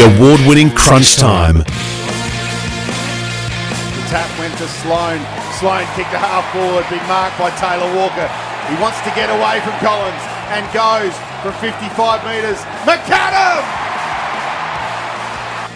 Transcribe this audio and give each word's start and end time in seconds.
award 0.00 0.40
winning 0.48 0.70
Crunch 0.72 1.16
Time. 1.16 1.60
The 1.60 1.64
tap 4.08 4.30
went 4.40 4.56
to 4.56 4.68
Sloane. 4.80 5.20
Sloane 5.60 5.84
kicked 5.92 6.16
a 6.16 6.20
half 6.20 6.48
forward, 6.56 6.88
been 6.88 7.04
marked 7.04 7.36
by 7.36 7.52
Taylor 7.60 7.90
Walker. 7.92 8.24
He 8.72 8.76
wants 8.80 8.96
to 9.04 9.12
get 9.12 9.28
away 9.28 9.60
from 9.60 9.76
Collins 9.84 10.24
and 10.56 10.64
goes 10.72 11.12
from 11.44 11.52
55 11.60 12.24
metres. 12.24 12.56
McAdam! 12.88 13.60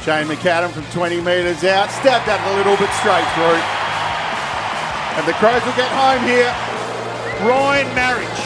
Shane 0.00 0.28
McAdam 0.28 0.72
from 0.72 0.88
20 0.92 1.20
metres 1.20 1.64
out, 1.64 1.92
stabbed 1.92 2.28
at 2.28 2.40
it 2.40 2.48
a 2.48 2.54
little 2.56 2.76
bit 2.80 2.88
straight 3.04 3.28
through. 3.36 3.60
And 5.20 5.24
the 5.28 5.36
Crows 5.36 5.60
will 5.68 5.76
get 5.76 5.92
home 5.92 6.24
here. 6.24 6.48
Ryan 7.44 7.88
Marriage 7.92 8.40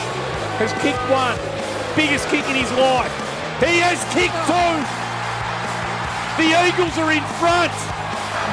has 0.59 0.74
kicked 0.83 1.02
one, 1.06 1.38
biggest 1.95 2.27
kick 2.34 2.42
in 2.51 2.59
his 2.59 2.70
life. 2.74 3.15
He 3.62 3.79
has 3.79 4.02
kicked 4.10 4.38
two. 4.47 5.08
The 6.38 6.55
Eagles 6.55 6.95
are 7.02 7.10
in 7.10 7.27
front. 7.42 7.74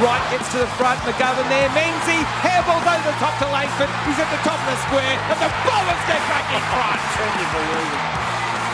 Wright 0.01 0.25
gets 0.33 0.49
to 0.51 0.59
the 0.59 0.71
front, 0.75 0.97
McGovern 1.05 1.45
there, 1.47 1.69
Menzie, 1.71 2.25
handballs 2.41 2.83
over 2.83 3.05
the 3.05 3.15
top 3.21 3.37
to 3.39 3.47
Langford, 3.47 3.87
he's 4.03 4.19
at 4.19 4.27
the 4.27 4.41
top 4.43 4.59
of 4.59 4.67
the 4.67 4.79
square, 4.89 5.15
and 5.31 5.37
the 5.39 5.47
Bombers 5.63 6.03
get 6.03 6.19
back 6.27 6.49
in 6.51 6.59
front. 6.73 6.99
Can 7.15 7.31
you 7.37 7.47
believe 7.53 7.93
it? 7.93 8.03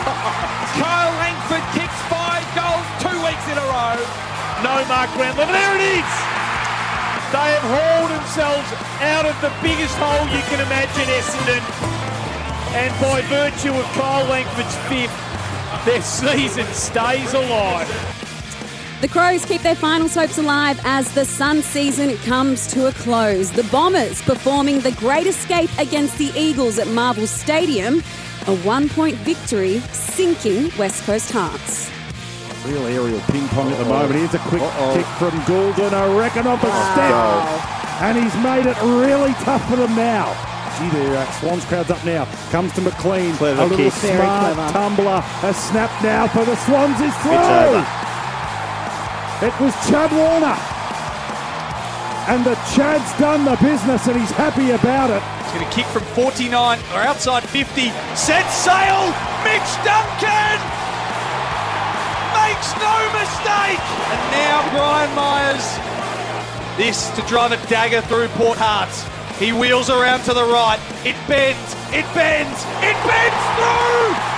Kyle 0.82 1.14
Langford 1.20 1.62
kicks 1.76 2.00
five 2.10 2.42
goals 2.56 2.82
two 3.04 3.18
weeks 3.22 3.46
in 3.52 3.54
a 3.60 3.66
row. 3.70 4.00
No 4.64 4.80
Mark 4.88 5.12
Brandler, 5.14 5.46
there 5.46 5.76
it 5.76 5.84
is! 6.00 6.10
They 7.36 7.52
have 7.52 7.68
hauled 7.68 8.10
themselves 8.16 8.68
out 9.04 9.28
of 9.28 9.36
the 9.44 9.52
biggest 9.60 9.94
hole 10.00 10.24
you 10.32 10.42
can 10.48 10.58
imagine, 10.64 11.06
Essendon. 11.20 11.62
And 12.74 12.90
by 12.98 13.20
virtue 13.28 13.76
of 13.76 13.84
Kyle 13.92 14.24
Langford's 14.26 14.74
fifth, 14.88 15.14
their 15.84 16.00
season 16.00 16.66
stays 16.72 17.32
alive. 17.36 18.21
The 19.02 19.08
Crows 19.08 19.44
keep 19.44 19.62
their 19.62 19.74
finals 19.74 20.14
hopes 20.14 20.38
alive 20.38 20.80
as 20.84 21.12
the 21.12 21.24
Sun 21.24 21.62
season 21.62 22.16
comes 22.18 22.68
to 22.68 22.86
a 22.86 22.92
close. 22.92 23.50
The 23.50 23.64
Bombers 23.64 24.22
performing 24.22 24.78
the 24.78 24.92
great 24.92 25.26
escape 25.26 25.70
against 25.80 26.16
the 26.18 26.30
Eagles 26.36 26.78
at 26.78 26.86
Marvel 26.86 27.26
Stadium. 27.26 27.98
A 28.46 28.54
one 28.58 28.88
point 28.88 29.16
victory 29.16 29.80
sinking 29.90 30.70
West 30.78 31.02
Coast 31.02 31.32
Hearts. 31.32 31.90
Real 32.64 32.86
aerial 32.86 33.18
ping 33.22 33.48
pong 33.48 33.72
at 33.72 33.78
the 33.78 33.86
moment. 33.86 34.14
Here's 34.14 34.34
a 34.34 34.38
quick 34.38 34.62
kick 34.94 35.06
from 35.18 35.36
Gulden. 35.50 35.92
I 35.92 36.16
reckon 36.16 36.46
off 36.46 36.62
a 36.62 36.70
step. 36.94 38.02
And 38.02 38.22
he's 38.22 38.36
made 38.36 38.66
it 38.70 38.80
really 38.82 39.32
tough 39.42 39.68
for 39.68 39.74
them 39.74 39.96
now. 39.96 40.30
Gee, 40.78 40.96
the 40.96 41.18
uh, 41.18 41.30
Swans 41.40 41.64
crowd's 41.64 41.90
up 41.90 42.04
now. 42.04 42.26
Comes 42.52 42.72
to 42.74 42.80
McLean. 42.80 43.34
Clever 43.34 43.62
a 43.62 43.66
little 43.66 43.78
kick. 43.78 43.92
Smart 43.94 44.56
tumbler. 44.72 45.24
A 45.42 45.52
snap 45.52 45.90
now 46.04 46.28
for 46.28 46.44
the 46.44 46.54
Swans 46.54 47.00
is 47.00 47.12
through. 47.16 48.01
It 49.42 49.58
was 49.58 49.74
Chad 49.90 50.12
Warner. 50.14 50.54
And 52.30 52.46
the 52.46 52.54
Chad's 52.70 53.10
done 53.18 53.44
the 53.44 53.56
business 53.56 54.06
and 54.06 54.14
he's 54.20 54.30
happy 54.30 54.70
about 54.70 55.10
it. 55.10 55.18
He's 55.42 55.58
going 55.58 55.66
to 55.66 55.74
kick 55.74 55.86
from 55.86 56.04
49 56.14 56.78
or 56.94 57.02
outside 57.02 57.42
50. 57.42 57.90
Set 58.14 58.46
sail. 58.54 59.10
Mitch 59.42 59.70
Duncan 59.82 60.62
makes 62.38 62.70
no 62.78 62.94
mistake. 63.18 63.82
And 64.14 64.22
now 64.30 64.62
Gryan 64.70 65.10
Miers. 65.18 65.66
This 66.78 67.10
to 67.16 67.22
drive 67.26 67.50
a 67.50 67.58
dagger 67.66 68.00
through 68.02 68.28
Port 68.38 68.58
Hearts. 68.58 69.02
He 69.40 69.52
wheels 69.52 69.90
around 69.90 70.22
to 70.30 70.34
the 70.34 70.44
right. 70.44 70.78
It 71.04 71.16
bends. 71.26 71.74
It 71.90 72.06
bends. 72.14 72.62
It 72.78 72.94
bends 73.02 73.42
through. 73.58 74.31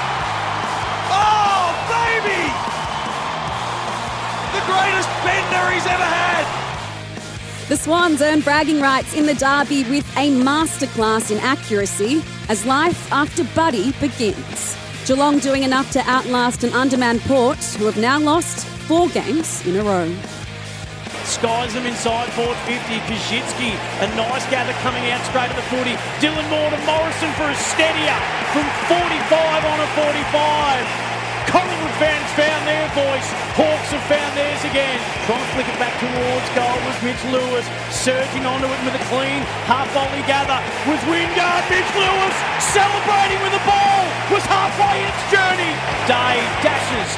The 4.64 4.72
greatest 4.72 5.08
bender 5.24 5.70
he's 5.72 5.84
ever 5.84 6.04
had. 6.08 7.68
The 7.68 7.76
Swans 7.76 8.22
earn 8.22 8.40
bragging 8.40 8.80
rights 8.80 9.14
in 9.14 9.26
the 9.26 9.34
derby 9.34 9.84
with 9.90 10.08
a 10.16 10.30
masterclass 10.30 11.30
in 11.30 11.38
accuracy 11.40 12.22
as 12.48 12.64
life 12.64 13.12
after 13.12 13.44
Buddy 13.54 13.92
begins. 14.00 14.76
Geelong 15.06 15.38
doing 15.40 15.64
enough 15.64 15.90
to 15.92 16.00
outlast 16.08 16.64
an 16.64 16.72
undermanned 16.72 17.20
Port, 17.22 17.58
who 17.76 17.84
have 17.84 17.98
now 17.98 18.18
lost 18.18 18.66
four 18.88 19.08
games 19.10 19.66
in 19.66 19.76
a 19.76 19.84
row. 19.84 20.10
Skies 21.24 21.74
them 21.74 21.84
inside 21.84 22.32
forward 22.32 22.56
50. 22.64 22.80
Kajitsky, 23.04 23.72
a 24.00 24.06
nice 24.16 24.48
gather 24.48 24.72
coming 24.80 25.10
out 25.10 25.20
straight 25.26 25.50
at 25.50 25.56
the 25.56 25.68
footy. 25.68 25.92
Dylan 26.24 26.48
Moore 26.48 26.70
to 26.70 26.80
Morrison 26.86 27.32
for 27.36 27.50
a 27.50 27.56
steadier 27.56 28.16
from 28.52 28.64
45 28.88 29.64
on 29.64 29.80
a 29.80 29.86
45. 29.92 31.03
Collingwood 31.48 31.96
fans 32.00 32.28
found 32.34 32.62
their 32.66 32.88
voice. 32.96 33.28
Hawks 33.54 33.90
have 33.94 34.04
found 34.10 34.32
theirs 34.36 34.62
again. 34.66 34.98
Trying 35.28 35.42
to 35.42 35.50
flick 35.54 35.68
it 35.68 35.78
back 35.78 35.94
towards 36.00 36.46
goal 36.56 36.78
was 36.88 36.96
Mitch 37.04 37.20
Lewis. 37.30 37.66
Surging 37.92 38.44
onto 38.44 38.66
it 38.66 38.80
with 38.82 38.96
a 38.96 39.04
clean 39.12 39.44
half 39.68 39.86
volley 39.94 40.24
gather 40.26 40.58
was 40.88 41.00
Wingard. 41.06 41.64
Mitch 41.70 41.92
Lewis 41.94 42.36
celebrating 42.74 43.40
with 43.44 43.54
the 43.54 43.64
ball. 43.68 44.02
Was 44.32 44.44
halfway 44.48 45.04
its 45.04 45.22
journey. 45.30 45.72
Dave 46.08 46.48
dashes 46.64 47.10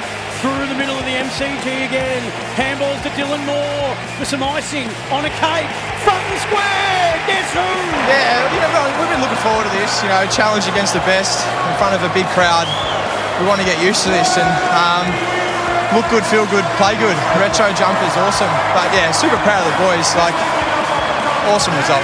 through 0.43 0.69
the 0.69 0.76
middle 0.76 0.98
of 0.98 1.04
the 1.08 1.16
MCG 1.16 1.88
again. 1.88 2.22
Handballs 2.58 3.00
to 3.03 3.10
Dylan 3.16 3.41
Moore 3.48 3.93
for 4.20 4.26
some 4.26 4.43
icing 4.43 4.88
on 5.08 5.25
a 5.25 5.32
cake. 5.41 5.70
Front 6.04 6.22
and 6.28 6.41
square. 6.44 7.10
Guess 7.26 7.48
who? 7.56 7.69
Yeah, 8.10 8.44
you 8.53 8.60
know, 8.60 8.87
we've 9.00 9.10
been 9.10 9.22
looking 9.25 9.41
forward 9.41 9.64
to 9.64 9.72
this. 9.81 10.03
You 10.03 10.08
know, 10.12 10.26
challenge 10.28 10.69
against 10.69 10.93
the 10.93 11.04
best 11.08 11.41
in 11.47 11.75
front 11.81 11.94
of 11.94 12.03
a 12.04 12.12
big 12.12 12.26
crowd. 12.37 12.69
We 13.41 13.47
want 13.47 13.61
to 13.61 13.67
get 13.67 13.83
used 13.85 14.03
to 14.05 14.09
this 14.09 14.39
and 14.39 14.49
um, 14.73 15.05
look 15.95 16.09
good, 16.09 16.25
feel 16.25 16.47
good, 16.47 16.65
play 16.81 16.97
good. 16.97 17.17
Retro 17.37 17.69
jumpers, 17.77 18.17
awesome. 18.17 18.49
But 18.73 18.89
yeah, 18.97 19.13
super 19.13 19.37
proud 19.45 19.61
of 19.61 19.73
the 19.73 19.79
boys. 19.85 20.09
Like, 20.17 20.35
awesome 21.53 21.77
result. 21.77 22.03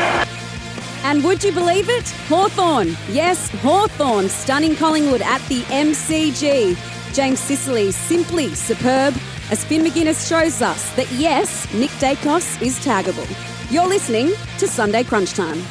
And 1.05 1.25
would 1.25 1.43
you 1.43 1.53
believe 1.53 1.89
it? 1.89 2.09
Hawthorn. 2.29 2.97
Yes, 3.09 3.49
Hawthorn 3.61 4.29
stunning 4.29 4.77
Collingwood 4.77 5.23
at 5.23 5.41
the 5.49 5.63
MCG. 5.63 6.77
James 7.15 7.41
Sicily 7.41 7.91
simply 7.93 8.55
superb 8.55 9.15
as 9.51 9.65
Finn 9.65 9.83
Maginness 9.83 10.29
shows 10.29 10.63
us 10.63 10.93
that 10.97 11.11
yes, 11.13 11.73
Nick 11.75 11.91
Daicos 11.93 12.61
is 12.63 12.79
taggable. 12.79 13.27
You're 13.71 13.89
listening 13.89 14.33
to 14.59 14.69
Sunday 14.69 15.03
Crunch 15.03 15.33
Time. 15.33 15.63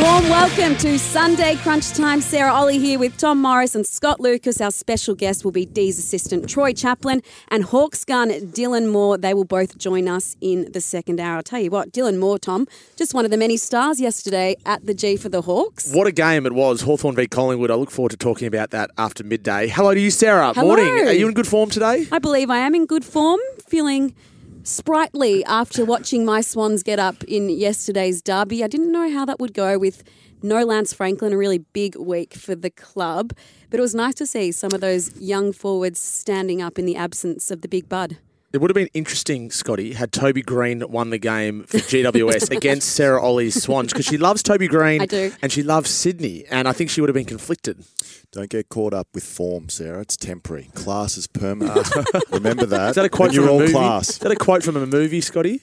Warm 0.00 0.26
welcome 0.30 0.74
to 0.78 0.98
Sunday 0.98 1.56
Crunch 1.56 1.92
Time. 1.92 2.22
Sarah 2.22 2.54
Olle 2.54 2.68
here 2.68 2.98
with 2.98 3.14
Tom 3.18 3.42
Morris 3.42 3.74
and 3.74 3.86
Scott 3.86 4.20
Lucas. 4.20 4.58
Our 4.58 4.70
special 4.70 5.14
guest 5.14 5.44
will 5.44 5.52
be 5.52 5.66
Dee's 5.66 5.98
assistant 5.98 6.48
Troy 6.48 6.72
Chaplin 6.72 7.22
and 7.48 7.62
Hawks 7.62 8.02
gun 8.02 8.30
Dylan 8.30 8.90
Moore. 8.90 9.18
They 9.18 9.34
will 9.34 9.44
both 9.44 9.76
join 9.76 10.08
us 10.08 10.34
in 10.40 10.72
the 10.72 10.80
second 10.80 11.20
hour. 11.20 11.36
I'll 11.36 11.42
tell 11.42 11.60
you 11.60 11.70
what, 11.70 11.92
Dylan 11.92 12.18
Moore, 12.18 12.38
Tom, 12.38 12.66
just 12.96 13.12
one 13.12 13.26
of 13.26 13.30
the 13.30 13.36
many 13.36 13.58
stars 13.58 14.00
yesterday 14.00 14.56
at 14.64 14.86
the 14.86 14.94
G 14.94 15.18
for 15.18 15.28
the 15.28 15.42
Hawks. 15.42 15.92
What 15.92 16.06
a 16.06 16.12
game 16.12 16.46
it 16.46 16.54
was, 16.54 16.80
Hawthorn 16.80 17.14
v 17.14 17.28
Collingwood. 17.28 17.70
I 17.70 17.74
look 17.74 17.90
forward 17.90 18.12
to 18.12 18.16
talking 18.16 18.48
about 18.48 18.70
that 18.70 18.90
after 18.96 19.22
midday. 19.22 19.68
Hello 19.68 19.92
to 19.92 20.00
you, 20.00 20.10
Sarah. 20.10 20.54
Hello. 20.54 20.68
Morning. 20.68 21.06
Are 21.06 21.12
you 21.12 21.28
in 21.28 21.34
good 21.34 21.46
form 21.46 21.68
today? 21.68 22.06
I 22.10 22.18
believe 22.18 22.48
I 22.48 22.58
am 22.58 22.74
in 22.74 22.86
good 22.86 23.04
form, 23.04 23.40
feeling 23.68 24.14
sprightly 24.62 25.44
after 25.44 25.84
watching 25.84 26.24
my 26.24 26.40
Swans 26.40 26.82
get 26.82 26.98
up 26.98 27.24
in 27.24 27.48
yesterday's 27.48 28.22
derby. 28.22 28.62
I 28.62 28.68
didn't 28.68 28.92
know 28.92 29.10
how 29.10 29.24
that 29.24 29.40
would 29.40 29.54
go 29.54 29.78
with 29.78 30.04
no 30.42 30.64
Lance 30.64 30.92
Franklin, 30.92 31.32
a 31.32 31.36
really 31.36 31.58
big 31.58 31.96
week 31.96 32.34
for 32.34 32.54
the 32.54 32.70
club. 32.70 33.32
But 33.70 33.78
it 33.78 33.82
was 33.82 33.94
nice 33.94 34.14
to 34.16 34.26
see 34.26 34.52
some 34.52 34.72
of 34.72 34.80
those 34.80 35.16
young 35.20 35.52
forwards 35.52 36.00
standing 36.00 36.60
up 36.60 36.78
in 36.78 36.86
the 36.86 36.96
absence 36.96 37.50
of 37.50 37.62
the 37.62 37.68
big 37.68 37.88
bud. 37.88 38.18
It 38.52 38.60
would 38.60 38.70
have 38.70 38.74
been 38.74 38.90
interesting, 38.92 39.50
Scotty, 39.50 39.94
had 39.94 40.12
Toby 40.12 40.42
Greene 40.42 40.82
won 40.90 41.10
the 41.10 41.18
game 41.18 41.64
for 41.64 41.78
GWS 41.78 42.50
against 42.56 42.90
Sarah 42.90 43.22
Olle's 43.22 43.54
Swans 43.62 43.92
because 43.92 44.04
she 44.04 44.18
loves 44.18 44.42
Toby 44.42 44.68
Greene 44.68 45.00
I 45.00 45.06
do. 45.06 45.32
and 45.40 45.50
she 45.50 45.62
loves 45.62 45.88
Sydney. 45.90 46.44
And 46.50 46.68
I 46.68 46.72
think 46.72 46.90
she 46.90 47.00
would 47.00 47.08
have 47.08 47.14
been 47.14 47.24
conflicted. 47.24 47.82
Don't 48.30 48.50
get 48.50 48.68
caught 48.68 48.92
up 48.92 49.08
with 49.14 49.24
form, 49.24 49.68
Sarah. 49.70 50.00
It's 50.00 50.16
temporary. 50.16 50.70
Class 50.74 51.16
is 51.16 51.26
permanent. 51.26 51.88
Remember 52.30 52.66
that. 52.66 52.90
Is 52.90 52.94
that 52.96 53.04
a 53.06 53.08
quote 53.08 53.28
When 53.30 53.36
from 53.36 53.44
you're 53.44 53.48
a 53.50 53.52
all 53.52 53.58
movie? 53.60 53.72
class. 53.72 54.10
Is 54.10 54.18
that 54.18 54.32
a 54.32 54.36
quote 54.36 54.62
from 54.62 54.76
a 54.76 54.86
movie, 54.86 55.20
Scotty? 55.22 55.62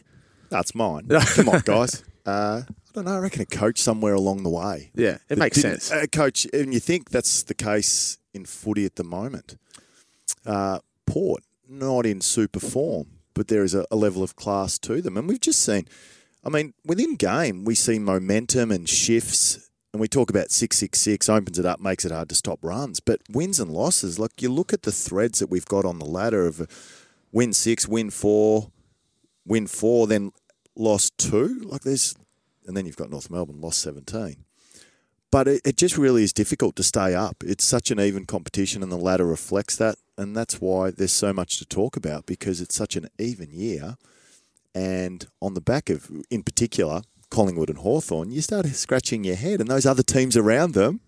That's 0.49 0.73
mine. 0.73 1.07
Come 1.09 1.49
on, 1.49 1.59
guys. 1.61 2.03
Uh, 2.25 2.63
I 2.67 2.73
don't 2.93 3.05
know. 3.05 3.15
I 3.15 3.19
reckon 3.19 3.41
a 3.41 3.45
coach 3.45 3.79
somewhere 3.79 4.15
along 4.15 4.41
the 4.43 4.49
way. 4.49 4.89
Yeah, 4.95 5.17
it 5.29 5.37
makes 5.37 5.61
sense. 5.61 5.91
A 5.91 6.07
coach, 6.07 6.47
and 6.53 6.73
you 6.73 6.79
think 6.79 7.11
that's 7.11 7.43
the 7.43 7.53
case 7.53 8.17
in 8.33 8.45
footy 8.45 8.85
at 8.85 8.95
the 8.95 9.03
moment. 9.03 9.57
Uh, 10.45 10.79
Port, 11.05 11.43
not 11.69 12.05
in 12.05 12.21
super 12.21 12.59
form, 12.59 13.07
but 13.33 13.47
there 13.47 13.63
is 13.63 13.75
a, 13.75 13.85
a 13.91 13.95
level 13.95 14.23
of 14.23 14.35
class 14.35 14.77
to 14.79 15.01
them. 15.01 15.17
And 15.17 15.27
we've 15.27 15.39
just 15.39 15.61
seen, 15.61 15.87
I 16.43 16.49
mean, 16.49 16.73
within 16.85 17.15
game, 17.15 17.63
we 17.63 17.75
see 17.75 17.99
momentum 17.99 18.71
and 18.71 18.87
shifts. 18.89 19.69
And 19.91 19.99
we 19.99 20.07
talk 20.07 20.29
about 20.29 20.51
666, 20.51 21.29
opens 21.29 21.57
it 21.57 21.65
up, 21.65 21.79
makes 21.79 22.05
it 22.05 22.11
hard 22.11 22.29
to 22.29 22.35
stop 22.35 22.59
runs. 22.61 22.99
But 22.99 23.21
wins 23.29 23.59
and 23.59 23.71
losses, 23.71 24.19
like 24.19 24.41
you 24.41 24.49
look 24.49 24.71
at 24.71 24.83
the 24.83 24.91
threads 24.91 25.39
that 25.39 25.49
we've 25.49 25.65
got 25.65 25.85
on 25.85 25.97
the 25.97 26.05
ladder 26.05 26.45
of 26.45 26.67
win 27.31 27.53
six, 27.53 27.87
win 27.87 28.11
four, 28.11 28.71
win 29.45 29.65
four, 29.65 30.05
then 30.05 30.31
lost 30.75 31.17
two. 31.17 31.61
Like 31.65 31.81
there's 31.81 32.15
and 32.69 32.77
then 32.77 32.85
you've 32.85 32.97
got 32.97 33.09
North 33.09 33.31
Melbourne 33.31 33.61
lost 33.61 33.81
17. 33.81 34.45
But 35.31 35.47
it, 35.47 35.61
it 35.65 35.75
just 35.75 35.97
really 35.97 36.23
is 36.23 36.31
difficult 36.31 36.75
to 36.75 36.83
stay 36.83 37.15
up. 37.15 37.37
It's 37.43 37.63
such 37.63 37.89
an 37.89 37.99
even 37.99 38.25
competition, 38.25 38.83
and 38.83 38.91
the 38.91 38.97
ladder 38.97 39.25
reflects 39.25 39.75
that. 39.77 39.95
And 40.19 40.35
that's 40.35 40.59
why 40.59 40.91
there's 40.91 41.13
so 41.13 41.31
much 41.31 41.59
to 41.59 41.65
talk 41.65 41.95
about 41.95 42.25
because 42.25 42.59
it's 42.59 42.75
such 42.75 42.97
an 42.97 43.07
even 43.17 43.51
year. 43.51 43.95
And 44.75 45.25
on 45.41 45.53
the 45.53 45.61
back 45.61 45.89
of, 45.89 46.11
in 46.29 46.43
particular, 46.43 47.03
Collingwood 47.31 47.69
and 47.69 47.79
Hawthorn, 47.79 48.29
you 48.29 48.41
start 48.41 48.65
scratching 48.67 49.23
your 49.23 49.37
head, 49.37 49.61
and 49.61 49.69
those 49.69 49.85
other 49.85 50.03
teams 50.03 50.35
around 50.35 50.73
them 50.73 50.99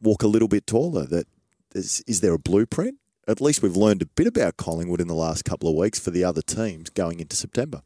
walk 0.00 0.22
a 0.22 0.28
little 0.28 0.46
bit 0.46 0.68
taller. 0.68 1.04
That 1.04 1.26
is, 1.74 2.04
is 2.06 2.20
there 2.20 2.32
a 2.32 2.38
blueprint? 2.38 2.98
At 3.26 3.40
least 3.40 3.60
we've 3.60 3.76
learned 3.76 4.02
a 4.02 4.06
bit 4.06 4.28
about 4.28 4.56
Collingwood 4.56 5.00
in 5.00 5.08
the 5.08 5.14
last 5.14 5.44
couple 5.44 5.68
of 5.68 5.74
weeks 5.74 5.98
for 5.98 6.12
the 6.12 6.22
other 6.22 6.42
teams 6.42 6.90
going 6.90 7.18
into 7.18 7.34
September. 7.34 7.82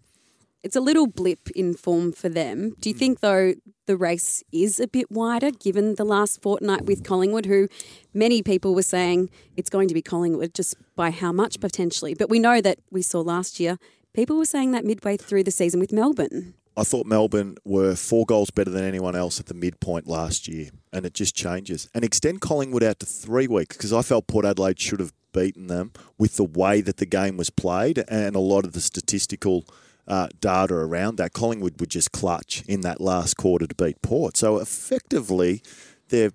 It's 0.64 0.74
a 0.76 0.80
little 0.80 1.06
blip 1.06 1.50
in 1.54 1.74
form 1.74 2.10
for 2.12 2.28
them. 2.28 2.74
Do 2.80 2.88
you 2.88 2.94
Mm. 2.94 2.98
think, 2.98 3.20
though, 3.20 3.54
the 3.86 3.96
race 3.96 4.42
is 4.52 4.80
a 4.80 4.88
bit 4.88 5.10
wider 5.10 5.50
given 5.52 5.94
the 5.94 6.04
last 6.04 6.42
fortnight 6.42 6.84
with 6.84 7.04
Collingwood, 7.04 7.46
who 7.46 7.68
many 8.12 8.42
people 8.42 8.74
were 8.74 8.82
saying 8.82 9.30
it's 9.56 9.70
going 9.70 9.86
to 9.88 9.94
be 9.94 10.02
Collingwood 10.02 10.54
just 10.54 10.74
by 10.96 11.10
how 11.10 11.30
much 11.32 11.60
potentially? 11.60 12.12
But 12.14 12.28
we 12.28 12.40
know 12.40 12.60
that 12.60 12.80
we 12.90 13.02
saw 13.02 13.20
last 13.20 13.60
year, 13.60 13.78
people 14.12 14.36
were 14.36 14.44
saying 14.44 14.72
that 14.72 14.84
midway 14.84 15.16
through 15.16 15.44
the 15.44 15.52
season 15.52 15.78
with 15.78 15.92
Melbourne. 15.92 16.54
I 16.76 16.84
thought 16.84 17.06
Melbourne 17.06 17.56
were 17.64 17.94
four 17.96 18.24
goals 18.26 18.50
better 18.50 18.70
than 18.70 18.84
anyone 18.84 19.16
else 19.16 19.40
at 19.40 19.46
the 19.46 19.54
midpoint 19.54 20.06
last 20.08 20.46
year, 20.48 20.70
and 20.92 21.06
it 21.06 21.14
just 21.14 21.34
changes. 21.36 21.88
And 21.94 22.04
extend 22.04 22.40
Collingwood 22.40 22.82
out 22.82 22.98
to 23.00 23.06
three 23.06 23.46
weeks 23.48 23.76
because 23.76 23.92
I 23.92 24.02
felt 24.02 24.26
Port 24.26 24.44
Adelaide 24.44 24.80
should 24.80 25.00
have 25.00 25.12
beaten 25.32 25.68
them 25.68 25.92
with 26.18 26.36
the 26.36 26.44
way 26.44 26.80
that 26.80 26.96
the 26.98 27.06
game 27.06 27.36
was 27.36 27.50
played 27.50 28.02
and 28.08 28.34
a 28.34 28.40
lot 28.40 28.64
of 28.64 28.72
the 28.72 28.80
statistical 28.80 29.64
uh, 30.08 30.28
data 30.40 30.74
around 30.74 31.16
that. 31.16 31.32
Collingwood 31.32 31.78
would 31.78 31.90
just 31.90 32.10
clutch 32.10 32.64
in 32.66 32.80
that 32.80 33.00
last 33.00 33.36
quarter 33.36 33.66
to 33.66 33.74
beat 33.74 34.02
Port. 34.02 34.36
So 34.36 34.58
effectively, 34.58 35.62
they're 36.08 36.32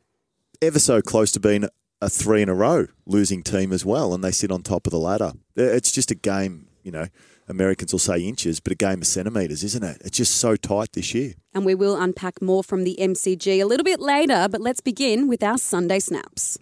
ever 0.62 0.80
so 0.80 1.02
close 1.02 1.32
to 1.34 1.40
being 1.40 1.68
a 2.00 2.10
three 2.10 2.42
in 2.42 2.50
a 2.50 2.54
row 2.54 2.88
losing 3.06 3.44
team 3.44 3.74
as 3.74 3.84
well, 3.86 4.14
and 4.14 4.24
they 4.24 4.32
sit 4.32 4.52
on 4.52 4.62
top 4.62 4.88
of 4.88 4.92
the 4.92 5.00
ladder. 5.00 5.34
It's 5.56 5.92
just 5.92 6.12
a 6.12 6.16
game, 6.16 6.68
you 6.84 6.92
know. 6.92 7.08
Americans 7.50 7.92
will 7.92 8.00
say 8.00 8.22
inches, 8.22 8.62
but 8.62 8.72
a 8.72 8.76
game 8.76 9.02
of 9.02 9.08
centimetres, 9.08 9.66
isn't 9.66 9.84
it? 9.84 9.98
It's 10.06 10.18
just 10.18 10.38
so 10.38 10.56
tight 10.56 10.94
this 10.94 11.14
year. 11.14 11.34
And 11.54 11.66
we 11.66 11.76
will 11.76 12.00
unpack 12.00 12.42
more 12.42 12.64
from 12.64 12.86
the 12.86 12.98
MCG 13.00 13.62
a 13.62 13.66
little 13.66 13.84
bit 13.84 14.00
later, 14.00 14.48
but 14.50 14.62
let's 14.62 14.80
begin 14.80 15.28
with 15.28 15.44
our 15.44 15.58
Sunday 15.58 16.00
snaps. 16.00 16.58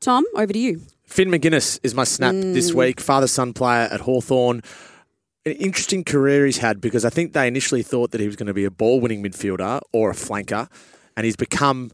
Tom, 0.00 0.24
over 0.36 0.52
to 0.52 0.58
you. 0.58 0.82
Finn 1.04 1.30
Maginness 1.30 1.80
is 1.82 1.94
my 1.94 2.04
snap 2.04 2.32
this 2.32 2.72
week, 2.72 3.00
father 3.00 3.26
son 3.26 3.52
player 3.52 3.88
at 3.90 4.00
Hawthorn. 4.00 4.62
An 5.46 5.52
interesting 5.52 6.04
career 6.04 6.46
he's 6.46 6.58
had 6.58 6.80
because 6.80 7.04
I 7.04 7.10
think 7.10 7.32
they 7.32 7.46
initially 7.46 7.82
thought 7.82 8.12
that 8.12 8.20
he 8.20 8.26
was 8.26 8.36
going 8.36 8.46
to 8.46 8.54
be 8.54 8.64
a 8.64 8.70
ball 8.70 9.00
winning 9.00 9.22
midfielder 9.22 9.80
or 9.92 10.10
a 10.10 10.14
flanker, 10.14 10.70
and 11.16 11.24
he's 11.24 11.36
become, 11.36 11.90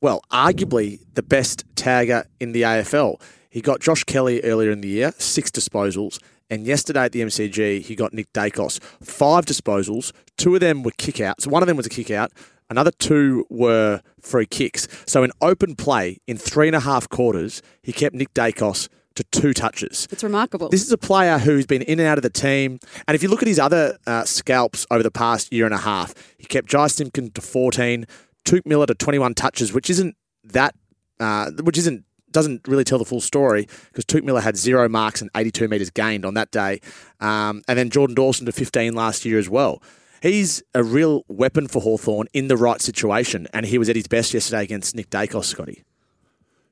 well, 0.00 0.20
arguably 0.32 1.00
the 1.14 1.22
best 1.22 1.64
tagger 1.76 2.24
in 2.40 2.52
the 2.52 2.62
AFL. 2.62 3.20
He 3.50 3.60
got 3.60 3.80
Josh 3.80 4.04
Kelly 4.04 4.42
earlier 4.42 4.70
in 4.70 4.80
the 4.80 4.88
year, 4.88 5.12
six 5.16 5.50
disposals, 5.50 6.18
and 6.50 6.66
yesterday 6.66 7.04
at 7.04 7.12
the 7.12 7.20
MCG, 7.20 7.82
he 7.82 7.94
got 7.94 8.12
Nick 8.12 8.32
Daicos, 8.32 8.82
five 9.02 9.44
disposals. 9.44 10.12
Two 10.36 10.54
of 10.54 10.60
them 10.60 10.82
were 10.82 10.92
kick 10.96 11.20
outs. 11.20 11.46
One 11.46 11.62
of 11.62 11.66
them 11.66 11.76
was 11.76 11.86
a 11.86 11.90
kick 11.90 12.10
out. 12.10 12.32
Another 12.70 12.90
two 12.90 13.46
were 13.48 14.02
free 14.20 14.46
kicks. 14.46 14.88
So 15.06 15.22
in 15.22 15.30
open 15.40 15.74
play, 15.74 16.18
in 16.26 16.36
three 16.36 16.66
and 16.66 16.76
a 16.76 16.80
half 16.80 17.08
quarters, 17.08 17.62
he 17.82 17.92
kept 17.92 18.14
Nick 18.14 18.32
Daicos 18.34 18.88
to 19.18 19.24
two 19.24 19.52
touches. 19.52 20.06
It's 20.10 20.22
remarkable. 20.22 20.68
This 20.68 20.86
is 20.86 20.92
a 20.92 20.98
player 20.98 21.38
who's 21.38 21.66
been 21.66 21.82
in 21.82 21.98
and 21.98 22.08
out 22.08 22.18
of 22.18 22.22
the 22.22 22.30
team. 22.30 22.78
And 23.06 23.14
if 23.14 23.22
you 23.22 23.28
look 23.28 23.42
at 23.42 23.48
his 23.48 23.58
other 23.58 23.98
uh, 24.06 24.24
scalps 24.24 24.86
over 24.90 25.02
the 25.02 25.10
past 25.10 25.52
year 25.52 25.64
and 25.64 25.74
a 25.74 25.78
half, 25.78 26.14
he 26.38 26.46
kept 26.46 26.68
Jy 26.68 26.86
Simpkin 26.86 27.32
to 27.32 27.40
14, 27.40 28.06
Touk 28.44 28.64
Miller 28.64 28.86
to 28.86 28.94
21 28.94 29.34
touches, 29.34 29.72
which 29.72 29.90
isn't 29.90 30.16
that, 30.44 30.74
uh, 31.20 31.50
which 31.62 31.76
isn't 31.78 32.04
doesn't 32.30 32.68
really 32.68 32.84
tell 32.84 32.98
the 32.98 33.06
full 33.06 33.22
story 33.22 33.66
because 33.86 34.04
Touk 34.04 34.22
Miller 34.22 34.42
had 34.42 34.54
zero 34.56 34.86
marks 34.86 35.22
and 35.22 35.30
82 35.34 35.66
metres 35.66 35.90
gained 35.90 36.26
on 36.26 36.34
that 36.34 36.50
day. 36.50 36.78
Um, 37.20 37.62
and 37.66 37.78
then 37.78 37.88
Jordan 37.88 38.14
Dawson 38.14 38.44
to 38.46 38.52
15 38.52 38.94
last 38.94 39.24
year 39.24 39.38
as 39.38 39.48
well. 39.48 39.82
He's 40.22 40.62
a 40.74 40.84
real 40.84 41.22
weapon 41.28 41.68
for 41.68 41.80
Hawthorn 41.80 42.26
in 42.34 42.48
the 42.48 42.56
right 42.56 42.82
situation, 42.82 43.48
and 43.54 43.64
he 43.64 43.78
was 43.78 43.88
at 43.88 43.96
his 43.96 44.08
best 44.08 44.34
yesterday 44.34 44.64
against 44.64 44.94
Nick 44.94 45.10
Daicos, 45.10 45.44
Scotty. 45.44 45.84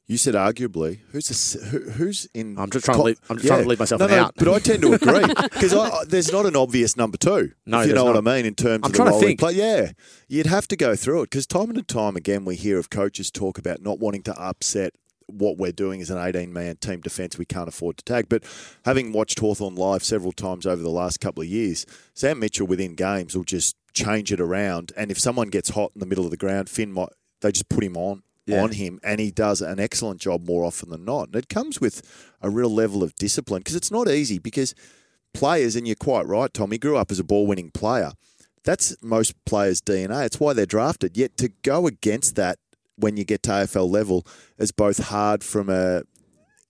You 0.08 0.18
said 0.18 0.34
arguably. 0.34 1.00
Who's 1.10 1.26
this, 1.28 1.54
who, 1.70 1.90
who's 1.90 2.28
in? 2.32 2.56
I'm 2.58 2.70
just 2.70 2.84
trying 2.84 2.98
to 2.98 3.02
leave- 3.02 3.20
I'm 3.28 3.38
just 3.38 3.48
trying 3.48 3.64
to 3.64 3.68
leave 3.68 3.80
myself 3.80 3.98
no, 4.00 4.06
no, 4.06 4.24
out. 4.24 4.34
But 4.36 4.48
I 4.48 4.58
tend 4.60 4.82
to 4.82 4.92
agree 4.92 5.26
because 5.26 6.06
there's 6.08 6.30
not 6.30 6.46
an 6.46 6.54
obvious 6.54 6.96
number 6.96 7.16
two. 7.16 7.52
No, 7.66 7.80
if 7.80 7.88
you 7.88 7.94
know 7.94 8.04
what 8.04 8.16
I 8.16 8.20
mean 8.20 8.46
in 8.46 8.54
terms 8.54 8.82
I'm 8.84 8.90
of 8.90 8.92
the 8.92 8.96
trying 8.96 9.12
to 9.12 9.18
think. 9.18 9.40
play. 9.40 9.52
Yeah, 9.54 9.92
you'd 10.28 10.46
have 10.46 10.68
to 10.68 10.76
go 10.76 10.94
through 10.94 11.22
it 11.22 11.30
because 11.30 11.46
time 11.46 11.70
and 11.70 11.88
time 11.88 12.14
again 12.14 12.44
we 12.44 12.54
hear 12.54 12.78
of 12.78 12.88
coaches 12.88 13.32
talk 13.32 13.58
about 13.58 13.82
not 13.82 13.98
wanting 13.98 14.22
to 14.24 14.40
upset 14.40 14.94
what 15.26 15.58
we're 15.58 15.72
doing 15.72 16.00
as 16.00 16.08
an 16.08 16.18
18 16.18 16.52
man 16.52 16.76
team 16.76 17.00
defence 17.00 17.36
we 17.36 17.44
can't 17.44 17.68
afford 17.68 17.96
to 17.98 18.04
tag. 18.04 18.28
But 18.28 18.44
having 18.84 19.12
watched 19.12 19.40
Hawthorn 19.40 19.74
live 19.74 20.04
several 20.04 20.30
times 20.30 20.66
over 20.66 20.82
the 20.82 20.88
last 20.88 21.20
couple 21.20 21.42
of 21.42 21.48
years, 21.48 21.84
Sam 22.14 22.38
Mitchell 22.38 22.68
within 22.68 22.94
games 22.94 23.36
will 23.36 23.42
just 23.42 23.74
change 23.92 24.32
it 24.32 24.40
around. 24.40 24.92
And 24.96 25.10
if 25.10 25.18
someone 25.18 25.48
gets 25.48 25.70
hot 25.70 25.90
in 25.96 26.00
the 26.00 26.06
middle 26.06 26.24
of 26.24 26.30
the 26.30 26.36
ground, 26.36 26.68
Finn 26.68 26.92
might 26.92 27.08
they 27.40 27.50
just 27.50 27.68
put 27.68 27.82
him 27.82 27.96
on 27.96 28.22
Yeah. 28.46 28.62
on 28.62 28.72
him, 28.72 29.00
and 29.02 29.18
he 29.18 29.32
does 29.32 29.60
an 29.60 29.80
excellent 29.80 30.20
job 30.20 30.46
more 30.46 30.64
often 30.64 30.90
than 30.90 31.04
not. 31.04 31.26
And 31.28 31.36
it 31.36 31.48
comes 31.48 31.80
with 31.80 32.00
a 32.40 32.48
real 32.48 32.70
level 32.70 33.02
of 33.02 33.14
discipline 33.16 33.60
because 33.60 33.74
it's 33.74 33.90
not 33.90 34.08
easy 34.08 34.38
because 34.38 34.72
players, 35.34 35.74
and 35.74 35.86
you're 35.86 35.96
quite 35.96 36.26
right, 36.26 36.54
Tommy, 36.54 36.78
grew 36.78 36.96
up 36.96 37.10
as 37.10 37.18
a 37.18 37.24
ball 37.24 37.46
winning 37.46 37.70
player. 37.72 38.12
That's 38.64 38.96
most 39.02 39.34
players' 39.44 39.80
DNA. 39.80 40.26
It's 40.26 40.38
why 40.38 40.52
they're 40.52 40.66
drafted. 40.66 41.16
Yet 41.16 41.36
to 41.38 41.48
go 41.62 41.86
against 41.86 42.36
that 42.36 42.58
when 42.96 43.16
you 43.16 43.24
get 43.24 43.42
to 43.44 43.50
AFL 43.50 43.90
level 43.90 44.26
is 44.58 44.72
both 44.72 44.98
hard 45.08 45.44
from 45.44 45.68
a 45.68 46.02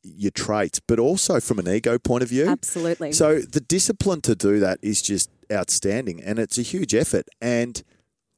your 0.03 0.31
traits, 0.31 0.81
but 0.81 0.99
also 0.99 1.41
from 1.41 1.59
an 1.59 1.69
ego 1.69 1.99
point 1.99 2.23
of 2.23 2.29
view. 2.29 2.49
Absolutely. 2.49 3.13
So 3.13 3.41
the 3.41 3.61
discipline 3.61 4.21
to 4.23 4.35
do 4.35 4.61
that 4.61 4.79
is 4.81 5.03
just 5.03 5.31
outstanding, 5.53 6.23
and 6.23 6.39
it's 6.39 6.59
a 6.59 6.63
huge 6.63 6.95
effort. 6.95 7.29
And 7.41 7.83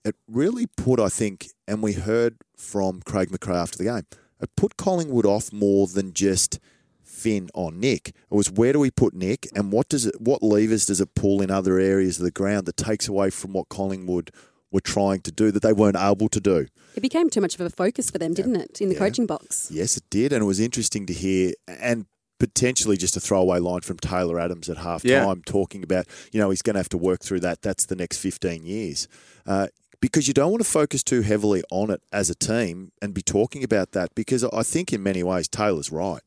it 0.05 0.17
really 0.29 0.67
put, 0.67 1.01
I 1.01 1.09
think, 1.09 1.49
and 1.67 1.83
we 1.83 1.93
heard 1.95 2.37
from 2.57 3.01
Craig 3.03 3.31
McRae 3.31 3.57
after 3.57 3.79
the 3.79 3.85
game, 3.85 4.07
it 4.41 4.51
put 4.57 4.77
Collingwood 4.77 5.27
off 5.27 5.53
more 5.53 5.87
than 5.87 6.13
just 6.13 6.59
Finn 7.03 7.49
on 7.55 7.81
Nick. 7.81 8.09
It 8.09 8.15
was 8.31 8.51
where 8.51 8.73
do 8.73 8.79
we 8.81 8.91
put 8.91 9.15
Nick, 9.15 9.49
and 9.55 9.73
what 9.73 9.89
does 9.89 10.07
it, 10.07 10.21
what 10.21 10.43
levers 10.43 10.87
does 10.87 11.01
it 11.01 11.15
pull 11.15 11.43
in 11.43 11.51
other 11.51 11.79
areas 11.79 12.19
of 12.19 12.25
the 12.25 12.31
ground 12.31 12.67
that 12.67 12.77
takes 12.77 13.09
away 13.09 13.31
from 13.31 13.53
what 13.53 13.69
Collingwood 13.69 14.31
were 14.71 14.81
trying 14.81 15.21
to 15.23 15.33
do 15.33 15.51
that 15.51 15.63
they 15.63 15.73
weren't 15.73 15.97
able 15.97 16.29
to 16.29 16.41
do. 16.41 16.67
It 16.95 17.01
became 17.01 17.31
too 17.31 17.41
much 17.41 17.55
of 17.55 17.61
a 17.63 17.71
focus 17.71 18.11
for 18.11 18.19
them, 18.19 18.35
didn't 18.35 18.57
it, 18.57 18.81
in 18.83 18.89
the 18.91 18.95
Yeah. 18.95 18.99
coaching 19.01 19.25
box? 19.27 19.69
Yes, 19.71 19.97
it 19.97 20.05
did, 20.11 20.33
and 20.33 20.43
it 20.43 20.47
was 20.47 20.61
interesting 20.61 21.07
to 21.07 21.13
hear 21.15 21.55
and 21.67 22.05
potentially 22.39 22.97
just 22.97 23.17
a 23.17 23.21
throwaway 23.21 23.59
line 23.59 23.81
from 23.81 23.97
Taylor 23.97 24.39
Adams 24.39 24.69
at 24.69 24.77
half 24.77 25.03
time 25.03 25.09
Yeah. 25.11 25.35
talking 25.45 25.83
about, 25.83 26.07
you 26.33 26.39
know, 26.39 26.51
he's 26.51 26.63
going 26.63 26.75
to 26.75 26.81
have 26.81 26.89
to 26.91 26.99
work 26.99 27.21
through 27.25 27.41
that. 27.41 27.63
That's 27.63 27.87
the 27.87 27.97
next 27.97 28.19
15 28.19 28.65
years. 28.65 29.09
Uh, 29.47 29.69
because 30.01 30.29
you 30.29 30.35
don't 30.35 30.51
want 30.51 30.63
to 30.63 30.69
focus 30.69 31.03
too 31.03 31.23
heavily 31.23 31.63
on 31.71 31.91
it 31.91 32.03
as 32.13 32.31
a 32.31 32.35
team 32.35 32.93
and 33.03 33.15
be 33.15 33.23
talking 33.23 33.65
about 33.65 33.93
that 33.93 34.15
because 34.15 34.45
I 34.45 34.63
think 34.63 34.93
in 34.93 35.03
many 35.03 35.23
ways 35.23 35.49
Taylor's 35.49 35.91
right. 35.91 36.23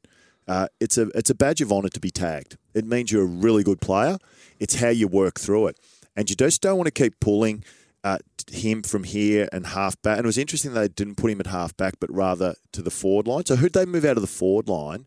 Uh, 0.47 0.67
it's 0.79 0.97
a 0.97 1.03
it's 1.15 1.29
a 1.29 1.35
badge 1.35 1.61
of 1.61 1.71
honour 1.71 1.89
to 1.89 1.99
be 1.99 2.11
tagged. 2.11 2.57
It 2.73 2.85
means 2.85 3.11
you're 3.11 3.23
a 3.23 3.25
really 3.25 3.63
good 3.63 3.79
player. 3.79 4.17
It's 4.59 4.75
how 4.75 4.89
you 4.89 5.07
work 5.07 5.39
through 5.39 5.67
it, 5.67 5.79
and 6.15 6.29
you 6.29 6.35
just 6.35 6.61
don't 6.61 6.77
want 6.77 6.87
to 6.87 6.91
keep 6.91 7.19
pulling 7.19 7.63
uh, 8.03 8.17
him 8.51 8.81
from 8.81 9.03
here 9.03 9.47
and 9.51 9.67
half 9.67 10.01
back. 10.01 10.17
And 10.17 10.25
it 10.25 10.27
was 10.27 10.37
interesting 10.37 10.73
they 10.73 10.87
didn't 10.87 11.15
put 11.15 11.31
him 11.31 11.39
at 11.39 11.47
half 11.47 11.77
back, 11.77 11.95
but 11.99 12.11
rather 12.13 12.55
to 12.71 12.81
the 12.81 12.89
forward 12.91 13.27
line. 13.27 13.45
So 13.45 13.55
who'd 13.55 13.73
they 13.73 13.85
move 13.85 14.05
out 14.05 14.17
of 14.17 14.21
the 14.21 14.27
forward 14.27 14.67
line? 14.67 15.05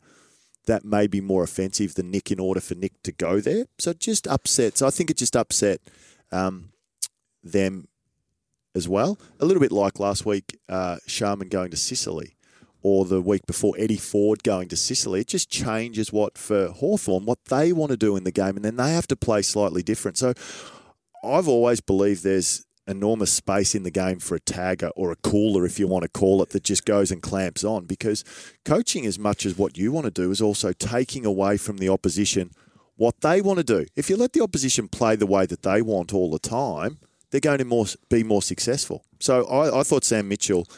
That 0.66 0.84
may 0.84 1.06
be 1.06 1.20
more 1.20 1.42
offensive 1.42 1.94
than 1.94 2.10
Nick 2.10 2.30
in 2.30 2.40
order 2.40 2.60
for 2.60 2.74
Nick 2.74 3.02
to 3.02 3.12
go 3.12 3.40
there. 3.40 3.66
So 3.78 3.92
just 3.92 4.26
upsets. 4.26 4.80
I 4.80 4.88
think 4.88 5.10
it 5.10 5.18
just 5.18 5.36
upset 5.36 5.80
um, 6.32 6.70
them 7.42 7.88
as 8.74 8.88
well. 8.88 9.18
A 9.40 9.44
little 9.44 9.60
bit 9.60 9.72
like 9.72 10.00
last 10.00 10.26
week, 10.26 10.58
uh, 10.68 10.98
Sharman 11.06 11.48
going 11.48 11.70
to 11.70 11.76
Sicily, 11.76 12.36
or 12.82 13.04
the 13.04 13.22
week 13.22 13.46
before, 13.46 13.74
Eddie 13.78 13.96
Ford 13.96 14.42
going 14.42 14.68
to 14.68 14.76
Sicily. 14.76 15.20
It 15.20 15.28
just 15.28 15.50
changes 15.50 16.12
what 16.12 16.36
for 16.36 16.68
Hawthorn 16.68 17.24
what 17.24 17.44
they 17.46 17.72
want 17.72 17.90
to 17.90 17.96
do 17.96 18.16
in 18.16 18.24
the 18.24 18.32
game, 18.32 18.56
and 18.56 18.64
then 18.64 18.76
they 18.76 18.92
have 18.92 19.06
to 19.08 19.16
play 19.16 19.42
slightly 19.42 19.82
different. 19.82 20.18
So 20.18 20.34
I've 21.24 21.48
always 21.48 21.80
believed 21.80 22.22
there's 22.22 22.64
enormous 22.86 23.32
space 23.32 23.74
in 23.74 23.82
the 23.82 23.90
game 23.90 24.18
for 24.18 24.34
a 24.34 24.40
tagger 24.40 24.90
or 24.94 25.10
a 25.10 25.16
cooler, 25.16 25.64
if 25.64 25.78
you 25.78 25.88
want 25.88 26.02
to 26.02 26.08
call 26.08 26.42
it, 26.42 26.50
that 26.50 26.62
just 26.62 26.84
goes 26.84 27.10
and 27.10 27.22
clamps 27.22 27.64
on 27.64 27.86
because 27.86 28.24
coaching, 28.64 29.06
as 29.06 29.18
much 29.18 29.46
as 29.46 29.56
what 29.56 29.78
you 29.78 29.90
want 29.92 30.04
to 30.04 30.10
do, 30.10 30.30
is 30.30 30.42
also 30.42 30.72
taking 30.72 31.24
away 31.24 31.56
from 31.56 31.78
the 31.78 31.88
opposition 31.88 32.50
what 32.96 33.20
they 33.22 33.40
want 33.40 33.58
to 33.58 33.64
do. 33.64 33.86
If 33.96 34.08
you 34.08 34.16
let 34.16 34.34
the 34.34 34.42
opposition 34.42 34.88
play 34.88 35.16
the 35.16 35.26
way 35.26 35.46
that 35.46 35.62
they 35.62 35.82
want 35.82 36.14
all 36.14 36.30
the 36.30 36.38
time, 36.38 36.98
they're 37.34 37.40
going 37.40 37.58
to 37.58 37.64
more, 37.64 37.86
be 38.08 38.22
more 38.22 38.42
successful. 38.42 39.04
So 39.18 39.44
I, 39.46 39.80
I 39.80 39.82
thought 39.82 40.04
Sam 40.04 40.28
Mitchell, 40.28 40.68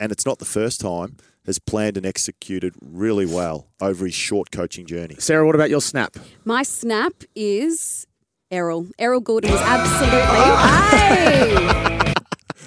and 0.00 0.10
it's 0.10 0.24
not 0.24 0.38
the 0.38 0.46
first 0.46 0.80
time, 0.80 1.18
has 1.44 1.58
planned 1.58 1.98
and 1.98 2.06
executed 2.06 2.74
really 2.80 3.26
well 3.26 3.68
over 3.82 4.06
his 4.06 4.14
short 4.14 4.50
coaching 4.50 4.86
journey. 4.86 5.16
Sarah, 5.18 5.44
what 5.44 5.54
about 5.54 5.68
your 5.68 5.82
snap? 5.82 6.16
My 6.46 6.62
snap 6.62 7.12
is 7.34 8.06
Errol. 8.50 8.86
Errol 8.98 9.20
Gulden 9.20 9.50
was 9.50 9.60
absolutely. 9.60 10.20
Hey! 10.96 12.14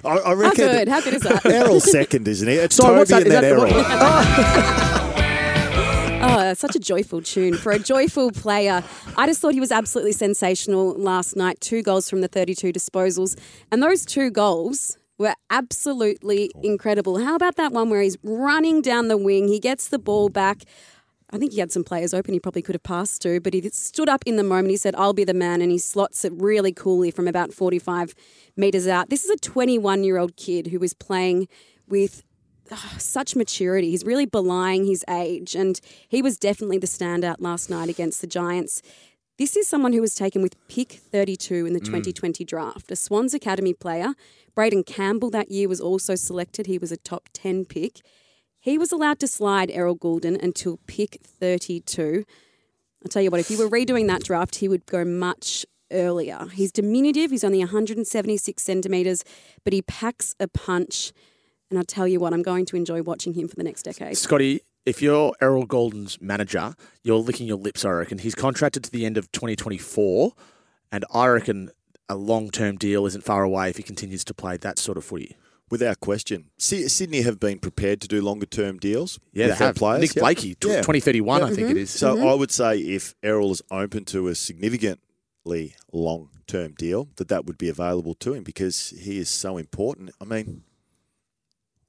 I, 0.06 0.10
I 0.10 0.22
How 0.24 0.36
reckon. 0.36 0.66
good? 0.68 0.88
How 0.88 1.02
good 1.02 1.16
is 1.16 1.24
that? 1.24 1.44
Errol's 1.48 1.92
second, 1.92 2.28
isn't 2.28 2.48
he? 2.48 2.54
It's 2.54 2.76
Sorry, 2.76 3.00
what's 3.00 3.10
Toby 3.10 3.24
and 3.24 3.32
that? 3.32 3.42
then 3.42 3.58
that- 3.58 3.72
Errol. 3.72 3.74
Oh, 3.76 4.96
such 6.56 6.76
a 6.76 6.80
joyful 6.80 7.22
tune 7.22 7.56
for 7.56 7.72
a 7.72 7.80
joyful 7.80 8.32
player. 8.32 8.84
I 9.18 9.28
just 9.28 9.42
thought 9.42 9.54
he 9.54 9.60
was 9.60 9.72
absolutely 9.72 10.14
sensational 10.14 10.94
last 10.94 11.36
night. 11.36 11.60
Two 11.62 11.82
goals 11.82 12.10
from 12.10 12.22
the 12.22 12.28
32 12.28 12.72
disposals. 12.72 13.38
And 13.72 13.82
those 13.82 14.06
two 14.06 14.30
goals 14.30 14.98
were 15.18 15.36
absolutely 15.50 16.52
incredible. 16.64 17.20
How 17.20 17.36
about 17.36 17.58
that 17.58 17.74
one 17.74 17.90
where 17.90 18.02
he's 18.02 18.18
running 18.24 18.82
down 18.82 19.10
the 19.10 19.18
wing? 19.18 19.48
He 19.48 19.60
gets 19.60 19.90
the 19.90 20.00
ball 20.00 20.30
back. 20.30 20.64
I 21.32 21.38
think 21.38 21.52
he 21.52 21.60
had 21.60 21.72
some 21.72 21.84
players 21.84 22.14
open 22.14 22.34
he 22.34 22.40
probably 22.40 22.64
could 22.64 22.74
have 22.74 22.84
passed 22.84 23.22
to, 23.22 23.40
but 23.40 23.54
he 23.54 23.70
stood 23.70 24.10
up 24.10 24.24
in 24.26 24.38
the 24.38 24.44
moment. 24.44 24.72
He 24.72 24.78
said, 24.78 24.96
I'll 24.96 25.14
be 25.14 25.26
the 25.26 25.34
man. 25.34 25.62
And 25.62 25.72
he 25.72 25.78
slots 25.78 26.26
it 26.26 26.34
really 26.36 26.72
coolly 26.72 27.12
from 27.12 27.28
about 27.28 27.54
45 27.54 28.16
metres 28.58 28.88
out. 28.88 29.10
This 29.10 29.24
is 29.24 29.30
a 29.30 29.38
21 29.38 30.04
year 30.04 30.18
old 30.18 30.36
kid 30.38 30.68
who 30.68 30.82
is 30.82 30.94
playing 30.94 31.48
with 31.88 32.24
oh, 32.72 32.96
such 32.98 33.36
maturity. 33.36 33.92
He's 33.92 34.06
really 34.06 34.26
belying 34.26 34.86
his 34.86 35.04
age, 35.10 35.56
and 35.56 35.80
he 36.08 36.22
was 36.22 36.38
definitely 36.38 36.78
the 36.78 36.88
standout 36.88 37.38
last 37.40 37.70
night 37.70 37.90
against 37.90 38.22
the 38.22 38.28
Giants. 38.28 38.82
This 39.38 39.56
is 39.56 39.68
someone 39.68 39.94
who 39.94 40.02
was 40.02 40.16
taken 40.16 40.42
with 40.42 40.56
pick 40.68 40.92
32 40.92 41.66
in 41.66 41.74
the 41.74 41.80
mm. 41.80 41.86
2020 41.86 42.44
draft, 42.44 42.92
a 42.92 42.96
Swans 42.96 43.34
Academy 43.34 43.74
player. 43.74 44.14
Braeden 44.54 44.84
Campbell 44.84 45.30
that 45.30 45.50
year 45.50 45.70
was 45.70 45.80
also 45.80 46.16
selected. 46.16 46.68
He 46.68 46.78
was 46.78 46.92
a 46.92 46.98
top 46.98 47.30
10 47.34 47.66
pick. 47.66 48.02
He 48.60 48.78
was 48.78 48.92
allowed 48.92 49.20
to 49.20 49.28
slide 49.28 49.72
Errol 49.72 49.96
Gulden 49.96 50.42
until 50.44 50.80
pick 50.88 51.20
32. 51.24 52.26
I'll 53.02 53.10
tell 53.10 53.22
you 53.22 53.32
what, 53.32 53.40
if 53.40 53.50
you 53.50 53.58
were 53.58 53.70
redoing 53.70 54.08
that 54.08 54.24
draft, 54.24 54.56
he 54.56 54.68
would 54.68 54.86
go 54.86 55.06
much 55.06 55.66
earlier. 55.92 56.48
He's 56.52 56.72
diminutive, 56.72 57.32
he's 57.32 57.44
only 57.46 57.60
176 57.60 58.62
centimetres, 58.62 59.24
but 59.64 59.74
he 59.74 59.82
packs 59.82 60.36
a 60.40 60.48
punch. 60.48 61.14
And 61.70 61.78
I'll 61.78 61.86
tell 61.86 62.08
you 62.08 62.20
what, 62.20 62.34
I'm 62.34 62.42
going 62.42 62.66
to 62.66 62.76
enjoy 62.76 63.02
watching 63.04 63.34
him 63.34 63.48
for 63.48 63.56
the 63.56 63.64
next 63.64 63.84
decade. 63.84 64.18
Scotty, 64.18 64.62
if 64.86 65.02
you're 65.02 65.34
Errol 65.40 65.66
Gulden's 65.66 66.20
manager, 66.22 66.74
you're 67.04 67.18
licking 67.20 67.48
your 67.48 67.58
lips, 67.58 67.86
I 67.86 67.92
reckon. 67.92 68.18
He's 68.18 68.34
contracted 68.36 68.84
to 68.86 68.92
the 68.92 69.06
end 69.06 69.18
of 69.18 69.32
2024, 69.32 70.34
and 70.92 71.06
I 71.14 71.28
reckon 71.28 71.70
a 72.08 72.16
long 72.16 72.50
term 72.50 72.78
deal 72.78 73.06
isn't 73.06 73.24
far 73.24 73.44
away 73.44 73.70
if 73.70 73.78
he 73.78 73.84
continues 73.84 74.24
to 74.26 74.34
play 74.34 74.58
that 74.58 74.80
sort 74.80 74.98
of 74.98 75.06
footy. 75.06 75.36
Without 75.70 76.00
question. 76.00 76.46
Sydney 76.58 77.22
have 77.22 77.40
been 77.40 77.60
prepared 77.60 78.02
to 78.02 78.08
do 78.08 78.24
longer 78.24 78.48
term 78.48 78.80
deals. 78.80 79.20
Yeah, 79.32 79.50
with 79.50 79.60
their 79.60 79.68
have. 79.68 79.76
players. 79.76 80.02
Nick 80.02 80.14
Blakey, 80.16 80.56
tw- 80.56 80.66
Yeah. 80.66 80.76
2031, 80.82 81.44
I 81.44 81.48
think 81.50 81.60
Mm-hmm. 81.60 81.70
it 81.70 81.78
is. 81.78 81.92
So 81.92 82.28
I 82.28 82.34
would 82.34 82.50
say 82.50 82.80
if 82.80 83.14
Errol 83.22 83.52
is 83.52 83.62
open 83.70 84.04
to 84.06 84.28
a 84.30 84.34
significantly 84.34 85.76
long 85.94 86.30
term 86.48 86.74
deal, 86.74 87.10
that 87.18 87.28
that 87.28 87.46
would 87.46 87.60
be 87.60 87.70
available 87.70 88.16
to 88.16 88.34
him 88.34 88.44
because 88.44 88.90
he 89.00 89.20
is 89.20 89.30
so 89.30 89.58
important. 89.58 90.10
I 90.20 90.26
mean, 90.26 90.64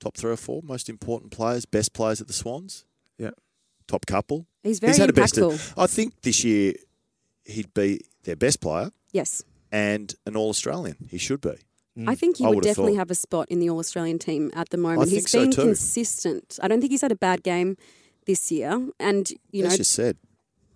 top 0.01 0.17
three 0.17 0.33
or 0.33 0.37
four 0.37 0.63
most 0.65 0.89
important 0.89 1.31
players, 1.33 1.65
best 1.67 1.93
players 1.93 2.21
at 2.21 2.27
the 2.27 2.33
Swans. 2.33 2.85
Yeah. 3.19 3.31
Top 3.87 4.07
couple. 4.07 4.47
He's 4.63 4.79
very 4.81 4.97
had 4.97 5.11
a 5.11 5.13
best. 5.13 5.35
impactful. 5.37 5.75
I 5.77 5.87
think 5.87 6.21
this 6.23 6.43
year 6.45 6.75
he'd 7.45 7.73
be 7.75 8.01
their 8.25 8.37
best 8.37 8.61
player 8.61 8.91
yes. 9.13 9.43
and 9.71 10.15
an 10.27 10.37
All 10.37 10.49
Australian. 10.51 10.97
He 11.11 11.19
should 11.19 11.41
be. 11.41 11.55
Mm. 11.99 12.09
I 12.09 12.15
think 12.15 12.37
he 12.39 12.45
I 12.45 12.49
would 12.49 12.57
would've 12.57 12.71
definitely 12.71 12.93
thought. 12.95 12.99
have 12.99 13.11
a 13.11 13.15
spot 13.17 13.47
in 13.51 13.59
the 13.59 13.69
All 13.69 13.79
Australian 13.79 14.19
team 14.19 14.51
at 14.55 14.71
the 14.71 14.77
moment. 14.77 15.09
think 15.11 15.23
He's 15.23 15.31
so 15.31 15.41
been 15.43 15.51
too. 15.51 15.63
consistent. 15.63 16.59
I 16.63 16.69
don't 16.69 16.81
think 16.81 16.93
he's 16.93 17.03
had 17.03 17.13
a 17.13 17.17
bad 17.17 17.43
game 17.43 17.77
this 18.27 18.53
year. 18.53 18.89
And, 19.01 19.31
you 19.51 19.65
As 19.65 19.73
know, 19.73 19.77
you 19.79 19.85
said, 19.85 20.17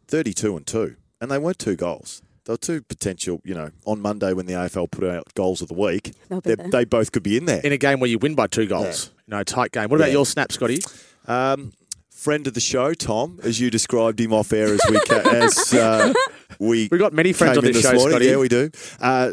32 0.09 0.57
and 0.57 0.66
2. 0.66 0.97
And 1.21 1.31
they 1.31 1.38
weren't 1.38 1.59
two 1.59 1.76
goals. 1.76 2.21
They 2.47 2.53
were 2.53 2.57
two 2.59 2.83
potential, 2.83 3.41
you 3.45 3.55
know, 3.55 3.71
on 3.87 4.01
Monday 4.01 4.33
when 4.35 4.45
the 4.47 4.53
AFL 4.53 4.91
put 4.91 5.05
out 5.05 5.33
goals 5.35 5.63
of 5.63 5.69
the 5.69 5.75
week, 5.75 6.13
They'll 6.29 6.41
they- 6.43 6.85
both 6.85 7.11
could 7.13 7.23
be 7.23 7.37
in 7.39 7.47
there. 7.47 7.61
In 7.65 7.73
a 7.73 7.79
game 7.79 8.01
where 8.01 8.11
you 8.11 8.19
win 8.19 8.35
by 8.35 8.47
two 8.49 8.67
goals, 8.67 9.11
you 9.27 9.31
know, 9.35 9.43
tight 9.43 9.73
game. 9.73 9.89
What 9.89 9.97
about 9.97 10.09
Yeah. 10.09 10.15
your 10.15 10.27
snap, 10.27 10.53
Scotty? 10.53 10.79
Um, 11.27 11.73
friend 12.11 12.47
of 12.47 12.53
the 12.55 12.61
show, 12.61 12.93
Tom, 12.95 13.41
as 13.43 13.61
you 13.61 13.71
described 13.71 14.21
him 14.21 14.33
off 14.35 14.53
air 14.53 14.75
as 14.75 14.81
we 14.91 15.01
ca- 15.01 15.23
as 15.31 15.73
uh, 15.75 16.13
we 16.59 16.89
We've 16.91 17.01
got 17.01 17.13
many 17.15 17.33
friends 17.33 17.57
on 17.59 17.65
in 17.65 17.73
this 17.73 17.83
this 17.83 17.91
show, 17.93 17.97
morning. 17.97 18.11
Scotty. 18.19 18.27
Yeah, 18.27 18.37
we 18.37 18.49
do. 18.49 18.71
Uh, 19.01 19.33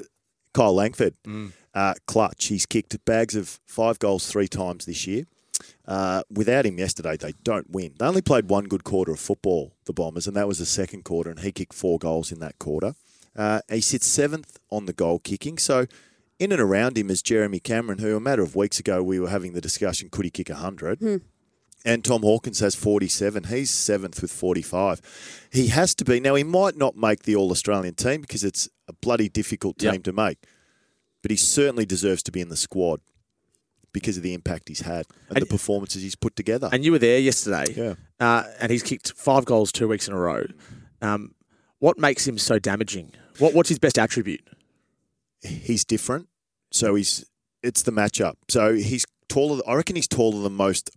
Kyle 0.53 0.73
Langford, 0.73 1.13
Mm. 1.27 1.51
uh, 1.73 1.93
clutch. 2.07 2.45
He's 2.45 2.65
kicked 2.65 2.97
bags 3.05 3.35
of 3.35 3.59
five 3.67 3.99
goals 3.99 4.27
three 4.31 4.47
times 4.47 4.85
this 4.85 5.05
year. 5.05 5.25
Uh, 5.91 6.23
without 6.31 6.65
him 6.65 6.77
yesterday, 6.79 7.17
they 7.17 7.33
don't 7.43 7.69
win. 7.69 7.93
They 7.97 8.05
only 8.05 8.21
played 8.21 8.49
one 8.49 8.63
good 8.65 8.85
quarter 8.85 9.11
of 9.11 9.19
football, 9.19 9.73
the 9.83 9.91
Bombers, 9.91 10.25
and 10.25 10.37
that 10.37 10.47
was 10.47 10.57
the 10.59 10.65
second 10.65 11.03
quarter, 11.03 11.29
and 11.29 11.39
he 11.41 11.51
kicked 11.51 11.73
four 11.73 11.99
goals 11.99 12.31
in 12.31 12.39
that 12.39 12.57
quarter. 12.59 12.95
Uh, 13.35 13.59
he 13.69 13.81
sits 13.81 14.07
seventh 14.07 14.57
on 14.69 14.85
the 14.85 14.93
goal 14.93 15.19
kicking. 15.19 15.57
So, 15.57 15.87
in 16.39 16.53
and 16.53 16.61
around 16.61 16.97
him 16.97 17.09
is 17.09 17.21
Jeremy 17.21 17.59
Cameron, 17.59 17.99
who 17.99 18.15
a 18.15 18.21
matter 18.21 18.41
of 18.41 18.55
weeks 18.55 18.79
ago 18.79 19.03
we 19.03 19.19
were 19.19 19.27
having 19.29 19.51
the 19.51 19.59
discussion 19.59 20.07
could 20.09 20.23
he 20.23 20.31
kick 20.31 20.47
100? 20.47 21.01
And 21.83 22.05
Tom 22.05 22.21
Hawkins 22.21 22.59
has 22.61 22.73
47. 22.73 23.45
He's 23.45 23.69
seventh 23.71 24.21
with 24.21 24.31
45. 24.31 25.49
He 25.51 25.67
has 25.67 25.93
to 25.95 26.05
be. 26.05 26.21
Now, 26.21 26.35
he 26.35 26.43
might 26.45 26.77
not 26.77 26.95
make 26.95 27.23
the 27.23 27.35
All 27.35 27.51
Australian 27.51 27.95
team 27.95 28.21
because 28.21 28.45
it's 28.45 28.69
a 28.87 28.93
bloody 28.93 29.27
difficult 29.27 29.77
team 29.79 29.93
Yep. 29.95 30.03
to 30.03 30.13
make, 30.13 30.37
but 31.21 31.31
he 31.31 31.37
certainly 31.37 31.85
deserves 31.85 32.23
to 32.23 32.31
be 32.31 32.39
in 32.39 32.47
the 32.47 32.55
squad 32.55 33.01
because 33.93 34.17
of 34.17 34.23
the 34.23 34.33
impact 34.33 34.67
he's 34.69 34.81
had 34.81 35.05
and, 35.29 35.37
And- 35.37 35.41
the 35.41 35.45
performances 35.45 36.01
he's 36.01 36.15
put 36.15 36.35
together. 36.35 36.69
And 36.71 36.83
you 36.85 36.91
were 36.91 36.99
there 36.99 37.19
yesterday, 37.19 37.65
Yeah. 37.75 37.95
uh, 38.19 38.43
and 38.59 38.71
he's 38.71 38.83
kicked 38.83 39.11
five 39.13 39.45
goals 39.45 39.71
two 39.71 39.87
weeks 39.87 40.07
in 40.07 40.13
a 40.13 40.17
row. 40.19 40.45
Um, 41.01 41.35
what 41.79 41.97
makes 41.97 42.27
him 42.27 42.37
so 42.37 42.59
damaging? 42.59 43.11
What, 43.39 43.53
what's 43.53 43.69
his 43.69 43.79
best 43.79 43.97
attribute? 43.97 44.41
he's 45.43 45.83
different. 45.83 46.27
So 46.71 46.95
he's 46.95 47.25
it's 47.63 47.81
the 47.83 47.91
matchup. 47.91 48.35
So 48.49 48.73
he's 48.75 49.05
taller. 49.27 49.61
I 49.67 49.73
reckon 49.75 49.95
he's 49.95 50.07
taller 50.07 50.41
than 50.43 50.53
most 50.53 50.91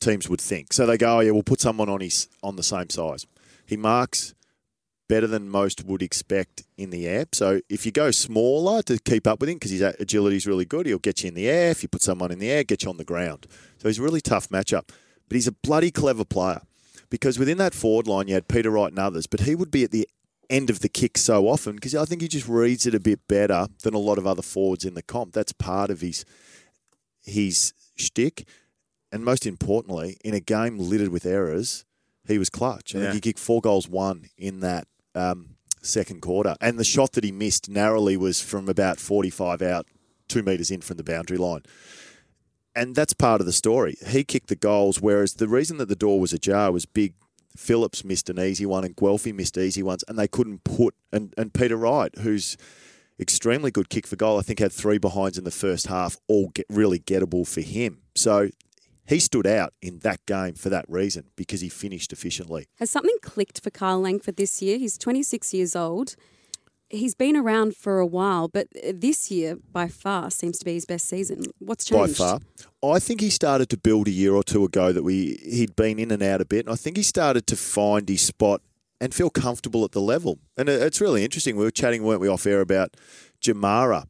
teams 0.00 0.28
would 0.28 0.40
think. 0.40 0.72
So 0.72 0.86
they 0.86 0.96
go, 0.96 1.18
oh 1.18 1.20
yeah, 1.20 1.30
we'll 1.32 1.42
put 1.42 1.60
someone 1.60 1.88
on 1.88 2.00
his 2.00 2.28
on 2.42 2.56
the 2.56 2.62
same 2.62 2.88
size. 2.90 3.26
He 3.66 3.76
marks 3.76 4.34
better 5.10 5.26
than 5.26 5.48
most 5.50 5.84
would 5.84 6.02
expect 6.02 6.62
in 6.78 6.90
the 6.90 7.06
air. 7.06 7.26
So 7.32 7.60
if 7.68 7.84
you 7.84 7.92
go 7.92 8.10
smaller 8.12 8.80
to 8.82 8.98
keep 8.98 9.26
up 9.26 9.40
with 9.40 9.48
him 9.50 9.56
because 9.56 9.72
his 9.72 9.82
agility 9.82 10.36
is 10.36 10.46
really 10.46 10.64
good, 10.64 10.86
he'll 10.86 10.98
get 10.98 11.22
you 11.22 11.28
in 11.28 11.34
the 11.34 11.48
air. 11.48 11.70
If 11.70 11.82
you 11.82 11.88
put 11.88 12.02
someone 12.02 12.30
in 12.30 12.38
the 12.38 12.50
air, 12.50 12.62
get 12.64 12.84
you 12.84 12.88
on 12.90 12.96
the 12.96 13.04
ground. 13.04 13.46
So 13.78 13.88
he's 13.88 13.98
a 13.98 14.02
really 14.02 14.20
tough 14.20 14.48
matchup. 14.48 14.88
But 15.28 15.34
he's 15.34 15.46
a 15.48 15.52
bloody 15.52 15.90
clever 15.90 16.24
player 16.24 16.62
because 17.10 17.38
within 17.38 17.58
that 17.58 17.74
forward 17.74 18.06
line 18.06 18.28
you 18.28 18.34
had 18.34 18.48
Peter 18.48 18.70
Wright 18.70 18.90
and 18.90 18.98
others, 18.98 19.26
but 19.26 19.40
he 19.40 19.54
would 19.54 19.70
be 19.70 19.84
at 19.84 19.90
the 19.90 20.08
end 20.48 20.70
of 20.70 20.80
the 20.80 20.88
kick 20.88 21.18
so 21.18 21.48
often 21.48 21.74
because 21.74 21.94
I 21.94 22.04
think 22.04 22.22
he 22.22 22.28
just 22.28 22.48
reads 22.48 22.86
it 22.86 22.94
a 22.94 23.00
bit 23.00 23.20
better 23.28 23.66
than 23.82 23.94
a 23.94 23.98
lot 23.98 24.18
of 24.18 24.26
other 24.26 24.42
forwards 24.42 24.84
in 24.84 24.94
the 24.94 25.02
comp. 25.02 25.32
That's 25.32 25.52
part 25.52 25.90
of 25.90 26.00
his 26.00 26.24
his 27.24 27.72
shtick, 27.96 28.46
and 29.12 29.24
most 29.24 29.44
importantly, 29.46 30.16
in 30.24 30.34
a 30.34 30.40
game 30.40 30.78
littered 30.78 31.10
with 31.10 31.26
errors, 31.26 31.84
he 32.26 32.38
was 32.38 32.48
clutch. 32.50 32.94
I 32.94 32.98
Yeah. 32.98 33.04
think 33.12 33.14
he 33.24 33.30
kicked 33.30 33.38
four 33.38 33.60
goals, 33.60 33.88
one 33.88 34.28
in 34.38 34.60
that 34.60 34.86
um, 35.14 35.56
second 35.82 36.20
quarter, 36.22 36.54
and 36.60 36.78
the 36.78 36.84
shot 36.84 37.12
that 37.12 37.24
he 37.24 37.32
missed 37.32 37.68
narrowly 37.68 38.16
was 38.16 38.40
from 38.40 38.68
about 38.68 38.98
forty-five 38.98 39.62
out, 39.62 39.86
two 40.28 40.42
meters 40.42 40.70
in 40.70 40.80
from 40.80 40.96
the 40.96 41.04
boundary 41.04 41.38
line. 41.38 41.62
And 42.74 42.94
that's 42.94 43.12
part 43.12 43.40
of 43.40 43.46
the 43.46 43.52
story. 43.52 43.96
He 44.06 44.22
kicked 44.22 44.48
the 44.48 44.56
goals, 44.56 45.00
whereas 45.00 45.34
the 45.34 45.48
reason 45.48 45.78
that 45.78 45.88
the 45.88 45.96
door 45.96 46.20
was 46.20 46.32
ajar 46.32 46.70
was 46.70 46.86
big 46.86 47.14
Phillips 47.56 48.04
missed 48.04 48.30
an 48.30 48.38
easy 48.38 48.64
one 48.64 48.84
and 48.84 48.96
Guelfi 48.96 49.34
missed 49.34 49.58
easy 49.58 49.82
ones, 49.82 50.04
and 50.06 50.16
they 50.16 50.28
couldn't 50.28 50.62
put. 50.62 50.94
And, 51.12 51.34
and 51.36 51.52
Peter 51.52 51.76
Wright, 51.76 52.16
who's 52.18 52.56
extremely 53.18 53.72
good 53.72 53.88
kick 53.88 54.06
for 54.06 54.16
goal, 54.16 54.38
I 54.38 54.42
think 54.42 54.60
had 54.60 54.72
three 54.72 54.98
behinds 54.98 55.36
in 55.36 55.44
the 55.44 55.50
first 55.50 55.88
half, 55.88 56.16
all 56.28 56.50
get 56.50 56.66
really 56.70 57.00
gettable 57.00 57.46
for 57.46 57.60
him. 57.60 58.02
So 58.14 58.50
he 59.10 59.18
stood 59.18 59.46
out 59.46 59.74
in 59.82 59.98
that 59.98 60.24
game 60.24 60.54
for 60.54 60.68
that 60.68 60.84
reason 60.88 61.24
because 61.36 61.60
he 61.60 61.68
finished 61.68 62.12
efficiently. 62.12 62.68
Has 62.78 62.90
something 62.90 63.16
clicked 63.22 63.60
for 63.62 63.70
Kyle 63.70 64.00
Langford 64.00 64.36
this 64.36 64.62
year? 64.62 64.78
He's 64.78 64.96
26 64.96 65.52
years 65.52 65.74
old. 65.74 66.14
He's 66.88 67.14
been 67.14 67.36
around 67.36 67.76
for 67.76 67.98
a 67.98 68.06
while, 68.06 68.48
but 68.48 68.68
this 68.94 69.30
year, 69.30 69.56
by 69.72 69.88
far, 69.88 70.30
seems 70.30 70.58
to 70.60 70.64
be 70.64 70.74
his 70.74 70.86
best 70.86 71.08
season. 71.08 71.42
What's 71.58 71.84
changed? 71.84 72.18
by 72.18 72.24
far. 72.24 72.40
I 72.82 72.98
think 72.98 73.20
he 73.20 73.30
started 73.30 73.68
to 73.70 73.76
build 73.76 74.08
a 74.08 74.12
year 74.12 74.34
or 74.34 74.42
two 74.42 74.64
ago 74.64 74.92
that 74.92 75.02
we 75.02 75.38
he'd 75.42 75.76
been 75.76 75.98
in 75.98 76.10
and 76.10 76.22
out 76.22 76.40
a 76.40 76.44
bit, 76.44 76.66
and 76.66 76.72
I 76.72 76.76
think 76.76 76.96
he 76.96 77.04
started 77.04 77.46
to 77.48 77.56
find 77.56 78.08
his 78.08 78.22
spot 78.22 78.62
and 79.00 79.14
feel 79.14 79.30
comfortable 79.30 79.84
at 79.84 79.92
the 79.92 80.00
level. 80.00 80.38
And 80.56 80.68
it's 80.68 81.00
really 81.00 81.24
interesting. 81.24 81.56
We 81.56 81.64
were 81.64 81.70
chatting, 81.70 82.02
weren't 82.02 82.20
we, 82.20 82.28
off 82.28 82.46
air 82.46 82.60
about 82.60 82.96
Jamarra. 83.40 84.06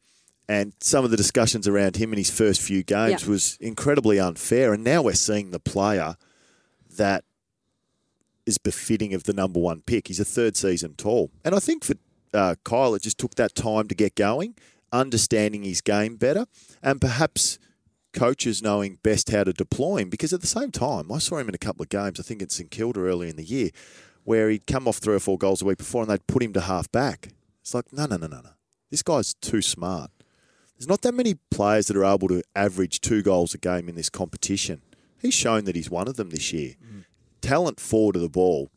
And 0.50 0.73
some 0.80 1.04
of 1.04 1.12
the 1.12 1.16
discussions 1.16 1.69
around 1.69 1.95
him 1.95 2.12
in 2.12 2.19
his 2.19 2.28
first 2.30 2.61
few 2.61 2.83
games 2.83 3.23
Yeah. 3.23 3.28
was 3.28 3.57
incredibly 3.61 4.19
unfair. 4.19 4.73
And 4.73 4.83
now 4.83 5.00
we're 5.00 5.14
seeing 5.14 5.52
the 5.52 5.61
player 5.61 6.16
that 6.97 7.25
is 8.45 8.59
befitting 8.59 9.14
of 9.14 9.23
the 9.23 9.33
number 9.33 9.61
one 9.61 9.83
pick. 9.83 10.09
He's 10.09 10.19
a 10.19 10.25
third 10.25 10.57
season 10.57 10.95
tall. 10.97 11.30
And 11.45 11.54
I 11.54 11.61
think 11.61 11.85
for 11.85 11.95
uh, 12.35 12.57
Kyle, 12.64 12.97
it 12.97 13.02
just 13.02 13.16
took 13.16 13.37
that 13.37 13.54
time 13.54 13.87
to 13.87 13.95
get 13.95 14.16
going, 14.16 14.57
understanding 14.92 15.62
his 15.62 15.80
game 15.80 16.16
better, 16.16 16.47
and 16.83 17.00
perhaps 17.00 17.61
coaches 18.12 18.61
knowing 18.61 18.99
best 19.04 19.30
how 19.30 19.45
to 19.45 19.52
deploy 19.52 19.99
him. 19.99 20.11
Because 20.11 20.33
at 20.33 20.40
the 20.40 20.49
same 20.49 20.73
time, 20.73 21.12
I 21.12 21.19
saw 21.19 21.37
him 21.38 21.49
in 21.49 21.54
a 21.54 21.59
couple 21.59 21.85
of 21.85 21.90
games, 21.90 22.19
I 22.19 22.25
think 22.25 22.42
in 22.42 22.49
St 22.49 22.73
Kilda 22.73 22.99
earlier 23.00 23.30
in 23.30 23.37
the 23.37 23.45
year, 23.45 23.71
where 24.25 24.50
he'd 24.50 24.66
come 24.66 24.88
off 24.88 24.97
three 24.99 25.14
or 25.14 25.21
four 25.21 25.38
goals 25.38 25.62
a 25.62 25.64
week 25.64 25.78
before 25.78 26.02
and 26.02 26.11
they'd 26.11 26.26
put 26.26 26.42
him 26.42 26.52
to 26.54 26.62
half 26.62 26.90
back. 26.90 27.28
It's 27.62 27.73
like, 27.73 27.92
no, 27.92 28.07
no, 28.07 28.16
no, 28.16 28.26
no, 28.26 28.40
no. 28.40 28.50
This 28.90 29.04
guy's 29.04 29.35
too 29.35 29.62
smart. 29.62 30.11
There's 30.80 30.88
not 30.88 31.02
that 31.02 31.12
many 31.12 31.34
players 31.50 31.88
that 31.88 31.96
are 31.99 32.06
able 32.06 32.28
to 32.28 32.42
average 32.56 33.02
two 33.02 33.20
goals 33.20 33.52
a 33.52 33.58
game 33.58 33.87
in 33.87 33.96
this 33.96 34.08
competition. 34.08 34.80
He's 35.20 35.34
shown 35.34 35.64
that 35.66 35.76
he's 35.76 35.90
one 35.90 36.08
of 36.08 36.16
them 36.16 36.30
this 36.30 36.54
year. 36.54 36.76
Mm-hmm. 36.82 37.00
Talent 37.42 37.78
forward 37.78 38.16
of 38.16 38.22
the 38.22 38.30
ball 38.30 38.70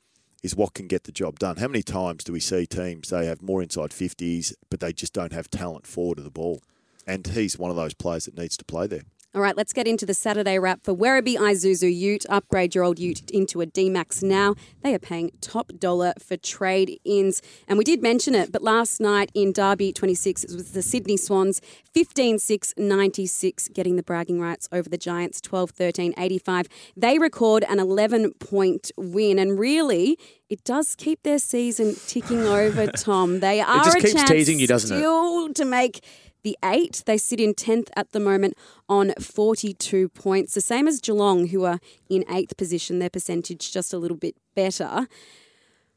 is 0.44 0.54
what 0.54 0.74
can 0.74 0.90
get 0.90 1.06
the 1.06 1.14
job 1.14 1.40
done. 1.40 1.56
How 1.56 1.70
many 1.70 1.82
times 1.82 2.26
do 2.26 2.34
we 2.34 2.42
see 2.42 2.66
teams 2.66 3.08
they 3.08 3.26
have 3.26 3.42
more 3.42 3.64
inside 3.64 3.92
50s, 3.92 4.54
but 4.70 4.82
they 4.82 4.92
just 4.92 5.14
don't 5.14 5.32
have 5.32 5.50
talent 5.50 5.88
forward 5.88 6.18
of 6.18 6.26
the 6.26 6.30
ball? 6.30 6.62
And 7.08 7.26
he's 7.26 7.58
one 7.58 7.72
of 7.72 7.78
those 7.78 7.94
players 7.94 8.26
that 8.26 8.38
needs 8.38 8.58
to 8.58 8.66
play 8.66 8.86
there. 8.86 9.04
All 9.36 9.42
right, 9.42 9.58
let's 9.58 9.74
get 9.74 9.88
into 9.88 10.06
the 10.06 10.14
Saturday 10.14 10.60
wrap 10.60 10.84
for 10.84 10.94
Werribee 10.94 11.38
Isuzu 11.38 11.92
Ute. 11.92 12.24
Upgrade 12.30 12.76
your 12.76 12.84
old 12.84 13.00
Ute 13.00 13.32
into 13.32 13.62
a 13.62 13.66
D-Max 13.66 14.22
now. 14.22 14.54
They 14.84 14.94
are 14.94 15.00
paying 15.00 15.32
top 15.42 15.72
dollar 15.80 16.14
for 16.20 16.38
trade-ins. 16.38 17.42
And 17.68 17.80
we 17.80 17.84
did 17.84 18.04
mention 18.04 18.36
it, 18.36 18.52
but 18.52 18.62
last 18.62 19.02
night 19.02 19.32
in 19.34 19.52
Derby 19.52 19.92
26, 19.92 20.44
it 20.44 20.54
was 20.54 20.74
the 20.74 20.84
Sydney 20.84 21.18
Swans 21.18 21.62
15-6-96 21.96 23.74
getting 23.74 23.96
the 23.96 24.04
bragging 24.04 24.40
rights 24.40 24.70
over 24.72 24.88
the 24.88 25.00
Giants 25.00 25.42
12-13-85. 25.42 26.68
They 26.96 27.18
record 27.18 27.64
an 27.68 27.80
11-point 27.80 28.92
win 28.98 29.40
and 29.40 29.58
really 29.58 30.20
it 30.54 30.64
does 30.64 30.96
keep 30.96 31.24
their 31.24 31.40
season 31.40 31.96
ticking 32.06 32.42
over, 32.44 32.86
Tom. 32.98 33.40
They 33.40 33.62
are 33.62 33.84
just 33.84 33.98
a 33.98 34.02
keeps 34.02 34.24
teasing 34.26 34.60
you, 34.60 34.68
doesn't 34.68 34.96
it? 34.96 35.00
still 35.00 35.52
to 35.52 35.66
make 35.66 36.04
the 36.44 36.58
eight. 36.64 37.04
They 37.06 37.18
sit 37.18 37.40
in 37.40 37.54
10th 37.54 37.90
at 37.96 38.12
the 38.12 38.20
moment 38.20 38.56
on 38.88 39.14
42 39.20 40.10
points, 40.10 40.54
the 40.54 40.62
same 40.62 40.88
as 40.88 41.00
Geelong, 41.00 41.48
who 41.48 41.64
are 41.64 41.80
in 42.10 42.26
eighth 42.30 42.58
position. 42.58 43.00
Their 43.00 43.10
percentage 43.10 43.72
just 43.72 43.94
a 43.94 43.98
little 43.98 44.18
bit 44.18 44.36
better. 44.56 45.08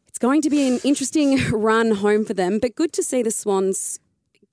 It's 0.09 0.19
going 0.19 0.41
to 0.43 0.51
be 0.51 0.67
an 0.67 0.81
interesting 0.83 1.39
run 1.51 1.97
home 1.97 2.25
for 2.25 2.35
them, 2.35 2.59
but 2.59 2.75
good 2.75 2.93
to 2.95 3.03
see 3.03 3.23
the 3.23 3.31
Swans 3.31 4.01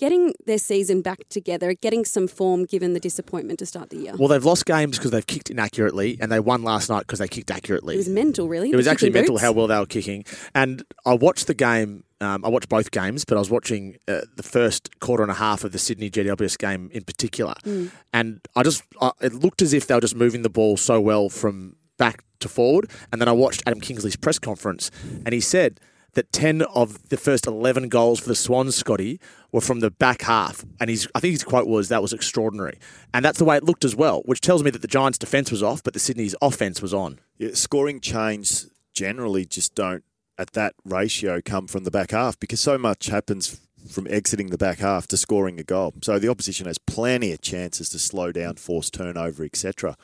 getting 0.03 0.33
their 0.45 0.57
season 0.57 1.01
back 1.01 1.19
together, 1.29 1.73
getting 1.73 2.03
some 2.03 2.27
form 2.27 2.65
given 2.65 2.91
the 2.91 2.99
disappointment 2.99 3.57
to 3.57 3.65
start 3.65 3.89
the 3.89 3.95
year. 3.95 4.13
Well, 4.17 4.27
they've 4.27 4.43
lost 4.43 4.65
games 4.65 4.97
because 4.97 5.11
they've 5.11 5.25
kicked 5.25 5.49
inaccurately, 5.49 6.17
and 6.19 6.29
they 6.29 6.41
won 6.41 6.61
last 6.61 6.89
night 6.89 7.07
because 7.07 7.19
they 7.19 7.27
kicked 7.29 7.49
accurately. 7.49 7.95
It 7.95 7.99
was 7.99 8.09
mental, 8.09 8.49
really. 8.49 8.69
It 8.69 8.75
was 8.75 8.85
actually 8.85 9.11
mental 9.11 9.35
boots. 9.35 9.43
how 9.43 9.53
well 9.53 9.67
they 9.67 9.79
were 9.79 9.85
kicking. 9.85 10.25
And 10.53 10.83
I 11.05 11.13
watched 11.13 11.47
the 11.47 11.53
game. 11.53 12.03
Um, 12.19 12.43
I 12.43 12.49
watched 12.49 12.67
both 12.67 12.91
games, 12.91 13.23
but 13.23 13.37
I 13.37 13.39
was 13.39 13.49
watching 13.49 13.95
uh, 14.09 14.21
the 14.35 14.43
first 14.43 14.99
quarter 14.99 15.23
and 15.23 15.31
a 15.31 15.35
half 15.35 15.63
of 15.63 15.71
the 15.71 15.79
Sydney 15.79 16.09
GWS 16.09 16.57
game 16.57 16.89
in 16.91 17.05
particular. 17.05 17.53
Mm. 17.63 17.91
And 18.11 18.41
I 18.57 18.63
just, 18.63 18.83
I, 18.99 19.11
it 19.21 19.33
looked 19.33 19.61
as 19.61 19.71
if 19.71 19.87
they 19.87 19.95
were 19.95 20.01
just 20.01 20.17
moving 20.17 20.41
the 20.41 20.49
ball 20.49 20.75
so 20.75 20.99
well 20.99 21.29
from 21.29 21.77
back 21.97 22.25
to 22.41 22.49
forward. 22.49 22.91
And 23.13 23.21
then 23.21 23.29
I 23.29 23.31
watched 23.31 23.63
Adam 23.65 23.79
Kingsley's 23.79 24.17
press 24.17 24.37
conference, 24.37 24.91
and 25.25 25.33
he 25.33 25.39
said 25.39 25.79
that 26.13 26.31
10 26.31 26.61
of 26.61 27.09
the 27.09 27.17
first 27.17 27.47
11 27.47 27.89
goals 27.89 28.19
for 28.19 28.29
the 28.29 28.35
Swans, 28.35 28.75
Scotty, 28.75 29.19
were 29.51 29.61
from 29.61 29.79
the 29.79 29.91
back 29.91 30.21
half. 30.23 30.63
And 30.79 30.89
he's, 30.89 31.07
I 31.15 31.19
think 31.19 31.33
his 31.33 31.43
quote 31.43 31.67
was, 31.67 31.89
that 31.89 32.01
was 32.01 32.13
extraordinary. 32.13 32.79
And 33.13 33.25
that's 33.25 33.39
the 33.39 33.45
way 33.45 33.57
it 33.57 33.63
looked 33.63 33.85
as 33.85 33.95
well, 33.95 34.21
which 34.25 34.41
tells 34.41 34.63
me 34.63 34.71
that 34.71 34.81
the 34.81 34.87
Giants' 34.87 35.17
defence 35.17 35.51
was 35.51 35.63
off, 35.63 35.83
but 35.83 35.93
the 35.93 35.99
Sydney's 35.99 36.35
offence 36.41 36.81
was 36.81 36.93
on. 36.93 37.19
Yeah, 37.37 37.51
scoring 37.53 37.99
chains 37.99 38.69
generally 38.93 39.45
just 39.45 39.75
don't, 39.75 40.03
at 40.37 40.53
that 40.53 40.73
ratio, 40.83 41.41
come 41.43 41.67
from 41.67 41.83
the 41.83 41.91
back 41.91 42.11
half 42.11 42.39
because 42.39 42.59
so 42.59 42.77
much 42.77 43.07
happens 43.07 43.59
from 43.89 44.07
exiting 44.09 44.47
the 44.47 44.57
back 44.57 44.79
half 44.79 45.07
to 45.07 45.17
scoring 45.17 45.59
a 45.59 45.63
goal. 45.63 45.93
So 46.01 46.19
the 46.19 46.29
opposition 46.29 46.67
has 46.67 46.77
plenty 46.77 47.31
of 47.33 47.41
chances 47.41 47.89
to 47.89 47.99
slow 47.99 48.31
down, 48.31 48.55
force 48.55 48.89
turnover, 48.89 49.43
etc. 49.43 49.95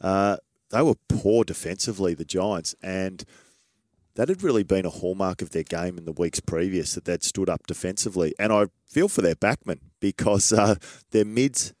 Uh, 0.00 0.38
they 0.70 0.82
were 0.82 0.94
poor 1.08 1.44
defensively, 1.44 2.14
the 2.14 2.24
Giants, 2.24 2.74
and 2.82 3.24
that 4.16 4.28
had 4.28 4.42
really 4.42 4.64
been 4.64 4.86
a 4.86 4.90
hallmark 4.90 5.42
of 5.42 5.50
their 5.50 5.62
game 5.62 5.96
in 5.96 6.04
the 6.04 6.12
weeks 6.12 6.40
previous 6.40 6.94
that 6.94 7.04
they'd 7.04 7.22
stood 7.22 7.48
up 7.48 7.66
defensively. 7.66 8.34
And 8.38 8.52
I 8.52 8.66
feel 8.86 9.08
for 9.08 9.22
their 9.22 9.34
backmen 9.36 9.80
because 10.00 10.52
uh, 10.52 10.76
their 11.10 11.24
mids 11.24 11.72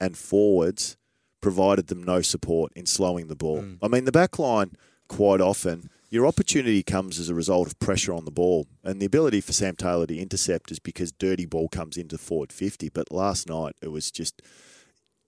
and 0.00 0.16
forwards 0.16 0.96
provided 1.40 1.88
them 1.88 2.02
no 2.02 2.20
support 2.20 2.72
in 2.76 2.86
slowing 2.86 3.28
the 3.28 3.36
ball. 3.36 3.58
I 3.82 3.88
mean, 3.88 4.04
the 4.04 4.12
back 4.12 4.38
line, 4.38 4.72
quite 5.08 5.40
often, 5.40 5.90
your 6.10 6.26
opportunity 6.26 6.82
comes 6.82 7.18
as 7.18 7.28
a 7.28 7.34
result 7.34 7.68
of 7.68 7.78
pressure 7.78 8.12
on 8.14 8.24
the 8.24 8.30
ball. 8.30 8.66
And 8.84 9.00
the 9.00 9.06
ability 9.06 9.40
for 9.40 9.52
Sam 9.52 9.76
Taylor 9.76 10.06
to 10.06 10.16
intercept 10.16 10.70
is 10.70 10.78
because 10.78 11.12
dirty 11.12 11.46
ball 11.46 11.68
comes 11.68 11.96
into 11.96 12.18
forward 12.18 12.52
50. 12.52 12.88
But 12.90 13.12
last 13.12 13.48
night, 13.48 13.76
it 13.82 13.88
was 13.88 14.10
just 14.10 14.42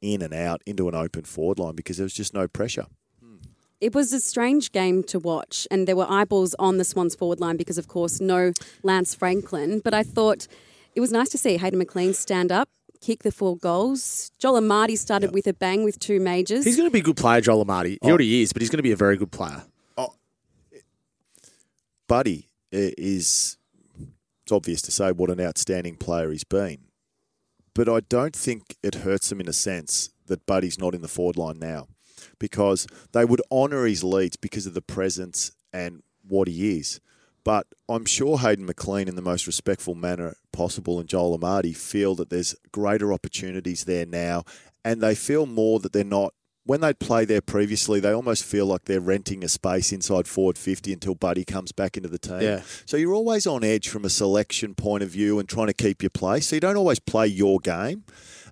in 0.02 0.22
and 0.22 0.34
out 0.34 0.62
into 0.66 0.88
an 0.88 0.94
open 0.94 1.24
forward 1.24 1.58
line 1.58 1.74
because 1.74 1.98
there 1.98 2.04
was 2.04 2.14
just 2.14 2.34
no 2.34 2.48
pressure. 2.48 2.86
It 3.80 3.94
was 3.94 4.12
a 4.12 4.20
strange 4.20 4.72
game 4.72 5.02
to 5.04 5.18
watch, 5.18 5.66
and 5.70 5.88
there 5.88 5.96
were 5.96 6.06
eyeballs 6.08 6.54
on 6.58 6.76
the 6.76 6.84
Swans 6.84 7.14
forward 7.14 7.40
line 7.40 7.56
because, 7.56 7.78
of 7.78 7.88
course, 7.88 8.20
no 8.20 8.52
Lance 8.82 9.14
Franklin. 9.14 9.80
But 9.82 9.94
I 9.94 10.02
thought 10.02 10.46
it 10.94 11.00
was 11.00 11.10
nice 11.10 11.30
to 11.30 11.38
see 11.38 11.56
Hayden 11.56 11.78
McLean 11.78 12.12
stand 12.12 12.52
up, 12.52 12.68
kick 13.00 13.22
the 13.22 13.32
four 13.32 13.56
goals. 13.56 14.32
Joel 14.38 14.60
Amartey 14.60 14.98
started 14.98 15.32
with 15.32 15.46
a 15.46 15.54
bang 15.54 15.82
with 15.82 15.98
two 15.98 16.20
majors. 16.20 16.66
He's 16.66 16.76
going 16.76 16.90
to 16.90 16.92
be 16.92 16.98
a 16.98 17.02
good 17.02 17.16
player, 17.16 17.40
Joel 17.40 17.64
Amartey. 17.64 17.92
He 17.92 17.98
oh. 18.02 18.08
already 18.10 18.42
is, 18.42 18.52
but 18.52 18.60
he's 18.60 18.68
going 18.68 18.78
to 18.78 18.82
be 18.82 18.92
a 18.92 18.96
very 18.96 19.16
good 19.16 19.30
player. 19.30 19.62
Oh. 19.96 20.12
Buddy 22.06 22.48
i- 22.72 22.92
is, 22.98 23.56
it's 24.42 24.52
obvious 24.52 24.82
to 24.82 24.90
say 24.90 25.10
what 25.10 25.30
an 25.30 25.40
outstanding 25.40 25.96
player 25.96 26.30
he's 26.30 26.44
been. 26.44 26.80
But 27.72 27.88
I 27.88 28.00
don't 28.00 28.36
think 28.36 28.76
it 28.82 28.96
hurts 28.96 29.32
him 29.32 29.40
in 29.40 29.48
a 29.48 29.54
sense 29.54 30.10
that 30.26 30.44
Buddy's 30.44 30.78
not 30.78 30.94
in 30.94 31.00
the 31.00 31.08
forward 31.08 31.38
line 31.38 31.58
now 31.58 31.88
because 32.40 32.88
they 33.12 33.24
would 33.24 33.40
honour 33.52 33.86
his 33.86 34.02
leads 34.02 34.36
because 34.36 34.66
of 34.66 34.74
the 34.74 34.82
presence 34.82 35.52
and 35.72 36.02
what 36.26 36.48
he 36.48 36.78
is. 36.78 37.00
But 37.44 37.66
I'm 37.88 38.04
sure 38.04 38.38
Hayden 38.38 38.66
McLean, 38.66 39.08
in 39.08 39.16
the 39.16 39.22
most 39.22 39.46
respectful 39.46 39.94
manner 39.94 40.36
possible, 40.52 40.98
and 40.98 41.08
Joel 41.08 41.38
Amartey 41.38 41.76
feel 41.76 42.14
that 42.16 42.30
there's 42.30 42.54
greater 42.72 43.12
opportunities 43.12 43.84
there 43.84 44.04
now, 44.04 44.44
and 44.84 45.00
they 45.00 45.14
feel 45.14 45.46
more 45.46 45.78
that 45.80 45.92
they're 45.92 46.04
not. 46.04 46.34
When 46.64 46.82
they 46.82 46.92
play 46.92 47.24
there 47.24 47.40
previously, 47.40 47.98
they 47.98 48.12
almost 48.12 48.44
feel 48.44 48.66
like 48.66 48.84
they're 48.84 49.00
renting 49.00 49.42
a 49.42 49.48
space 49.48 49.92
inside 49.92 50.28
forward 50.28 50.58
50 50.58 50.92
until 50.92 51.14
Buddy 51.14 51.44
comes 51.44 51.72
back 51.72 51.96
into 51.96 52.10
the 52.10 52.18
team. 52.18 52.42
Yeah. 52.42 52.60
So 52.84 52.96
you're 52.98 53.14
always 53.14 53.46
on 53.46 53.64
edge 53.64 53.88
from 53.88 54.04
a 54.04 54.10
selection 54.10 54.74
point 54.74 55.02
of 55.02 55.08
view 55.08 55.38
and 55.38 55.48
trying 55.48 55.68
to 55.68 55.74
keep 55.74 56.02
your 56.02 56.10
place. 56.10 56.48
So 56.48 56.56
you 56.56 56.60
don't 56.60 56.76
always 56.76 57.00
play 57.00 57.26
your 57.26 57.58
game. 57.58 58.04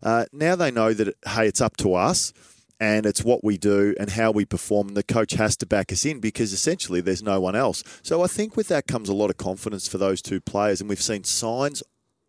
Uh, 0.03 0.25
now 0.33 0.57
they 0.57 0.71
know 0.71 0.95
that, 0.95 1.15
hey, 1.27 1.47
it's 1.47 1.61
up 1.61 1.77
to 1.77 1.95
us 1.95 2.33
and 2.81 3.07
it's 3.07 3.25
what 3.25 3.43
we 3.43 3.59
do 3.59 3.95
and 3.99 4.11
how 4.11 4.31
we 4.31 4.45
perform. 4.45 4.89
And 4.89 4.97
the 4.97 5.03
coach 5.03 5.33
has 5.33 5.57
to 5.59 5.67
back 5.67 5.93
us 5.93 6.05
in 6.05 6.21
because 6.21 6.53
essentially 6.53 7.01
there's 7.01 7.23
no 7.23 7.41
one 7.41 7.57
else. 7.57 7.83
So 8.03 8.23
I 8.23 8.27
think 8.27 8.57
with 8.57 8.69
that 8.69 8.87
comes 8.87 9.09
a 9.09 9.15
lot 9.15 9.31
of 9.31 9.37
confidence 9.37 9.89
for 9.89 9.99
those 9.99 10.23
two 10.23 10.41
players. 10.41 10.81
And 10.81 10.89
we've 10.89 11.03
seen 11.03 11.25
signs 11.25 11.83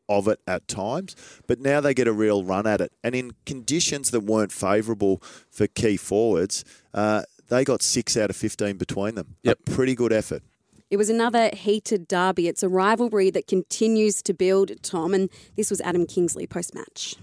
of 0.07 0.27
it 0.27 0.39
at 0.47 0.67
times, 0.67 1.15
but 1.45 1.59
now 1.59 1.79
they 1.79 1.93
get 1.93 2.07
a 2.07 2.13
real 2.13 2.43
run 2.43 2.65
at 2.65 2.81
it. 2.81 2.91
And 3.03 3.13
in 3.13 3.31
conditions 3.45 4.09
that 4.11 4.21
weren't 4.21 4.51
favourable 4.51 5.21
for 5.51 5.67
key 5.67 5.97
forwards, 5.97 6.65
uh, 6.93 7.23
they 7.47 7.63
got 7.63 7.83
six 7.83 8.17
out 8.17 8.31
of 8.31 8.35
15 8.35 8.77
between 8.77 9.15
them. 9.15 9.35
Yep. 9.43 9.59
A 9.67 9.71
pretty 9.71 9.95
good 9.95 10.11
effort. 10.11 10.41
It 10.89 10.97
was 10.97 11.09
another 11.09 11.51
heated 11.53 12.07
derby. 12.07 12.47
It's 12.47 12.63
a 12.63 12.69
rivalry 12.69 13.29
that 13.29 13.45
continues 13.45 14.23
to 14.23 14.33
build, 14.33 14.81
Tom, 14.81 15.13
and 15.13 15.29
this 15.55 15.69
was 15.69 15.79
Adam 15.81 16.07
Kingsley 16.07 16.47
post 16.47 16.73
match. 16.73 17.15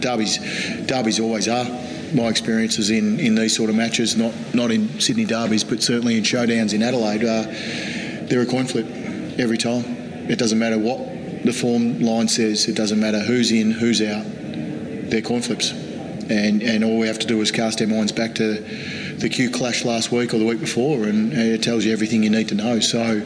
Derbies, 0.00 0.38
derbies 0.86 1.20
always 1.20 1.46
are. 1.46 1.66
My 2.12 2.28
experiences 2.28 2.90
in, 2.90 3.20
in 3.20 3.34
these 3.34 3.54
sort 3.54 3.70
of 3.70 3.76
matches, 3.76 4.16
not 4.16 4.34
not 4.54 4.70
in 4.70 5.00
Sydney 5.00 5.24
derbies, 5.24 5.64
but 5.64 5.82
certainly 5.82 6.16
in 6.16 6.24
showdowns 6.24 6.72
in 6.72 6.82
Adelaide, 6.82 7.24
uh, 7.24 8.26
they're 8.28 8.42
a 8.42 8.46
coin 8.46 8.66
flip 8.66 8.86
every 9.38 9.58
time. 9.58 9.84
It 10.28 10.38
doesn't 10.38 10.58
matter 10.58 10.78
what 10.78 10.98
the 11.44 11.52
form 11.52 12.00
line 12.00 12.28
says. 12.28 12.68
It 12.68 12.76
doesn't 12.76 13.00
matter 13.00 13.20
who's 13.20 13.52
in, 13.52 13.70
who's 13.70 14.02
out. 14.02 14.24
They're 15.10 15.22
coin 15.22 15.42
flips, 15.42 15.70
and 15.72 16.62
and 16.62 16.84
all 16.84 16.98
we 16.98 17.06
have 17.06 17.18
to 17.20 17.26
do 17.26 17.40
is 17.40 17.50
cast 17.50 17.80
our 17.80 17.86
minds 17.86 18.12
back 18.12 18.34
to 18.36 18.54
the 19.18 19.28
Q 19.28 19.50
clash 19.50 19.84
last 19.84 20.10
week 20.10 20.34
or 20.34 20.38
the 20.38 20.46
week 20.46 20.60
before, 20.60 21.04
and 21.04 21.32
it 21.32 21.62
tells 21.62 21.84
you 21.84 21.92
everything 21.92 22.22
you 22.22 22.30
need 22.30 22.48
to 22.48 22.54
know. 22.54 22.80
So. 22.80 23.22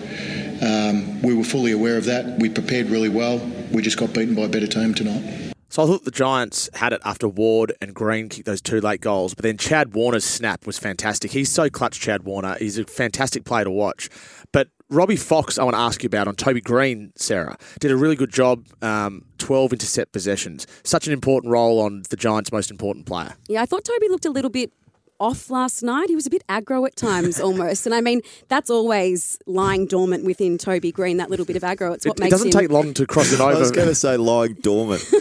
Um, 0.62 1.20
we 1.20 1.34
were 1.34 1.44
fully 1.44 1.72
aware 1.72 1.98
of 1.98 2.04
that. 2.04 2.38
We 2.38 2.48
prepared 2.48 2.88
really 2.88 3.08
well. 3.08 3.38
We 3.72 3.82
just 3.82 3.98
got 3.98 4.14
beaten 4.14 4.34
by 4.34 4.42
a 4.42 4.48
better 4.48 4.68
team 4.68 4.94
tonight. 4.94 5.53
So 5.68 5.82
I 5.82 5.86
thought 5.86 6.04
the 6.04 6.10
Giants 6.10 6.70
had 6.74 6.92
it 6.92 7.00
after 7.04 7.26
Ward 7.26 7.72
and 7.80 7.94
Greene 7.94 8.28
kicked 8.28 8.46
those 8.46 8.62
two 8.62 8.80
late 8.80 9.00
goals, 9.00 9.34
but 9.34 9.42
then 9.42 9.56
Chad 9.56 9.94
Warner's 9.94 10.24
snap 10.24 10.66
was 10.66 10.78
fantastic. 10.78 11.32
He's 11.32 11.50
so 11.50 11.68
clutch, 11.68 11.98
Chad 11.98 12.22
Warner. 12.24 12.56
He's 12.58 12.78
a 12.78 12.84
fantastic 12.84 13.44
player 13.44 13.64
to 13.64 13.70
watch. 13.70 14.08
But 14.52 14.68
Robbie 14.88 15.16
Fox, 15.16 15.58
I 15.58 15.64
want 15.64 15.74
to 15.74 15.80
ask 15.80 16.02
you 16.02 16.06
about 16.06 16.28
on 16.28 16.36
Toby 16.36 16.60
Greene, 16.60 17.12
Sarah, 17.16 17.56
did 17.80 17.90
a 17.90 17.96
really 17.96 18.16
good 18.16 18.32
job. 18.32 18.66
Um, 18.82 19.24
12 19.38 19.72
intercept 19.72 20.12
possessions. 20.12 20.66
Such 20.84 21.06
an 21.06 21.12
important 21.12 21.50
role 21.52 21.80
on 21.80 22.02
the 22.08 22.16
Giants' 22.16 22.52
most 22.52 22.70
important 22.70 23.06
player. 23.06 23.34
Yeah, 23.48 23.62
I 23.62 23.66
thought 23.66 23.84
Toby 23.84 24.08
looked 24.08 24.24
a 24.24 24.30
little 24.30 24.50
bit 24.50 24.72
off 25.20 25.50
last 25.50 25.82
night. 25.82 26.08
He 26.08 26.14
was 26.14 26.26
a 26.26 26.30
bit 26.30 26.42
aggro 26.48 26.86
at 26.86 26.96
times 26.96 27.40
almost. 27.46 27.86
And 27.86 27.94
I 27.94 28.00
mean, 28.00 28.20
that's 28.48 28.70
always 28.70 29.38
lying 29.46 29.86
dormant 29.86 30.24
within 30.24 30.58
Toby 30.58 30.92
Greene, 30.92 31.16
that 31.18 31.30
little 31.30 31.46
bit 31.46 31.56
of 31.56 31.62
aggro. 31.62 31.94
It's 31.94 32.06
what 32.06 32.18
makes 32.18 32.20
It, 32.20 32.26
it 32.26 32.30
doesn't 32.30 32.54
him 32.54 32.60
take 32.60 32.70
long 32.70 32.94
to 32.94 33.06
cross 33.06 33.32
it 33.32 33.40
over. 33.40 33.52
I 33.56 33.58
was 33.58 33.70
going 33.70 33.88
to 33.88 33.94
say 33.94 34.16
lying 34.16 34.54
dormant. 34.54 35.02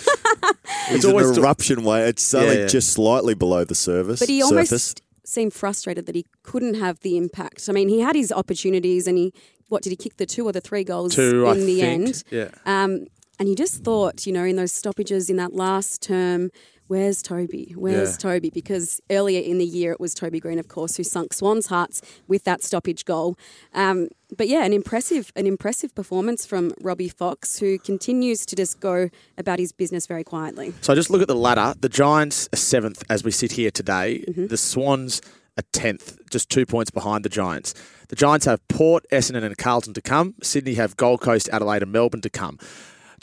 It's 0.89 1.05
an 1.05 1.11
always- 1.11 1.37
eruption 1.37 1.83
way. 1.85 2.07
It's 2.09 2.33
only 2.33 2.55
Yeah, 2.55 2.61
yeah. 2.61 2.67
just 2.67 2.91
slightly 2.91 3.33
below 3.33 3.63
the 3.63 3.73
surface. 3.75 4.19
But 4.19 4.27
he 4.27 4.41
surface. 4.41 4.51
almost 4.71 5.01
seemed 5.23 5.53
frustrated 5.53 6.05
that 6.07 6.15
he 6.15 6.25
couldn't 6.43 6.73
have 6.73 6.99
the 6.99 7.15
impact. 7.15 7.67
I 7.69 7.71
mean, 7.71 7.87
he 7.87 8.01
had 8.01 8.15
his 8.15 8.31
opportunities 8.33 9.07
and 9.07 9.17
he 9.17 9.33
what 9.69 9.81
did 9.81 9.91
he 9.91 9.95
kick 9.95 10.17
the 10.17 10.25
two 10.25 10.45
or 10.45 10.51
the 10.51 10.59
three 10.61 10.83
goals 10.83 11.15
Two, 11.15 11.45
in 11.47 11.51
I 11.51 11.53
the 11.59 11.79
think. 11.79 12.05
end? 12.07 12.23
Yeah. 12.29 12.49
Um, 12.65 13.07
And 13.39 13.47
you 13.49 13.55
just 13.55 13.83
thought, 13.83 14.27
you 14.27 14.33
know, 14.33 14.43
in 14.43 14.57
those 14.57 14.73
stoppages 14.73 15.29
in 15.29 15.37
that 15.37 15.53
last 15.53 16.01
term, 16.01 16.49
where's 16.93 17.21
Toby? 17.23 17.73
Where's 17.75 18.11
Yeah. 18.11 18.17
Toby? 18.17 18.49
Because 18.51 19.01
earlier 19.09 19.41
in 19.41 19.57
the 19.57 19.65
year, 19.65 19.91
it 19.91 19.99
was 19.99 20.13
Toby 20.13 20.39
Greene, 20.39 20.59
of 20.59 20.67
course, 20.67 20.95
who 20.97 21.03
sunk 21.03 21.33
Swans' 21.33 21.67
hearts 21.67 22.01
with 22.27 22.43
that 22.43 22.61
stoppage 22.63 23.03
goal. 23.05 23.35
Um, 23.73 24.09
but 24.37 24.47
yeah, 24.47 24.63
an 24.63 24.73
impressive, 24.73 25.31
an 25.35 25.47
impressive 25.47 25.93
performance 25.95 26.45
from 26.45 26.71
Robbie 26.81 27.09
Fox, 27.09 27.57
who 27.59 27.79
continues 27.79 28.45
to 28.45 28.55
just 28.55 28.79
go 28.79 29.09
about 29.37 29.57
his 29.57 29.71
business 29.71 30.05
very 30.05 30.23
quietly. 30.23 30.73
So 30.81 30.93
just 30.93 31.09
look 31.09 31.21
at 31.23 31.27
the 31.27 31.35
ladder. 31.47 31.73
The 31.79 31.89
Giants 31.89 32.47
are 32.53 32.57
seventh 32.57 33.03
as 33.09 33.23
we 33.23 33.31
sit 33.31 33.53
here 33.53 33.71
today. 33.71 34.23
The 34.27 34.57
Swans 34.57 35.21
are 35.57 35.63
tenth, 35.71 36.17
just 36.29 36.49
two 36.49 36.65
points 36.65 36.91
behind 36.91 37.25
the 37.25 37.29
Giants. 37.29 37.73
The 38.09 38.15
Giants 38.15 38.45
have 38.45 38.59
Port, 38.67 39.03
Essendon, 39.11 39.43
and 39.43 39.57
Carlton 39.57 39.93
to 39.95 40.01
come. 40.01 40.35
Sydney 40.43 40.75
have 40.75 40.95
Gold 40.97 41.21
Coast, 41.21 41.49
Adelaide, 41.51 41.81
and 41.83 41.91
Melbourne 41.91 42.21
to 42.21 42.29
come. 42.29 42.57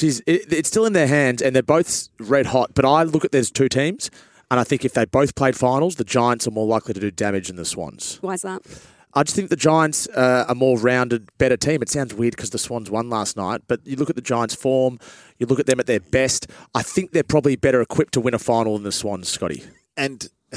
Geez, 0.00 0.22
it, 0.26 0.50
it's 0.50 0.66
still 0.66 0.86
in 0.86 0.94
their 0.94 1.06
hands, 1.06 1.42
and 1.42 1.54
they're 1.54 1.62
both 1.62 2.08
red 2.18 2.46
hot. 2.46 2.70
But 2.74 2.86
I 2.86 3.02
look 3.02 3.22
at 3.22 3.32
there's 3.32 3.50
two 3.50 3.68
teams, 3.68 4.10
and 4.50 4.58
I 4.58 4.64
think 4.64 4.82
if 4.82 4.94
they 4.94 5.04
both 5.04 5.34
played 5.34 5.54
finals, 5.54 5.96
the 5.96 6.04
Giants 6.04 6.48
are 6.48 6.50
more 6.50 6.66
likely 6.66 6.94
to 6.94 7.00
do 7.00 7.10
damage 7.10 7.48
than 7.48 7.56
the 7.56 7.66
Swans. 7.66 8.16
Why 8.22 8.32
is 8.32 8.40
that? 8.40 8.62
I 9.12 9.24
just 9.24 9.36
think 9.36 9.50
the 9.50 9.56
Giants 9.56 10.08
uh, 10.16 10.46
are 10.48 10.52
a 10.52 10.54
more 10.54 10.78
rounded, 10.78 11.28
better 11.36 11.58
team. 11.58 11.82
It 11.82 11.90
sounds 11.90 12.14
weird 12.14 12.34
because 12.34 12.48
the 12.48 12.58
Swans 12.58 12.90
won 12.90 13.10
last 13.10 13.36
night, 13.36 13.60
but 13.68 13.86
you 13.86 13.96
look 13.96 14.08
at 14.08 14.16
the 14.16 14.22
Giants' 14.22 14.54
form, 14.54 14.98
you 15.38 15.44
look 15.44 15.60
at 15.60 15.66
them 15.66 15.78
at 15.80 15.86
their 15.86 16.00
best. 16.00 16.46
I 16.74 16.80
think 16.80 17.10
they're 17.10 17.22
probably 17.22 17.56
better 17.56 17.82
equipped 17.82 18.14
to 18.14 18.22
win 18.22 18.32
a 18.32 18.38
final 18.38 18.76
than 18.76 18.84
the 18.84 18.92
Swans, 18.92 19.28
Scotty. 19.28 19.64
and 19.98 20.30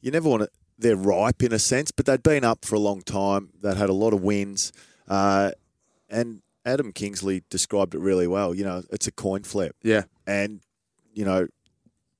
you 0.00 0.12
never 0.12 0.28
want 0.28 0.42
to. 0.42 0.50
They're 0.78 0.94
ripe 0.94 1.42
in 1.42 1.52
a 1.52 1.58
sense, 1.58 1.90
but 1.90 2.06
they'd 2.06 2.22
been 2.22 2.44
up 2.44 2.64
for 2.64 2.76
a 2.76 2.78
long 2.78 3.02
time. 3.02 3.48
They'd 3.60 3.76
had 3.76 3.88
a 3.88 3.92
lot 3.92 4.12
of 4.12 4.22
wins, 4.22 4.70
uh, 5.08 5.50
and 6.08 6.42
Adam 6.68 6.92
Kingsley 6.92 7.42
described 7.50 7.94
it 7.94 8.00
really 8.00 8.26
well. 8.26 8.54
You 8.54 8.64
know, 8.64 8.82
it's 8.90 9.06
a 9.06 9.12
coin 9.12 9.42
flip, 9.42 9.74
Yeah. 9.82 10.02
and 10.26 10.60
you 11.12 11.24
know, 11.24 11.48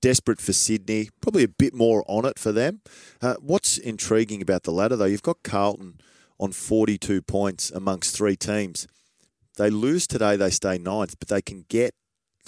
desperate 0.00 0.40
for 0.40 0.52
Sydney. 0.52 1.10
Probably 1.20 1.44
a 1.44 1.48
bit 1.48 1.74
more 1.74 2.04
on 2.08 2.24
it 2.24 2.38
for 2.38 2.50
them. 2.52 2.80
Uh, 3.22 3.34
what's 3.40 3.78
intriguing 3.78 4.42
about 4.42 4.62
the 4.64 4.72
ladder, 4.72 4.96
though, 4.96 5.04
you've 5.04 5.22
got 5.22 5.42
Carlton 5.44 6.00
on 6.40 6.52
forty-two 6.52 7.22
points 7.22 7.70
amongst 7.70 8.16
three 8.16 8.36
teams. 8.36 8.86
They 9.56 9.70
lose 9.70 10.06
today, 10.06 10.36
they 10.36 10.50
stay 10.50 10.78
ninth, 10.78 11.16
but 11.18 11.28
they 11.28 11.42
can 11.42 11.64
get 11.68 11.94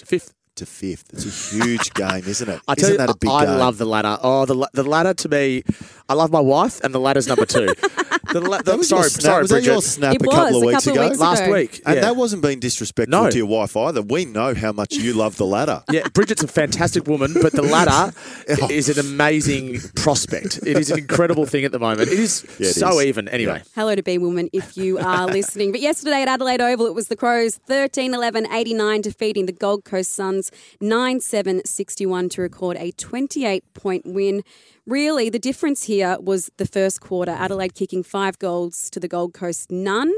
Fifth. 0.03 0.33
To 0.61 0.65
fifth. 0.65 1.05
It's 1.13 1.25
a 1.25 1.55
huge 1.55 1.93
game, 1.95 2.23
isn't 2.25 2.47
it? 2.49 2.59
I 2.67 2.75
tell 2.75 2.85
Isn't 2.89 2.93
you, 2.93 2.97
that 3.07 3.09
a 3.09 3.17
big 3.17 3.29
I 3.29 3.45
game? 3.45 3.57
love 3.59 3.77
the 3.77 3.85
ladder. 3.85 4.17
Oh, 4.21 4.45
the, 4.45 4.55
la- 4.55 4.67
the 4.73 4.83
ladder 4.83 5.13
to 5.13 5.29
me, 5.29 5.63
I 6.09 6.13
love 6.13 6.31
my 6.31 6.39
wife, 6.39 6.79
and 6.83 6.93
the 6.93 6.99
ladder's 6.99 7.27
number 7.27 7.45
two. 7.45 7.65
the 8.33 8.39
la- 8.41 8.57
the- 8.57 8.63
That 8.63 8.77
was 8.77 8.89
sorry, 8.89 9.09
snap. 9.09 9.21
sorry, 9.23 9.41
was 9.43 9.49
that 9.49 9.55
Bridget. 9.55 9.71
your 9.71 9.81
snap 9.81 10.15
It 10.15 10.21
a 10.21 10.25
couple 10.25 10.43
was, 10.45 10.55
of 10.55 10.61
weeks 10.63 10.85
couple 10.85 10.91
of 10.91 10.95
ago? 10.97 11.09
weeks 11.09 11.19
Last 11.19 11.43
ago. 11.43 11.51
week. 11.53 11.81
And 11.85 11.95
yeah. 11.95 12.01
that 12.01 12.15
wasn't 12.15 12.41
being 12.43 12.59
disrespectful 12.59 13.23
No. 13.23 13.29
to 13.29 13.37
your 13.37 13.47
wife 13.47 13.75
either. 13.75 14.01
We 14.01 14.25
know 14.25 14.53
how 14.53 14.71
much 14.71 14.93
you 14.95 15.13
love 15.13 15.37
the 15.37 15.45
ladder. 15.45 15.83
Yeah, 15.91 16.07
Bridget's 16.13 16.43
a 16.43 16.47
fantastic 16.47 17.05
woman, 17.07 17.33
but 17.41 17.51
the 17.51 17.61
ladder 17.63 18.15
oh. 18.61 18.69
is 18.69 18.87
an 18.89 18.99
amazing 18.99 19.79
prospect. 19.95 20.59
It 20.65 20.77
is 20.77 20.89
an 20.91 20.99
incredible 20.99 21.45
thing 21.45 21.65
at 21.65 21.71
the 21.73 21.79
moment. 21.79 22.09
It 22.09 22.19
is 22.19 22.45
Yeah, 22.59 22.67
it 22.67 22.73
so 22.75 22.99
is. 22.99 23.05
even. 23.07 23.27
Anyway, 23.27 23.61
Hello 23.75 23.93
to 23.95 24.03
B 24.03 24.17
Woman 24.17 24.49
if 24.53 24.77
you 24.77 24.97
are 24.99 25.27
listening. 25.27 25.71
But 25.71 25.81
yesterday 25.81 26.21
at 26.21 26.27
Adelaide 26.27 26.61
Oval, 26.61 26.85
it 26.87 26.93
was 26.95 27.07
the 27.09 27.15
Crows 27.17 27.55
13 27.67 28.13
11 28.13 28.47
89 28.51 29.01
defeating 29.01 29.45
the 29.47 29.51
Gold 29.51 29.83
Coast 29.85 30.13
Suns 30.13 30.50
9 30.79 31.19
7 31.19 31.61
61 31.65 32.29
to 32.29 32.41
record 32.41 32.77
a 32.77 32.91
28 32.91 33.73
point 33.73 34.05
win. 34.05 34.43
Really, 34.85 35.29
the 35.29 35.39
difference 35.39 35.83
here 35.83 36.17
was 36.19 36.49
the 36.57 36.65
first 36.65 37.01
quarter. 37.01 37.31
Adelaide 37.31 37.75
kicking 37.75 38.03
five 38.03 38.39
goals 38.39 38.89
to 38.89 38.99
the 38.99 39.07
Gold 39.07 39.33
Coast 39.33 39.71
none. 39.71 40.11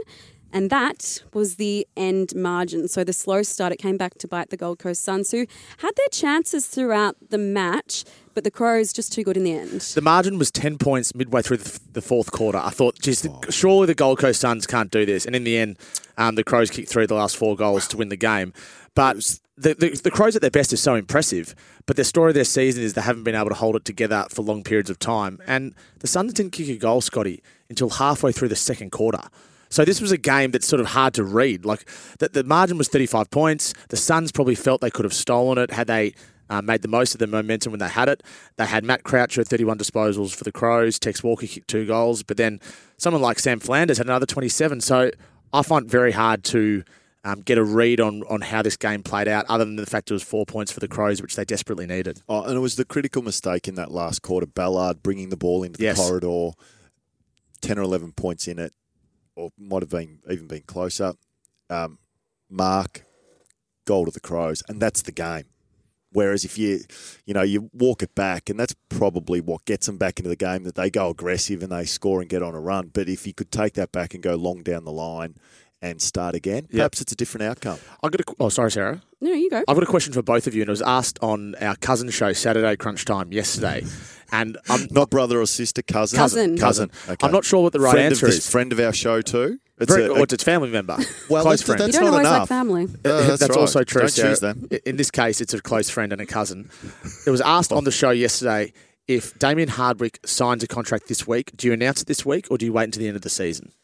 And 0.54 0.70
that 0.70 1.24
was 1.34 1.56
the 1.56 1.88
end 1.98 2.36
margin. 2.36 2.88
So 2.88 3.04
the 3.04 3.12
slow 3.12 3.42
start, 3.42 3.74
it 3.74 3.78
came 3.78 3.98
back 3.98 4.20
to 4.20 4.28
bite 4.28 4.52
the 4.52 4.58
Gold 4.58 4.78
Coast 4.78 5.04
Suns, 5.04 5.32
who 5.32 5.48
had 5.80 5.92
their 5.96 6.08
chances 6.12 6.68
throughout 6.68 7.16
the 7.32 7.40
match, 7.40 8.06
but 8.36 8.44
the 8.44 8.52
Crows 8.52 8.94
just 8.94 9.12
too 9.12 9.24
good 9.24 9.36
in 9.36 9.46
the 9.46 9.54
end. 9.54 9.82
the 9.82 10.02
margin 10.02 10.38
was 10.38 10.52
10 10.52 10.78
points 10.78 11.16
midway 11.16 11.42
through 11.42 11.58
the, 11.58 11.80
the 11.94 12.02
fourth 12.04 12.32
quarter. 12.32 12.60
I 12.60 12.70
thought, 12.70 13.00
geez, 13.02 13.22
the, 13.22 13.52
surely 13.52 13.88
the 13.88 13.96
Gold 13.96 14.20
Coast 14.20 14.40
Suns 14.40 14.68
can't 14.68 14.92
do 14.92 15.08
this. 15.08 15.26
And 15.26 15.36
in 15.36 15.44
the 15.44 15.58
end, 15.58 15.80
um, 16.20 16.36
the 16.36 16.44
Crows 16.44 16.70
kicked 16.70 16.90
through 16.90 17.08
the 17.08 17.16
last 17.16 17.36
four 17.36 17.56
goals 17.56 17.88
to 17.88 17.98
win 17.98 18.10
the 18.10 18.16
game. 18.16 18.54
But 18.96 19.40
the, 19.58 19.74
the, 19.74 20.00
the 20.04 20.12
Crows 20.12 20.36
at 20.36 20.42
their 20.42 20.52
best 20.52 20.74
is 20.74 20.82
so 20.82 20.96
impressive. 20.96 21.56
But 21.86 21.96
their 21.96 22.06
story 22.06 22.32
of 22.32 22.36
their 22.36 22.44
season 22.44 22.84
is 22.84 22.94
they 22.94 23.02
haven't 23.02 23.24
been 23.24 23.36
able 23.36 23.50
to 23.50 23.56
hold 23.56 23.76
it 23.76 23.86
together 23.86 24.26
for 24.30 24.42
long 24.42 24.64
periods 24.64 24.90
of 24.90 25.00
time. 25.00 25.40
And 25.48 25.74
the 26.00 26.08
Suns 26.08 26.34
didn't 26.34 26.54
kick 26.54 26.70
a 26.70 26.78
goal, 26.78 27.02
Scotty, 27.02 27.44
until 27.70 27.90
halfway 27.90 28.32
through 28.32 28.50
the 28.50 28.56
second 28.56 28.92
quarter. 28.92 29.22
So 29.70 29.84
this 29.84 30.00
was 30.00 30.12
a 30.12 30.18
game 30.18 30.52
that's 30.52 30.68
sort 30.68 30.80
of 30.80 30.88
hard 30.88 31.16
to 31.16 31.24
read. 31.24 31.66
Like 31.66 31.90
the, 32.20 32.30
the 32.30 32.44
margin 32.44 32.78
was 32.78 32.88
35 32.90 33.32
points. 33.32 33.74
The 33.90 33.98
Suns 33.98 34.32
probably 34.32 34.56
felt 34.56 34.82
they 34.82 34.92
could 34.92 35.06
have 35.06 35.14
stolen 35.14 35.58
it 35.58 35.72
had 35.72 35.88
they 35.88 36.14
uh, 36.50 36.62
made 36.62 36.84
the 36.84 36.88
most 36.88 37.16
of 37.16 37.20
the 37.20 37.26
momentum 37.26 37.72
when 37.72 37.80
they 37.80 37.88
had 37.88 38.08
it. 38.08 38.22
They 38.58 38.66
had 38.68 38.84
Matt 38.84 39.04
Croucher 39.04 39.42
at 39.42 39.48
31 39.48 39.80
disposals 39.80 40.36
for 40.36 40.44
the 40.44 40.52
Crows. 40.52 41.00
Tex 41.00 41.24
Walker 41.24 41.48
kicked 41.48 41.68
two 41.68 41.88
goals, 41.88 42.22
but 42.22 42.38
then 42.38 42.60
someone 42.98 43.24
like 43.24 43.40
Sam 43.40 43.60
Flanders 43.60 43.98
had 43.98 44.06
another 44.06 44.28
27. 44.28 44.82
So 44.82 45.10
I 45.52 45.64
find 45.64 45.86
it 45.86 45.92
very 45.92 46.12
hard 46.12 46.44
to 46.46 46.84
um, 47.26 47.42
get 47.42 47.58
a 47.58 47.64
read 47.64 48.00
on 48.02 48.24
on 48.24 48.42
how 48.42 48.62
this 48.62 48.76
game 48.78 49.02
played 49.04 49.28
out, 49.28 49.46
other 49.48 49.64
than 49.66 49.76
the 49.78 49.86
fact 49.86 50.12
it 50.12 50.14
was 50.14 50.24
four 50.24 50.46
points 50.46 50.72
for 50.72 50.80
the 50.80 50.88
Crows, 50.88 51.22
which 51.22 51.36
they 51.36 51.46
desperately 51.46 51.86
needed. 51.86 52.22
Oh, 52.28 52.44
and 52.44 52.56
it 52.56 52.60
was 52.60 52.76
the 52.76 52.86
critical 52.86 53.22
mistake 53.22 53.68
in 53.68 53.76
that 53.76 53.92
last 53.92 54.22
quarter. 54.22 54.46
Ballard 54.46 55.02
bringing 55.02 55.30
the 55.30 55.38
ball 55.38 55.64
into 55.64 55.78
the 55.78 55.86
Yes. 55.86 55.98
corridor, 55.98 56.52
10 57.62 57.78
or 57.80 57.82
11 57.84 58.12
points 58.14 58.48
in 58.48 58.60
it, 58.60 58.74
or 59.36 59.52
might 59.58 59.82
have 59.82 59.90
been 59.90 60.20
even 60.30 60.48
been 60.48 60.64
closer. 60.64 61.14
Um, 61.70 61.98
Mark, 62.50 63.06
goal 63.86 64.06
to 64.06 64.12
the 64.12 64.20
Crows, 64.20 64.62
and 64.68 64.82
that's 64.82 65.02
the 65.02 65.12
game. 65.12 65.46
Whereas 66.12 66.46
if 66.46 66.60
you, 66.60 66.82
you 67.26 67.34
know, 67.34 67.42
you 67.42 67.72
walk 67.74 68.04
it 68.04 68.14
back, 68.14 68.48
and 68.50 68.60
that's 68.60 68.76
probably 68.90 69.42
what 69.42 69.66
gets 69.66 69.88
them 69.88 69.98
back 69.98 70.20
into 70.20 70.30
the 70.30 70.36
game, 70.36 70.64
that 70.64 70.76
they 70.76 70.92
go 70.92 71.10
aggressive 71.10 71.64
and 71.64 71.72
they 71.72 71.86
score 71.86 72.22
and 72.22 72.30
get 72.30 72.44
on 72.44 72.54
a 72.54 72.60
run. 72.60 72.92
But 72.94 73.10
if 73.10 73.26
you 73.26 73.34
could 73.34 73.52
take 73.52 73.74
that 73.74 73.92
back 73.92 74.14
and 74.14 74.22
go 74.22 74.36
long 74.36 74.62
down 74.62 74.84
the 74.86 74.92
line 74.92 75.36
and 75.84 76.02
start 76.02 76.34
again, 76.34 76.64
Yep. 76.64 76.72
perhaps 76.72 77.02
it's 77.02 77.12
a 77.12 77.16
different 77.16 77.44
outcome. 77.44 77.78
I 78.02 78.08
got 78.10 78.22
a, 78.22 78.24
qu- 78.24 78.36
oh, 78.40 78.50
sorry, 78.50 78.72
Sarah. 78.72 79.02
No, 79.22 79.32
you 79.34 79.50
go. 79.50 79.58
I've 79.68 79.76
got 79.76 79.84
a 79.84 79.86
question 79.86 80.14
for 80.14 80.22
both 80.24 80.48
of 80.48 80.56
you, 80.56 80.62
and 80.62 80.70
it 80.70 80.72
was 80.72 80.82
asked 80.82 81.20
on 81.22 81.56
our 81.62 81.76
cousin 81.76 82.10
show 82.10 82.32
Saturday 82.34 82.76
Crunch 82.78 83.04
Time 83.06 83.32
yesterday, 83.34 83.84
and 84.32 84.58
I'm 84.70 84.88
Not 84.92 85.10
brother 85.10 85.40
or 85.42 85.46
sister, 85.46 85.82
cousin. 85.82 86.18
Cousin. 86.18 86.58
Cousin. 86.58 86.90
I'm 87.22 87.32
not 87.32 87.44
sure 87.46 87.62
what 87.64 87.74
the 87.74 87.80
right 87.82 87.92
friend 87.92 88.06
answer 88.14 88.26
of 88.26 88.32
this 88.32 88.46
is. 88.46 88.50
Friend 88.50 88.72
of 88.72 88.80
our 88.80 88.94
show 88.94 89.22
too. 89.22 89.60
It's 89.80 89.92
Very, 89.94 90.06
a- 90.06 90.12
or 90.14 90.20
it's 90.24 90.34
a 90.34 90.38
family 90.38 90.70
member, 90.70 90.96
Well, 91.30 91.44
close 91.44 91.60
that's- 91.60 91.62
friend. 91.64 91.82
that's 91.82 91.94
you 91.94 92.00
don't 92.00 92.12
not 92.12 92.26
always 92.26 92.40
like 92.40 92.48
family. 92.48 92.84
Uh, 93.04 93.28
that's 93.36 93.42
right. 93.50 93.58
also 93.58 93.84
true. 93.84 94.02
Don't 94.02 94.10
Sarah. 94.10 94.30
choose 94.30 94.40
them. 94.40 94.68
In 94.86 94.96
this 94.96 95.12
case, 95.12 95.42
it's 95.42 95.54
a 95.54 95.62
close 95.62 95.90
friend 95.90 96.14
and 96.14 96.22
a 96.22 96.26
cousin. 96.26 96.70
It 97.28 97.30
was 97.32 97.42
asked 97.42 97.72
on 97.74 97.84
the 97.84 97.92
show 97.92 98.12
yesterday 98.12 98.72
if 99.08 99.38
Damien 99.40 99.68
Hardwick 99.70 100.20
signs 100.26 100.64
a 100.64 100.68
contract 100.68 101.08
this 101.10 101.28
week. 101.28 101.52
Do 101.58 101.68
you 101.68 101.74
announce 101.74 102.02
it 102.02 102.08
this 102.08 102.26
week, 102.26 102.48
or 102.50 102.58
do 102.58 102.66
you 102.66 102.72
wait 102.72 102.86
until 102.86 103.02
the 103.02 103.08
end 103.08 103.18
of 103.18 103.22
the 103.24 103.30
season? 103.30 103.74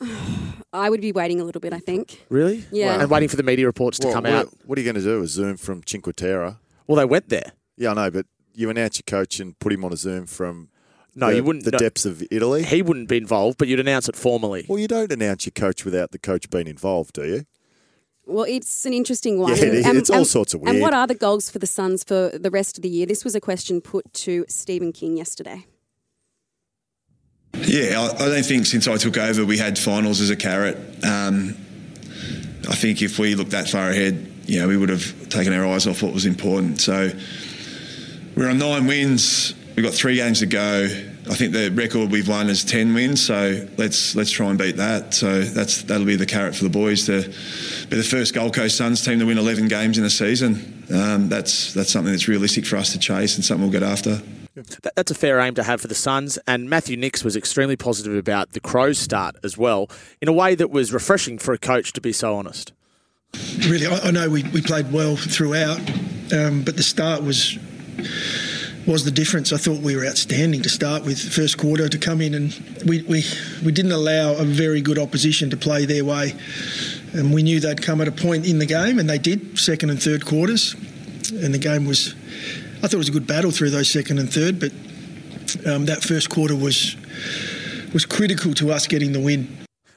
I 0.74 0.90
would 0.90 1.00
be 1.00 1.12
waiting 1.12 1.40
a 1.40 1.44
little 1.44 1.60
bit, 1.60 1.72
I 1.72 1.78
think. 1.78 2.24
Really? 2.28 2.64
Yeah. 2.72 3.00
And 3.00 3.08
waiting 3.10 3.28
for 3.28 3.36
the 3.36 3.42
media 3.42 3.66
reports 3.66 3.98
to 4.00 4.08
Well, 4.08 4.14
come 4.14 4.24
what, 4.24 4.32
out. 4.32 4.48
What 4.66 4.76
are 4.76 4.80
you 4.82 4.92
going 4.92 5.02
to 5.02 5.08
do? 5.08 5.22
A 5.22 5.26
Zoom 5.26 5.56
from 5.56 5.82
Cinque 5.86 6.14
Terre? 6.16 6.56
Well, 6.86 6.96
they 6.96 7.04
went 7.04 7.28
there. 7.28 7.52
Yeah, 7.76 7.92
I 7.92 7.94
know, 7.94 8.10
but 8.10 8.26
you 8.54 8.68
announce 8.70 8.98
your 8.98 9.04
coach 9.06 9.40
and 9.40 9.58
put 9.58 9.72
him 9.72 9.84
on 9.84 9.92
a 9.92 9.96
Zoom 9.96 10.26
from 10.26 10.68
No, 11.14 11.30
the, 11.30 11.36
you 11.36 11.44
wouldn't. 11.44 11.64
the 11.64 11.70
no, 11.70 11.78
depths 11.78 12.04
of 12.04 12.22
Italy. 12.30 12.64
He 12.64 12.82
wouldn't 12.82 13.08
be 13.08 13.16
involved, 13.16 13.56
but 13.58 13.68
you'd 13.68 13.80
announce 13.80 14.08
it 14.08 14.16
formally. 14.16 14.66
Well, 14.68 14.78
you 14.78 14.88
don't 14.88 15.12
announce 15.12 15.46
your 15.46 15.52
coach 15.52 15.84
without 15.84 16.10
the 16.10 16.18
coach 16.18 16.50
being 16.50 16.66
involved, 16.66 17.14
do 17.14 17.24
you? 17.24 17.46
Well, 18.26 18.46
it's 18.48 18.84
an 18.86 18.94
interesting 18.94 19.38
one. 19.38 19.50
Yeah, 19.54 19.64
it 19.64 19.74
is. 19.74 19.86
It's 19.86 20.10
all 20.10 20.24
sorts 20.24 20.54
of 20.54 20.60
weird. 20.60 20.70
And 20.70 20.76
weird. 20.82 20.92
what 20.92 20.94
are 20.94 21.06
the 21.06 21.14
goals 21.14 21.50
for 21.50 21.58
the 21.58 21.66
Suns 21.66 22.02
for 22.02 22.30
the 22.30 22.50
rest 22.50 22.78
of 22.78 22.82
the 22.82 22.88
year? 22.88 23.06
This 23.06 23.22
was 23.22 23.34
a 23.34 23.40
question 23.40 23.80
put 23.80 24.12
to 24.14 24.44
Steven 24.48 24.92
King 24.92 25.16
yesterday. 25.18 25.66
Yeah, 27.56 28.00
I, 28.00 28.24
I 28.24 28.28
don't 28.28 28.44
think 28.44 28.66
since 28.66 28.88
I 28.88 28.96
took 28.96 29.16
over 29.16 29.44
we 29.44 29.58
had 29.58 29.78
finals 29.78 30.20
as 30.20 30.30
a 30.30 30.36
carrot. 30.36 30.76
Um, 31.04 31.56
I 32.68 32.74
think 32.74 33.02
if 33.02 33.18
we 33.18 33.34
looked 33.34 33.50
that 33.50 33.68
far 33.68 33.90
ahead, 33.90 34.30
you 34.46 34.60
know, 34.60 34.68
we 34.68 34.76
would 34.76 34.88
have 34.88 35.28
taken 35.28 35.52
our 35.52 35.66
eyes 35.66 35.86
off 35.86 36.02
what 36.02 36.12
was 36.12 36.26
important. 36.26 36.80
So 36.80 37.10
we're 38.36 38.48
on 38.48 38.58
nine 38.58 38.86
wins. 38.86 39.54
We've 39.76 39.84
got 39.84 39.94
three 39.94 40.16
games 40.16 40.40
to 40.40 40.46
go. 40.46 40.84
I 41.30 41.34
think 41.34 41.52
the 41.52 41.70
record 41.70 42.10
we've 42.10 42.28
won 42.28 42.50
is 42.50 42.64
ten 42.64 42.92
wins. 42.92 43.24
So 43.24 43.66
let's 43.78 44.14
let's 44.14 44.30
try 44.30 44.48
and 44.50 44.58
beat 44.58 44.76
that. 44.76 45.14
So 45.14 45.42
that's 45.42 45.82
that'll 45.82 46.06
be 46.06 46.16
the 46.16 46.26
carrot 46.26 46.54
for 46.54 46.64
the 46.64 46.70
boys 46.70 47.06
to 47.06 47.22
be 47.88 47.96
the 47.96 48.02
first 48.02 48.34
Gold 48.34 48.54
Coast 48.54 48.76
Suns 48.76 49.02
team 49.02 49.18
to 49.20 49.26
win 49.26 49.38
11 49.38 49.68
games 49.68 49.96
in 49.96 50.04
a 50.04 50.10
season. 50.10 50.84
Um, 50.92 51.28
that's 51.28 51.72
that's 51.72 51.90
something 51.90 52.12
that's 52.12 52.28
realistic 52.28 52.66
for 52.66 52.76
us 52.76 52.92
to 52.92 52.98
chase 52.98 53.36
and 53.36 53.44
something 53.44 53.62
we'll 53.62 53.72
get 53.72 53.82
after. 53.82 54.20
That, 54.54 54.92
that's 54.94 55.10
a 55.10 55.14
fair 55.14 55.40
aim 55.40 55.54
to 55.54 55.62
have 55.62 55.80
for 55.80 55.88
the 55.88 55.94
Suns. 55.94 56.38
And 56.46 56.70
Matthew 56.70 56.96
Nicks 56.96 57.24
was 57.24 57.36
extremely 57.36 57.76
positive 57.76 58.16
about 58.16 58.52
the 58.52 58.60
Crows' 58.60 58.98
start 58.98 59.36
as 59.42 59.58
well, 59.58 59.90
in 60.20 60.28
a 60.28 60.32
way 60.32 60.54
that 60.54 60.70
was 60.70 60.92
refreshing 60.92 61.38
for 61.38 61.52
a 61.52 61.58
coach 61.58 61.92
to 61.94 62.00
be 62.00 62.12
so 62.12 62.36
honest. 62.36 62.72
really, 63.66 63.86
I, 63.86 63.98
I 63.98 64.10
know 64.10 64.28
we, 64.28 64.44
we 64.44 64.62
played 64.62 64.92
well 64.92 65.16
throughout, 65.16 65.80
um, 66.32 66.62
but 66.62 66.76
the 66.76 66.82
start 66.82 67.22
was 67.22 67.58
was 68.86 69.04
the 69.04 69.10
difference. 69.10 69.52
I 69.52 69.56
thought 69.56 69.80
we 69.80 69.96
were 69.96 70.04
outstanding 70.06 70.62
to 70.62 70.68
start 70.68 71.04
with. 71.04 71.18
First 71.18 71.58
quarter 71.58 71.88
to 71.88 71.98
come 71.98 72.20
in 72.20 72.34
and 72.34 72.52
we, 72.86 73.02
we, 73.02 73.24
we 73.64 73.72
didn't 73.72 73.92
allow 73.92 74.34
a 74.34 74.44
very 74.44 74.82
good 74.82 74.98
opposition 74.98 75.50
to 75.50 75.56
play 75.56 75.86
their 75.86 76.04
way. 76.04 76.34
And 77.14 77.32
we 77.32 77.42
knew 77.42 77.60
they'd 77.60 77.80
come 77.80 78.00
at 78.00 78.08
a 78.08 78.12
point 78.12 78.46
in 78.46 78.58
the 78.58 78.66
game, 78.66 78.98
and 78.98 79.08
they 79.08 79.18
did, 79.18 79.58
second 79.58 79.90
and 79.90 80.02
third 80.02 80.26
quarters. 80.26 80.74
And 81.32 81.54
the 81.54 81.58
game 81.58 81.86
was, 81.86 82.14
I 82.84 82.86
thought 82.86 82.94
it 82.94 82.98
was 82.98 83.08
a 83.08 83.12
good 83.12 83.26
battle 83.26 83.50
through 83.50 83.70
those 83.70 83.88
second 83.88 84.18
and 84.18 84.30
third, 84.30 84.60
but 84.60 84.70
um, 85.66 85.86
that 85.86 86.02
first 86.02 86.28
quarter 86.28 86.54
was 86.54 86.96
was 87.94 88.04
critical 88.04 88.52
to 88.52 88.72
us 88.72 88.86
getting 88.86 89.12
the 89.12 89.20
win. 89.20 89.48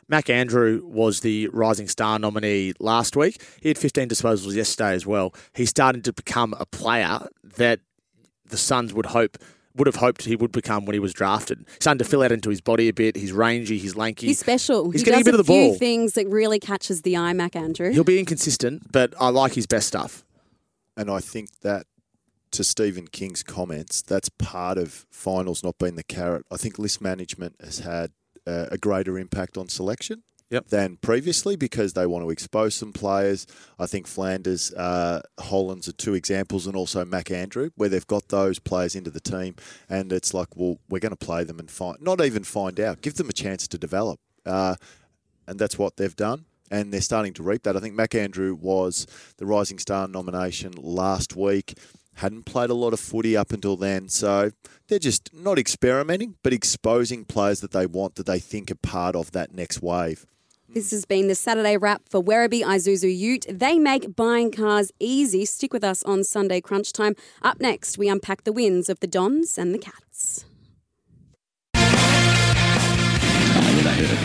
Mac 0.07 0.29
Andrew 0.29 0.81
was 0.85 1.19
the 1.19 1.49
Rising 1.49 1.89
Star 1.89 2.17
nominee 2.17 2.71
last 2.79 3.17
week. 3.17 3.43
He 3.59 3.67
had 3.67 3.77
15 3.77 4.07
disposals 4.07 4.55
yesterday 4.55 4.93
as 4.93 5.05
well. 5.05 5.35
He's 5.53 5.69
starting 5.69 6.01
to 6.03 6.13
become 6.13 6.55
a 6.61 6.65
player 6.65 7.27
that 7.57 7.81
the 8.45 8.55
Suns 8.55 8.93
would 8.93 9.07
hope 9.07 9.37
would 9.75 9.87
have 9.87 9.97
hoped 9.97 10.23
he 10.23 10.37
would 10.37 10.53
become 10.53 10.85
when 10.85 10.93
he 10.93 10.99
was 11.01 11.13
drafted. 11.13 11.65
He's 11.67 11.77
starting 11.81 11.99
to 11.99 12.05
fill 12.05 12.23
out 12.23 12.31
into 12.31 12.49
his 12.49 12.61
body 12.61 12.87
a 12.87 12.93
bit. 12.93 13.17
He's 13.17 13.33
rangy. 13.33 13.77
He's 13.79 13.97
lanky. 13.97 14.27
He's 14.27 14.39
special. 14.39 14.91
He's 14.91 15.01
he 15.01 15.05
getting 15.05 15.19
does 15.19 15.27
a 15.27 15.31
bit 15.31 15.39
of 15.41 15.45
the 15.45 15.51
few 15.51 15.71
ball. 15.71 15.75
things 15.75 16.13
that 16.13 16.25
really 16.29 16.61
catches 16.61 17.01
the 17.01 17.17
eye, 17.17 17.33
Mac 17.33 17.57
Andrew. 17.57 17.91
He'll 17.91 18.05
be 18.05 18.17
inconsistent, 18.17 18.93
but 18.93 19.13
I 19.19 19.27
like 19.27 19.55
his 19.55 19.67
best 19.67 19.87
stuff. 19.87 20.23
And 20.95 21.11
I 21.11 21.19
think 21.19 21.49
that, 21.63 21.85
to 22.51 22.63
Steven 22.63 23.07
King's 23.07 23.43
comments, 23.43 24.01
that's 24.01 24.29
part 24.29 24.77
of 24.77 25.05
finals 25.11 25.63
not 25.63 25.77
being 25.77 25.95
the 25.95 26.03
carrot. 26.03 26.45
I 26.51 26.57
think 26.57 26.79
list 26.79 27.01
management 27.01 27.55
has 27.63 27.79
had 27.79 28.11
uh, 28.45 28.67
a 28.71 28.77
greater 28.77 29.17
impact 29.17 29.57
on 29.57 29.67
selection 29.69 30.23
Yep. 30.49 30.69
than 30.69 30.95
previously 30.97 31.57
because 31.57 31.91
they 31.91 32.05
want 32.05 32.23
to 32.23 32.29
expose 32.29 32.73
some 32.73 32.93
players. 32.93 33.45
I 33.77 33.85
think 33.85 34.07
Flanders, 34.07 34.73
uh, 34.73 35.21
Hollands 35.37 35.89
are 35.89 35.93
two 35.93 36.13
examples, 36.13 36.65
and 36.67 36.73
also 36.73 37.03
Mac 37.03 37.29
Andrew, 37.29 37.71
where 37.75 37.89
they've 37.89 38.07
got 38.07 38.29
those 38.29 38.57
players 38.57 38.95
into 38.95 39.11
the 39.11 39.19
team, 39.19 39.55
and 39.89 40.13
it's 40.13 40.33
like, 40.33 40.55
well, 40.55 40.77
we're 40.87 40.99
going 40.99 41.09
to 41.09 41.17
play 41.17 41.43
them 41.43 41.59
and 41.59 41.69
find, 41.69 41.97
not 41.99 42.21
even 42.21 42.45
find 42.45 42.79
out, 42.79 43.01
give 43.01 43.15
them 43.15 43.27
a 43.27 43.33
chance 43.33 43.67
to 43.67 43.77
develop, 43.77 44.21
uh, 44.45 44.75
and 45.47 45.59
that's 45.59 45.77
what 45.77 45.97
they've 45.97 46.15
done. 46.15 46.45
And 46.71 46.93
they're 46.93 47.01
starting 47.01 47.33
to 47.33 47.43
reap 47.43 47.63
that. 47.63 47.75
I 47.75 47.81
think 47.81 47.95
Mac 47.95 48.15
Andrew 48.15 48.53
was 48.55 49.05
the 49.37 49.45
Rising 49.45 49.79
Star 49.79 50.07
nomination 50.07 50.73
last 50.77 51.35
week. 51.35 51.77
Hadn't 52.17 52.45
played 52.45 52.71
a 52.71 52.73
lot 52.73 52.93
of 52.93 52.99
footy 52.99 53.37
up 53.37 53.51
until 53.51 53.77
then, 53.77 54.09
so 54.09 54.49
they're 54.87 54.97
just 54.97 55.29
not 55.35 55.59
experimenting, 55.59 56.35
but 56.41 56.51
exposing 56.51 57.25
players 57.25 57.61
that 57.61 57.71
they 57.71 57.85
want, 57.85 58.15
that 58.15 58.25
they 58.25 58.39
think 58.39 58.71
are 58.71 58.75
part 58.75 59.15
of 59.15 59.31
that 59.33 59.53
next 59.53 59.83
wave. 59.83 60.25
This 60.67 60.89
has 60.89 61.05
been 61.05 61.27
the 61.27 61.35
Saturday 61.35 61.77
wrap 61.77 62.01
for 62.09 62.23
Werribee 62.23 62.63
Isuzu 62.63 63.15
Ute. 63.15 63.45
They 63.49 63.77
make 63.77 64.15
buying 64.15 64.51
cars 64.51 64.91
easy. 64.99 65.45
Stick 65.45 65.71
with 65.71 65.83
us 65.83 66.01
on 66.03 66.23
Sunday 66.23 66.59
Crunch 66.59 66.91
Time. 66.91 67.15
Up 67.43 67.61
next, 67.61 67.99
we 67.99 68.09
unpack 68.09 68.45
the 68.45 68.51
wins 68.51 68.89
of 68.89 68.99
the 68.99 69.07
Dons 69.07 69.59
and 69.59 69.73
the 69.73 69.79
Cats. 69.79 70.43
Oh, 71.75 71.79
yeah, 73.75 73.81
they 73.83 73.93
hurt 73.93 74.11
it. 74.11 74.19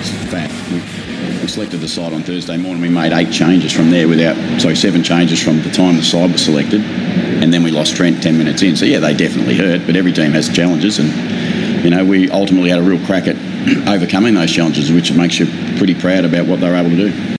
It's 0.00 0.10
a 0.10 0.26
fact. 0.26 1.07
Selected 1.48 1.78
the 1.78 1.88
side 1.88 2.12
on 2.12 2.22
Thursday 2.22 2.58
morning. 2.58 2.82
We 2.82 2.90
made 2.90 3.10
eight 3.10 3.32
changes 3.32 3.72
from 3.72 3.90
there 3.90 4.06
without, 4.06 4.36
sorry, 4.60 4.76
seven 4.76 5.02
changes 5.02 5.42
from 5.42 5.62
the 5.62 5.70
time 5.70 5.96
the 5.96 6.02
side 6.02 6.30
was 6.30 6.44
selected. 6.44 6.82
And 6.82 7.52
then 7.52 7.62
we 7.62 7.70
lost 7.70 7.96
Trent 7.96 8.22
10 8.22 8.36
minutes 8.36 8.60
in. 8.60 8.76
So, 8.76 8.84
yeah, 8.84 9.00
they 9.00 9.14
definitely 9.14 9.56
hurt, 9.56 9.86
but 9.86 9.96
every 9.96 10.12
team 10.12 10.32
has 10.32 10.54
challenges. 10.54 10.98
And, 10.98 11.08
you 11.82 11.90
know, 11.90 12.04
we 12.04 12.30
ultimately 12.30 12.68
had 12.68 12.78
a 12.78 12.82
real 12.82 13.04
crack 13.06 13.26
at 13.26 13.36
overcoming 13.88 14.34
those 14.34 14.52
challenges, 14.52 14.92
which 14.92 15.10
makes 15.12 15.38
you 15.38 15.46
pretty 15.78 15.94
proud 15.94 16.26
about 16.26 16.46
what 16.46 16.60
they 16.60 16.68
were 16.68 16.76
able 16.76 16.90
to 16.90 17.10
do. 17.10 17.37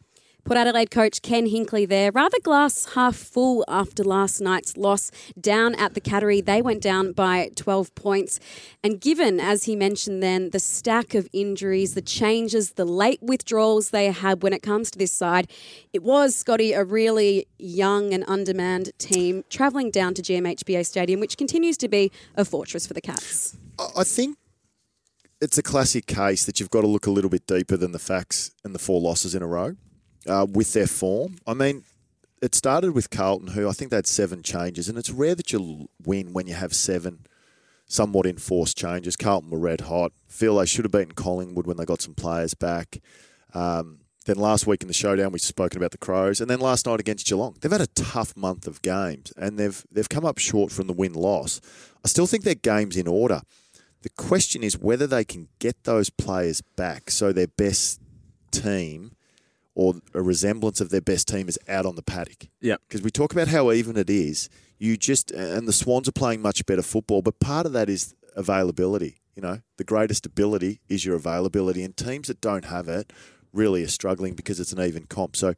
Port 0.50 0.58
Adelaide 0.58 0.90
coach 0.90 1.22
Ken 1.22 1.46
Hinkley 1.46 1.88
there. 1.88 2.12
Rather 2.12 2.40
glass 2.42 2.94
half 2.96 3.16
full 3.16 3.64
after 3.68 4.04
last 4.04 4.42
night's 4.42 4.76
loss 4.78 5.12
down 5.40 5.76
at 5.76 5.94
the 5.94 6.02
Cattery. 6.02 6.44
They 6.44 6.60
went 6.60 6.82
down 6.82 7.12
by 7.12 7.52
12 7.56 7.94
points. 7.94 8.40
And 8.84 9.00
given, 9.00 9.40
as 9.40 9.66
he 9.66 9.76
mentioned 9.76 10.24
then, 10.24 10.50
the 10.50 10.60
stack 10.60 11.14
of 11.14 11.30
injuries, 11.34 11.94
the 11.94 12.02
changes, 12.02 12.72
the 12.72 12.86
late 12.86 13.22
withdrawals 13.22 13.92
they 13.92 14.12
had 14.12 14.42
when 14.42 14.52
it 14.52 14.64
comes 14.64 14.90
to 14.90 14.98
this 14.98 15.12
side, 15.12 15.52
it 15.94 16.02
was, 16.02 16.36
Scotty, 16.36 16.74
a 16.74 16.84
really 16.84 17.46
young 17.60 18.12
and 18.12 18.24
undermanned 18.28 18.90
team 18.98 19.44
travelling 19.52 19.92
down 19.92 20.16
to 20.16 20.24
GMHBA 20.24 20.84
Stadium, 20.84 21.20
which 21.20 21.38
continues 21.38 21.78
to 21.78 21.88
be 21.88 22.12
a 22.36 22.44
fortress 22.44 22.88
for 22.88 22.96
the 22.96 23.02
Cats. 23.02 23.56
I- 23.78 23.90
I 23.98 24.04
think 24.04 24.36
it's 25.40 25.60
a 25.60 25.62
classic 25.62 26.08
case 26.08 26.46
that 26.46 26.60
you've 26.60 26.72
got 26.72 26.82
to 26.82 26.88
look 26.88 27.06
a 27.06 27.12
little 27.12 27.30
bit 27.30 27.46
deeper 27.46 27.78
than 27.78 27.92
the 27.92 28.00
facts 28.00 28.50
and 28.64 28.74
the 28.74 28.80
four 28.80 29.00
losses 29.00 29.36
in 29.36 29.44
a 29.44 29.48
row 29.48 29.76
uh, 30.30 30.46
with 30.50 30.74
their 30.74 30.88
form. 30.88 31.38
I 31.48 31.54
mean, 31.54 31.84
it 32.42 32.56
started 32.56 32.92
with 32.92 33.10
Carlton, 33.10 33.50
who 33.50 33.68
I 33.68 33.74
think 33.74 33.92
they 33.92 33.98
had 33.98 34.08
seven 34.08 34.44
changes, 34.44 34.88
and 34.88 34.98
it's 34.98 35.10
rare 35.10 35.36
that 35.36 35.52
you 35.52 35.90
win 36.06 36.34
when 36.34 36.48
you 36.48 36.54
have 36.54 36.74
seven 36.74 37.26
somewhat 37.86 38.26
enforced 38.26 38.78
changes. 38.78 39.16
Carlton 39.16 39.50
were 39.50 39.60
red 39.60 39.82
hot. 39.82 40.14
Feel 40.28 40.58
they 40.58 40.66
should 40.66 40.86
have 40.86 40.92
beaten 40.92 41.14
Collingwood 41.14 41.66
when 41.66 41.78
they 41.78 41.86
got 41.86 42.02
some 42.02 42.14
players 42.14 42.54
back. 42.54 43.00
Um, 43.54 44.02
then 44.26 44.38
last 44.38 44.68
week 44.68 44.84
in 44.84 44.88
the 44.88 44.94
showdown, 44.94 45.32
we've 45.32 45.42
spoken 45.42 45.78
about 45.78 45.92
the 45.92 45.98
Crows, 45.98 46.40
and 46.40 46.50
then 46.50 46.60
last 46.60 46.86
night 46.86 47.00
against 47.00 47.26
Geelong. 47.26 47.56
They've 47.60 47.72
had 47.72 47.82
a 47.82 47.88
tough 47.88 48.38
month 48.38 48.68
of 48.68 48.82
games, 48.82 49.34
and 49.36 49.58
they've 49.58 49.84
they've 49.92 50.10
come 50.10 50.26
up 50.26 50.38
short 50.38 50.72
from 50.72 50.88
the 50.88 50.94
win 50.94 51.14
loss. 51.14 51.60
I 52.06 52.08
still 52.08 52.28
think 52.28 52.44
their 52.44 52.56
game's 52.56 52.96
in 52.96 53.08
order. 53.08 53.42
The 54.02 54.10
question 54.12 54.64
is 54.64 54.78
whether 54.78 55.08
they 55.08 55.26
can 55.26 55.50
get 55.60 55.84
those 55.84 56.10
players 56.10 56.62
back 56.62 57.12
so 57.12 57.34
their 57.34 57.48
best 57.48 58.00
team 58.52 59.12
or 59.80 59.94
a 60.14 60.22
resemblance 60.22 60.82
of 60.82 60.90
their 60.90 61.00
best 61.00 61.26
team 61.26 61.48
is 61.48 61.58
out 61.70 61.86
on 61.86 61.96
the 61.96 62.02
paddock. 62.02 62.50
Yeah. 62.60 62.76
Because 62.86 63.02
we 63.02 63.10
talk 63.10 63.32
about 63.32 63.48
how 63.48 63.72
even 63.72 63.96
it 63.96 64.10
is. 64.10 64.50
You 64.78 64.98
just, 64.98 65.32
and 65.32 65.70
the 65.70 65.72
Swans 65.72 66.06
are 66.10 66.12
playing 66.12 66.42
much 66.42 66.66
better 66.66 66.82
football, 66.82 67.22
but 67.22 67.40
part 67.40 67.66
of 67.66 67.72
that 67.72 67.90
is 67.90 68.14
availability. 68.36 69.22
You 69.38 69.42
know, 69.42 69.62
the 69.78 69.86
greatest 69.86 70.26
ability 70.26 70.82
is 70.90 71.06
your 71.06 71.16
availability, 71.16 71.82
and 71.82 71.96
teams 71.96 72.28
that 72.28 72.42
don't 72.42 72.66
have 72.66 72.90
it 72.90 73.14
really 73.54 73.82
are 73.82 73.88
struggling 73.88 74.34
because 74.34 74.60
it's 74.60 74.74
an 74.74 74.82
even 74.82 75.06
comp. 75.06 75.38
So 75.38 75.54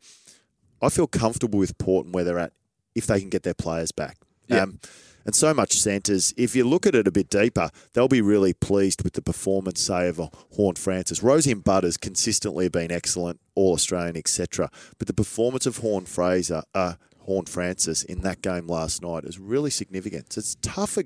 I 0.83 0.89
feel 0.89 1.07
comfortable 1.07 1.57
with 1.57 1.75
Port 1.79 2.05
and 2.05 2.13
where 2.13 2.23
they're 2.23 2.37
at 2.37 2.53
if 2.93 3.07
they 3.07 3.19
can 3.19 3.29
get 3.29 3.41
their 3.41 3.55
players 3.55 3.91
back. 3.91 4.17
Yeah. 4.45 4.61
Um, 4.61 4.79
and 5.25 5.35
so 5.35 5.53
much 5.53 5.73
centres. 5.73 6.33
If 6.37 6.55
you 6.55 6.63
look 6.63 6.85
at 6.85 6.95
it 6.95 7.07
a 7.07 7.11
bit 7.11 7.29
deeper, 7.29 7.69
they'll 7.93 8.07
be 8.07 8.21
really 8.21 8.53
pleased 8.53 9.03
with 9.03 9.13
the 9.13 9.21
performance, 9.21 9.81
say, 9.81 10.07
of 10.07 10.19
a 10.19 10.29
Horn 10.55 10.75
Francis. 10.75 11.19
Rozee 11.21 11.51
and 11.51 11.63
Butters 11.63 11.97
consistently 11.97 12.65
have 12.65 12.71
been 12.71 12.91
excellent, 12.91 13.39
All 13.55 13.73
Australian, 13.73 14.17
etc. 14.17 14.69
But 14.97 15.07
the 15.07 15.13
performance 15.13 15.65
of 15.65 15.77
Horn 15.77 16.05
Fraser, 16.05 16.63
uh, 16.73 16.93
Horne-Francis 17.21 18.03
in 18.03 18.21
that 18.21 18.41
game 18.41 18.67
last 18.67 19.01
night 19.01 19.23
is 19.25 19.39
really 19.39 19.69
significant. 19.69 20.33
So 20.33 20.39
it's 20.39 20.55
tough. 20.61 20.97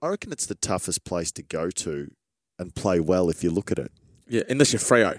I 0.00 0.08
reckon 0.08 0.32
it's 0.32 0.46
the 0.46 0.54
toughest 0.54 1.04
place 1.04 1.32
to 1.32 1.42
go 1.42 1.70
to 1.70 2.10
and 2.58 2.74
play 2.74 3.00
well 3.00 3.28
if 3.28 3.42
you 3.42 3.50
look 3.50 3.70
at 3.70 3.78
it. 3.78 3.92
Yeah, 4.28 4.42
unless 4.48 4.72
you're 4.72 4.80
Freo. 4.80 5.18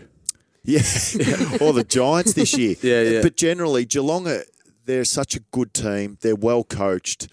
Yeah, 0.63 0.79
or 1.61 1.73
the 1.73 1.85
Giants 1.87 2.33
this 2.33 2.57
year. 2.57 2.75
Yeah, 2.81 3.01
yeah. 3.01 3.21
But 3.21 3.35
generally, 3.35 3.85
Geelong, 3.85 4.27
are, 4.27 4.43
they're 4.85 5.05
such 5.05 5.35
a 5.35 5.39
good 5.51 5.73
team. 5.73 6.17
They're 6.21 6.35
well 6.35 6.63
coached. 6.63 7.27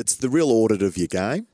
It's 0.00 0.16
the 0.16 0.30
real 0.30 0.50
audit 0.50 0.82
of 0.82 0.96
your 0.96 1.06
game. 1.06 1.46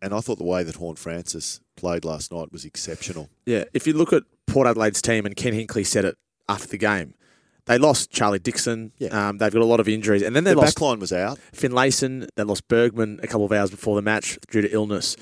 And 0.00 0.14
I 0.14 0.20
thought 0.20 0.38
the 0.38 0.44
way 0.44 0.62
that 0.62 0.76
Horne-Francis 0.76 1.60
played 1.76 2.04
last 2.04 2.32
night 2.32 2.52
was 2.52 2.64
exceptional. 2.64 3.28
Yeah, 3.44 3.64
if 3.74 3.84
you 3.84 3.92
look 3.92 4.12
at 4.12 4.22
Port 4.46 4.68
Adelaide's 4.68 5.02
team, 5.02 5.26
and 5.26 5.34
Ken 5.34 5.52
Hinkley 5.52 5.84
said 5.84 6.04
it 6.04 6.16
after 6.48 6.68
the 6.68 6.78
game, 6.78 7.14
they 7.66 7.78
lost 7.78 8.10
Charlie 8.10 8.38
Dixon. 8.38 8.92
Yeah. 8.98 9.08
Um, 9.08 9.38
they've 9.38 9.52
got 9.52 9.60
a 9.60 9.64
lot 9.64 9.80
of 9.80 9.88
injuries, 9.88 10.22
and 10.22 10.36
then 10.36 10.44
they 10.44 10.50
Their 10.50 10.62
lost 10.62 10.78
backline 10.78 11.00
was 11.00 11.12
out. 11.12 11.38
Finlayson. 11.52 12.28
They 12.36 12.44
lost 12.44 12.68
Bergman 12.68 13.18
a 13.24 13.26
couple 13.26 13.44
of 13.44 13.50
hours 13.52 13.70
before 13.72 13.96
the 13.96 14.02
match 14.02 14.38
due 14.50 14.62
to 14.62 14.72
illness. 14.72 15.16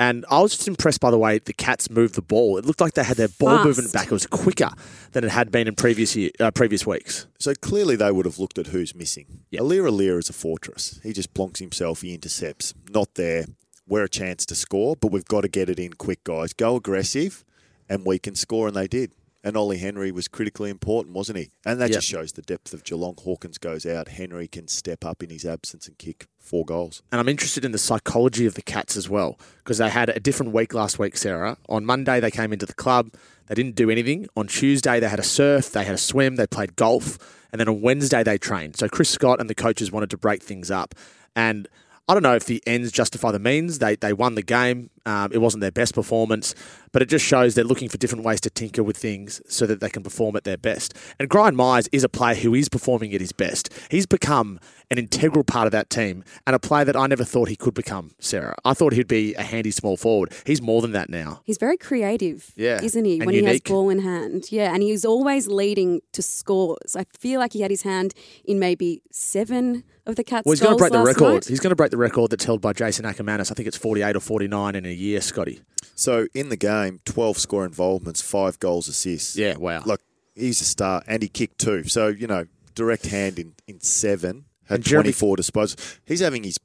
And 0.00 0.24
I 0.30 0.40
was 0.40 0.52
just 0.54 0.68
impressed 0.68 1.00
by 1.00 1.10
the 1.10 1.18
way 1.18 1.38
the 1.38 1.52
Cats 1.52 1.90
moved 1.90 2.14
the 2.14 2.22
ball. 2.22 2.56
It 2.56 2.64
looked 2.64 2.80
like 2.80 2.94
they 2.94 3.02
had 3.02 3.16
their 3.16 3.28
ball 3.28 3.56
Fast. 3.56 3.64
movement 3.66 3.92
back. 3.92 4.06
It 4.06 4.12
was 4.12 4.26
quicker 4.26 4.70
than 5.12 5.24
it 5.24 5.30
had 5.30 5.50
been 5.50 5.66
in 5.66 5.74
previous 5.74 6.14
year, 6.14 6.30
uh, 6.38 6.50
previous 6.52 6.86
weeks. 6.86 7.26
So 7.38 7.52
clearly 7.54 7.96
they 7.96 8.12
would 8.12 8.24
have 8.24 8.38
looked 8.38 8.58
at 8.58 8.68
who's 8.68 8.94
missing. 8.94 9.40
Yeah. 9.50 9.60
Aliir 9.60 9.90
Aliir 9.90 10.18
is 10.18 10.30
a 10.30 10.32
fortress. 10.32 11.00
He 11.02 11.12
just 11.12 11.34
plonks 11.34 11.58
himself, 11.58 12.02
he 12.02 12.14
intercepts. 12.14 12.74
Not 12.90 13.14
there. 13.14 13.46
We're 13.88 14.04
a 14.04 14.08
chance 14.08 14.46
to 14.46 14.54
score, 14.54 14.94
but 14.96 15.10
we've 15.10 15.24
got 15.24 15.40
to 15.40 15.48
get 15.48 15.68
it 15.68 15.78
in 15.80 15.94
quick, 15.94 16.22
guys. 16.22 16.52
Go 16.52 16.76
aggressive, 16.76 17.44
and 17.88 18.04
we 18.04 18.18
can 18.18 18.34
score, 18.34 18.68
and 18.68 18.76
they 18.76 18.86
did. 18.86 19.12
And 19.42 19.56
Ollie 19.56 19.78
Henry 19.78 20.12
was 20.12 20.28
critically 20.28 20.68
important, 20.68 21.14
wasn't 21.14 21.38
he? 21.38 21.50
And 21.64 21.80
that 21.80 21.88
Yep. 21.90 21.98
just 21.98 22.06
shows 22.08 22.32
the 22.32 22.42
depth 22.42 22.74
of 22.74 22.84
Geelong. 22.84 23.14
Hawkins 23.18 23.56
goes 23.56 23.86
out. 23.86 24.08
Henry 24.08 24.46
can 24.46 24.68
step 24.68 25.04
up 25.04 25.22
in 25.22 25.30
his 25.30 25.46
absence 25.46 25.86
and 25.88 25.96
kick 25.96 26.26
four 26.48 26.64
goals. 26.64 27.02
And 27.12 27.20
I'm 27.20 27.28
interested 27.28 27.64
in 27.64 27.72
the 27.72 27.78
psychology 27.78 28.46
of 28.46 28.54
the 28.54 28.62
Cats 28.62 28.96
as 28.96 29.08
well 29.08 29.38
because 29.58 29.78
they 29.78 29.90
had 29.90 30.08
a 30.08 30.18
different 30.18 30.52
week 30.52 30.72
last 30.72 30.98
week, 30.98 31.16
Sarah. 31.16 31.58
On 31.68 31.84
Monday, 31.84 32.20
they 32.20 32.30
came 32.30 32.52
into 32.52 32.66
the 32.66 32.74
club. 32.74 33.12
They 33.46 33.54
didn't 33.54 33.74
do 33.74 33.90
anything. 33.90 34.26
On 34.36 34.46
Tuesday, 34.46 34.98
they 35.00 35.08
had 35.08 35.20
a 35.20 35.24
surf, 35.24 35.70
they 35.72 35.84
had 35.84 35.94
a 35.94 35.98
swim, 35.98 36.36
they 36.36 36.46
played 36.46 36.76
golf. 36.76 37.18
And 37.52 37.60
then 37.60 37.68
on 37.68 37.80
Wednesday, 37.80 38.22
they 38.22 38.38
trained. 38.38 38.76
So 38.76 38.88
Chris 38.88 39.10
Scott 39.10 39.40
and 39.40 39.48
the 39.48 39.54
coaches 39.54 39.92
wanted 39.92 40.10
to 40.10 40.18
break 40.18 40.42
things 40.42 40.70
up. 40.70 40.94
And 41.36 41.68
I 42.08 42.14
don't 42.14 42.22
know 42.22 42.34
if 42.34 42.46
the 42.46 42.62
ends 42.66 42.90
justify 42.90 43.32
the 43.32 43.38
means. 43.38 43.78
They, 43.78 43.96
they 43.96 44.12
won 44.12 44.34
the 44.34 44.42
game. 44.42 44.90
Um, 45.08 45.32
it 45.32 45.38
wasn't 45.38 45.62
their 45.62 45.70
best 45.72 45.94
performance, 45.94 46.54
but 46.92 47.00
it 47.00 47.06
just 47.08 47.24
shows 47.24 47.54
they're 47.54 47.64
looking 47.64 47.88
for 47.88 47.96
different 47.96 48.24
ways 48.24 48.40
to 48.42 48.50
tinker 48.50 48.82
with 48.82 48.96
things 48.98 49.40
so 49.48 49.64
that 49.66 49.80
they 49.80 49.88
can 49.88 50.02
perform 50.02 50.36
at 50.36 50.44
their 50.44 50.58
best. 50.58 50.92
And 51.18 51.30
Gryan 51.30 51.54
Miers 51.54 51.88
is 51.92 52.04
a 52.04 52.08
player 52.10 52.34
who 52.34 52.54
is 52.54 52.68
performing 52.68 53.14
at 53.14 53.20
his 53.22 53.32
best. 53.32 53.72
He's 53.90 54.04
become 54.04 54.60
an 54.90 54.98
integral 54.98 55.44
part 55.44 55.66
of 55.66 55.72
that 55.72 55.88
team 55.88 56.24
and 56.46 56.54
a 56.54 56.58
player 56.58 56.84
that 56.84 56.96
I 56.96 57.06
never 57.06 57.24
thought 57.24 57.48
he 57.48 57.56
could 57.56 57.72
become, 57.74 58.10
Sarah. 58.18 58.54
I 58.66 58.74
thought 58.74 58.92
he'd 58.92 59.08
be 59.08 59.34
a 59.34 59.42
handy 59.42 59.70
small 59.70 59.96
forward. 59.96 60.32
He's 60.44 60.60
more 60.60 60.82
than 60.82 60.92
that 60.92 61.08
now. 61.08 61.40
He's 61.44 61.58
very 61.58 61.78
creative, 61.78 62.52
Yeah, 62.56 62.80
isn't 62.82 63.04
he? 63.04 63.14
and 63.18 63.26
when 63.26 63.34
he 63.34 63.42
has 63.44 63.46
unique. 63.54 63.68
ball 63.68 63.88
in 63.90 64.00
hand, 64.00 64.52
yeah, 64.52 64.74
and 64.74 64.82
he's 64.82 65.04
always 65.06 65.46
leading 65.48 66.00
to 66.12 66.22
scores. 66.22 66.94
I 66.96 67.04
feel 67.18 67.40
like 67.40 67.52
he 67.54 67.60
had 67.62 67.70
his 67.70 67.82
hand 67.82 68.12
in 68.44 68.58
maybe 68.58 69.00
seven 69.10 69.84
of 70.06 70.16
the 70.16 70.24
Cats' 70.24 70.46
Well, 70.46 70.52
he's 70.52 70.60
going 70.60 70.74
to 70.74 70.78
break 70.78 70.92
the 70.92 71.02
record. 71.02 71.32
night. 71.34 71.44
He's 71.46 71.60
going 71.60 71.70
to 71.70 71.76
break 71.76 71.90
the 71.90 71.98
record 71.98 72.30
that's 72.30 72.44
held 72.44 72.62
by 72.62 72.72
Jason 72.72 73.04
Akermanis. 73.04 73.50
I 73.50 73.54
think 73.54 73.66
it's 73.68 73.76
48 73.76 74.16
or 74.16 74.20
49 74.20 74.74
in 74.74 74.86
a 74.86 74.90
year, 74.98 75.20
Scotty. 75.20 75.60
So 75.94 76.26
in 76.34 76.48
the 76.48 76.56
game, 76.56 77.00
12 77.04 77.38
score 77.38 77.64
involvements, 77.64 78.20
five 78.20 78.58
goals, 78.60 78.88
assists. 78.88 79.36
Yeah, 79.36 79.56
wow. 79.56 79.82
Look, 79.84 80.00
he's 80.34 80.60
a 80.60 80.64
star, 80.64 81.02
and 81.06 81.22
he 81.22 81.28
kicked 81.28 81.58
two. 81.58 81.84
So, 81.84 82.08
you 82.08 82.26
know, 82.26 82.46
direct 82.74 83.06
hand 83.06 83.38
in, 83.38 83.54
in 83.66 83.80
seven, 83.80 84.44
had 84.66 84.76
And 84.76 84.84
Jeremy- 84.84 85.12
24 85.12 85.36
disposals. 85.36 85.98
He's 86.04 86.20
having 86.20 86.44
his 86.44 86.58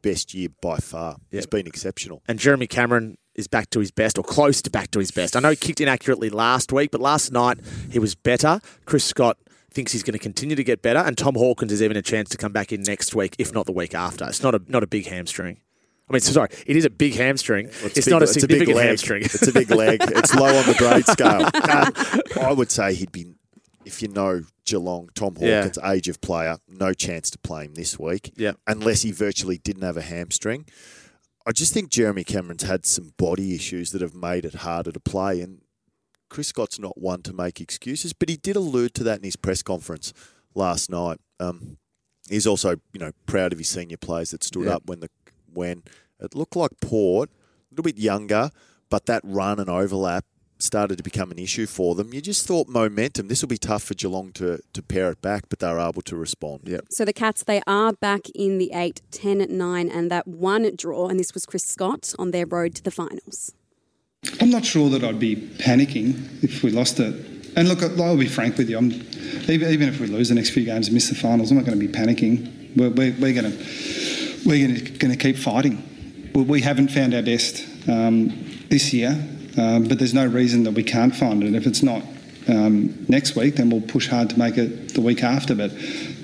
best 0.00 0.32
year 0.34 0.48
by 0.60 0.78
far. 0.78 1.16
He's 1.30 1.46
been 1.46 1.66
exceptional. 1.66 2.22
And 2.26 2.38
Jeremy 2.38 2.66
Cameron 2.66 3.18
is 3.34 3.46
back 3.46 3.70
to 3.70 3.80
his 3.80 3.90
best 3.90 4.18
or 4.18 4.24
close 4.24 4.60
to 4.62 4.70
back 4.70 4.90
to 4.90 4.98
his 4.98 5.10
best. 5.10 5.36
I 5.36 5.40
know 5.40 5.50
he 5.50 5.56
kicked 5.56 5.80
inaccurately 5.80 6.28
last 6.30 6.72
week, 6.72 6.90
but 6.90 7.00
last 7.00 7.32
night 7.32 7.58
he 7.90 7.98
was 7.98 8.14
better. 8.14 8.60
Chris 8.84 9.04
Scott 9.04 9.38
thinks 9.70 9.92
he's 9.92 10.02
going 10.02 10.12
to 10.12 10.18
continue 10.18 10.54
to 10.56 10.64
get 10.64 10.82
better, 10.82 10.98
and 10.98 11.16
Tom 11.16 11.34
Hawkins 11.34 11.70
has 11.72 11.82
even 11.82 11.96
a 11.96 12.02
chance 12.02 12.28
to 12.30 12.36
come 12.36 12.52
back 12.52 12.72
in 12.72 12.82
next 12.82 13.14
week, 13.14 13.34
if 13.38 13.54
not 13.54 13.64
the 13.66 13.72
week 13.72 13.94
after. 13.94 14.26
It's 14.28 14.42
not 14.42 14.54
a 14.54 14.60
not 14.68 14.82
a 14.82 14.86
big 14.86 15.06
hamstring. 15.06 15.60
I 16.12 16.16
mean, 16.16 16.20
sorry, 16.20 16.48
it 16.66 16.76
is 16.76 16.84
a 16.84 16.90
big 16.90 17.14
hamstring. 17.14 17.68
it's 17.82 17.94
big- 17.94 18.08
not 18.08 18.20
a 18.22 18.24
it's 18.24 18.34
big 18.34 18.40
significant 18.42 18.76
leg. 18.76 18.86
hamstring. 18.88 19.22
It's 19.24 19.48
a 19.48 19.52
big 19.52 19.70
leg. 19.70 20.00
It's 20.02 20.34
low 20.34 20.46
on 20.54 20.66
the 20.66 20.74
grade 20.78 21.06
scale. 21.06 21.48
Uh, 21.54 21.90
I 22.40 22.52
would 22.52 22.70
say 22.70 22.94
he'd 22.94 23.12
be, 23.12 23.34
if 23.84 24.02
you 24.02 24.08
know 24.08 24.42
Geelong, 24.66 25.08
Tom 25.14 25.36
Yeah. 25.40 25.62
Hawkins, 25.62 25.78
age 25.84 26.08
of 26.08 26.20
player, 26.20 26.58
no 26.68 26.92
chance 26.92 27.30
to 27.30 27.38
play 27.38 27.64
him 27.64 27.74
this 27.74 27.98
week. 27.98 28.32
Yeah. 28.36 28.52
Unless 28.66 29.02
he 29.02 29.12
virtually 29.12 29.58
didn't 29.58 29.82
have 29.82 29.96
a 29.96 30.02
hamstring. 30.02 30.66
I 31.46 31.52
just 31.52 31.72
think 31.72 31.88
Jeremy 31.90 32.24
Cameron's 32.24 32.62
had 32.64 32.84
some 32.86 33.12
body 33.16 33.54
issues 33.54 33.90
that 33.92 34.00
have 34.02 34.14
made 34.14 34.44
it 34.44 34.54
harder 34.56 34.92
to 34.92 35.00
play. 35.00 35.40
And 35.40 35.62
Chris 36.30 36.48
Scott's 36.48 36.78
not 36.78 36.98
one 36.98 37.22
to 37.22 37.32
make 37.32 37.60
excuses, 37.60 38.12
but 38.12 38.28
he 38.28 38.36
did 38.36 38.56
allude 38.56 38.94
to 38.94 39.04
that 39.04 39.18
in 39.18 39.24
his 39.24 39.36
press 39.36 39.62
conference 39.62 40.12
last 40.54 40.90
night. 40.90 41.18
Um, 41.40 41.78
he's 42.28 42.46
also, 42.46 42.70
you 42.92 43.00
know, 43.00 43.12
proud 43.26 43.52
of 43.52 43.58
his 43.58 43.68
senior 43.68 43.96
players 43.96 44.30
that 44.30 44.44
stood 44.44 44.66
Yeah. 44.66 44.76
up 44.76 44.82
when 44.86 45.00
the 45.00 45.10
when 45.54 45.82
it 46.22 46.34
looked 46.34 46.56
like 46.56 46.80
Port, 46.80 47.30
a 47.30 47.74
little 47.74 47.84
bit 47.84 47.98
younger, 47.98 48.50
but 48.90 49.06
that 49.06 49.22
run 49.24 49.58
and 49.58 49.68
overlap 49.68 50.24
started 50.58 50.96
to 50.96 51.02
become 51.02 51.30
an 51.32 51.38
issue 51.38 51.66
for 51.66 51.94
them. 51.94 52.14
You 52.14 52.20
just 52.20 52.46
thought 52.46 52.68
momentum. 52.68 53.28
This 53.28 53.42
will 53.42 53.48
be 53.48 53.58
tough 53.58 53.82
for 53.82 53.94
Geelong 53.94 54.32
to 54.32 54.60
to 54.72 54.82
pare 54.82 55.10
it 55.10 55.20
back, 55.20 55.48
but 55.48 55.58
they 55.58 55.68
were 55.68 55.80
able 55.80 56.02
to 56.02 56.16
respond. 56.16 56.60
Yeah. 56.64 56.80
So 56.90 57.04
the 57.04 57.12
Cats, 57.12 57.42
they 57.42 57.60
are 57.66 57.92
back 57.92 58.28
in 58.34 58.58
the 58.58 58.70
8, 58.72 59.02
10, 59.10 59.46
9, 59.50 59.88
and 59.90 60.10
that 60.10 60.26
one 60.26 60.70
draw, 60.76 61.08
and 61.08 61.18
this 61.18 61.34
was 61.34 61.44
Chris 61.44 61.64
Scott 61.64 62.14
on 62.18 62.30
their 62.30 62.46
road 62.46 62.74
to 62.76 62.82
the 62.82 62.90
finals. 62.90 63.52
I'm 64.40 64.50
not 64.50 64.64
sure 64.64 64.88
that 64.90 65.02
I'd 65.02 65.18
be 65.18 65.34
panicking 65.34 66.44
if 66.44 66.62
we 66.62 66.70
lost 66.70 67.00
it. 67.00 67.12
And 67.56 67.68
look, 67.68 67.82
I'll 67.82 68.16
be 68.16 68.28
frank 68.28 68.56
with 68.56 68.70
you. 68.70 68.78
I'm, 68.78 68.92
even, 69.48 69.68
even 69.68 69.88
if 69.88 70.00
we 70.00 70.06
lose 70.06 70.28
the 70.28 70.34
next 70.36 70.50
few 70.50 70.64
games 70.64 70.86
and 70.86 70.94
miss 70.94 71.08
the 71.08 71.14
finals, 71.14 71.50
I'm 71.50 71.56
not 71.56 71.66
going 71.66 71.78
to 71.78 71.86
be 71.86 71.92
panicking. 71.92 72.76
We're, 72.76 72.90
we're, 72.90 73.14
we're 73.20 73.34
going 73.34 73.52
to 73.52 73.58
we're 74.46 74.66
going 74.98 75.12
to 75.12 75.16
keep 75.16 75.36
fighting. 75.36 75.82
We, 76.34 76.60
haven't 76.62 76.88
found 76.88 77.14
our 77.14 77.22
best 77.22 77.66
um, 77.88 78.28
this 78.68 78.92
year, 78.92 79.10
um, 79.58 79.84
but 79.84 79.98
there's 79.98 80.14
no 80.14 80.26
reason 80.26 80.64
that 80.64 80.72
we 80.72 80.82
can't 80.82 81.14
find 81.14 81.42
it. 81.42 81.46
And 81.46 81.56
if 81.56 81.66
it's 81.66 81.82
not 81.82 82.02
um, 82.48 83.04
next 83.08 83.36
week, 83.36 83.56
then 83.56 83.70
we'll 83.70 83.82
push 83.82 84.08
hard 84.08 84.30
to 84.30 84.38
make 84.38 84.56
it 84.56 84.94
the 84.94 85.00
week 85.00 85.22
after. 85.22 85.54
But 85.54 85.72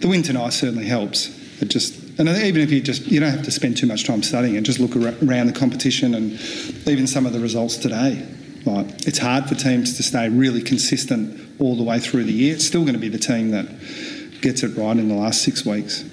the 0.00 0.08
win 0.08 0.22
tonight 0.22 0.50
certainly 0.50 0.86
helps. 0.86 1.36
It 1.60 1.68
just 1.68 2.08
and 2.18 2.28
even 2.28 2.62
if 2.62 2.72
you 2.72 2.80
just 2.80 3.06
you 3.06 3.20
don't 3.20 3.30
have 3.30 3.44
to 3.44 3.50
spend 3.50 3.76
too 3.76 3.86
much 3.86 4.04
time 4.04 4.22
studying 4.22 4.56
it, 4.56 4.62
just 4.62 4.80
look 4.80 4.96
around 4.96 5.46
the 5.46 5.52
competition 5.52 6.14
and 6.14 6.32
even 6.88 7.06
some 7.06 7.26
of 7.26 7.32
the 7.32 7.40
results 7.40 7.76
today. 7.76 8.26
Like 8.64 9.06
it's 9.06 9.18
hard 9.18 9.48
for 9.48 9.54
teams 9.54 9.96
to 9.96 10.02
stay 10.02 10.28
really 10.28 10.60
consistent 10.60 11.40
all 11.60 11.76
the 11.76 11.84
way 11.84 12.00
through 12.00 12.24
the 12.24 12.32
year. 12.32 12.54
It's 12.54 12.66
still 12.66 12.82
going 12.82 12.94
to 12.94 13.00
be 13.00 13.08
the 13.08 13.18
team 13.18 13.52
that 13.52 13.66
gets 14.40 14.62
it 14.62 14.76
right 14.76 14.96
in 14.96 15.08
the 15.08 15.14
last 15.14 15.42
six 15.42 15.64
weeks. 15.64 16.04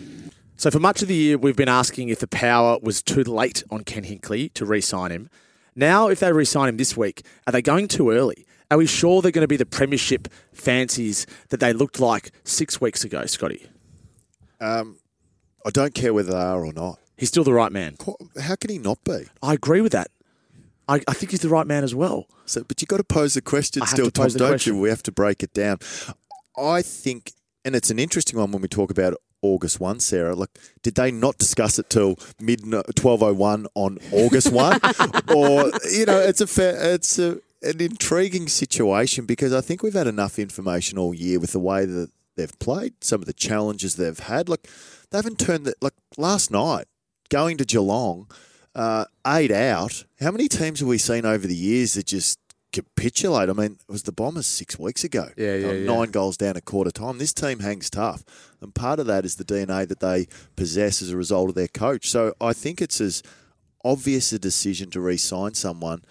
So 0.57 0.71
for 0.71 0.79
much 0.79 1.01
of 1.01 1.09
the 1.09 1.15
year, 1.15 1.37
we've 1.37 1.55
been 1.55 1.69
asking 1.69 2.09
if 2.09 2.19
the 2.19 2.27
power 2.27 2.79
was 2.81 3.01
too 3.01 3.23
late 3.23 3.63
on 3.69 3.83
Ken 3.83 4.03
Hinkley 4.03 4.53
to 4.53 4.65
re-sign 4.65 5.11
him. 5.11 5.29
Now, 5.75 6.07
if 6.07 6.21
they 6.21 6.31
re-sign 6.31 6.69
him 6.69 6.77
this 6.77 6.95
week, 6.95 7.25
are 7.45 7.51
they 7.51 7.61
going 7.61 7.89
too 7.89 8.11
early? 8.11 8.45
Are 8.71 8.77
we 8.77 8.85
sure 8.85 9.21
they're 9.21 9.31
going 9.31 9.43
to 9.43 9.49
be 9.49 9.57
the 9.57 9.65
premiership 9.65 10.29
fancies 10.53 11.27
that 11.49 11.59
they 11.59 11.73
looked 11.73 11.99
like 11.99 12.31
six 12.45 12.79
weeks 12.79 13.03
ago, 13.03 13.25
Scotty? 13.25 13.67
Um, 14.61 14.97
I 15.65 15.71
don't 15.71 15.93
care 15.93 16.13
whether 16.13 16.31
they 16.31 16.37
are 16.37 16.65
or 16.65 16.71
not. 16.71 16.99
He's 17.17 17.29
still 17.29 17.43
the 17.43 17.53
right 17.53 17.71
man. 17.71 17.97
How 18.41 18.55
can 18.55 18.69
he 18.69 18.77
not 18.77 19.03
be? 19.03 19.25
I 19.43 19.53
agree 19.53 19.81
with 19.81 19.91
that. 19.91 20.09
I, 20.87 21.01
I 21.07 21.13
think 21.13 21.31
he's 21.31 21.41
the 21.41 21.49
right 21.49 21.67
man 21.67 21.83
as 21.83 21.93
well. 21.93 22.27
So, 22.45 22.63
but 22.63 22.81
you've 22.81 22.89
got 22.89 22.97
to 22.97 23.03
pose 23.03 23.33
the 23.33 23.41
question 23.41 23.83
I 23.83 23.85
still, 23.85 24.09
Tom, 24.09 24.27
don't 24.29 24.49
question. 24.49 24.75
you? 24.75 24.81
We 24.81 24.89
have 24.89 25.03
to 25.03 25.11
break 25.11 25.43
it 25.43 25.53
down. 25.53 25.79
I 26.57 26.81
think, 26.81 27.33
and 27.65 27.75
it's 27.75 27.89
an 27.89 27.99
interesting 27.99 28.39
one 28.39 28.51
when 28.51 28.61
we 28.61 28.67
talk 28.67 28.91
about 28.91 29.15
August 29.45 29.79
1, 29.79 29.99
Sarah. 29.99 30.35
Like, 30.35 30.49
did 30.81 30.95
they 30.95 31.11
not 31.11 31.37
discuss 31.37 31.79
it 31.79 31.89
till 31.89 32.17
mid 32.39 32.61
1201 32.63 33.67
on 33.75 33.99
August 34.11 34.51
1? 34.51 34.79
or, 35.35 35.71
you 35.91 36.05
know, 36.05 36.19
it's 36.19 36.41
a 36.41 36.47
fair, 36.47 36.93
it's 36.93 37.19
a, 37.19 37.39
an 37.61 37.81
intriguing 37.81 38.47
situation 38.47 39.25
because 39.25 39.53
I 39.53 39.61
think 39.61 39.83
we've 39.83 39.93
had 39.93 40.07
enough 40.07 40.37
information 40.39 40.97
all 40.97 41.13
year 41.13 41.39
with 41.39 41.51
the 41.51 41.59
way 41.59 41.85
that 41.85 42.09
they've 42.35 42.59
played, 42.59 43.03
some 43.03 43.21
of 43.21 43.25
the 43.25 43.33
challenges 43.33 43.95
they've 43.95 44.19
had. 44.19 44.49
Look, 44.49 44.67
they 45.09 45.17
haven't 45.17 45.39
turned 45.39 45.65
the, 45.65 45.73
like 45.81 45.93
last 46.17 46.51
night, 46.51 46.85
going 47.29 47.57
to 47.57 47.65
Geelong, 47.65 48.29
uh, 48.75 49.05
eight 49.25 49.51
out. 49.51 50.05
How 50.19 50.31
many 50.31 50.47
teams 50.47 50.79
have 50.79 50.89
we 50.89 50.97
seen 50.97 51.25
over 51.25 51.47
the 51.47 51.55
years 51.55 51.93
that 51.93 52.07
just 52.07 52.39
capitulate? 52.75 53.49
I 53.49 53.53
mean, 53.53 53.77
it 53.87 53.91
was 53.91 54.03
the 54.03 54.11
Bombers 54.11 54.45
six 54.45 54.77
weeks 54.77 55.03
ago. 55.03 55.29
Yeah, 55.37 55.55
yeah, 55.55 55.67
were 55.67 55.75
yeah. 55.75 55.93
Nine 55.93 56.11
goals 56.11 56.37
down 56.37 56.57
a 56.57 56.61
quarter 56.61 56.91
time. 56.91 57.17
This 57.17 57.33
team 57.33 57.59
hangs 57.59 57.89
tough. 57.89 58.23
And 58.61 58.75
part 58.75 58.99
of 58.99 59.07
that 59.07 59.25
is 59.25 59.35
the 59.35 59.45
DNA 59.45 59.87
that 59.87 59.99
they 59.99 60.27
possess 60.55 61.01
as 61.01 61.11
a 61.11 61.17
result 61.17 61.49
of 61.49 61.55
their 61.55 61.67
coach. 61.67 62.09
So 62.09 62.33
I 62.41 62.53
think 62.53 62.81
it's 62.81 62.99
as 63.01 63.23
obvious 63.83 64.31
a 64.33 64.39
decision 64.39 64.89
to 64.91 64.99
re 64.99 65.17
sign 65.17 65.53
someone 65.53 66.03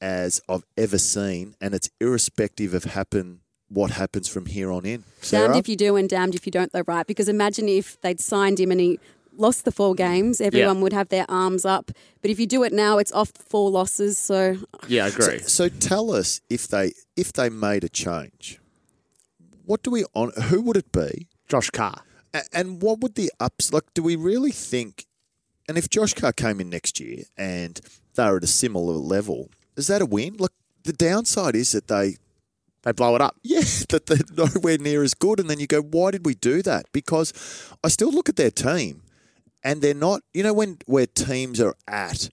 as 0.00 0.40
I've 0.48 0.64
ever 0.76 0.98
seen. 0.98 1.54
And 1.60 1.74
it's 1.74 1.90
irrespective 2.00 2.74
of 2.74 2.84
happen 2.84 3.40
what 3.68 3.92
happens 3.92 4.28
from 4.28 4.46
here 4.46 4.70
on 4.70 4.84
in. 4.84 5.04
Sarah? 5.22 5.48
Damned 5.48 5.60
if 5.60 5.68
you 5.68 5.76
do 5.76 5.96
and 5.96 6.08
damned 6.08 6.34
if 6.34 6.44
you 6.44 6.52
don't, 6.52 6.72
though, 6.72 6.84
right? 6.86 7.06
Because 7.06 7.28
imagine 7.28 7.68
if 7.68 8.00
they'd 8.02 8.20
signed 8.20 8.60
him 8.60 8.70
and 8.70 8.80
he 8.80 9.00
lost 9.36 9.64
the 9.64 9.72
four 9.72 9.94
games, 9.94 10.40
everyone 10.40 10.80
would 10.82 10.92
have 10.92 11.08
their 11.08 11.24
arms 11.28 11.64
up. 11.64 11.90
But 12.20 12.30
if 12.30 12.38
you 12.38 12.46
do 12.46 12.62
it 12.62 12.72
now, 12.72 12.98
it's 12.98 13.12
off 13.12 13.30
four 13.32 13.70
losses. 13.70 14.18
So 14.18 14.56
Yeah, 14.88 15.04
I 15.04 15.08
agree. 15.08 15.38
So, 15.40 15.46
so 15.48 15.68
tell 15.68 16.10
us 16.12 16.40
if 16.50 16.68
they 16.68 16.92
if 17.16 17.32
they 17.32 17.48
made 17.48 17.84
a 17.84 17.88
change, 17.88 18.60
what 19.64 19.82
do 19.82 19.90
we 19.90 20.04
on? 20.14 20.32
Who 20.48 20.60
would 20.62 20.76
it 20.76 20.92
be? 20.92 21.28
Josh 21.48 21.70
Carr. 21.70 22.02
A- 22.34 22.44
And 22.52 22.82
what 22.82 23.00
would 23.00 23.14
the 23.14 23.30
ups 23.40 23.72
like? 23.72 23.84
Do 23.94 24.02
we 24.02 24.16
really 24.16 24.50
think? 24.52 25.06
And 25.68 25.78
if 25.78 25.88
Josh 25.88 26.12
Carr 26.14 26.32
came 26.32 26.60
in 26.60 26.68
next 26.70 26.98
year 27.00 27.24
and 27.36 27.80
they're 28.14 28.36
at 28.36 28.44
a 28.44 28.48
similar 28.48 28.94
level, 28.94 29.50
is 29.76 29.86
that 29.86 30.02
a 30.02 30.06
win? 30.06 30.36
Look, 30.38 30.52
the 30.84 30.92
downside 30.92 31.54
is 31.54 31.72
that 31.72 31.88
they 31.88 32.16
they 32.82 32.92
blow 32.92 33.14
it 33.14 33.20
up. 33.22 33.36
Yeah, 33.42 33.60
that 33.90 34.06
they're 34.06 34.18
nowhere 34.36 34.78
near 34.78 35.02
as 35.02 35.14
good. 35.14 35.38
And 35.40 35.48
then 35.48 35.60
you 35.60 35.66
go, 35.66 35.80
why 35.80 36.10
did 36.10 36.26
we 36.26 36.34
do 36.34 36.62
that? 36.62 36.86
Because 36.92 37.32
I 37.84 37.88
still 37.88 38.10
look 38.10 38.28
at 38.28 38.36
their 38.36 38.50
team, 38.50 39.02
and 39.64 39.82
they're 39.82 39.94
not. 39.94 40.22
You 40.34 40.42
know, 40.42 40.52
when 40.52 40.78
where 40.86 41.06
teams 41.06 41.60
are 41.60 41.74
at, 41.88 42.28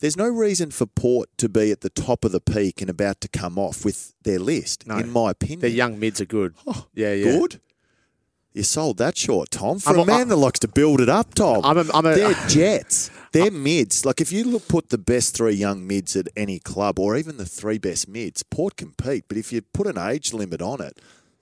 there's 0.00 0.16
no 0.16 0.28
reason 0.28 0.70
for 0.70 0.86
Port 0.86 1.28
to 1.38 1.48
be 1.48 1.70
at 1.70 1.80
the 1.80 1.90
top 1.90 2.24
of 2.24 2.32
the 2.32 2.40
peak 2.40 2.80
and 2.80 2.90
about 2.90 3.20
to 3.22 3.28
come 3.28 3.58
off 3.58 3.84
with 3.84 4.12
their 4.22 4.38
list. 4.38 4.86
No. 4.86 4.98
In 4.98 5.10
my 5.10 5.30
opinion, 5.30 5.60
Their 5.60 5.70
young 5.70 5.98
mids 5.98 6.20
are 6.20 6.24
good. 6.26 6.54
Oh, 6.66 6.86
yeah, 6.94 7.12
yeah. 7.12 7.24
good. 7.38 7.60
You 8.52 8.62
sold 8.62 8.98
that 8.98 9.16
short, 9.16 9.50
Tom. 9.50 9.80
For 9.80 9.90
I'm 9.90 9.98
a 9.98 10.02
a- 10.02 10.06
man 10.06 10.28
that 10.28 10.36
likes 10.36 10.60
to 10.60 10.68
build 10.68 11.00
it 11.00 11.08
up, 11.08 11.34
Tom. 11.34 11.62
I'm 11.64 11.76
a- 11.78 11.92
I'm 11.92 12.06
a- 12.06 12.14
they're 12.14 12.34
jets. 12.48 13.10
They're 13.32 13.50
mids. 13.50 14.04
Like 14.04 14.20
if 14.20 14.30
you 14.30 14.44
look, 14.44 14.68
put 14.68 14.90
the 14.90 14.98
best 14.98 15.34
three 15.36 15.54
young 15.54 15.84
mids 15.86 16.14
at 16.14 16.28
any 16.36 16.60
club, 16.60 17.00
or 17.00 17.16
even 17.16 17.36
the 17.36 17.46
three 17.46 17.78
best 17.78 18.06
mids, 18.08 18.44
Port 18.44 18.76
compete. 18.76 19.24
But 19.26 19.38
if 19.38 19.52
you 19.52 19.60
put 19.62 19.88
an 19.88 19.98
age 19.98 20.32
limit 20.32 20.62
on 20.62 20.80
it, 20.80 21.00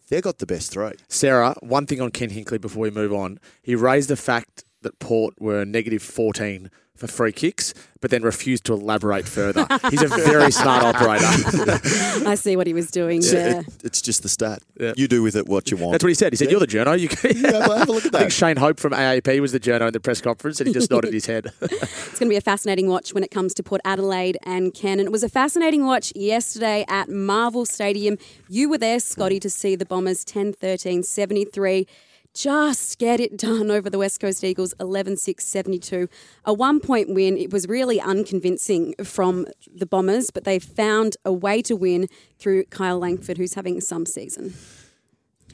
they've 0.09 0.23
got 0.23 0.39
the 0.39 0.47
best 0.47 0.73
three. 0.73 0.93
Sarah, 1.09 1.55
one 1.61 1.85
thing 1.85 2.01
on 2.01 2.13
Ken 2.13 2.31
Hinkley 2.31 2.59
before 2.59 2.81
we 2.85 2.91
move 2.91 3.13
on. 3.13 3.39
He 3.61 3.75
raised 3.75 4.09
the 4.09 4.17
fact 4.17 4.65
that 4.83 4.99
Port 4.99 5.35
were 5.41 5.65
negative 5.65 6.03
14 6.03 6.71
for 6.95 7.07
free 7.07 7.33
kicks, 7.33 7.73
but 8.01 8.11
then 8.11 8.23
refused 8.23 8.65
to 8.65 8.75
elaborate 8.75 9.27
further. 9.27 9.67
He's 9.91 10.03
a 10.03 10.09
very 10.09 10.53
smart 10.63 10.85
operator. 10.85 11.25
I 12.29 12.35
see 12.37 12.55
what 12.57 12.67
he 12.67 12.75
was 12.75 12.91
doing 12.91 13.23
Yeah, 13.23 13.31
there. 13.31 13.61
it- 13.61 13.67
it's 13.85 14.03
just 14.03 14.23
the 14.23 14.29
stat. 14.29 14.63
You 14.97 15.09
do 15.09 15.23
with 15.23 15.35
it 15.35 15.49
what 15.49 15.71
you 15.71 15.77
want. 15.79 15.93
That's 15.93 16.05
what 16.05 16.09
he 16.11 16.15
said. 16.15 16.33
He 16.33 16.37
said, 16.37 16.47
Yeah. 16.49 16.51
"You're 16.53 16.61
the 16.61 16.67
journo." 16.67 16.99
You 16.99 17.09
can 17.09 17.37
Yeah, 17.37 17.67
well, 17.67 17.79
have 17.79 17.89
a 17.89 17.93
look 17.93 18.05
at 18.07 18.13
that. 18.13 18.19
I 18.19 18.25
think. 18.25 18.33
Shane 18.33 18.57
Hope 18.57 18.79
from 18.79 18.93
AAP 18.93 19.41
was 19.41 19.53
the 19.53 19.59
journo 19.59 19.87
in 19.89 19.93
the 19.95 20.01
press 20.01 20.21
conference, 20.21 20.61
and 20.61 20.69
he 20.69 20.73
just 20.75 20.91
nodded 20.91 21.13
his 21.15 21.27
head. 21.27 21.51
It's 21.63 22.19
going 22.19 22.29
to 22.29 22.29
be 22.29 22.37
a 22.37 22.41
fascinating 22.41 22.89
watch 22.89 23.15
when 23.15 23.25
it 23.25 23.31
comes 23.31 23.55
to 23.55 23.63
Port 23.63 23.81
Adelaide 23.85 24.37
and 24.45 24.73
Ken. 24.75 25.01
And 25.01 25.07
it 25.09 25.13
was 25.13 25.23
a 25.25 25.29
fascinating 25.29 25.85
watch 25.87 26.13
yesterday 26.15 26.85
at 26.89 27.09
Marvel 27.09 27.65
Stadium. 27.65 28.19
You 28.49 28.69
were 28.69 28.79
there, 28.79 29.01
Scotty, 29.01 29.41
to 29.41 29.51
see 29.51 29.75
the 29.77 29.87
Bombers 29.87 30.25
10 30.25 30.53
13 30.53 31.03
73. 31.03 31.87
Just 32.35 32.99
get 32.99 33.21
it 33.21 33.37
done 33.37 33.71
over 33.71 33.91
the 33.91 33.99
West 33.99 34.19
Coast 34.19 34.43
Eagles 34.43 34.73
11 34.81 35.19
6 35.19 35.45
72. 35.45 36.09
A 36.45 36.53
one 36.53 36.81
point 36.81 37.13
win. 37.13 37.37
It 37.37 37.53
was 37.53 37.69
really 37.69 38.01
unconvincing 38.01 38.95
from 39.05 39.47
the 39.73 39.85
Bombers, 39.85 40.31
but 40.31 40.45
they 40.45 40.59
found 40.59 41.17
a 41.25 41.33
way 41.33 41.61
to 41.63 41.77
win 41.77 42.09
through 42.39 42.65
Kyle 42.65 42.99
Langford, 42.99 43.37
who's 43.37 43.55
having 43.55 43.81
some 43.81 44.07
season. 44.07 44.55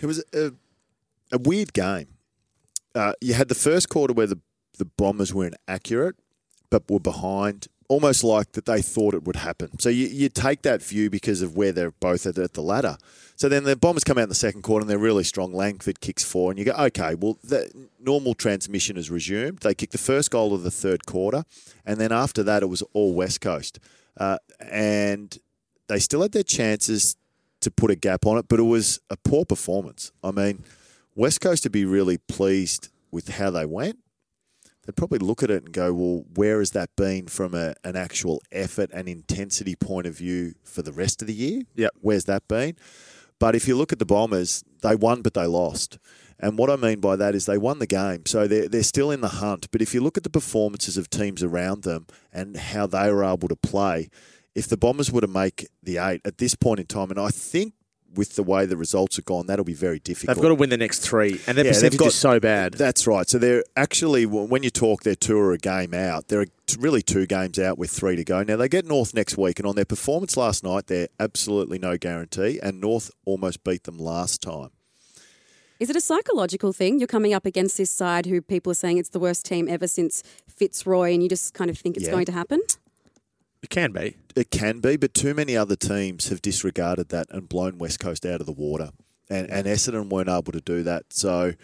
It 0.00 0.06
was 0.06 0.22
a, 0.32 0.52
a 1.32 1.38
weird 1.38 1.72
game. 1.72 2.06
Uh, 2.94 3.12
you 3.20 3.34
had 3.34 3.48
the 3.48 3.54
first 3.54 3.88
quarter 3.88 4.14
where 4.14 4.26
the, 4.26 4.38
the 4.78 4.84
Bombers 4.84 5.34
were 5.34 5.50
inaccurate, 5.68 6.16
but 6.70 6.88
were 6.88 7.00
behind, 7.00 7.66
almost 7.88 8.22
like 8.22 8.52
that 8.52 8.66
they 8.66 8.82
thought 8.82 9.14
it 9.14 9.24
would 9.24 9.36
happen. 9.36 9.78
So 9.78 9.88
you, 9.88 10.06
you 10.06 10.28
take 10.28 10.62
that 10.62 10.82
view 10.82 11.10
because 11.10 11.42
of 11.42 11.56
where 11.56 11.72
they're 11.72 11.90
both 11.90 12.26
at, 12.26 12.38
at 12.38 12.52
the 12.52 12.62
ladder. 12.62 12.98
So 13.34 13.48
then 13.48 13.64
the 13.64 13.76
Bombers 13.76 14.04
come 14.04 14.18
out 14.18 14.24
in 14.24 14.28
the 14.28 14.34
second 14.34 14.62
quarter 14.62 14.82
and 14.82 14.90
they're 14.90 14.98
really 14.98 15.24
strong. 15.24 15.52
Langford 15.52 16.00
kicks 16.00 16.24
four, 16.24 16.50
and 16.50 16.58
you 16.58 16.64
go, 16.64 16.72
okay, 16.72 17.14
well, 17.14 17.38
the 17.42 17.70
normal 18.00 18.34
transmission 18.34 18.96
is 18.96 19.10
resumed. 19.10 19.60
They 19.60 19.74
kick 19.74 19.90
the 19.90 19.98
first 19.98 20.30
goal 20.30 20.54
of 20.54 20.62
the 20.62 20.70
third 20.70 21.06
quarter, 21.06 21.44
and 21.86 21.98
then 22.00 22.12
after 22.12 22.42
that, 22.42 22.62
it 22.62 22.66
was 22.66 22.82
all 22.92 23.14
West 23.14 23.40
Coast. 23.40 23.78
Uh, 24.16 24.38
and 24.60 25.38
they 25.86 25.98
still 25.98 26.22
had 26.22 26.32
their 26.32 26.42
chances 26.42 27.16
to 27.60 27.70
put 27.70 27.90
a 27.90 27.96
gap 27.96 28.26
on 28.26 28.38
it, 28.38 28.48
but 28.48 28.58
it 28.58 28.64
was 28.64 29.00
a 29.08 29.16
poor 29.16 29.44
performance. 29.44 30.12
I 30.22 30.32
mean, 30.32 30.64
West 31.14 31.40
Coast 31.40 31.64
would 31.64 31.72
be 31.72 31.84
really 31.84 32.18
pleased 32.18 32.90
with 33.10 33.28
how 33.28 33.50
they 33.50 33.64
went. 33.64 33.98
They'd 34.88 34.96
probably 34.96 35.18
look 35.18 35.42
at 35.42 35.50
it 35.50 35.64
and 35.64 35.70
go, 35.70 35.92
well, 35.92 36.24
where 36.34 36.60
has 36.60 36.70
that 36.70 36.88
been 36.96 37.26
from 37.26 37.52
a, 37.52 37.74
an 37.84 37.94
actual 37.94 38.40
effort 38.50 38.88
and 38.94 39.06
intensity 39.06 39.76
point 39.76 40.06
of 40.06 40.16
view 40.16 40.54
for 40.64 40.80
the 40.80 40.92
rest 40.92 41.20
of 41.20 41.28
the 41.28 41.34
year? 41.34 41.64
Yep. 41.74 41.90
Where's 42.00 42.24
that 42.24 42.48
been? 42.48 42.74
But 43.38 43.54
if 43.54 43.68
you 43.68 43.76
look 43.76 43.92
at 43.92 43.98
the 43.98 44.06
Bombers, 44.06 44.64
they 44.80 44.96
won, 44.96 45.20
but 45.20 45.34
they 45.34 45.44
lost. 45.44 45.98
And 46.40 46.56
what 46.56 46.70
I 46.70 46.76
mean 46.76 47.00
by 47.00 47.16
that 47.16 47.34
is 47.34 47.44
they 47.44 47.58
won 47.58 47.80
the 47.80 47.86
game. 47.86 48.24
So 48.24 48.48
they're, 48.48 48.66
they're 48.66 48.82
still 48.82 49.10
in 49.10 49.20
the 49.20 49.28
hunt. 49.28 49.70
But 49.70 49.82
if 49.82 49.92
you 49.92 50.00
look 50.00 50.16
at 50.16 50.22
the 50.22 50.30
performances 50.30 50.96
of 50.96 51.10
teams 51.10 51.42
around 51.42 51.82
them 51.82 52.06
and 52.32 52.56
how 52.56 52.86
they 52.86 53.12
were 53.12 53.24
able 53.24 53.48
to 53.48 53.56
play, 53.56 54.08
if 54.54 54.68
the 54.68 54.78
Bombers 54.78 55.12
were 55.12 55.20
to 55.20 55.26
make 55.26 55.68
the 55.82 55.98
eight 55.98 56.22
at 56.24 56.38
this 56.38 56.54
point 56.54 56.80
in 56.80 56.86
time, 56.86 57.10
and 57.10 57.20
I 57.20 57.28
think 57.28 57.74
with 58.14 58.34
the 58.36 58.42
way 58.42 58.66
the 58.66 58.76
results 58.76 59.16
have 59.16 59.24
gone, 59.24 59.46
that'll 59.46 59.64
be 59.64 59.74
very 59.74 59.98
difficult. 59.98 60.36
They've 60.36 60.42
got 60.42 60.48
to 60.48 60.54
win 60.54 60.70
the 60.70 60.76
next 60.76 61.00
three, 61.00 61.40
and 61.46 61.56
their 61.56 61.64
Yeah, 61.64 61.72
they've 61.72 61.74
percentage 61.74 61.98
got- 61.98 62.08
is 62.08 62.14
so 62.14 62.40
bad. 62.40 62.74
That's 62.74 63.06
right. 63.06 63.28
So 63.28 63.38
they're 63.38 63.64
actually, 63.76 64.26
when 64.26 64.62
you 64.62 64.70
talk, 64.70 65.02
they're 65.02 65.14
two 65.14 65.36
or 65.38 65.52
a 65.52 65.58
game 65.58 65.92
out. 65.94 66.28
They're 66.28 66.46
really 66.78 67.02
two 67.02 67.26
games 67.26 67.58
out 67.58 67.78
with 67.78 67.90
three 67.90 68.16
to 68.16 68.24
go. 68.24 68.42
Now 68.42 68.56
they 68.56 68.68
get 68.68 68.86
North 68.86 69.14
next 69.14 69.36
week, 69.36 69.58
and 69.58 69.66
on 69.66 69.74
their 69.76 69.84
performance 69.84 70.36
last 70.36 70.64
night, 70.64 70.86
they're 70.86 71.08
absolutely 71.20 71.78
no 71.78 71.96
guarantee. 71.96 72.58
And 72.62 72.80
North 72.80 73.10
almost 73.24 73.62
beat 73.64 73.84
them 73.84 73.98
last 73.98 74.42
time. 74.42 74.70
Is 75.80 75.88
it 75.90 75.94
a 75.94 76.00
psychological 76.00 76.72
thing? 76.72 76.98
You're 76.98 77.06
coming 77.06 77.32
up 77.32 77.46
against 77.46 77.76
this 77.76 77.90
side 77.90 78.26
who 78.26 78.42
people 78.42 78.72
are 78.72 78.74
saying 78.74 78.98
it's 78.98 79.10
the 79.10 79.20
worst 79.20 79.46
team 79.46 79.68
ever 79.68 79.86
since 79.86 80.24
Fitzroy, 80.48 81.12
and 81.14 81.22
you 81.22 81.28
just 81.28 81.54
kind 81.54 81.70
of 81.70 81.78
think 81.78 81.96
it's 81.96 82.06
Yeah. 82.06 82.12
going 82.12 82.26
to 82.26 82.32
happen? 82.32 82.60
It 83.62 83.70
can 83.70 83.92
be. 83.92 84.16
It 84.38 84.52
can 84.52 84.78
be, 84.78 84.96
but 84.96 85.14
too 85.14 85.34
many 85.34 85.56
other 85.56 85.74
teams 85.74 86.28
have 86.28 86.40
disregarded 86.40 87.08
that 87.08 87.26
and 87.30 87.48
blown 87.48 87.76
West 87.76 87.98
Coast 87.98 88.24
out 88.24 88.38
of 88.38 88.46
the 88.46 88.52
water. 88.52 88.90
And, 89.28 89.50
and 89.50 89.66
Essendon 89.66 90.10
weren't 90.10 90.28
able 90.28 90.52
to 90.52 90.60
do 90.60 90.84
that. 90.84 91.06
So 91.10 91.54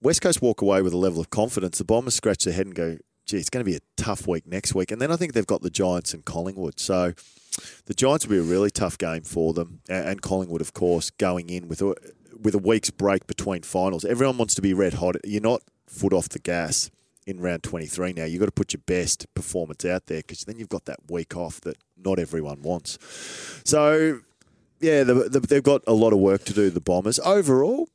West 0.00 0.22
Coast 0.22 0.40
walk 0.40 0.62
away 0.62 0.80
with 0.80 0.94
a 0.94 0.96
level 0.96 1.20
of 1.20 1.28
confidence. 1.28 1.76
The 1.76 1.84
Bombers 1.84 2.14
scratch 2.14 2.44
their 2.44 2.54
head 2.54 2.64
and 2.64 2.74
go, 2.74 2.96
gee, 3.26 3.36
it's 3.36 3.50
going 3.50 3.62
to 3.62 3.70
be 3.70 3.76
a 3.76 3.80
tough 3.98 4.26
week 4.26 4.46
next 4.46 4.74
week. 4.74 4.90
And 4.90 4.98
then 4.98 5.12
I 5.12 5.16
think 5.16 5.34
they've 5.34 5.46
got 5.46 5.60
the 5.60 5.68
Giants 5.68 6.14
and 6.14 6.24
Collingwood. 6.24 6.80
So 6.80 7.12
the 7.84 7.92
Giants 7.92 8.26
will 8.26 8.36
be 8.36 8.38
a 8.38 8.50
really 8.50 8.70
tough 8.70 8.96
game 8.96 9.22
for 9.22 9.52
them. 9.52 9.82
And 9.90 10.22
Collingwood, 10.22 10.62
of 10.62 10.72
course, 10.72 11.10
going 11.10 11.50
in 11.50 11.68
with 11.68 11.82
a, 11.82 11.94
with 12.40 12.54
a 12.54 12.58
week's 12.58 12.88
break 12.88 13.26
between 13.26 13.60
finals. 13.60 14.06
Everyone 14.06 14.38
wants 14.38 14.54
to 14.54 14.62
be 14.62 14.72
red 14.72 14.94
hot. 14.94 15.16
You're 15.24 15.42
not 15.42 15.60
foot 15.86 16.14
off 16.14 16.30
the 16.30 16.38
gas 16.38 16.90
in 17.26 17.40
round 17.40 17.62
23 17.62 18.14
now. 18.14 18.24
You've 18.24 18.40
got 18.40 18.46
to 18.46 18.52
put 18.52 18.72
your 18.72 18.82
best 18.86 19.26
performance 19.34 19.84
out 19.84 20.06
there 20.06 20.18
because 20.18 20.44
then 20.44 20.58
you've 20.58 20.68
got 20.68 20.86
that 20.86 20.98
week 21.10 21.36
off 21.36 21.60
that 21.62 21.76
not 21.96 22.18
everyone 22.18 22.62
wants. 22.62 22.98
So, 23.64 24.20
yeah, 24.80 25.04
the, 25.04 25.14
the, 25.28 25.40
they've 25.40 25.62
got 25.62 25.82
a 25.86 25.92
lot 25.92 26.12
of 26.12 26.18
work 26.18 26.44
to 26.44 26.54
do, 26.54 26.70
the 26.70 26.80
Bombers. 26.80 27.18
Overall, 27.20 27.88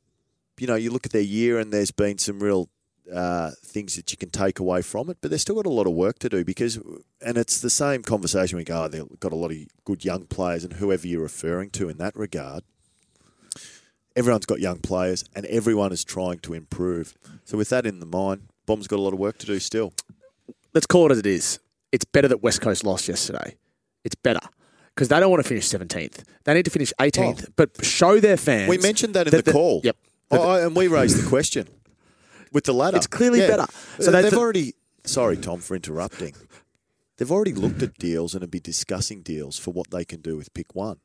you 0.59 0.67
know, 0.67 0.75
you 0.75 0.91
look 0.91 1.05
at 1.05 1.11
their 1.11 1.21
year 1.21 1.59
and 1.59 1.73
there's 1.73 1.91
been 1.91 2.17
some 2.17 2.39
real 2.39 2.69
uh, 3.13 3.51
things 3.63 3.95
that 3.95 4.11
you 4.11 4.17
can 4.17 4.29
take 4.29 4.59
away 4.59 4.81
from 4.81 5.09
it, 5.09 5.17
but 5.21 5.31
they've 5.31 5.41
still 5.41 5.55
got 5.55 5.65
a 5.65 5.69
lot 5.69 5.87
of 5.87 5.93
work 5.93 6.19
to 6.19 6.29
do 6.29 6.43
because, 6.43 6.79
and 7.21 7.37
it's 7.37 7.59
the 7.59 7.69
same 7.69 8.01
conversation 8.03 8.57
we 8.57 8.63
go, 8.63 8.83
oh, 8.83 8.87
they've 8.87 9.19
got 9.19 9.33
a 9.33 9.35
lot 9.35 9.51
of 9.51 9.57
good 9.83 10.05
young 10.05 10.25
players 10.25 10.63
and 10.63 10.73
whoever 10.73 11.07
you're 11.07 11.21
referring 11.21 11.69
to 11.71 11.89
in 11.89 11.97
that 11.97 12.15
regard. 12.15 12.63
Everyone's 14.15 14.45
got 14.45 14.59
young 14.61 14.79
players 14.79 15.25
and 15.35 15.45
everyone 15.47 15.91
is 15.91 16.03
trying 16.03 16.39
to 16.39 16.53
improve. 16.53 17.15
So, 17.43 17.57
with 17.57 17.69
that 17.69 17.85
in 17.85 17.99
the 17.99 18.05
mind, 18.05 18.47
Bomb's 18.65 18.87
got 18.87 18.97
a 18.97 19.01
lot 19.01 19.13
of 19.13 19.19
work 19.19 19.37
to 19.39 19.45
do 19.45 19.59
still. 19.59 19.93
Let's 20.73 20.85
call 20.87 21.07
it 21.07 21.11
as 21.11 21.19
it 21.19 21.25
is. 21.25 21.59
It's 21.91 22.05
better 22.05 22.27
that 22.27 22.41
West 22.43 22.61
Coast 22.61 22.83
lost 22.83 23.07
yesterday. 23.07 23.55
It's 24.03 24.15
better. 24.15 24.41
Because 24.93 25.07
they 25.09 25.19
don't 25.19 25.29
want 25.29 25.43
to 25.43 25.47
finish 25.47 25.67
17th. 25.67 26.23
They 26.45 26.53
need 26.53 26.65
to 26.65 26.71
finish 26.71 26.93
18th, 26.99 27.49
but 27.55 27.83
show 27.85 28.19
their 28.19 28.37
fans. 28.37 28.69
We 28.69 28.77
mentioned 28.77 29.13
that 29.15 29.27
in 29.27 29.41
the 29.41 29.51
call. 29.51 29.81
Yep. 29.83 29.97
Oh, 30.31 30.65
and 30.65 30.75
we 30.75 30.87
raised 30.87 31.21
the 31.21 31.27
question 31.27 31.67
with 32.51 32.63
the 32.63 32.73
ladder. 32.73 32.97
It's 32.97 33.07
clearly 33.07 33.39
better. 33.39 33.63
Uh, 33.63 33.67
so 33.97 34.03
So 34.05 34.11
they've 34.11 34.31
a- 34.33 34.37
already. 34.37 34.73
Sorry, 35.03 35.37
Tom, 35.37 35.59
for 35.59 35.75
interrupting. 35.75 36.33
They've 37.17 37.31
already 37.31 37.53
looked 37.53 37.81
at 37.83 37.93
deals 37.97 38.33
and 38.33 38.41
have 38.41 38.51
been 38.51 38.61
discussing 38.63 39.21
deals 39.21 39.57
for 39.59 39.71
what 39.71 39.91
they 39.91 40.03
can 40.03 40.21
do 40.21 40.35
with 40.35 40.53
pick 40.53 40.73
one. 40.75 40.97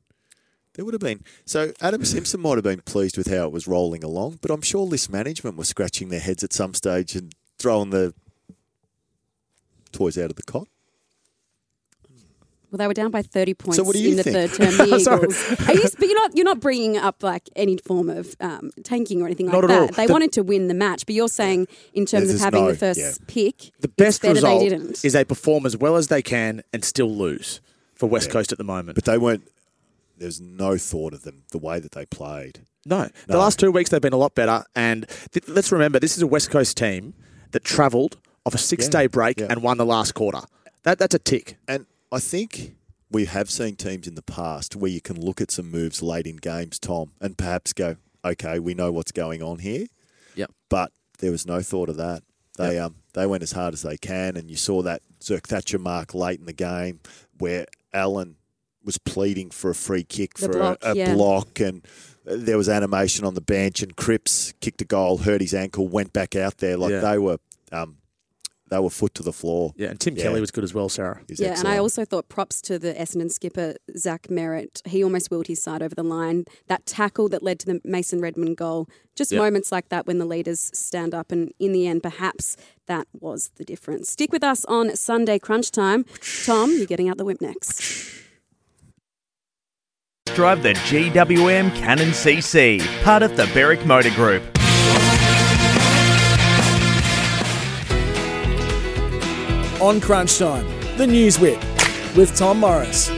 There 0.74 0.84
would 0.84 0.94
have 0.94 1.00
been. 1.00 1.22
So 1.44 1.72
Adam 1.80 2.04
Simpson 2.04 2.40
might 2.40 2.56
have 2.56 2.64
been 2.64 2.80
pleased 2.80 3.18
with 3.18 3.26
how 3.28 3.44
it 3.46 3.52
was 3.52 3.66
rolling 3.68 4.02
along, 4.02 4.38
but 4.40 4.50
I'm 4.50 4.62
sure 4.62 4.82
list 4.82 5.10
management 5.10 5.56
was 5.56 5.68
scratching 5.68 6.08
their 6.08 6.20
heads 6.20 6.42
at 6.42 6.52
some 6.52 6.74
stage 6.74 7.14
and 7.14 7.34
throwing 7.60 7.90
the 7.90 8.12
toys 9.92 10.18
out 10.18 10.30
of 10.30 10.36
the 10.36 10.42
cot. 10.42 10.66
Well, 12.70 12.78
they 12.78 12.86
were 12.86 12.94
down 12.94 13.10
by 13.10 13.22
30 13.22 13.54
points 13.54 13.76
So 13.78 13.82
what 13.82 13.96
do 13.96 14.00
you 14.02 14.10
in 14.12 14.16
the 14.16 14.22
think? 14.22 14.52
third 14.52 14.52
term. 14.76 14.88
The 14.88 14.98
Sorry. 15.00 15.18
Eagles. 15.24 15.68
Are 15.68 15.74
you, 15.74 15.82
but 15.98 16.06
you're 16.08 16.14
not, 16.14 16.36
you're 16.36 16.44
not 16.44 16.60
bringing 16.60 16.96
up 16.96 17.20
like 17.24 17.48
any 17.56 17.76
form 17.78 18.08
of 18.08 18.36
um, 18.40 18.70
tanking 18.84 19.20
or 19.20 19.26
anything 19.26 19.46
like 19.46 19.54
Not 19.54 19.64
at 19.64 19.68
that. 19.68 19.80
all. 19.80 19.86
They 19.88 20.06
The- 20.06 20.12
wanted 20.12 20.32
to 20.34 20.44
win 20.44 20.68
the 20.68 20.74
match, 20.74 21.04
but 21.04 21.16
you're 21.16 21.26
saying 21.28 21.66
in 21.94 22.06
terms 22.06 22.32
of 22.32 22.38
having 22.38 22.62
no- 22.64 22.70
the 22.70 22.78
first 22.78 23.00
yeah. 23.00 23.10
pick, 23.26 23.72
The 23.80 23.88
best 23.88 24.22
better 24.22 24.34
result 24.34 24.60
they 24.60 24.68
didn't. 24.68 25.04
is 25.04 25.12
they 25.14 25.24
perform 25.24 25.66
as 25.66 25.76
well 25.76 25.96
as 25.96 26.06
they 26.06 26.22
can 26.22 26.62
and 26.72 26.84
still 26.84 27.10
lose 27.12 27.60
for 27.96 28.08
West 28.08 28.30
Coast 28.30 28.52
at 28.52 28.58
the 28.58 28.64
moment. 28.64 28.94
But 28.94 29.04
they 29.04 29.18
weren't. 29.18 29.48
There's 30.18 30.40
no 30.40 30.76
thought 30.78 31.12
of 31.12 31.22
them 31.22 31.42
the 31.50 31.58
way 31.58 31.80
that 31.80 31.90
they 31.92 32.06
played. 32.06 32.60
No, 32.86 33.08
the 33.26 33.36
last 33.36 33.58
two 33.58 33.72
weeks 33.72 33.90
they've 33.90 34.00
been 34.00 34.12
a 34.12 34.16
lot 34.18 34.34
better. 34.36 34.64
And 34.76 35.06
th- 35.32 35.48
let's 35.48 35.72
remember, 35.72 35.98
this 35.98 36.16
is 36.16 36.22
a 36.22 36.26
West 36.26 36.50
Coast 36.50 36.76
team 36.76 37.14
that 37.52 37.64
travelled 37.64 38.18
off 38.46 38.54
a 38.54 38.58
six-day 38.58 39.06
break 39.06 39.38
yeah. 39.38 39.46
and 39.50 39.62
won 39.62 39.76
the 39.78 39.86
last 39.86 40.14
quarter. 40.14 40.40
That 40.82 40.98
that's 40.98 41.14
a 41.14 41.18
tick. 41.18 41.56
And 41.68 41.86
I 42.10 42.18
think 42.18 42.74
we 43.10 43.26
have 43.26 43.50
seen 43.50 43.76
teams 43.76 44.06
in 44.06 44.14
the 44.14 44.22
past 44.22 44.76
where 44.76 44.90
you 44.90 45.00
can 45.00 45.20
look 45.20 45.40
at 45.40 45.50
some 45.50 45.70
moves 45.70 46.02
late 46.02 46.26
in 46.26 46.36
games, 46.36 46.78
Tom, 46.78 47.12
and 47.20 47.36
perhaps 47.36 47.72
go, 47.72 47.96
okay, 48.24 48.58
we 48.58 48.74
know 48.74 48.92
what's 48.92 49.12
going 49.12 49.42
on 49.42 49.58
here. 49.58 49.86
Yep. 50.36 50.50
But 50.68 50.92
there 51.18 51.30
was 51.30 51.46
no 51.46 51.60
thought 51.60 51.88
of 51.88 51.96
that. 51.96 52.22
They 52.56 52.78
um 52.78 52.96
they 53.14 53.26
went 53.26 53.42
as 53.42 53.52
hard 53.52 53.74
as 53.74 53.82
they 53.82 53.96
can, 53.96 54.36
and 54.36 54.50
you 54.50 54.56
saw 54.56 54.82
that 54.82 55.02
Zerk 55.20 55.46
Thatcher 55.46 55.78
mark 55.78 56.14
late 56.14 56.40
in 56.40 56.46
the 56.46 56.52
game 56.52 57.00
where 57.38 57.66
Allen 57.92 58.36
was 58.84 58.98
pleading 58.98 59.50
for 59.50 59.70
a 59.70 59.74
free 59.74 60.04
kick 60.04 60.34
The 60.34 60.46
for 60.46 60.52
block, 60.52 60.78
a, 60.82 60.92
a 60.92 60.94
yeah. 60.94 61.14
block, 61.14 61.60
and 61.60 61.84
there 62.30 62.56
was 62.56 62.68
animation 62.68 63.24
on 63.24 63.34
the 63.34 63.40
bench, 63.40 63.82
and 63.82 63.96
Cripps 63.96 64.52
kicked 64.60 64.80
a 64.82 64.84
goal, 64.84 65.18
hurt 65.18 65.40
his 65.40 65.54
ankle, 65.54 65.88
went 65.88 66.12
back 66.12 66.34
out 66.36 66.58
there 66.58 66.76
like 66.76 66.90
Yeah. 66.92 67.00
they 67.00 67.18
were 67.18 67.38
um 67.72 67.96
they 68.70 68.78
were 68.78 68.88
foot 68.88 69.14
to 69.14 69.24
the 69.24 69.32
floor. 69.32 69.72
Yeah, 69.76 69.88
and 69.88 69.98
Tim 69.98 70.14
Kelly 70.14 70.40
was 70.40 70.52
good 70.52 70.62
as 70.62 70.72
well, 70.72 70.88
Sarah. 70.88 71.20
He's 71.26 71.40
yeah, 71.40 71.58
and 71.58 71.66
I 71.66 71.78
also 71.78 72.04
thought 72.04 72.28
props 72.28 72.60
to 72.62 72.78
the 72.78 72.94
Essendon 72.94 73.28
skipper, 73.28 73.74
Zach 73.98 74.28
Merrett. 74.28 74.86
He 74.86 75.02
almost 75.02 75.28
wheeled 75.28 75.48
his 75.48 75.60
side 75.60 75.82
over 75.82 75.92
the 75.92 76.04
line. 76.04 76.44
That 76.68 76.86
tackle 76.86 77.28
that 77.30 77.42
led 77.42 77.58
to 77.60 77.66
the 77.66 77.80
Mason 77.84 78.20
Redman 78.20 78.54
goal. 78.54 78.86
Just 79.16 79.32
Yep. 79.32 79.42
moments 79.42 79.72
like 79.72 79.88
that 79.88 80.06
when 80.06 80.18
the 80.18 80.24
leaders 80.24 80.70
stand 80.72 81.14
up. 81.16 81.32
And 81.32 81.52
in 81.58 81.72
the 81.72 81.88
end, 81.88 82.04
perhaps 82.04 82.56
that 82.86 83.08
was 83.12 83.50
the 83.56 83.64
difference. 83.64 84.08
Stick 84.08 84.30
with 84.30 84.44
us 84.44 84.64
on 84.66 84.94
Sunday 84.94 85.40
Crunch 85.40 85.72
Time. 85.72 86.04
Tom, 86.44 86.70
you're 86.76 86.86
getting 86.86 87.08
out 87.08 87.18
the 87.18 87.24
whip 87.24 87.40
next. 87.40 87.82
Drive 90.34 90.62
the 90.62 90.74
GWM 90.74 91.74
Cannon 91.76 92.10
CC, 92.10 92.80
part 93.02 93.22
of 93.22 93.36
the 93.36 93.46
Berwick 93.54 93.84
Motor 93.84 94.10
Group. 94.10 94.42
on 99.80 99.98
Crunch 99.98 100.38
Time, 100.38 100.66
the 100.98 101.06
News 101.06 101.38
Whip 101.38 101.58
with 102.14 102.36
Tom 102.36 102.60
Morris. 102.60 103.08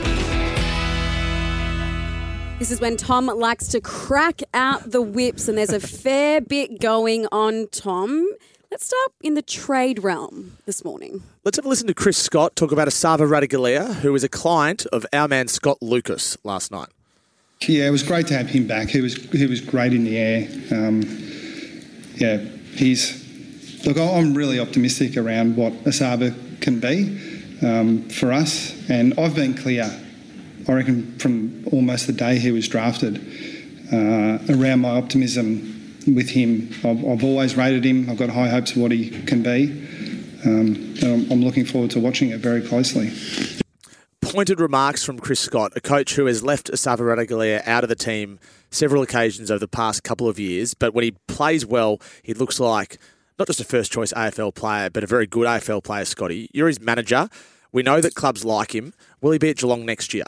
This 2.57 2.71
is 2.71 2.79
when 2.79 2.95
Tom 2.95 3.25
likes 3.25 3.67
to 3.69 3.81
crack 3.81 4.41
out 4.53 4.91
the 4.91 5.01
whips, 5.01 5.49
and 5.49 5.57
there's 5.57 5.73
a 5.73 5.81
fair 5.81 6.39
bit 6.39 6.79
going 6.79 7.27
on, 7.33 7.67
Tom. 7.71 8.29
Let's 8.71 8.85
start 8.85 9.11
in 9.21 9.33
the 9.33 9.41
trade 9.41 10.03
realm 10.03 10.57
this 10.65 10.85
morning. 10.85 11.21
Let's 11.43 11.57
have 11.57 11.65
a 11.65 11.69
listen 11.69 11.87
to 11.87 11.93
Chris 11.93 12.17
Scott 12.17 12.55
talk 12.55 12.71
about 12.71 12.87
Esava 12.87 13.27
Ratugolea, 13.27 13.95
who 13.95 14.13
was 14.13 14.23
a 14.23 14.29
client 14.29 14.85
of 14.87 15.05
our 15.11 15.27
man 15.27 15.49
Scott 15.49 15.79
Lucas 15.81 16.37
last 16.45 16.71
night. 16.71 16.89
Yeah, 17.67 17.87
it 17.87 17.91
was 17.91 18.03
great 18.03 18.27
to 18.27 18.37
have 18.37 18.49
him 18.49 18.67
back. 18.67 18.89
He 18.89 18.99
was 18.99 19.15
he 19.31 19.45
was 19.45 19.61
great 19.61 19.93
in 19.93 20.03
the 20.03 20.17
air. 20.17 20.47
Um, 20.71 21.01
yeah, 22.15 22.37
he's 22.75 23.85
look. 23.85 23.97
I'm 23.97 24.33
really 24.33 24.59
optimistic 24.59 25.15
around 25.17 25.55
what 25.55 25.73
Esava 25.85 26.33
can 26.61 26.79
be 26.79 27.19
um, 27.65 28.09
for 28.09 28.33
us, 28.33 28.89
and 28.89 29.17
I've 29.17 29.35
been 29.35 29.53
clear. 29.53 29.89
I 30.67 30.71
reckon 30.71 31.17
from 31.19 31.65
almost 31.71 32.07
the 32.07 32.13
day 32.13 32.39
he 32.39 32.51
was 32.51 32.67
drafted 32.67 33.17
uh, 33.91 34.39
around 34.49 34.81
my 34.81 34.91
optimism 34.91 35.97
with 36.07 36.29
him. 36.29 36.69
I've, 36.83 37.05
I've, 37.05 37.23
always 37.23 37.55
rated 37.55 37.85
him. 37.85 38.09
I've 38.09 38.17
got 38.17 38.29
high 38.29 38.47
hopes 38.47 38.71
of 38.71 38.77
what 38.77 38.91
he 38.91 39.09
can 39.09 39.43
be. 39.43 39.71
Um, 40.45 40.95
I'm, 41.01 41.31
I'm 41.31 41.41
looking 41.43 41.65
forward 41.65 41.91
to 41.91 41.99
watching 41.99 42.29
it 42.29 42.39
very 42.39 42.61
closely 42.61 43.11
pointed 44.23 44.59
remarks 44.59 45.03
from 45.03 45.19
Chris 45.19 45.39
Scott, 45.39 45.73
a 45.75 45.81
coach 45.81 46.15
who 46.15 46.25
has 46.25 46.43
left 46.43 46.71
Esava 46.71 46.99
Ratugolea 46.99 47.65
out 47.67 47.83
of 47.83 47.89
the 47.89 47.95
team 47.95 48.39
several 48.71 49.03
occasions 49.03 49.51
over 49.51 49.59
the 49.59 49.67
past 49.67 50.03
couple 50.03 50.27
of 50.27 50.39
years. 50.39 50.73
But 50.73 50.93
when 50.93 51.03
he 51.03 51.11
plays 51.27 51.65
well, 51.65 51.99
he 52.23 52.33
looks 52.33 52.59
like 52.59 52.97
not 53.37 53.47
just 53.47 53.59
a 53.59 53.65
first 53.65 53.91
choice 53.91 54.13
AFL 54.13 54.55
player, 54.55 54.89
but 54.89 55.03
a 55.03 55.07
very 55.07 55.27
good 55.27 55.45
AFL 55.45 55.83
player, 55.83 56.05
Scotty. 56.05 56.49
You're 56.53 56.67
his 56.67 56.79
manager. 56.79 57.29
We 57.71 57.83
know 57.83 58.01
that 58.01 58.15
clubs 58.15 58.45
like 58.45 58.73
him. 58.73 58.93
Will 59.21 59.31
he 59.31 59.37
be 59.37 59.49
at 59.49 59.57
Geelong 59.57 59.85
next 59.85 60.13
year? 60.13 60.25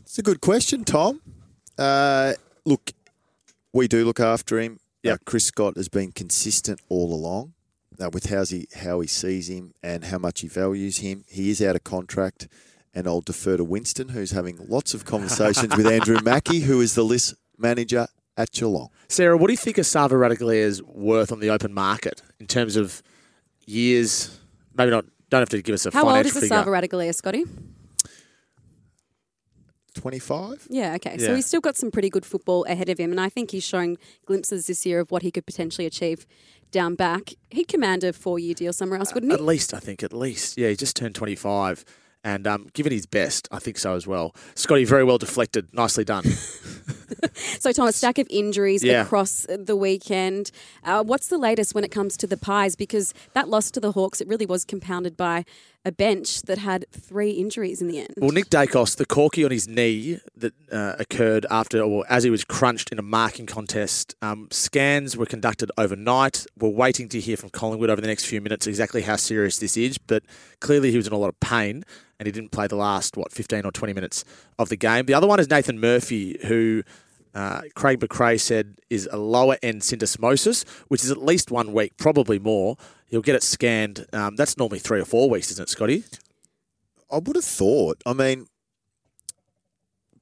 It's 0.00 0.18
a 0.18 0.22
good 0.22 0.40
question, 0.40 0.84
Tom. 0.84 1.20
Uh, 1.76 2.34
look, 2.64 2.92
we 3.72 3.88
do 3.88 4.04
look 4.04 4.20
after 4.20 4.58
him. 4.58 4.78
Yeah, 5.02 5.14
uh, 5.14 5.16
Chris 5.24 5.46
Scott 5.46 5.76
has 5.76 5.88
been 5.88 6.12
consistent 6.12 6.80
all 6.88 7.14
along 7.14 7.54
uh, 8.00 8.10
with 8.12 8.26
how 8.26 8.44
he 8.44 8.66
how 8.76 9.00
he 9.00 9.06
sees 9.06 9.48
him 9.48 9.74
and 9.82 10.04
how 10.04 10.18
much 10.18 10.40
he 10.40 10.48
values 10.48 10.98
him. 10.98 11.24
He 11.28 11.50
is 11.50 11.62
out 11.62 11.76
of 11.76 11.84
contract, 11.84 12.48
and 12.94 13.06
I'll 13.06 13.20
defer 13.20 13.56
to 13.56 13.64
Winston, 13.64 14.10
who's 14.10 14.30
having 14.30 14.58
lots 14.68 14.94
of 14.94 15.04
conversations 15.04 15.76
with 15.76 15.86
Andrew 15.86 16.18
Mackie, 16.24 16.60
who 16.60 16.80
is 16.80 16.94
the 16.94 17.04
list 17.04 17.34
manager 17.56 18.06
at 18.36 18.52
Geelong. 18.52 18.88
Sarah, 19.08 19.36
what 19.36 19.48
do 19.48 19.52
you 19.52 19.58
think 19.58 19.76
Esava 19.76 20.10
Ratugolea 20.10 20.62
is 20.62 20.82
worth 20.82 21.32
on 21.32 21.40
the 21.40 21.50
open 21.50 21.74
market 21.74 22.22
in 22.38 22.46
terms 22.46 22.76
of 22.76 23.02
years? 23.66 24.38
Maybe 24.76 24.90
not. 24.90 25.04
Don't 25.30 25.40
have 25.40 25.48
to 25.50 25.60
give 25.60 25.74
us 25.74 25.84
a. 25.86 25.90
How 25.90 26.08
old 26.08 26.24
is 26.24 26.34
Esava 26.34 26.66
Ratugolea, 26.66 27.14
Scotty? 27.14 27.44
25. 29.94 30.68
Yeah, 30.70 30.94
okay. 30.94 31.16
Yeah. 31.18 31.26
So 31.26 31.34
he's 31.34 31.46
still 31.46 31.60
got 31.60 31.76
some 31.76 31.90
pretty 31.90 32.08
good 32.08 32.24
football 32.24 32.64
ahead 32.64 32.88
of 32.88 32.98
him, 32.98 33.10
and 33.10 33.20
I 33.20 33.28
think 33.28 33.50
he's 33.50 33.64
showing 33.64 33.98
glimpses 34.26 34.66
this 34.66 34.86
year 34.86 35.00
of 35.00 35.10
what 35.10 35.22
he 35.22 35.30
could 35.30 35.44
potentially 35.44 35.86
achieve 35.86 36.26
down 36.70 36.94
back. 36.94 37.32
He'd 37.50 37.68
command 37.68 38.04
a 38.04 38.12
four 38.12 38.38
year 38.38 38.54
deal 38.54 38.72
somewhere 38.72 38.98
else, 38.98 39.14
wouldn't 39.14 39.32
he? 39.32 39.34
At 39.34 39.44
least, 39.44 39.74
I 39.74 39.78
think, 39.80 40.02
at 40.02 40.12
least. 40.12 40.56
Yeah, 40.58 40.68
he 40.68 40.76
just 40.76 40.96
turned 40.96 41.14
25. 41.14 41.84
And 42.24 42.46
um, 42.46 42.66
given 42.74 42.92
his 42.92 43.06
best, 43.06 43.48
I 43.52 43.58
think 43.60 43.78
so 43.78 43.94
as 43.94 44.06
well. 44.06 44.34
Scotty, 44.54 44.84
very 44.84 45.04
well 45.04 45.18
deflected. 45.18 45.72
Nicely 45.72 46.04
done. 46.04 46.24
so, 47.60 47.72
Tom, 47.72 47.88
a 47.88 47.92
stack 47.92 48.18
of 48.18 48.26
injuries 48.30 48.82
Yeah. 48.84 49.02
across 49.02 49.46
the 49.48 49.76
weekend. 49.76 50.50
Uh, 50.84 51.02
what's 51.02 51.28
the 51.28 51.38
latest 51.38 51.74
when 51.74 51.84
it 51.84 51.90
comes 51.90 52.16
to 52.18 52.26
the 52.26 52.36
Pies? 52.36 52.76
Because 52.76 53.14
that 53.34 53.48
loss 53.48 53.70
to 53.72 53.80
the 53.80 53.92
Hawks, 53.92 54.20
it 54.20 54.28
really 54.28 54.46
was 54.46 54.64
compounded 54.64 55.16
by 55.16 55.44
a 55.84 55.92
bench 55.92 56.42
that 56.42 56.58
had 56.58 56.84
three 56.90 57.30
injuries 57.30 57.80
in 57.80 57.88
the 57.88 57.98
end. 57.98 58.14
Well, 58.16 58.30
Nick 58.30 58.50
Daicos, 58.50 58.96
the 58.96 59.06
corky 59.06 59.44
on 59.44 59.50
his 59.50 59.68
knee 59.68 60.18
that 60.36 60.52
uh, 60.70 60.96
occurred 60.98 61.46
after 61.50 61.80
or 61.80 62.04
as 62.08 62.24
he 62.24 62.30
was 62.30 62.44
crunched 62.44 62.92
in 62.92 62.98
a 62.98 63.02
marking 63.02 63.46
contest, 63.46 64.14
um, 64.20 64.48
scans 64.50 65.16
were 65.16 65.26
conducted 65.26 65.70
overnight. 65.78 66.46
We're 66.58 66.68
waiting 66.68 67.08
to 67.10 67.20
hear 67.20 67.36
from 67.36 67.50
Collingwood 67.50 67.90
over 67.90 68.00
the 68.00 68.08
next 68.08 68.24
few 68.24 68.40
minutes 68.40 68.66
exactly 68.66 69.02
how 69.02 69.16
serious 69.16 69.58
this 69.58 69.76
is, 69.76 69.98
but 69.98 70.24
clearly 70.60 70.90
he 70.90 70.96
was 70.96 71.06
in 71.06 71.12
a 71.12 71.18
lot 71.18 71.28
of 71.28 71.40
pain 71.40 71.84
and 72.18 72.26
he 72.26 72.32
didn't 72.32 72.50
play 72.50 72.66
the 72.66 72.76
last, 72.76 73.16
what, 73.16 73.32
15 73.32 73.64
or 73.64 73.70
20 73.70 73.92
minutes 73.92 74.24
of 74.58 74.68
the 74.68 74.76
game. 74.76 75.06
The 75.06 75.14
other 75.14 75.26
one 75.26 75.38
is 75.38 75.48
Nathan 75.48 75.78
Murphy, 75.78 76.38
who 76.46 76.82
uh, 77.34 77.62
Craig 77.74 78.00
McRae 78.00 78.40
said 78.40 78.76
is 78.90 79.08
a 79.10 79.16
lower 79.18 79.56
end 79.62 79.82
syndesmosis, 79.82 80.66
which 80.88 81.04
is 81.04 81.10
at 81.10 81.18
least 81.22 81.50
one 81.50 81.72
week, 81.72 81.96
probably 81.96 82.38
more. 82.38 82.76
You'll 83.08 83.22
get 83.22 83.34
it 83.34 83.42
scanned. 83.42 84.06
Um, 84.12 84.36
that's 84.36 84.56
normally 84.58 84.78
three 84.78 85.00
or 85.00 85.04
four 85.04 85.30
weeks, 85.30 85.50
isn't 85.50 85.62
it, 85.62 85.68
Scotty? 85.68 86.04
I 87.10 87.18
would 87.18 87.36
have 87.36 87.44
thought. 87.44 88.02
I 88.04 88.12
mean, 88.12 88.46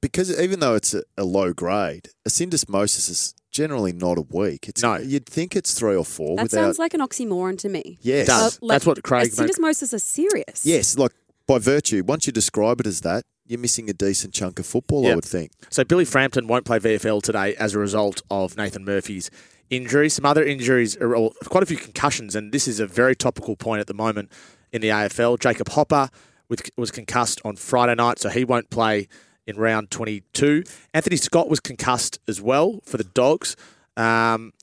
because 0.01 0.39
even 0.39 0.59
though 0.59 0.75
it's 0.75 0.93
a, 0.93 1.03
a 1.17 1.23
low 1.23 1.53
grade, 1.53 2.09
a 2.25 2.29
syndesmosis 2.29 3.09
is 3.09 3.33
generally 3.51 3.91
not 3.91 4.17
a 4.17 4.21
week. 4.21 4.69
It's, 4.69 4.83
No. 4.83 4.97
You'd 4.97 5.25
think 5.25 5.55
it's 5.55 5.73
three 5.73 5.95
or 5.95 6.05
four 6.05 6.35
that 6.37 6.43
without. 6.43 6.61
sounds 6.63 6.79
like 6.79 6.93
an 6.93 7.01
oxymoron 7.01 7.57
to 7.59 7.69
me. 7.69 7.97
Yes. 8.01 8.27
It 8.27 8.31
does. 8.31 8.57
Uh, 8.57 8.59
like, 8.61 8.75
That's 8.75 8.85
what 8.85 9.03
Craig. 9.03 9.27
a 9.27 9.29
syndesmosis 9.31 9.93
are 9.93 9.99
serious. 9.99 10.65
yes, 10.65 10.97
like 10.97 11.11
by 11.47 11.57
virtue, 11.59 12.03
once 12.05 12.27
you 12.27 12.33
describe 12.33 12.79
it 12.79 12.87
as 12.87 13.01
that, 13.01 13.23
you're 13.47 13.59
missing 13.59 13.89
a 13.89 13.93
decent 13.93 14.33
chunk 14.33 14.59
of 14.59 14.65
football, 14.65 15.07
I 15.07 15.15
would 15.15 15.25
think. 15.25 15.51
So 15.69 15.83
Billy 15.83 16.05
Frampton 16.05 16.47
won't 16.47 16.65
play 16.65 16.79
VFL 16.79 17.21
today 17.21 17.55
as 17.55 17.73
a 17.73 17.79
result 17.79 18.21
of 18.29 18.57
Nathan 18.57 18.83
Murphy's 18.83 19.31
injury. 19.69 20.09
Some 20.09 20.25
other 20.25 20.43
injuries, 20.43 20.97
are, 20.97 21.09
well, 21.09 21.33
quite 21.45 21.63
a 21.63 21.65
few 21.65 21.77
concussions, 21.77 22.35
and 22.35 22.51
this 22.51 22.67
is 22.67 22.79
a 22.79 22.87
very 22.87 23.15
topical 23.15 23.55
point 23.55 23.79
at 23.79 23.87
the 23.87 23.93
moment 23.93 24.31
in 24.71 24.81
the 24.81 24.89
AFL. 24.89 25.39
Jacob 25.39 25.69
Hopper 25.69 26.09
with, 26.49 26.69
was 26.77 26.91
concussed 26.91 27.41
on 27.43 27.55
Friday 27.55 27.95
night, 27.95 28.19
so 28.19 28.29
he 28.29 28.43
won't 28.43 28.69
play 28.69 29.07
in 29.45 29.57
round 29.57 29.89
22. 29.91 30.63
Anthony 30.93 31.15
Scott 31.15 31.49
was 31.49 31.59
concussed 31.59 32.19
as 32.27 32.41
well 32.41 32.79
for 32.83 32.97
the 32.97 33.03
Dogs. 33.03 33.55
Um, 33.95 34.53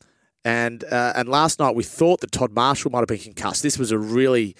and 0.45 0.85
uh, 0.85 1.15
and 1.17 1.29
last 1.29 1.59
night 1.59 1.75
we 1.75 1.83
thought 1.83 2.21
that 2.21 2.31
Todd 2.31 2.53
Marshall 2.53 2.91
might 2.91 3.01
have 3.01 3.09
been 3.09 3.19
concussed. 3.19 3.63
This 3.63 3.79
was 3.79 3.91
a 3.91 3.99
really 3.99 4.55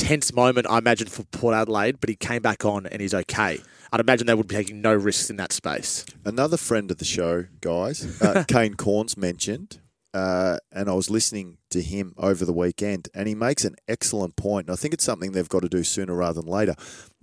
tense 0.00 0.32
moment, 0.32 0.66
I 0.68 0.78
imagine, 0.78 1.06
for 1.08 1.24
Port 1.24 1.54
Adelaide, 1.54 2.00
but 2.00 2.08
he 2.08 2.16
came 2.16 2.42
back 2.42 2.64
on 2.64 2.86
and 2.86 3.00
he's 3.00 3.14
okay. 3.14 3.58
I'd 3.92 4.00
imagine 4.00 4.26
they 4.26 4.34
would 4.34 4.46
be 4.48 4.54
taking 4.54 4.80
no 4.80 4.94
risks 4.94 5.30
in 5.30 5.36
that 5.36 5.52
space. 5.52 6.04
Another 6.24 6.56
friend 6.56 6.90
of 6.90 6.98
the 6.98 7.04
show, 7.04 7.46
guys, 7.60 8.20
uh, 8.22 8.44
Kane 8.48 8.74
Cornes 8.74 9.16
mentioned, 9.16 9.80
uh, 10.14 10.58
and 10.72 10.88
I 10.88 10.92
was 10.94 11.10
listening 11.10 11.58
to 11.70 11.82
him 11.82 12.14
over 12.16 12.44
the 12.44 12.52
weekend, 12.52 13.08
and 13.14 13.28
he 13.28 13.34
makes 13.34 13.64
an 13.64 13.76
excellent 13.88 14.36
point. 14.36 14.68
And 14.68 14.72
I 14.72 14.76
think 14.76 14.94
it's 14.94 15.04
something 15.04 15.32
they've 15.32 15.48
got 15.48 15.62
to 15.62 15.68
do 15.68 15.82
sooner 15.84 16.14
rather 16.14 16.40
than 16.40 16.50
later. 16.50 16.74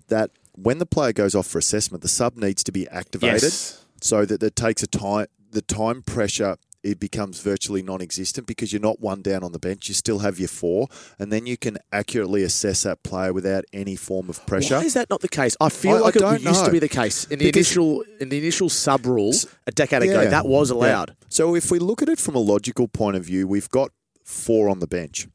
That 0.10 0.32
when 0.54 0.78
the 0.78 0.86
player 0.86 1.14
goes 1.14 1.36
off 1.36 1.48
for 1.48 1.58
assessment, 1.58 2.02
the 2.02 2.08
sub 2.10 2.36
needs 2.38 2.64
to 2.64 2.72
be 2.72 2.88
activated 2.90 3.44
Yes. 3.44 3.86
so 4.02 4.26
that 4.26 4.42
it 4.44 4.56
takes 4.56 4.84
a 4.84 4.88
time. 4.88 5.28
The 5.52 5.62
time 5.62 6.02
pressure 6.04 6.58
it 6.84 7.00
becomes 7.00 7.40
virtually 7.42 7.82
non-existent 7.82 8.48
because 8.48 8.72
you're 8.72 8.82
not 8.82 9.00
one 9.00 9.22
down 9.22 9.44
on 9.44 9.52
the 9.52 9.60
bench. 9.60 9.88
You 9.90 9.94
still 9.96 10.20
have 10.20 10.40
your 10.40 10.48
four, 10.48 10.88
and 11.20 11.32
then 11.32 11.46
you 11.46 11.58
can 11.58 11.78
accurately 11.92 12.44
assess 12.44 12.84
that 12.84 13.04
player 13.04 13.34
without 13.34 13.66
any 13.74 13.96
form 13.96 14.30
of 14.30 14.46
pressure. 14.46 14.76
Why 14.78 14.84
is 14.84 14.94
that 14.94 15.10
not 15.10 15.22
the 15.22 15.28
case? 15.30 15.56
I 15.60 15.70
feel 15.70 15.96
I- 15.96 15.98
I 15.98 16.02
like 16.02 16.16
it 16.16 16.20
don't 16.20 16.42
used 16.42 16.66
to 16.66 16.72
be 16.72 16.80
the 16.80 16.88
case 16.90 17.26
in 17.26 17.40
the 17.40 17.46
Because- 17.46 17.68
initial 17.68 18.04
in 18.20 18.30
the 18.30 18.38
initial 18.38 18.70
sub 18.70 19.06
rule 19.06 19.34
a 19.66 19.72
decade 19.72 20.04
ago. 20.04 20.30
That 20.30 20.46
was 20.48 20.70
Yeah. 20.70 20.76
allowed. 20.78 21.16
So 21.30 21.56
if 21.56 21.70
we 21.72 21.80
look 21.80 22.02
at 22.02 22.10
it 22.10 22.20
from 22.20 22.36
a 22.36 22.40
logical 22.40 22.88
point 22.88 23.18
of 23.18 23.24
view, 23.26 23.48
we've 23.48 23.70
got 23.70 23.92
four 24.24 24.70
on 24.70 24.80
the 24.80 24.88
bench. 24.88 25.28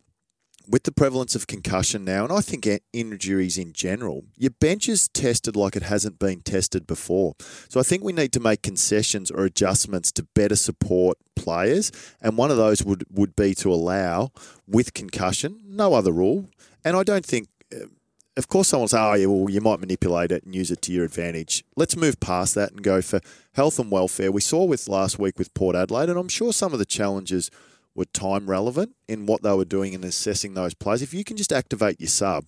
With 0.68 0.84
the 0.84 0.92
prevalence 0.92 1.34
of 1.34 1.46
concussion 1.46 2.04
now, 2.04 2.24
and 2.24 2.32
I 2.32 2.40
think 2.40 2.68
injuries 2.92 3.58
in 3.58 3.72
general, 3.72 4.24
your 4.36 4.52
bench 4.52 4.88
is 4.88 5.08
tested 5.08 5.56
like 5.56 5.76
it 5.76 5.82
hasn't 5.82 6.18
been 6.18 6.40
tested 6.40 6.86
before. 6.86 7.34
So 7.68 7.80
I 7.80 7.82
think 7.82 8.04
we 8.04 8.12
need 8.12 8.32
to 8.34 8.40
make 8.40 8.62
concessions 8.62 9.30
or 9.30 9.44
adjustments 9.44 10.12
to 10.12 10.26
better 10.34 10.56
support 10.56 11.18
players, 11.34 11.90
and 12.20 12.38
one 12.38 12.50
of 12.50 12.56
those 12.56 12.84
would, 12.84 13.04
would 13.10 13.34
be 13.34 13.54
to 13.56 13.72
allow 13.72 14.30
with 14.66 14.94
concussion, 14.94 15.60
no 15.66 15.94
other 15.94 16.12
rule. 16.12 16.48
And 16.84 16.96
I 16.96 17.02
don't 17.02 17.26
think 17.26 17.48
uh, 17.74 17.86
of 18.36 18.48
course, 18.48 18.68
someone 18.68 18.84
will 18.84 18.88
say, 18.88 18.98
oh, 18.98 19.14
yeah, 19.14 19.26
well, 19.26 19.50
you 19.50 19.60
might 19.60 19.80
manipulate 19.80 20.32
it 20.32 20.44
and 20.44 20.54
use 20.54 20.70
it 20.70 20.80
to 20.82 20.92
your 20.92 21.04
advantage. 21.04 21.64
Let's 21.76 21.96
move 21.96 22.18
past 22.18 22.54
that 22.54 22.70
and 22.72 22.82
go 22.82 23.02
for 23.02 23.20
health 23.52 23.78
and 23.78 23.90
welfare. 23.90 24.32
We 24.32 24.40
saw 24.40 24.64
with 24.64 24.88
last 24.88 25.18
week 25.18 25.38
with 25.38 25.52
Port 25.52 25.76
Adelaide, 25.76 26.08
and 26.08 26.18
I'm 26.18 26.28
sure 26.28 26.52
some 26.52 26.72
of 26.72 26.78
the 26.78 26.86
challenges 26.86 27.50
were 27.94 28.04
time 28.06 28.48
relevant 28.48 28.94
in 29.08 29.26
what 29.26 29.42
they 29.42 29.52
were 29.52 29.64
doing 29.64 29.92
in 29.92 30.04
assessing 30.04 30.54
those 30.54 30.74
plays. 30.74 31.02
If 31.02 31.12
you 31.12 31.24
can 31.24 31.36
just 31.36 31.52
activate 31.52 32.00
your 32.00 32.08
sub, 32.08 32.44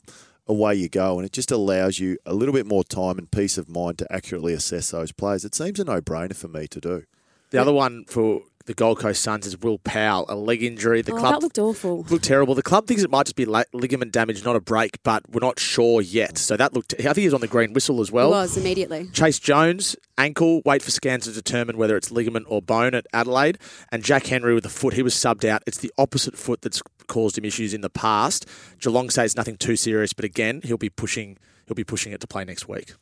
away 0.47 0.75
you 0.75 0.89
go, 0.89 1.19
and 1.19 1.27
it 1.27 1.33
just 1.33 1.51
allows 1.51 1.99
you 1.99 2.19
a 2.27 2.35
little 2.35 2.55
bit 2.55 2.67
more 2.67 2.85
time 2.85 3.19
and 3.19 3.31
peace 3.31 3.59
of 3.59 3.69
mind 3.69 3.99
to 3.99 4.13
accurately 4.13 4.53
assess 4.53 4.91
those 4.91 5.13
plays. 5.13 5.45
It 5.45 5.55
seems 5.55 5.81
a 5.81 5.85
no 5.85 6.01
brainer 6.01 6.37
for 6.37 6.49
me 6.49 6.67
to 6.69 6.81
do. 6.81 7.05
The 7.51 7.61
other 7.61 7.73
one 7.73 8.05
for 8.07 8.43
the 8.67 8.75
Gold 8.75 8.99
Coast 8.99 9.23
Suns 9.23 9.47
is 9.47 9.61
Will 9.61 9.79
Powell, 9.79 10.25
a 10.29 10.35
leg 10.35 10.62
injury. 10.62 11.03
The 11.03 11.12
oh, 11.12 11.19
club 11.19 11.35
that 11.35 11.43
looked 11.43 11.59
awful. 11.59 12.05
looked 12.09 12.25
terrible. 12.25 12.55
The 12.55 12.62
club 12.62 12.87
thinks 12.87 13.03
it 13.03 13.11
might 13.11 13.27
just 13.27 13.37
be 13.37 13.45
ligament 13.45 14.12
damage, 14.12 14.45
not 14.45 14.57
a 14.57 14.61
break, 14.61 15.03
but 15.03 15.23
we're 15.31 15.47
not 15.47 15.59
sure 15.59 16.01
yet. 16.01 16.39
So 16.39 16.57
that 16.57 16.73
looked. 16.73 16.95
I 16.99 17.03
think 17.03 17.19
he 17.19 17.25
was 17.27 17.35
on 17.35 17.41
the 17.41 17.49
green 17.49 17.73
whistle 17.73 18.01
as 18.01 18.11
well. 18.11 18.29
He 18.29 18.33
was 18.33 18.57
immediately. 18.57 19.09
Chase 19.12 19.39
Jones, 19.39 19.97
ankle, 20.17 20.62
wait 20.65 20.83
for 20.83 20.91
scans 20.91 21.25
to 21.25 21.33
determine 21.33 21.77
whether 21.77 21.97
it's 21.97 22.11
ligament 22.11 22.47
or 22.49 22.62
bone 22.62 22.95
at 22.95 23.07
Adelaide. 23.12 23.59
And 23.93 24.03
Jack 24.03 24.27
Henry 24.27 24.55
with 24.55 24.65
the 24.65 24.71
foot, 24.71 24.95
he 24.95 25.03
was 25.03 25.15
subbed 25.15 25.45
out. 25.45 25.62
It's 25.67 25.79
the 25.79 25.93
opposite 25.99 26.37
foot 26.39 26.62
that's 26.62 26.83
caused 27.07 27.37
him 27.37 27.45
issues 27.45 27.75
in 27.75 27.83
the 27.83 27.91
past. 27.91 28.49
Geelong 28.81 29.11
says 29.11 29.37
nothing 29.37 29.57
too 29.57 29.77
serious, 29.77 30.12
but 30.12 30.25
again, 30.25 30.61
he'll 30.65 30.79
be 30.79 30.91
pushing 30.91 31.37
he'll 31.67 31.75
be 31.75 31.85
pushing 31.85 32.12
it 32.12 32.21
to 32.21 32.27
play 32.27 32.45
next 32.45 32.69
week. 32.69 32.95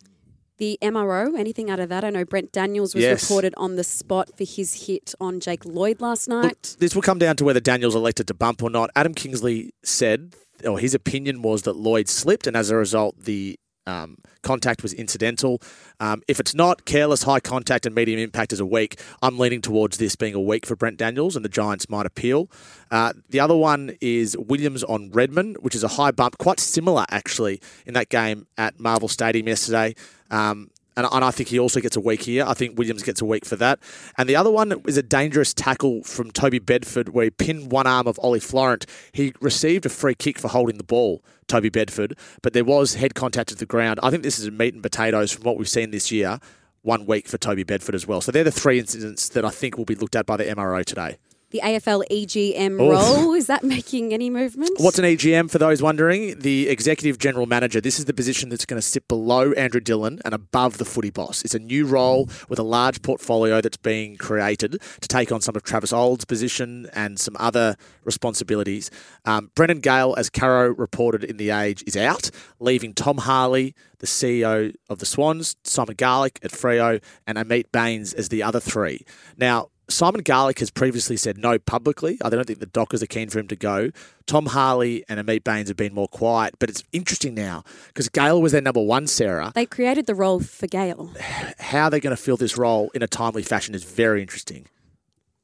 The 0.59 0.78
MRO, 0.82 1.36
anything 1.38 1.70
out 1.70 1.80
of 1.80 1.88
that? 1.88 2.05
I 2.05 2.11
know 2.11 2.24
Brent 2.24 2.53
Daniels 2.53 2.94
was 2.94 3.03
Yes. 3.03 3.22
reported 3.22 3.55
on 3.57 3.76
the 3.76 3.84
spot 3.84 4.36
for 4.36 4.44
his 4.44 4.86
hit 4.86 5.14
on 5.20 5.40
Jake 5.40 5.64
Lloyd 5.64 6.00
last 6.00 6.28
night. 6.28 6.76
This 6.78 6.94
will 6.94 7.03
come 7.03 7.18
down 7.18 7.36
to 7.36 7.44
whether 7.44 7.59
Daniel's 7.61 7.94
elected 7.94 8.26
to 8.28 8.34
bump 8.34 8.62
or 8.62 8.70
not. 8.70 8.90
Adam 8.94 9.14
Kingsley 9.14 9.72
said, 9.82 10.34
or 10.64 10.78
his 10.78 10.94
opinion 10.94 11.42
was 11.42 11.62
that 11.62 11.76
Lloyd 11.76 12.09
slipped, 12.09 12.46
and 12.46 12.57
as 12.57 12.70
a 12.70 12.76
result, 12.76 13.16
the 13.24 13.59
um, 13.84 14.18
contact 14.42 14.84
was 14.84 14.92
incidental. 14.92 15.61
Um, 15.98 16.22
if 16.28 16.38
it's 16.38 16.55
not 16.55 16.84
careless, 16.84 17.24
high 17.24 17.40
contact, 17.40 17.84
and 17.84 17.92
medium 17.94 18.20
impact 18.20 18.53
is 18.53 18.61
a 18.61 18.66
week, 18.66 19.00
I'm 19.22 19.38
leaning 19.38 19.61
towards 19.61 19.98
this 19.98 20.14
being 20.14 20.34
a 20.34 20.40
week 20.40 20.66
for 20.66 20.76
Brent 20.76 20.98
Daniels, 20.98 21.34
and 21.34 21.44
the 21.44 21.48
Giants 21.48 21.88
might 21.90 22.07
appeal. 22.07 22.48
Uh, 22.92 23.12
the 23.28 23.40
other 23.40 23.57
one 23.57 23.96
is 24.00 24.36
Williams 24.38 24.84
on 24.84 25.11
Redman, 25.11 25.57
which 25.61 25.74
is 25.74 25.82
a 25.82 25.88
high 25.88 26.12
bump, 26.12 26.38
quite 26.38 26.61
similar 26.61 27.05
actually 27.11 27.61
in 27.84 27.94
that 27.94 28.09
game 28.09 28.46
at 28.57 28.78
Marvel 28.78 29.09
Stadium 29.09 29.48
yesterday. 29.48 29.94
Um, 30.32 30.70
and, 30.96 31.06
and 31.10 31.24
I 31.24 31.30
think 31.30 31.48
he 31.48 31.58
also 31.58 31.80
gets 31.80 31.96
a 31.96 32.00
week 32.00 32.22
here. 32.22 32.44
I 32.46 32.54
think 32.54 32.76
Williams 32.76 33.02
gets 33.02 33.20
a 33.20 33.24
week 33.24 33.44
for 33.44 33.56
that. 33.56 33.78
And 34.18 34.28
the 34.28 34.36
other 34.36 34.50
one 34.50 34.82
is 34.86 34.96
a 34.96 35.02
dangerous 35.02 35.54
tackle 35.54 36.02
from 36.02 36.30
Toby 36.30 36.58
Bedford 36.58 37.10
where 37.10 37.24
he 37.24 37.30
pinned 37.30 37.72
one 37.72 37.86
arm 37.86 38.06
of 38.06 38.18
Ollie 38.22 38.40
Florent. 38.40 38.86
He 39.12 39.32
received 39.40 39.86
a 39.86 39.88
free 39.88 40.14
kick 40.14 40.38
for 40.38 40.48
holding 40.48 40.76
the 40.76 40.84
ball, 40.84 41.22
Toby 41.48 41.70
Bedford, 41.70 42.16
but 42.42 42.52
there 42.52 42.64
was 42.64 42.94
head 42.94 43.14
contact 43.14 43.52
at 43.52 43.58
the 43.58 43.66
ground. 43.66 44.00
I 44.02 44.10
think 44.10 44.22
this 44.22 44.38
is 44.38 44.50
meat 44.50 44.74
and 44.74 44.82
potatoes 44.82 45.32
from 45.32 45.44
what 45.44 45.56
we've 45.56 45.68
seen 45.68 45.90
this 45.90 46.10
year. 46.10 46.38
One 46.82 47.06
week 47.06 47.28
for 47.28 47.38
Toby 47.38 47.62
Bedford 47.62 47.94
as 47.94 48.08
well. 48.08 48.20
So 48.20 48.32
they're 48.32 48.42
the 48.42 48.50
three 48.50 48.80
incidents 48.80 49.28
that 49.30 49.44
I 49.44 49.50
think 49.50 49.78
will 49.78 49.84
be 49.84 49.94
looked 49.94 50.16
at 50.16 50.26
by 50.26 50.36
the 50.36 50.44
MRO 50.44 50.84
today. 50.84 51.16
The 51.53 51.61
AFL 51.62 52.05
EGM 52.11 52.80
Oof. 52.80 52.80
role, 52.80 53.34
is 53.34 53.46
that 53.46 53.62
making 53.62 54.14
any 54.14 54.30
movement? 54.30 54.70
What's 54.78 54.98
an 54.98 55.05
EGM 55.05 55.50
for 55.50 55.59
those 55.59 55.82
wondering? 55.82 56.38
The 56.38 56.70
executive 56.70 57.18
general 57.18 57.44
manager. 57.44 57.78
This 57.78 57.98
is 57.98 58.07
the 58.07 58.14
position 58.14 58.48
that's 58.48 58.64
going 58.64 58.80
to 58.80 58.86
sit 58.86 59.07
below 59.07 59.53
Andrew 59.53 59.82
Dillon 59.82 60.18
and 60.24 60.32
above 60.32 60.78
the 60.78 60.86
footy 60.86 61.11
boss. 61.11 61.44
It's 61.44 61.55
a 61.55 61.59
new 61.59 61.84
role 61.84 62.30
with 62.48 62.59
a 62.59 62.62
large 62.62 63.03
portfolio 63.03 63.61
that's 63.61 63.76
being 63.76 64.16
created 64.16 64.80
to 65.03 65.09
take 65.09 65.30
on 65.30 65.42
some 65.42 65.55
of 65.55 65.62
Travis 65.62 65.92
Auld's 65.92 66.24
position 66.24 66.88
and 66.94 67.20
some 67.20 67.36
other 67.38 67.76
responsibilities. 68.05 68.90
Um, 69.26 69.50
Brendan 69.55 69.80
Gale, 69.80 70.14
as 70.16 70.30
Caro 70.30 70.70
reported 70.70 71.22
in 71.22 71.36
The 71.36 71.50
Age, 71.50 71.84
is 71.86 71.98
out, 71.98 72.30
leaving 72.61 72.94
Tom 72.94 73.18
Harley, 73.18 73.74
the 73.98 74.07
CEO 74.07 74.74
of 74.88 75.00
the 75.00 75.07
Swans, 75.07 75.55
Simon 75.64 75.96
Garlick 75.96 76.40
at 76.42 76.50
Freo, 76.50 77.03
and 77.26 77.36
Amit 77.36 77.66
Baines 77.72 78.14
as 78.14 78.30
the 78.30 78.42
other 78.42 78.59
three. 78.59 79.05
Now, 79.36 79.68
Simon 79.88 80.22
Garlick 80.22 80.58
has 80.60 80.70
previously 80.70 81.16
said 81.16 81.36
no 81.36 81.58
publicly. 81.58 82.18
I 82.24 82.30
don't 82.30 82.46
think 82.46 82.60
the 82.60 82.66
Dockers 82.66 83.02
are 83.02 83.06
keen 83.06 83.28
for 83.28 83.38
him 83.38 83.48
to 83.48 83.56
go. 83.56 83.90
Tom 84.26 84.46
Harley 84.46 85.04
and 85.08 85.20
Amit 85.20 85.44
Baines 85.44 85.68
have 85.68 85.76
been 85.76 85.92
more 85.92 86.08
quiet, 86.08 86.54
but 86.58 86.70
it's 86.70 86.82
interesting 86.92 87.34
now 87.34 87.64
because 87.88 88.08
Gale 88.08 88.40
was 88.40 88.52
their 88.52 88.60
number 88.60 88.80
one, 88.80 89.06
Sarah. 89.06 89.52
They 89.54 89.66
created 89.66 90.06
the 90.06 90.14
role 90.14 90.40
for 90.40 90.66
Gale. 90.66 91.10
How 91.58 91.88
they're 91.88 92.00
going 92.00 92.16
to 92.16 92.22
fill 92.22 92.36
this 92.36 92.56
role 92.56 92.90
in 92.94 93.02
a 93.02 93.06
timely 93.06 93.42
fashion 93.42 93.74
is 93.74 93.84
very 93.84 94.22
interesting. 94.22 94.66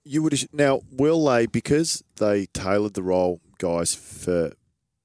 You 0.05 0.23
would 0.23 0.49
now 0.53 0.81
will 0.91 1.25
they 1.27 1.47
because 1.47 2.03
they 2.17 2.47
tailored 2.47 2.95
the 2.95 3.03
role, 3.03 3.41
guys, 3.59 3.95
for 3.95 4.53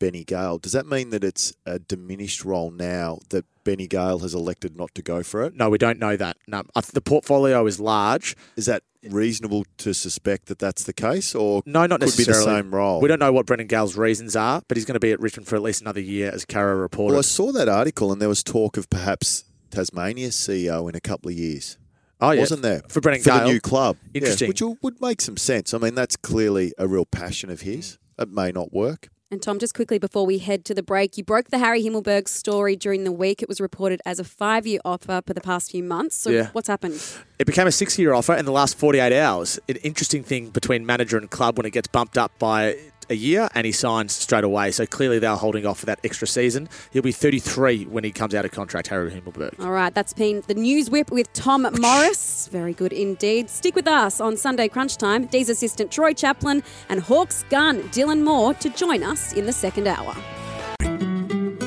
Benny 0.04 0.26
Gale. 0.26 0.58
Does 0.58 0.74
that 0.74 0.86
mean 0.86 1.12
that 1.12 1.24
it's 1.24 1.54
a 1.66 1.80
diminished 1.80 2.43
role 2.43 2.72
now 2.72 3.20
that 3.30 3.45
Benny 3.64 3.88
Gale 3.88 4.20
has 4.20 4.34
elected 4.34 4.76
not 4.76 4.93
to 4.95 5.01
go 5.01 5.24
for 5.24 5.43
it? 5.43 5.56
No, 5.56 5.70
we 5.70 5.78
don't 5.78 5.97
know 5.97 6.18
that. 6.18 6.36
No, 6.45 6.64
the 6.91 6.99
portfolio 6.99 7.66
is 7.66 7.80
large. 7.80 8.36
Is 8.58 8.66
that 8.66 8.84
reasonable 9.10 9.66
to 9.78 9.93
suspect 9.93 10.47
that 10.47 10.60
that's 10.60 10.84
the 10.84 10.91
case, 10.91 11.34
or 11.34 11.62
No, 11.66 11.86
not 11.86 12.01
could 12.01 12.18
be 12.18 12.24
the 12.26 12.32
necessarily. 12.32 12.62
same 12.64 12.76
role? 12.76 12.99
We 12.99 13.08
don't 13.08 13.20
know 13.20 13.32
what 13.32 13.45
Brendan 13.45 13.68
Gale's 13.68 13.95
reasons 13.95 14.36
are, 14.36 14.62
but 14.68 14.76
he's 14.76 14.86
going 14.86 14.95
to 14.95 14.99
be 14.99 15.14
at 15.14 15.22
Richmond 15.22 15.47
for 15.47 15.56
at 15.56 15.62
least 15.62 15.80
another 15.82 16.01
year, 16.01 16.32
as 16.34 16.43
Caro 16.43 16.76
reported. 16.76 17.14
Well, 17.14 17.20
I 17.20 17.22
saw 17.22 17.54
that 17.54 17.70
article, 17.70 18.12
and 18.12 18.22
there 18.22 18.28
was 18.30 18.43
talk 18.43 18.76
of 18.76 18.89
perhaps 18.89 19.45
Tasmania 19.72 20.30
CEO 20.30 20.89
in 20.89 20.95
a 20.95 21.01
couple 21.01 21.32
of 21.32 21.38
years. 21.38 21.78
Oh, 22.20 22.32
yeah. 22.32 22.41
wasn't 22.41 22.62
there 22.62 22.82
For 22.89 22.99
Brendan 23.01 23.24
for 23.24 23.30
Gale. 23.30 23.39
the 23.47 23.54
new 23.54 23.60
club? 23.62 23.95
Yeah, 24.14 24.20
Interesting. 24.20 24.47
which 24.49 24.62
would 24.82 24.99
make 25.01 25.22
some 25.22 25.38
sense. 25.38 25.74
I 25.74 25.78
mean, 25.78 25.95
that's 25.95 26.16
clearly 26.18 26.74
a 26.78 26.88
real 26.88 27.06
passion 27.06 27.49
of 27.49 27.62
his. 27.62 27.97
It 28.20 28.30
may 28.30 28.51
not 28.51 28.72
work. 28.74 29.10
And 29.34 29.41
Tom, 29.41 29.57
just 29.57 29.73
quickly 29.73 29.97
before 29.97 30.27
we 30.27 30.38
head 30.38 30.63
to 30.65 30.75
the 30.75 30.84
break, 30.84 31.17
you 31.17 31.23
broke 31.23 31.49
the 31.49 31.57
Harry 31.57 31.84
Himmelberg 31.84 32.27
story 32.27 32.75
during 32.75 33.03
the 33.03 33.11
week. 33.11 33.41
It 33.41 33.49
was 33.49 33.59
reported 33.59 33.99
as 34.05 34.19
a 34.19 34.23
five 34.23 34.67
year 34.67 34.79
offer 34.86 35.23
for 35.25 35.34
the 35.34 35.41
past 35.41 35.71
few 35.71 35.81
months. 35.81 36.15
So 36.15 36.29
Yeah. 36.29 36.49
what's 36.53 36.67
happened? 36.67 37.01
It 37.39 37.47
became 37.47 37.65
a 37.65 37.71
six 37.71 37.97
year 37.97 38.13
offer 38.13 38.36
in 38.36 38.45
the 38.45 38.51
last 38.51 38.77
48 38.77 39.11
hours. 39.11 39.59
An 39.67 39.77
interesting 39.77 40.23
thing 40.23 40.49
between 40.51 40.86
manager 40.86 41.17
and 41.17 41.31
club 41.31 41.57
when 41.57 41.65
it 41.65 41.71
gets 41.71 41.88
bumped 41.88 42.15
up 42.15 42.31
by 42.38 42.77
a 43.10 43.16
year 43.16 43.49
and 43.56 43.66
he 43.66 43.72
signs 43.72 44.14
straight 44.14 44.43
away. 44.43 44.72
So 44.72 44.86
clearly 44.86 45.20
they're 45.20 45.36
holding 45.36 45.66
off 45.66 45.80
for 45.80 45.86
that 45.86 45.99
extra 46.04 46.28
season. 46.28 46.70
He'll 46.91 47.01
be 47.01 47.12
33 47.12 47.86
when 47.86 48.04
he 48.04 48.12
comes 48.12 48.36
out 48.36 48.45
of 48.45 48.51
contract, 48.51 48.88
Harry 48.88 49.12
Himmelberg. 49.12 49.60
All 49.60 49.72
right, 49.72 49.93
that's 49.93 50.14
been 50.14 50.43
the 50.47 50.54
News 50.54 50.89
Whip 50.89 51.12
with 51.12 51.32
Tom 51.34 51.68
Morris. 51.80 52.47
Very 52.51 52.74
good 52.74 52.93
indeed. 52.93 53.49
Stick 53.49 53.76
with 53.76 53.88
us 53.88 54.20
on 54.20 54.38
Sunday 54.38 54.68
Crunch 54.68 54.97
Time. 54.97 55.26
Dee's 55.26 55.49
assistant 55.49 55.91
Troy 55.91 56.14
Chaplin 56.14 56.64
and 56.89 57.01
Hawks 57.01 57.43
gun 57.49 57.82
Dylan 57.89 58.24
Moore 58.24 58.54
to 58.56 58.70
join 58.70 59.04
us 59.04 59.34
in 59.34 59.45
the 59.45 59.54
second 59.54 59.88
hour. 59.88 60.16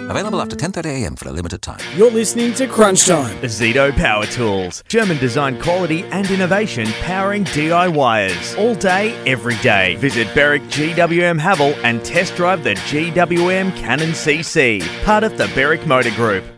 Available 0.09 0.41
after 0.41 0.57
10.30am 0.57 1.19
for 1.19 1.29
a 1.29 1.33
limited 1.33 1.63
time. 1.63 1.81
You're 1.97 2.11
listening 2.11 2.55
to 2.55 2.67
Crunch 2.67 3.07
Time. 3.07 3.37
Zito 3.43 3.95
Power 3.97 4.27
Tools. 4.27 4.83
German 4.89 5.19
design 5.19 5.61
quality 5.61 6.05
and 6.05 6.31
innovation 6.31 6.87
powering 7.03 7.45
DIYers. 7.47 8.59
All 8.59 8.75
day, 8.75 9.15
every 9.27 9.57
day. 9.57 9.97
Visit 9.97 10.33
Berwick 10.35 10.63
GWM 10.65 11.41
Haval 11.41 11.77
and 11.83 12.05
test 12.05 12.37
drive 12.37 12.65
the 12.65 12.75
GWM 12.75 13.77
Cannon 13.77 14.11
CC. 14.11 14.81
Part 15.05 15.25
of 15.25 15.37
the 15.39 15.49
Berwick 15.55 15.87
Motor 15.87 16.11
Group. 16.13 16.56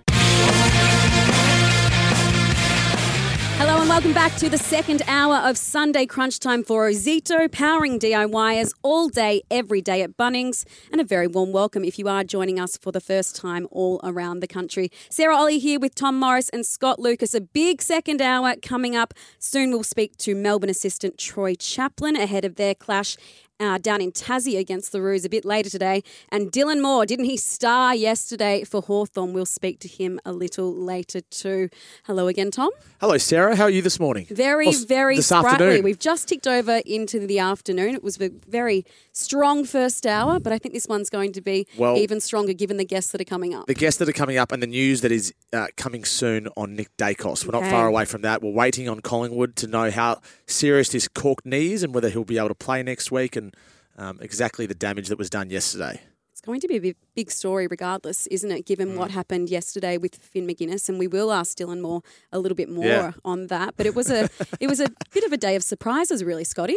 Welcome 3.98 4.14
back 4.14 4.36
to 4.36 4.48
the 4.48 4.58
second 4.58 5.02
hour 5.08 5.38
of 5.38 5.58
Sunday 5.58 6.06
Crunch 6.06 6.38
Time 6.38 6.62
for 6.62 6.88
Ozito, 6.88 7.50
powering 7.50 7.98
DIYers 7.98 8.72
all 8.84 9.08
day, 9.08 9.42
every 9.50 9.82
day 9.82 10.02
at 10.02 10.16
Bunnings. 10.16 10.64
And 10.92 11.00
a 11.00 11.04
very 11.04 11.26
warm 11.26 11.50
welcome 11.50 11.82
if 11.84 11.98
you 11.98 12.06
are 12.06 12.22
joining 12.22 12.60
us 12.60 12.76
for 12.76 12.92
the 12.92 13.00
first 13.00 13.34
time 13.34 13.66
all 13.72 14.00
around 14.04 14.38
the 14.38 14.46
country. 14.46 14.92
Sarah 15.10 15.36
Olle 15.36 15.58
here 15.58 15.80
with 15.80 15.96
Tom 15.96 16.16
Morris 16.16 16.48
and 16.50 16.64
Scott 16.64 17.00
Lucas. 17.00 17.34
A 17.34 17.40
big 17.40 17.82
second 17.82 18.22
hour 18.22 18.54
coming 18.62 18.94
up. 18.94 19.14
Soon 19.40 19.72
we'll 19.72 19.82
speak 19.82 20.16
to 20.18 20.36
Melbourne 20.36 20.70
assistant 20.70 21.18
Troy 21.18 21.56
Chaplin 21.56 22.14
ahead 22.14 22.44
of 22.44 22.54
their 22.54 22.76
clash. 22.76 23.16
Uh, 23.60 23.76
down 23.76 24.00
in 24.00 24.12
Tassie 24.12 24.56
against 24.56 24.92
the 24.92 25.02
Roos 25.02 25.24
a 25.24 25.28
bit 25.28 25.44
later 25.44 25.68
today. 25.68 26.04
And 26.28 26.52
Dylan 26.52 26.80
Moore, 26.80 27.04
didn't 27.04 27.24
he 27.24 27.36
star 27.36 27.92
yesterday 27.92 28.62
for 28.62 28.80
Hawthorn? 28.80 29.32
We'll 29.32 29.46
speak 29.46 29.80
to 29.80 29.88
him 29.88 30.20
a 30.24 30.30
little 30.32 30.72
later 30.72 31.22
too. 31.22 31.68
Hello 32.04 32.28
again, 32.28 32.52
Tom. 32.52 32.70
Hello, 33.00 33.18
Sarah. 33.18 33.56
How 33.56 33.64
are 33.64 33.70
you 33.70 33.82
this 33.82 33.98
morning? 33.98 34.26
Very, 34.30 34.66
Well, 34.68 34.84
very 34.86 35.16
this 35.16 35.26
sprightly. 35.26 35.50
afternoon. 35.50 35.82
We've 35.82 35.98
just 35.98 36.28
ticked 36.28 36.46
over 36.46 36.82
into 36.86 37.26
the 37.26 37.40
afternoon. 37.40 37.94
It 37.96 38.04
was 38.04 38.20
a 38.20 38.28
very 38.28 38.84
strong 39.10 39.64
first 39.64 40.06
hour, 40.06 40.38
but 40.38 40.52
I 40.52 40.58
think 40.58 40.72
this 40.72 40.86
one's 40.86 41.10
going 41.10 41.32
to 41.32 41.40
be 41.40 41.66
Well- 41.76 41.96
even 41.96 42.20
stronger 42.20 42.52
given 42.52 42.76
the 42.76 42.84
guests 42.84 43.10
that 43.10 43.20
are 43.20 43.24
coming 43.24 43.56
up. 43.56 43.66
The 43.66 43.74
guests 43.74 43.98
that 43.98 44.08
are 44.08 44.12
coming 44.12 44.36
up 44.38 44.52
and 44.52 44.62
the 44.62 44.68
news 44.68 45.00
that 45.00 45.10
is 45.10 45.34
uh, 45.52 45.66
coming 45.76 46.04
soon 46.04 46.46
on 46.56 46.76
Nick 46.76 46.96
Daicos. 46.96 47.44
We're 47.44 47.56
Okay. 47.58 47.66
not 47.68 47.70
far 47.72 47.88
away 47.88 48.04
from 48.04 48.22
that. 48.22 48.40
We're 48.40 48.52
waiting 48.52 48.88
on 48.88 49.00
Collingwood 49.00 49.56
to 49.56 49.66
know 49.66 49.90
how 49.90 50.20
serious 50.46 50.90
this 50.90 51.08
cork 51.08 51.44
knee 51.44 51.72
is 51.72 51.82
and 51.82 51.92
whether 51.92 52.08
he'll 52.08 52.22
be 52.22 52.38
able 52.38 52.48
to 52.50 52.54
play 52.54 52.84
next 52.84 53.10
week 53.10 53.34
and 53.34 53.47
um, 53.96 54.18
exactly 54.20 54.66
the 54.66 54.74
damage 54.74 55.08
that 55.08 55.18
was 55.18 55.30
done 55.30 55.50
yesterday. 55.50 56.00
It's 56.32 56.40
going 56.40 56.60
to 56.60 56.68
be 56.68 56.76
a 56.76 56.80
big, 56.80 56.96
big 57.16 57.30
story 57.32 57.66
regardless, 57.66 58.28
isn't 58.28 58.50
it, 58.52 58.64
given 58.64 58.90
Mm. 58.90 58.96
what 58.96 59.10
happened 59.10 59.50
yesterday 59.50 59.98
with 59.98 60.14
Finn 60.14 60.46
Maginness, 60.46 60.88
and 60.88 60.96
we 60.98 61.08
will 61.08 61.32
ask 61.32 61.58
Dylan 61.58 61.80
Moore 61.80 62.02
a 62.32 62.38
little 62.38 62.54
bit 62.54 62.68
more 62.68 62.84
Yeah. 62.84 63.12
on 63.24 63.48
that. 63.48 63.74
But 63.76 63.86
it 63.86 63.94
was 63.96 64.08
a 64.10 64.28
it 64.60 64.68
was 64.68 64.78
a 64.80 64.86
bit 65.12 65.24
of 65.24 65.32
a 65.32 65.36
day 65.36 65.56
of 65.56 65.64
surprises, 65.64 66.22
really, 66.22 66.44
Scotty. 66.44 66.76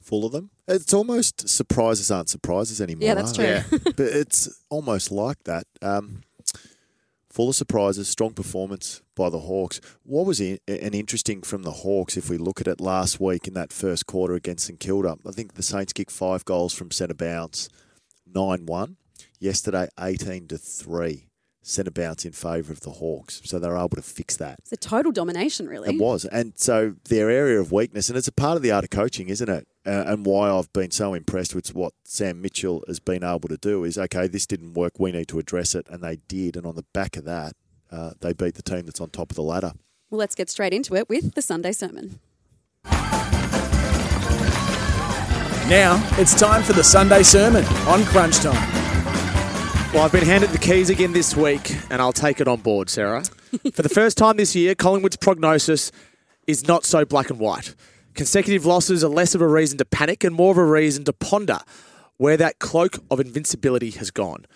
Full 0.00 0.24
of 0.26 0.32
them. 0.32 0.50
It's 0.66 0.92
almost 0.92 1.48
surprises 1.48 2.10
aren't 2.10 2.28
surprises 2.28 2.80
anymore. 2.80 3.06
Yeah, 3.06 3.14
that's 3.14 3.38
are 3.38 3.42
they? 3.42 3.62
true. 3.62 3.78
but 3.96 4.00
it's 4.00 4.48
almost 4.68 5.12
like 5.12 5.44
that. 5.44 5.66
Um, 5.82 6.22
full 7.28 7.50
of 7.50 7.54
surprises, 7.54 8.08
strong 8.08 8.32
performance 8.32 9.02
by 9.20 9.28
the 9.28 9.40
Hawks. 9.40 9.82
What 10.02 10.24
was 10.24 10.40
in, 10.40 10.58
an 10.66 10.94
interesting 10.94 11.42
from 11.42 11.62
the 11.62 11.70
Hawks 11.70 12.16
if 12.16 12.30
we 12.30 12.38
look 12.38 12.58
at 12.58 12.66
it 12.66 12.80
last 12.80 13.20
week 13.20 13.46
in 13.46 13.52
that 13.52 13.70
first 13.70 14.06
quarter 14.06 14.32
against 14.34 14.66
St 14.66 14.80
Kilda? 14.80 15.16
I 15.28 15.30
think 15.32 15.54
the 15.54 15.62
Saints 15.62 15.92
kicked 15.92 16.10
five 16.10 16.46
goals 16.46 16.72
from 16.72 16.90
centre 16.90 17.12
bounce, 17.12 17.68
9 18.26 18.64
1. 18.64 18.96
Yesterday, 19.38 19.88
18 20.00 20.48
to 20.48 20.56
3. 20.56 21.26
centre 21.62 21.90
bounce 21.90 22.24
in 22.24 22.32
favour 22.32 22.72
of 22.72 22.80
the 22.80 22.92
Hawks. 22.92 23.42
So 23.44 23.58
they 23.58 23.68
were 23.68 23.76
able 23.76 23.90
to 23.90 24.02
fix 24.02 24.38
that. 24.38 24.56
It's 24.60 24.72
a 24.72 24.76
total 24.78 25.12
domination, 25.12 25.68
really. 25.68 25.94
It 25.94 26.00
was. 26.00 26.24
And 26.24 26.54
so 26.56 26.94
their 27.10 27.28
area 27.28 27.60
of 27.60 27.70
weakness, 27.70 28.08
and 28.08 28.16
it's 28.16 28.28
a 28.28 28.32
part 28.32 28.56
of 28.56 28.62
the 28.62 28.70
art 28.70 28.84
of 28.84 28.90
coaching, 28.90 29.28
isn't 29.28 29.50
it? 29.50 29.68
Uh, 29.86 30.04
and 30.06 30.24
why 30.24 30.50
I've 30.50 30.72
been 30.72 30.90
so 30.90 31.12
impressed 31.12 31.54
with 31.54 31.74
what 31.74 31.92
Sam 32.04 32.40
Mitchell 32.40 32.84
has 32.86 33.00
been 33.00 33.22
able 33.22 33.50
to 33.50 33.58
do 33.58 33.84
is 33.84 33.98
okay, 33.98 34.26
this 34.26 34.46
didn't 34.46 34.72
work. 34.72 34.94
We 34.98 35.12
need 35.12 35.28
to 35.28 35.38
address 35.38 35.74
it. 35.74 35.86
And 35.90 36.02
they 36.02 36.16
did. 36.26 36.56
And 36.56 36.64
on 36.64 36.76
the 36.76 36.86
back 36.94 37.18
of 37.18 37.24
that, 37.26 37.52
uh, 37.90 38.12
they 38.20 38.32
beat 38.32 38.54
the 38.54 38.62
team 38.62 38.86
that's 38.86 39.00
on 39.00 39.10
top 39.10 39.30
of 39.30 39.36
the 39.36 39.42
ladder. 39.42 39.72
Well, 40.10 40.18
let's 40.18 40.34
get 40.34 40.50
straight 40.50 40.72
into 40.72 40.96
it 40.96 41.08
with 41.08 41.34
the 41.34 41.42
Sunday 41.42 41.72
sermon. 41.72 42.18
Now 45.68 46.04
it's 46.18 46.38
time 46.38 46.62
for 46.62 46.72
the 46.72 46.82
Sunday 46.82 47.22
sermon 47.22 47.64
on 47.86 48.04
Crunch 48.04 48.38
Time. 48.38 48.80
Well, 49.92 50.04
I've 50.04 50.12
been 50.12 50.24
handed 50.24 50.50
the 50.50 50.58
keys 50.58 50.88
again 50.88 51.12
this 51.12 51.36
week, 51.36 51.76
and 51.90 52.00
I'll 52.00 52.12
take 52.12 52.40
it 52.40 52.46
on 52.46 52.60
board, 52.60 52.88
Sarah. 52.88 53.24
For 53.72 53.82
the 53.82 53.88
first 53.88 54.16
time 54.16 54.36
this 54.36 54.54
year, 54.54 54.76
Collingwood's 54.76 55.16
prognosis 55.16 55.90
is 56.46 56.68
not 56.68 56.84
so 56.84 57.04
black 57.04 57.28
and 57.28 57.40
white. 57.40 57.74
Consecutive 58.14 58.64
losses 58.64 59.02
are 59.02 59.08
less 59.08 59.34
of 59.34 59.40
a 59.40 59.48
reason 59.48 59.78
to 59.78 59.84
panic 59.84 60.22
and 60.22 60.32
more 60.32 60.52
of 60.52 60.58
a 60.58 60.64
reason 60.64 61.02
to 61.04 61.12
ponder 61.12 61.58
where 62.18 62.36
that 62.36 62.60
cloak 62.60 62.98
of 63.10 63.18
invincibility 63.18 63.90
has 63.90 64.12
gone. 64.12 64.46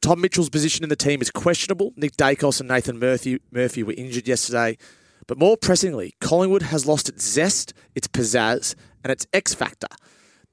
Tom 0.00 0.20
Mitchell's 0.20 0.48
position 0.48 0.84
in 0.84 0.88
the 0.88 0.96
team 0.96 1.20
is 1.20 1.30
questionable. 1.30 1.92
Nick 1.96 2.16
Daicos 2.16 2.60
and 2.60 2.68
Nathan 2.68 2.98
Murphy, 2.98 3.40
Murphy 3.50 3.82
were 3.82 3.94
injured 3.94 4.28
yesterday. 4.28 4.78
But 5.26 5.38
more 5.38 5.56
pressingly, 5.56 6.14
Collingwood 6.20 6.62
has 6.62 6.86
lost 6.86 7.08
its 7.08 7.26
zest, 7.28 7.74
its 7.94 8.08
pizzazz, 8.08 8.74
and 9.02 9.10
its 9.10 9.26
X 9.32 9.54
factor. 9.54 9.88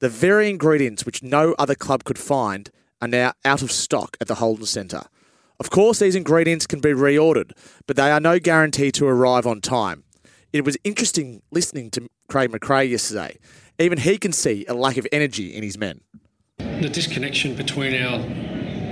The 0.00 0.08
very 0.08 0.50
ingredients 0.50 1.06
which 1.06 1.22
no 1.22 1.54
other 1.58 1.74
club 1.74 2.04
could 2.04 2.18
find 2.18 2.70
are 3.00 3.08
now 3.08 3.32
out 3.44 3.62
of 3.62 3.72
stock 3.72 4.16
at 4.20 4.28
the 4.28 4.36
Holden 4.36 4.66
Centre. 4.66 5.04
Of 5.58 5.70
course, 5.70 6.00
these 6.00 6.14
ingredients 6.14 6.66
can 6.66 6.80
be 6.80 6.90
reordered, 6.90 7.52
but 7.86 7.96
they 7.96 8.10
are 8.10 8.20
no 8.20 8.38
guarantee 8.38 8.90
to 8.92 9.06
arrive 9.06 9.46
on 9.46 9.60
time. 9.60 10.04
It 10.52 10.64
was 10.64 10.76
interesting 10.84 11.40
listening 11.50 11.90
to 11.92 12.08
Craig 12.28 12.50
McRae 12.50 12.90
yesterday. 12.90 13.38
Even 13.78 13.98
he 13.98 14.18
can 14.18 14.32
see 14.32 14.66
a 14.68 14.74
lack 14.74 14.96
of 14.96 15.06
energy 15.12 15.54
in 15.54 15.62
his 15.62 15.78
men. 15.78 16.00
The 16.58 16.90
disconnection 16.90 17.54
between 17.54 17.94
our 18.02 18.18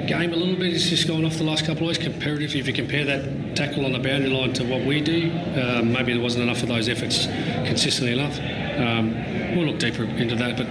game 0.07 0.33
a 0.33 0.37
little 0.37 0.57
bit 0.57 0.73
has 0.73 0.89
just 0.89 1.09
gone 1.09 1.25
off 1.25 1.37
the 1.37 1.45
last 1.45 1.65
couple 1.65 1.83
of 1.83 1.89
weeks. 1.89 1.99
Comparatively, 1.99 2.61
if 2.61 2.67
you 2.67 2.73
compare 2.73 3.05
that 3.05 3.57
tackle 3.57 3.85
on 3.85 3.93
the 3.93 3.99
boundary 3.99 4.31
line 4.31 4.53
to 4.55 4.65
what 4.65 4.85
we 4.85 5.01
do, 5.01 5.31
um, 5.61 5.93
maybe 5.93 6.13
there 6.13 6.23
wasn't 6.23 6.43
enough 6.43 6.63
of 6.63 6.69
those 6.69 6.89
efforts 6.89 7.27
consistently 7.67 8.13
enough. 8.13 8.39
Um, 8.79 9.57
we'll 9.57 9.67
look 9.67 9.79
deeper 9.79 10.05
into 10.05 10.37
that, 10.37 10.57
but 10.57 10.67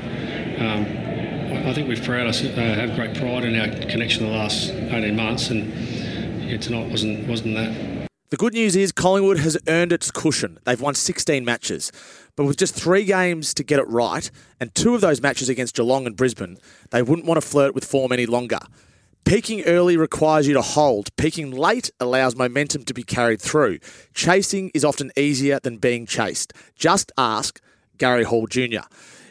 um, 0.64 1.68
I 1.68 1.74
think 1.74 1.88
we've 1.88 2.04
proud 2.04 2.28
us 2.28 2.44
uh, 2.44 2.50
have 2.52 2.96
great 2.96 3.16
pride 3.16 3.46
in 3.46 3.60
our 3.60 3.68
connection 3.90 4.26
the 4.26 4.32
last 4.32 4.72
18 4.72 5.16
months, 5.16 5.50
and 5.50 5.74
yeah, 6.44 6.58
tonight 6.58 6.90
wasn't 6.90 7.28
wasn't 7.28 7.56
that. 7.56 8.10
The 8.30 8.38
good 8.38 8.54
news 8.54 8.76
is 8.76 8.92
Collingwood 8.92 9.38
has 9.40 9.60
earned 9.68 9.94
its 9.94 10.10
cushion. 10.10 10.58
They've 10.64 10.82
won 10.82 10.96
16 10.96 11.46
matches. 11.46 11.92
But 12.36 12.46
with 12.46 12.58
just 12.58 12.74
three 12.74 13.06
games 13.06 13.54
to 13.54 13.64
get 13.64 13.78
it 13.78 13.88
right, 13.88 14.32
and 14.60 14.74
two 14.74 14.96
of 14.96 15.02
those 15.02 15.22
matches 15.22 15.50
against 15.50 15.76
Geelong 15.76 16.08
and 16.08 16.16
Brisbane, 16.18 16.58
they 16.90 17.04
wouldn't 17.04 17.28
want 17.28 17.40
to 17.40 17.48
flirt 17.48 17.76
with 17.76 17.86
form 17.86 18.12
any 18.12 18.26
longer. 18.26 18.58
Peaking 19.26 19.64
early 19.64 19.96
requires 19.96 20.48
you 20.48 20.54
to 20.54 20.62
hold. 20.62 21.16
Peaking 21.16 21.52
late 21.52 21.90
allows 22.00 22.36
momentum 22.36 22.84
to 22.84 22.94
be 22.94 23.04
carried 23.04 23.42
through. 23.42 23.80
Chasing 24.14 24.70
is 24.74 24.84
often 24.84 25.12
easier 25.16 25.60
than 25.62 25.78
being 25.78 26.06
chased. 26.06 26.54
Just 26.76 27.12
ask 27.18 27.62
Gary 27.98 28.26
Hall 28.26 28.48
Jr. 28.48 28.82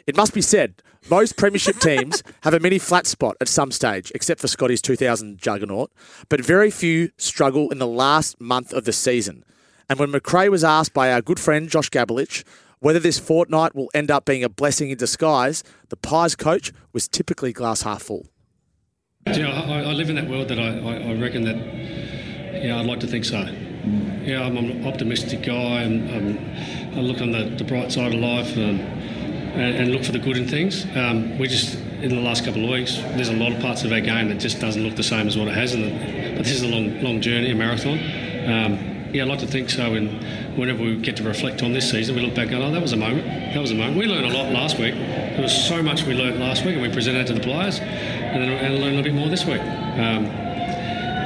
It 0.07 0.17
must 0.17 0.33
be 0.33 0.41
said, 0.41 0.81
most 1.09 1.37
premiership 1.37 1.79
teams 1.79 2.23
have 2.41 2.53
a 2.53 2.59
mini 2.59 2.79
flat 2.79 3.05
spot 3.05 3.37
at 3.39 3.47
some 3.47 3.71
stage, 3.71 4.11
except 4.15 4.41
for 4.41 4.47
Scotty's 4.47 4.81
2000 4.81 5.37
juggernaut, 5.37 5.91
but 6.27 6.43
very 6.43 6.71
few 6.71 7.11
struggle 7.17 7.69
in 7.69 7.77
the 7.77 7.87
last 7.87 8.41
month 8.41 8.73
of 8.73 8.85
the 8.85 8.93
season. 8.93 9.43
And 9.89 9.99
when 9.99 10.11
McRae 10.11 10.49
was 10.49 10.63
asked 10.63 10.93
by 10.93 11.11
our 11.11 11.21
good 11.21 11.39
friend 11.39 11.69
Josh 11.69 11.89
Gabelich 11.89 12.43
whether 12.79 12.99
this 12.99 13.19
fortnight 13.19 13.73
will 13.73 13.89
end 13.93 14.11
up 14.11 14.25
being 14.25 14.43
a 14.43 14.49
blessing 14.49 14.89
in 14.89 14.97
disguise, 14.97 15.63
the 15.87 15.95
Pies 15.95 16.35
coach 16.35 16.73
was 16.91 17.07
typically 17.07 17.53
glass 17.53 17.83
half 17.83 18.01
full. 18.01 18.27
You 19.27 19.43
know, 19.43 19.51
I, 19.51 19.81
I 19.81 19.93
live 19.93 20.09
in 20.09 20.15
that 20.15 20.27
world 20.27 20.49
that 20.49 20.59
I, 20.59 20.79
I, 20.79 21.11
I 21.11 21.13
reckon 21.15 21.43
that, 21.43 21.55
yeah, 22.63 22.79
I'd 22.79 22.85
like 22.85 22.99
to 22.99 23.07
think 23.07 23.25
so. 23.25 23.39
Yeah, 24.23 24.43
I'm 24.43 24.57
an 24.57 24.85
optimistic 24.85 25.43
guy 25.43 25.81
and 25.81 26.09
um, 26.09 26.97
I 26.97 27.01
look 27.01 27.21
on 27.21 27.31
the, 27.31 27.45
the 27.57 27.63
bright 27.63 27.91
side 27.91 28.13
of 28.13 28.19
life. 28.19 28.55
Um, 28.57 28.79
and, 29.53 29.75
and 29.75 29.91
look 29.91 30.03
for 30.03 30.11
the 30.11 30.19
good 30.19 30.37
in 30.37 30.47
things. 30.47 30.85
Um, 30.95 31.37
we 31.37 31.47
just 31.47 31.75
in 31.75 32.09
the 32.09 32.21
last 32.21 32.43
couple 32.43 32.63
of 32.63 32.71
weeks, 32.71 32.95
there's 32.95 33.29
a 33.29 33.35
lot 33.35 33.51
of 33.51 33.61
parts 33.61 33.83
of 33.83 33.91
our 33.91 34.01
game 34.01 34.29
that 34.29 34.39
just 34.39 34.59
doesn't 34.59 34.83
look 34.83 34.95
the 34.95 35.03
same 35.03 35.27
as 35.27 35.37
what 35.37 35.47
it 35.47 35.53
has. 35.53 35.73
In 35.73 36.35
but 36.35 36.43
this 36.43 36.53
is 36.53 36.63
a 36.63 36.67
long, 36.67 37.01
long 37.01 37.21
journey, 37.21 37.51
a 37.51 37.55
marathon. 37.55 37.99
Um, 38.49 38.92
yeah, 39.13 39.23
I'd 39.23 39.29
like 39.29 39.39
to 39.39 39.47
think 39.47 39.69
so. 39.69 39.93
And 39.93 40.57
whenever 40.57 40.83
we 40.83 40.97
get 40.97 41.15
to 41.17 41.23
reflect 41.23 41.61
on 41.61 41.71
this 41.71 41.89
season, 41.89 42.15
we 42.15 42.21
look 42.21 42.33
back 42.33 42.47
and 42.47 42.59
go, 42.59 42.63
oh, 42.63 42.71
that 42.71 42.81
was 42.81 42.93
a 42.93 42.97
moment. 42.97 43.25
That 43.25 43.61
was 43.61 43.71
a 43.71 43.75
moment. 43.75 43.97
We 43.97 44.07
learned 44.07 44.25
a 44.25 44.33
lot 44.33 44.51
last 44.51 44.79
week. 44.79 44.95
There 44.95 45.41
was 45.41 45.67
so 45.67 45.81
much 45.83 46.03
we 46.03 46.13
learned 46.13 46.39
last 46.39 46.65
week, 46.65 46.73
and 46.73 46.81
we 46.81 46.89
presented 46.89 47.27
to 47.27 47.33
the 47.33 47.41
players, 47.41 47.79
and 47.79 48.43
then 48.43 48.51
and 48.51 48.75
learned 48.75 48.95
a 48.95 49.01
little 49.01 49.03
bit 49.03 49.13
more 49.13 49.29
this 49.29 49.45
week. 49.45 49.61
Um, 49.61 50.25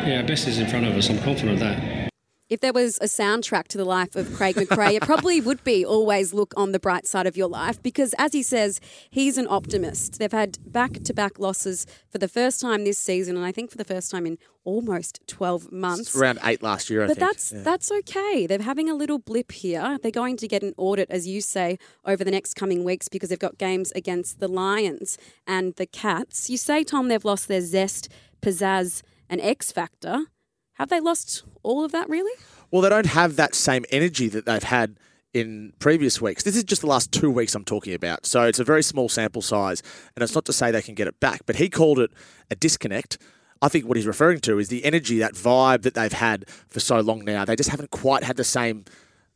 yeah, 0.07 0.19
our 0.21 0.27
best 0.27 0.47
is 0.47 0.59
in 0.59 0.67
front 0.67 0.85
of 0.85 0.95
us. 0.95 1.09
I'm 1.09 1.19
confident 1.19 1.53
of 1.53 1.59
that. 1.59 2.06
If 2.49 2.61
there 2.61 2.71
was 2.71 2.97
a 3.01 3.05
soundtrack 3.07 3.67
to 3.69 3.77
the 3.77 3.83
life 3.83 4.15
of 4.15 4.33
Craig 4.33 4.55
McRae, 4.55 4.93
it 4.93 5.01
probably 5.01 5.41
would 5.41 5.61
be 5.65 5.85
always 5.85 6.33
look 6.33 6.53
on 6.55 6.71
the 6.71 6.79
bright 6.79 7.05
side 7.05 7.27
of 7.27 7.35
your 7.35 7.49
life 7.49 7.83
because, 7.83 8.15
as 8.17 8.31
he 8.31 8.41
says, 8.41 8.79
he's 9.09 9.37
an 9.37 9.47
optimist. 9.49 10.17
They've 10.17 10.31
had 10.31 10.57
back 10.71 11.03
to 11.03 11.13
back 11.13 11.39
losses 11.39 11.85
for 12.09 12.19
the 12.19 12.29
first 12.29 12.61
time 12.61 12.85
this 12.85 12.97
season, 12.97 13.35
and 13.35 13.45
I 13.45 13.51
think 13.51 13.69
for 13.69 13.77
the 13.77 13.83
first 13.83 14.09
time 14.09 14.25
in 14.25 14.37
almost 14.63 15.19
12 15.27 15.73
months. 15.73 16.01
It's 16.01 16.15
around 16.15 16.39
eight 16.45 16.63
last 16.63 16.89
year, 16.89 17.03
I 17.03 17.07
but 17.07 17.17
think. 17.17 17.29
that's 17.31 17.51
Yeah. 17.51 17.61
that's 17.63 17.91
okay. 17.91 18.47
They're 18.47 18.61
having 18.61 18.89
a 18.89 18.95
little 18.95 19.19
blip 19.19 19.51
here. 19.51 19.97
They're 20.01 20.09
going 20.11 20.37
to 20.37 20.47
get 20.47 20.63
an 20.63 20.73
audit, 20.77 21.09
as 21.11 21.27
you 21.27 21.41
say, 21.41 21.77
over 22.05 22.23
the 22.23 22.31
next 22.31 22.53
coming 22.53 22.85
weeks 22.85 23.09
because 23.09 23.27
they've 23.27 23.37
got 23.37 23.57
games 23.57 23.91
against 23.91 24.39
the 24.39 24.47
Lions 24.47 25.17
and 25.45 25.75
the 25.75 25.85
Cats. 25.85 26.49
You 26.49 26.55
say, 26.55 26.85
Tom, 26.85 27.09
they've 27.09 27.25
lost 27.25 27.49
their 27.49 27.59
zest, 27.61 28.07
pizzazz, 28.41 29.01
and 29.29 29.41
X 29.41 29.73
factor. 29.73 30.27
Have 30.73 30.89
they 30.89 30.99
lost 30.99 31.43
all 31.67 31.83
of 31.83 31.91
that, 31.91 32.09
really? 32.09 32.31
Well, 32.71 32.81
they 32.81 32.89
don't 32.89 33.07
have 33.07 33.35
that 33.35 33.53
same 33.53 33.85
energy 33.91 34.29
that 34.29 34.45
they've 34.45 34.63
had 34.63 34.97
in 35.33 35.73
previous 35.79 36.21
weeks. 36.21 36.43
This 36.43 36.55
is 36.55 36.63
just 36.63 36.81
the 36.81 36.87
last 36.87 37.11
two 37.11 37.29
weeks 37.29 37.53
I'm 37.53 37.65
talking 37.65 37.93
about. 37.93 38.25
So 38.25 38.43
it's 38.43 38.59
a 38.59 38.63
very 38.63 38.81
small 38.81 39.09
sample 39.09 39.41
size, 39.41 39.83
and 40.15 40.23
it's 40.23 40.33
not 40.33 40.45
to 40.45 40.53
say 40.53 40.71
they 40.71 40.81
can 40.81 40.95
get 40.95 41.07
it 41.07 41.19
back. 41.19 41.41
But 41.45 41.57
he 41.57 41.69
called 41.69 41.99
it 41.99 42.11
a 42.49 42.55
disconnect. 42.55 43.17
I 43.61 43.67
think 43.67 43.85
what 43.85 43.97
he's 43.97 44.07
referring 44.07 44.39
to 44.41 44.59
is 44.59 44.69
the 44.69 44.85
energy, 44.85 45.19
that 45.19 45.33
vibe 45.33 45.81
that 45.81 45.93
they've 45.93 46.11
had 46.11 46.49
for 46.49 46.79
so 46.79 46.99
long 47.01 47.25
now. 47.25 47.43
They 47.43 47.55
just 47.55 47.69
haven't 47.69 47.91
quite 47.91 48.23
had 48.23 48.37
the 48.37 48.43
same, 48.43 48.85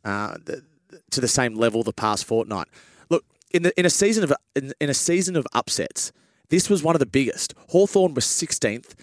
uh, 0.04 0.36
the, 0.44 0.62
to 1.10 1.20
the 1.20 1.28
same 1.28 1.54
level 1.54 1.82
the 1.82 1.92
past 1.92 2.24
fortnight. 2.24 2.68
Look, 3.10 3.24
in 3.50 3.62
the 3.62 3.78
in 3.78 3.84
a 3.84 3.90
season 3.90 4.24
of 4.24 4.32
in, 4.56 4.72
in 4.80 4.88
a 4.88 4.94
season 4.94 5.36
of 5.36 5.46
upsets, 5.52 6.12
this 6.48 6.70
was 6.70 6.82
one 6.82 6.94
of 6.94 7.00
the 7.00 7.06
biggest. 7.06 7.54
Hawthorn 7.70 8.14
was 8.14 8.24
16th. 8.24 8.94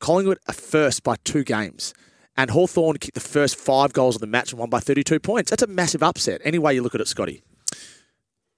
Collingwood 0.00 0.38
are 0.48 0.54
first 0.54 1.02
by 1.02 1.16
two 1.24 1.44
games. 1.44 1.94
And 2.36 2.50
Hawthorn 2.50 2.96
kicked 2.98 3.14
the 3.14 3.20
first 3.20 3.56
five 3.56 3.92
goals 3.92 4.16
of 4.16 4.20
the 4.20 4.26
match 4.26 4.50
and 4.52 4.58
won 4.58 4.68
by 4.70 4.80
32 4.80 5.20
points. 5.20 5.50
That's 5.50 5.62
a 5.62 5.66
massive 5.68 6.02
upset, 6.02 6.40
any 6.44 6.58
way 6.58 6.74
you 6.74 6.82
look 6.82 6.94
at 6.94 7.00
it, 7.00 7.08
Scotty. 7.08 7.42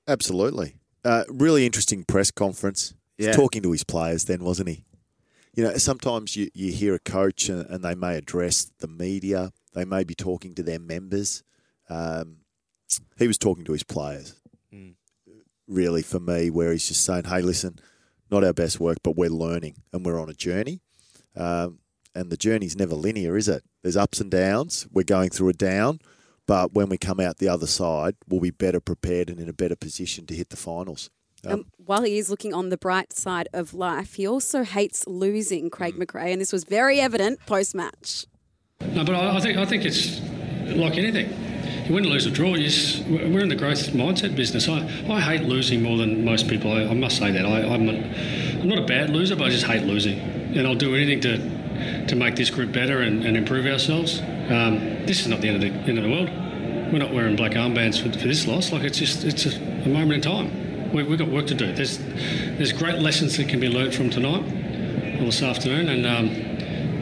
Absolutely. 0.08 0.76
Uh, 1.04 1.24
really 1.28 1.66
interesting 1.66 2.04
press 2.04 2.30
conference. 2.30 2.94
He's 3.16 3.26
Yeah. 3.26 3.32
talking 3.32 3.62
to 3.62 3.72
his 3.72 3.84
players 3.84 4.24
then, 4.24 4.42
wasn't 4.44 4.68
he? 4.70 4.84
You 5.54 5.64
know, 5.64 5.76
sometimes 5.78 6.36
you, 6.36 6.50
you 6.54 6.72
hear 6.72 6.94
a 6.94 6.98
coach 6.98 7.48
and, 7.48 7.64
and 7.68 7.82
they 7.84 7.94
may 7.94 8.16
address 8.16 8.70
the 8.78 8.88
media. 8.88 9.52
They 9.72 9.84
may 9.84 10.04
be 10.04 10.14
talking 10.14 10.54
to 10.54 10.62
their 10.62 10.78
members. 10.78 11.42
Um, 11.88 12.38
he 13.18 13.26
was 13.26 13.38
talking 13.38 13.64
to 13.64 13.72
his 13.72 13.82
players. 13.84 14.34
Mm. 14.72 14.94
Really, 15.66 16.02
for 16.02 16.20
me, 16.20 16.50
where 16.50 16.72
he's 16.72 16.88
just 16.88 17.04
saying, 17.04 17.24
hey, 17.24 17.40
listen, 17.42 17.78
not 18.30 18.44
our 18.44 18.52
best 18.52 18.78
work, 18.80 18.98
but 19.02 19.16
we're 19.16 19.30
learning 19.30 19.76
and 19.92 20.04
we're 20.04 20.20
on 20.20 20.28
a 20.28 20.34
journey. 20.34 20.80
Um, 21.34 21.78
and 22.16 22.30
the 22.30 22.36
journey's 22.36 22.76
never 22.76 22.94
linear, 22.94 23.36
is 23.36 23.48
it? 23.48 23.62
There's 23.82 23.96
ups 23.96 24.20
and 24.20 24.30
downs. 24.30 24.86
We're 24.92 25.04
going 25.16 25.30
through 25.30 25.50
a 25.50 25.52
down, 25.52 26.00
but 26.46 26.72
when 26.72 26.88
we 26.88 26.98
come 26.98 27.20
out 27.20 27.38
the 27.38 27.48
other 27.48 27.66
side, 27.66 28.16
we'll 28.28 28.40
be 28.40 28.50
better 28.50 28.80
prepared 28.80 29.30
and 29.30 29.38
in 29.38 29.48
a 29.48 29.52
better 29.52 29.76
position 29.76 30.26
to 30.26 30.34
hit 30.34 30.48
the 30.48 30.56
finals. 30.56 31.10
Um, 31.44 31.52
Um, 31.52 31.64
while 31.76 32.02
he 32.02 32.18
is 32.18 32.30
looking 32.30 32.52
on 32.54 32.70
the 32.70 32.76
bright 32.78 33.12
side 33.12 33.48
of 33.52 33.74
life, 33.74 34.14
he 34.14 34.26
also 34.26 34.64
hates 34.64 35.06
losing 35.06 35.70
Craig 35.70 35.94
Mm. 35.94 36.04
McRae, 36.04 36.32
and 36.32 36.40
this 36.40 36.52
was 36.52 36.64
very 36.64 36.98
evident 36.98 37.38
post 37.46 37.74
match. 37.74 38.26
No, 38.80 39.04
but 39.04 39.14
I, 39.14 39.36
I 39.36 39.40
think 39.40 39.56
I 39.58 39.64
think 39.64 39.84
it's 39.84 40.20
like 40.76 40.96
anything. 40.98 41.28
You 41.86 41.94
win, 41.94 42.04
lose, 42.04 42.26
or 42.26 42.30
draw. 42.30 42.54
You 42.56 42.64
just, 42.64 43.06
we're 43.06 43.44
in 43.44 43.48
the 43.48 43.54
growth 43.54 43.90
mindset 43.92 44.34
business. 44.34 44.68
I, 44.68 44.78
I 45.08 45.20
hate 45.20 45.42
losing 45.42 45.82
more 45.82 45.96
than 45.96 46.24
most 46.24 46.48
people. 46.48 46.72
I, 46.72 46.82
I 46.82 46.94
must 46.94 47.16
say 47.16 47.30
that. 47.30 47.46
I, 47.46 47.62
I'm, 47.62 47.88
a, 47.88 47.92
I'm 48.60 48.68
not 48.68 48.78
a 48.78 48.86
bad 48.86 49.10
loser, 49.10 49.36
but 49.36 49.44
I 49.44 49.50
just 49.50 49.66
hate 49.66 49.84
losing, 49.84 50.18
and 50.18 50.66
I'll 50.66 50.74
do 50.74 50.96
anything 50.96 51.20
to 51.20 51.38
to 52.08 52.16
make 52.16 52.36
this 52.36 52.50
group 52.50 52.72
better 52.72 53.00
and, 53.00 53.24
and 53.24 53.36
improve 53.36 53.66
ourselves. 53.66 54.20
Um, 54.20 55.06
this 55.06 55.20
is 55.20 55.28
not 55.28 55.40
the 55.40 55.48
end 55.48 55.56
of 55.56 55.60
the 55.62 55.78
end 55.88 55.98
of 55.98 56.04
the 56.04 56.10
world. 56.10 56.30
We're 56.92 56.98
not 56.98 57.12
wearing 57.12 57.36
black 57.36 57.52
armbands 57.52 58.00
for, 58.00 58.16
for 58.16 58.28
this 58.28 58.46
loss. 58.46 58.72
Like 58.72 58.84
it's 58.84 58.98
just 58.98 59.24
it's 59.24 59.46
a, 59.46 59.56
a 59.56 59.88
moment 59.88 60.12
in 60.12 60.20
time. 60.20 60.92
We, 60.92 61.02
we've 61.02 61.18
got 61.18 61.28
work 61.28 61.46
to 61.48 61.54
do. 61.54 61.72
There's 61.72 61.98
there's 61.98 62.72
great 62.72 63.00
lessons 63.00 63.36
that 63.36 63.48
can 63.48 63.60
be 63.60 63.68
learnt 63.68 63.94
from 63.94 64.10
tonight 64.10 64.44
or 65.20 65.26
this 65.26 65.42
afternoon, 65.42 65.88
and 65.88 66.06
um, 66.06 66.26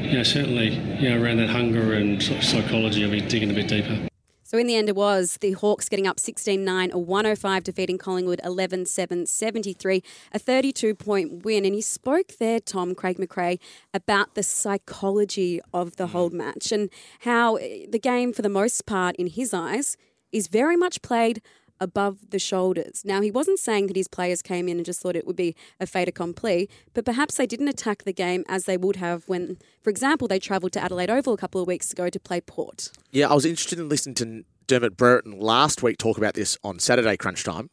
yeah, 0.05 0.23
certainly, 0.23 0.75
yeah, 1.01 1.17
around 1.17 1.39
that 1.39 1.49
hunger 1.49 1.95
and 1.95 2.23
psychology, 2.23 3.05
I'll 3.05 3.11
be 3.11 3.21
digging 3.21 3.51
a 3.51 3.55
bit 3.55 3.69
deeper. 3.69 4.09
So 4.47 4.59
in 4.59 4.67
the 4.67 4.77
end, 4.77 4.91
it 4.91 4.95
was 4.95 5.39
the 5.41 5.53
Hawks 5.53 5.89
getting 5.89 6.07
up 6.07 6.21
16 6.21 6.63
9, 6.63 6.91
a 6.93 6.99
105, 6.99 7.65
defeating 7.65 7.97
Collingwood 7.97 8.41
11 8.45 8.85
7 8.85 9.25
73, 9.25 10.03
a 10.33 10.39
32 10.39 10.95
point 10.95 11.45
win. 11.45 11.65
And 11.65 11.75
he 11.75 11.81
spoke 11.81 12.37
there, 12.39 12.61
Tom, 12.61 12.95
Craig 12.95 13.17
McRae, 13.17 13.59
about 13.95 14.35
the 14.35 14.43
psychology 14.43 15.61
of 15.73 15.97
the 15.97 16.09
hold 16.09 16.35
match 16.35 16.71
and 16.73 16.91
how 17.21 17.57
eh, 17.57 17.87
the 17.89 17.99
game, 17.99 18.35
for 18.35 18.43
the 18.43 18.51
most 18.51 18.85
part, 18.85 19.17
in 19.17 19.29
his 19.29 19.55
eyes, 19.55 19.97
is 20.31 20.49
very 20.49 20.77
much 20.77 21.01
played 21.01 21.41
above 21.81 22.31
the 22.31 22.39
shoulders. 22.39 23.03
Now, 23.05 23.21
he 23.21 23.31
wasn't 23.31 23.59
saying 23.59 23.89
that 23.89 23.97
his 23.97 24.09
players 24.09 24.43
came 24.43 24.69
in 24.69 24.77
and 24.77 24.87
just 24.87 25.01
thought 25.01 25.17
it 25.17 25.27
would 25.27 25.37
be 25.37 25.55
a 25.81 25.87
fait 25.87 26.09
accompli, 26.09 26.69
but 26.93 27.05
perhaps 27.05 27.37
they 27.37 27.47
didn't 27.47 27.69
attack 27.69 28.05
the 28.05 28.13
game 28.13 28.45
as 28.49 28.65
they 28.65 28.77
would 28.77 28.97
have 28.97 29.29
when, 29.29 29.59
for 29.83 29.91
example, 29.91 30.29
they 30.29 30.39
travelled 30.39 30.73
to 30.73 30.83
Adelaide 30.83 31.11
Oval 31.11 31.35
a 31.35 31.37
couple 31.37 31.61
of 31.61 31.67
weeks 31.67 31.93
ago 31.93 32.09
to 32.09 32.21
play 32.21 32.41
Port. 32.41 32.91
Yeah, 33.11 33.29
I 33.29 33.35
was 33.35 33.45
interested 33.45 33.79
in 33.79 33.89
listening 33.89 34.15
to 34.17 34.45
Dermot 34.67 34.97
Brereton 34.97 35.39
last 35.41 35.83
week 35.83 35.99
talk 35.99 36.17
about 36.17 36.35
this 36.35 36.57
on 36.65 36.79
Saturday 36.79 37.17
Crunch 37.17 37.45
Time, 37.45 37.71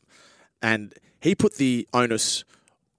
and 0.61 0.93
he 1.19 1.35
put 1.35 1.55
the 1.55 1.87
onus 1.93 2.43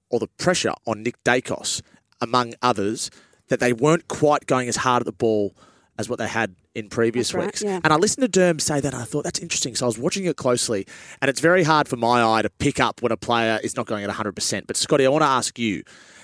or 0.08 0.20
the 0.20 0.28
pressure 0.28 0.74
on 0.86 1.02
Nick 1.02 1.22
Daicos, 1.24 1.82
among 2.20 2.54
others, 2.62 3.10
that 3.48 3.60
they 3.60 3.72
weren't 3.72 4.08
quite 4.08 4.46
going 4.46 4.68
as 4.68 4.76
hard 4.76 5.02
at 5.02 5.06
the 5.06 5.12
ball 5.12 5.54
as 5.98 6.08
what 6.08 6.18
they 6.18 6.28
had 6.28 6.54
in 6.74 6.88
previous 6.88 7.34
right, 7.34 7.46
weeks. 7.46 7.62
yeah. 7.62 7.80
And 7.84 7.92
I 7.92 7.96
listened 7.96 8.30
to 8.32 8.40
Derm 8.40 8.60
say 8.60 8.80
that, 8.80 8.92
and 8.92 9.02
I 9.02 9.04
thought 9.04 9.24
that's 9.24 9.38
interesting. 9.38 9.74
So 9.74 9.86
I 9.86 9.88
was 9.88 9.98
watching 9.98 10.24
it 10.24 10.36
closely, 10.36 10.86
and 11.20 11.28
it's 11.28 11.40
very 11.40 11.62
hard 11.62 11.88
for 11.88 11.96
my 11.96 12.22
eye 12.22 12.42
to 12.42 12.50
pick 12.50 12.80
up 12.80 13.02
when 13.02 13.12
a 13.12 13.16
player 13.16 13.60
is 13.62 13.76
not 13.76 13.86
going 13.86 14.04
at 14.04 14.10
100%. 14.10 14.66
But 14.66 14.76
Scotty, 14.76 15.06
I 15.06 15.08
want 15.08 15.22
to 15.22 15.28
ask 15.28 15.58
you 15.58 15.82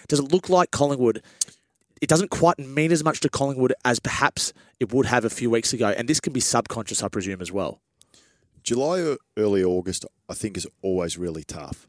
does 0.08 0.20
it 0.20 0.32
look 0.32 0.48
like 0.48 0.70
Collingwood? 0.70 1.22
It 2.00 2.08
doesn't 2.08 2.30
quite 2.30 2.58
mean 2.58 2.92
as 2.92 3.04
much 3.04 3.20
to 3.20 3.28
Collingwood 3.28 3.74
as 3.84 4.00
perhaps 4.00 4.52
it 4.80 4.92
would 4.92 5.06
have 5.06 5.24
a 5.24 5.30
few 5.30 5.50
weeks 5.50 5.72
ago. 5.72 5.88
And 5.88 6.08
this 6.08 6.20
can 6.20 6.32
be 6.32 6.40
subconscious, 6.40 7.02
I 7.02 7.08
presume, 7.08 7.42
as 7.42 7.52
well. 7.52 7.80
July 8.62 9.00
or 9.00 9.18
early 9.36 9.62
August, 9.62 10.06
I 10.28 10.34
think, 10.34 10.56
is 10.56 10.66
always 10.82 11.18
really 11.18 11.44
tough 11.44 11.86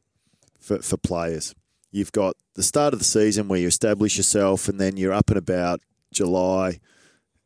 for, 0.60 0.80
for 0.80 0.97
players. 0.97 1.55
You've 1.91 2.12
got 2.12 2.36
the 2.55 2.64
start 2.64 2.93
of 2.93 2.99
the 2.99 3.05
season 3.05 3.47
where 3.47 3.60
you 3.60 3.68
establish 3.68 4.18
yourself, 4.18 4.68
and 4.68 4.80
then 4.80 4.97
you're 4.97 5.14
up 5.14 5.30
and 5.30 5.38
about 5.38 5.82
July. 6.12 6.80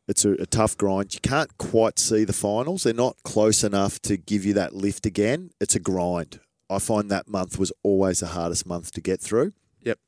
It's 0.06 0.24
a, 0.24 0.32
a 0.32 0.46
tough 0.46 0.76
grind. 0.76 1.14
You 1.14 1.20
can't 1.20 1.56
quite 1.58 1.98
see 1.98 2.24
the 2.24 2.32
finals. 2.32 2.82
They're 2.82 2.92
not 2.92 3.16
close 3.24 3.64
enough 3.64 4.00
to 4.02 4.16
give 4.16 4.44
you 4.44 4.52
that 4.54 4.74
lift 4.74 5.06
again. 5.06 5.50
It's 5.60 5.74
a 5.74 5.80
grind. 5.80 6.40
I 6.68 6.78
find 6.78 7.10
that 7.10 7.28
month 7.28 7.58
was 7.58 7.72
always 7.82 8.20
the 8.20 8.28
hardest 8.28 8.66
month 8.66 8.92
to 8.92 9.00
get 9.00 9.20
through. 9.20 9.52
Yep. 9.82 9.98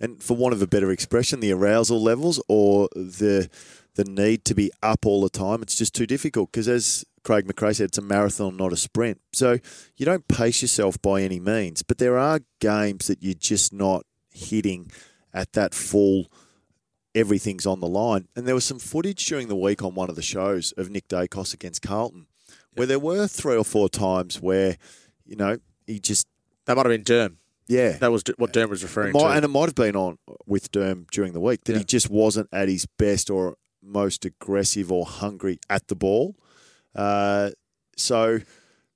And 0.00 0.22
for 0.22 0.36
want 0.36 0.54
of 0.54 0.62
a 0.62 0.66
better 0.66 0.90
expression, 0.90 1.40
the 1.40 1.52
arousal 1.52 2.02
levels 2.02 2.42
or 2.48 2.88
the 2.94 3.48
the 3.96 4.04
need 4.04 4.44
to 4.44 4.54
be 4.54 4.72
up 4.82 5.06
all 5.06 5.22
the 5.22 5.30
time, 5.30 5.62
it's 5.62 5.76
just 5.76 5.94
too 5.94 6.06
difficult 6.06 6.50
because 6.50 6.66
as 6.66 7.04
Craig 7.22 7.46
McRae 7.46 7.76
said, 7.76 7.86
it's 7.86 7.98
a 7.98 8.02
marathon, 8.02 8.56
not 8.56 8.72
a 8.72 8.76
sprint. 8.76 9.20
So 9.32 9.58
you 9.96 10.04
don't 10.04 10.26
pace 10.26 10.62
yourself 10.62 11.00
by 11.00 11.22
any 11.22 11.38
means, 11.38 11.82
but 11.82 11.98
there 11.98 12.18
are 12.18 12.40
games 12.60 13.06
that 13.06 13.22
you're 13.22 13.34
just 13.34 13.72
not 13.72 14.04
hitting 14.32 14.90
at 15.32 15.52
that 15.52 15.74
full 15.74 16.26
everything's 17.14 17.66
on 17.66 17.80
the 17.80 17.88
line. 17.88 18.28
And 18.34 18.46
there 18.46 18.54
was 18.54 18.64
some 18.64 18.78
footage 18.78 19.24
during 19.26 19.48
the 19.48 19.56
week 19.56 19.82
on 19.82 19.94
one 19.94 20.10
of 20.10 20.16
the 20.16 20.22
shows 20.22 20.72
of 20.76 20.90
Nick 20.90 21.08
Daicos 21.08 21.54
against 21.54 21.82
Carlton, 21.82 22.26
where 22.74 22.86
there 22.86 22.98
were 22.98 23.26
three 23.26 23.56
or 23.56 23.64
four 23.64 23.88
times 23.88 24.40
where, 24.40 24.76
you 25.24 25.36
know, 25.36 25.58
he 25.86 26.00
just 26.00 26.26
That 26.66 26.76
might 26.76 26.86
have 26.86 26.90
been 26.90 27.04
Derm. 27.04 27.36
yeah. 27.68 27.92
That 27.98 28.10
was 28.10 28.22
what 28.36 28.52
Derm 28.52 28.68
was 28.68 28.82
referring 28.82 29.12
might- 29.12 29.20
to. 29.20 29.26
and 29.28 29.44
it 29.44 29.48
might 29.48 29.66
have 29.66 29.74
been 29.74 29.96
on 29.96 30.18
with 30.46 30.72
Derm 30.72 31.08
during 31.10 31.32
the 31.32 31.40
week 31.40 31.64
that 31.64 31.76
he 31.76 31.84
just 31.84 32.10
wasn't 32.10 32.48
at 32.52 32.68
his 32.68 32.86
best 32.98 33.30
or 33.30 33.56
most 33.82 34.24
aggressive 34.24 34.90
or 34.90 35.04
hungry 35.06 35.58
at 35.68 35.88
the 35.88 35.94
ball. 35.94 36.34
Uh, 36.94 37.50
so 37.96 38.40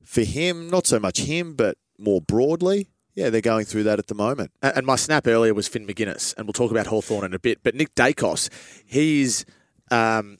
for 0.03 0.23
him, 0.23 0.69
not 0.71 0.87
so 0.87 0.99
much 0.99 1.21
him, 1.21 1.55
but 1.55 1.77
more 1.99 2.21
broadly, 2.23 2.89
yeah, 3.19 3.31
they're 3.31 3.41
going 3.41 3.65
through 3.65 3.83
that 3.83 3.99
at 3.99 4.07
the 4.07 4.15
moment. 4.15 4.53
And 4.63 4.77
and 4.77 4.87
my 4.87 4.95
snap 4.95 5.27
earlier 5.27 5.53
was 5.53 5.67
Finn 5.67 5.85
Maginness, 5.85 6.37
and 6.37 6.47
we'll 6.47 6.53
talk 6.53 6.71
about 6.71 6.87
Hawthorn 6.87 7.25
in 7.25 7.35
a 7.35 7.39
bit. 7.39 7.65
But 7.65 7.75
Nick 7.75 7.93
Daicos, 7.97 8.49
he's 8.87 9.45
um, 9.91 10.39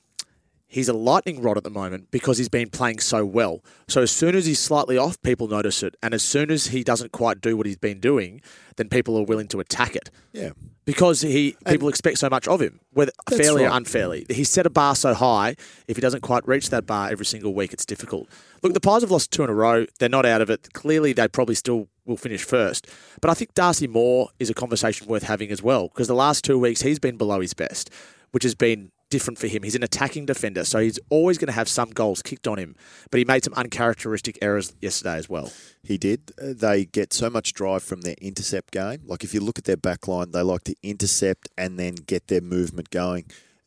he's 0.65 0.87
a 0.87 0.93
lightning 0.93 1.41
rod 1.41 1.57
at 1.57 1.65
the 1.65 1.69
moment 1.69 2.09
because 2.09 2.37
he's 2.37 2.47
been 2.47 2.69
playing 2.69 2.99
so 2.99 3.25
well. 3.25 3.61
So 3.89 4.01
as 4.01 4.11
soon 4.11 4.33
as 4.33 4.45
he's 4.45 4.59
slightly 4.59 4.97
off, 4.97 5.21
people 5.23 5.49
notice 5.49 5.83
it, 5.83 5.97
and 6.01 6.13
as 6.13 6.23
soon 6.23 6.49
as 6.49 6.67
he 6.67 6.85
doesn't 6.85 7.11
quite 7.11 7.41
do 7.41 7.57
what 7.57 7.65
he's 7.65 7.75
been 7.77 7.99
doing, 7.99 8.41
then 8.77 8.87
people 8.87 9.17
are 9.17 9.23
willing 9.23 9.49
to 9.49 9.59
attack 9.59 9.97
it. 9.97 10.09
Yeah. 10.31 10.51
Because 10.85 11.21
he 11.21 11.57
people 11.67 11.89
expect 11.89 12.17
so 12.17 12.29
much 12.29 12.47
of 12.47 12.61
him, 12.61 12.79
whether 12.93 13.11
fairly 13.29 13.65
or 13.65 13.69
unfairly. 13.71 14.25
He's 14.29 14.49
set 14.49 14.65
a 14.65 14.71
bar 14.71 14.95
so 14.95 15.13
high, 15.13 15.55
if 15.87 15.97
he 15.97 16.01
doesn't 16.01 16.21
quite 16.21 16.47
reach 16.47 16.69
that 16.69 16.87
bar 16.87 17.09
every 17.11 17.25
single 17.25 17.53
week, 17.53 17.73
it's 17.73 17.85
difficult. 17.85 18.27
Look, 18.63 18.73
the 18.73 18.79
Pies 18.79 19.01
have 19.01 19.11
lost 19.11 19.31
two 19.31 19.43
in 19.43 19.49
a 19.49 19.53
row. 19.53 19.85
They're 19.99 20.09
not 20.09 20.25
out 20.25 20.41
of 20.41 20.49
it. 20.49 20.73
Clearly, 20.73 21.13
they 21.13 21.27
probably 21.27 21.55
still 21.55 21.89
will 22.09 22.17
finish 22.17 22.43
first. 22.43 22.87
But 23.21 23.31
I 23.31 23.33
think 23.33 23.53
Darcy 23.53 23.87
Moore 23.87 24.29
is 24.39 24.49
a 24.49 24.53
conversation 24.53 25.07
worth 25.07 25.23
having 25.23 25.51
as 25.51 25.63
well, 25.63 25.87
because 25.87 26.07
the 26.07 26.15
last 26.15 26.43
two 26.43 26.59
weeks 26.59 26.81
he's 26.81 26.99
been 26.99 27.17
below 27.17 27.39
his 27.39 27.53
best, 27.53 27.89
which 28.31 28.43
has 28.43 28.55
been 28.55 28.91
different 29.09 29.39
for 29.39 29.47
him. 29.47 29.63
He's 29.63 29.75
an 29.75 29.81
attacking 29.81 30.27
defender, 30.27 30.63
so 30.63 30.79
he's 30.79 30.99
always 31.09 31.39
going 31.39 31.47
to 31.47 31.53
have 31.53 31.67
some 31.67 31.89
goals 31.89 32.21
kicked 32.21 32.47
on 32.47 32.59
him. 32.59 32.75
But 33.09 33.17
he 33.17 33.25
made 33.25 33.43
some 33.43 33.55
uncharacteristic 33.55 34.37
errors 34.39 34.73
yesterday 34.81 35.15
as 35.15 35.27
well. 35.27 35.51
He 35.81 35.97
did. 35.97 36.31
Uh, 36.39 36.53
They 36.55 36.85
get 36.85 37.11
so 37.11 37.29
much 37.29 37.53
drive 37.53 37.81
from 37.81 38.01
their 38.01 38.15
intercept 38.21 38.71
game. 38.71 39.01
Like 39.05 39.23
if 39.23 39.33
you 39.33 39.39
look 39.39 39.57
at 39.57 39.63
their 39.63 39.77
back 39.77 40.07
line, 40.07 40.31
they 40.31 40.41
like 40.43 40.63
to 40.65 40.75
intercept 40.83 41.49
and 41.57 41.79
then 41.79 41.95
get 41.95 42.27
their 42.27 42.41
movement 42.41 42.91
going 42.91 43.25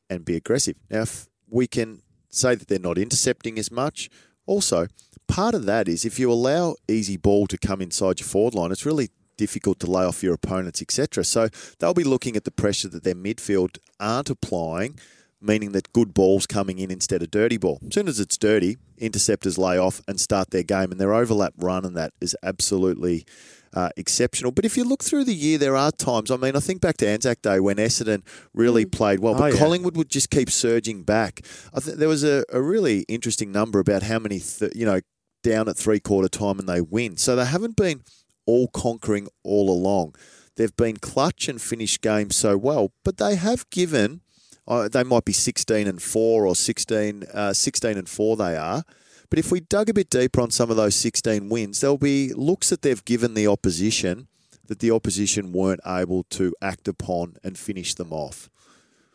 and 0.08 0.24
be 0.24 0.36
aggressive. 0.36 0.76
Now, 0.88 1.02
if 1.02 1.26
we 1.48 1.66
can 1.66 2.02
say 2.30 2.54
that 2.54 2.68
they're 2.68 2.78
not 2.78 2.96
intercepting 2.96 3.58
as 3.58 3.70
much, 3.70 4.10
also, 4.46 4.88
part 5.28 5.54
of 5.54 5.64
that 5.66 5.88
is 5.88 6.04
if 6.04 6.18
you 6.18 6.30
allow 6.30 6.76
easy 6.88 7.16
ball 7.16 7.46
to 7.46 7.58
come 7.58 7.80
inside 7.80 8.20
your 8.20 8.26
forward 8.26 8.54
line, 8.54 8.72
it's 8.72 8.86
really 8.86 9.10
difficult 9.36 9.80
to 9.80 9.90
lay 9.90 10.04
off 10.04 10.22
your 10.22 10.34
opponents, 10.34 10.82
etc. 10.82 11.24
So 11.24 11.48
they'll 11.78 11.94
be 11.94 12.04
looking 12.04 12.36
at 12.36 12.44
the 12.44 12.50
pressure 12.50 12.88
that 12.88 13.04
their 13.04 13.14
midfield 13.14 13.78
aren't 13.98 14.30
applying, 14.30 14.98
meaning 15.40 15.72
that 15.72 15.92
good 15.92 16.14
ball's 16.14 16.46
coming 16.46 16.78
in 16.78 16.90
instead 16.90 17.22
of 17.22 17.30
dirty 17.30 17.56
ball. 17.56 17.80
As 17.86 17.94
soon 17.94 18.08
as 18.08 18.20
it's 18.20 18.38
dirty, 18.38 18.76
interceptors 18.98 19.58
lay 19.58 19.78
off 19.78 20.00
and 20.06 20.20
start 20.20 20.50
their 20.50 20.62
game, 20.62 20.92
and 20.92 21.00
their 21.00 21.14
overlap 21.14 21.54
run 21.56 21.84
and 21.84 21.96
that 21.96 22.12
is 22.20 22.36
absolutely 22.42 23.24
uh, 23.74 23.88
exceptional. 23.96 24.52
But 24.52 24.64
if 24.64 24.76
you 24.76 24.84
look 24.84 25.02
through 25.02 25.24
the 25.24 25.34
year, 25.34 25.58
there 25.58 25.76
are 25.76 25.90
times. 25.92 26.30
I 26.30 26.36
mean, 26.36 26.56
I 26.56 26.60
think 26.60 26.80
back 26.80 26.96
to 26.98 27.08
Anzac 27.08 27.42
Day 27.42 27.60
when 27.60 27.76
Essendon 27.76 28.22
really 28.52 28.84
played 28.84 29.20
well, 29.20 29.34
but 29.34 29.42
Oh, 29.42 29.46
yeah. 29.46 29.58
Collingwood 29.58 29.96
would 29.96 30.08
just 30.10 30.30
keep 30.30 30.50
surging 30.50 31.02
back. 31.02 31.40
I 31.74 31.80
think 31.80 31.98
there 31.98 32.08
was 32.08 32.24
a, 32.24 32.44
a 32.50 32.60
really 32.60 33.04
interesting 33.08 33.50
number 33.52 33.78
about 33.78 34.02
how 34.02 34.18
many, 34.18 34.40
th- 34.40 34.72
you 34.74 34.84
know, 34.86 35.00
down 35.42 35.68
at 35.68 35.76
three 35.76 36.00
quarter 36.00 36.28
time 36.28 36.58
and 36.58 36.68
they 36.68 36.80
win. 36.80 37.16
So 37.16 37.34
they 37.34 37.46
haven't 37.46 37.76
been 37.76 38.02
all 38.46 38.68
conquering 38.68 39.28
all 39.42 39.70
along. 39.70 40.14
They've 40.56 40.76
been 40.76 40.98
clutch 40.98 41.48
and 41.48 41.60
finished 41.60 42.02
games 42.02 42.36
so 42.36 42.56
well, 42.58 42.92
but 43.04 43.16
they 43.16 43.36
have 43.36 43.68
given. 43.70 44.20
Uh, 44.68 44.88
they 44.88 45.02
might 45.02 45.24
be 45.24 45.32
16 45.32 45.88
and 45.88 46.00
4 46.00 46.46
or 46.46 46.54
16, 46.54 47.24
uh, 47.34 47.52
16 47.52 47.98
and 47.98 48.08
4 48.08 48.36
they 48.36 48.56
are. 48.56 48.84
But 49.32 49.38
if 49.38 49.50
we 49.50 49.60
dug 49.60 49.88
a 49.88 49.94
bit 49.94 50.10
deeper 50.10 50.42
on 50.42 50.50
some 50.50 50.70
of 50.70 50.76
those 50.76 50.94
16 50.94 51.48
wins, 51.48 51.80
there'll 51.80 51.96
be 51.96 52.34
looks 52.34 52.68
that 52.68 52.82
they've 52.82 53.02
given 53.02 53.32
the 53.32 53.46
opposition 53.46 54.28
that 54.66 54.80
the 54.80 54.90
opposition 54.90 55.52
weren't 55.52 55.80
able 55.86 56.24
to 56.24 56.54
act 56.60 56.86
upon 56.86 57.36
and 57.42 57.56
finish 57.56 57.94
them 57.94 58.12
off. 58.12 58.50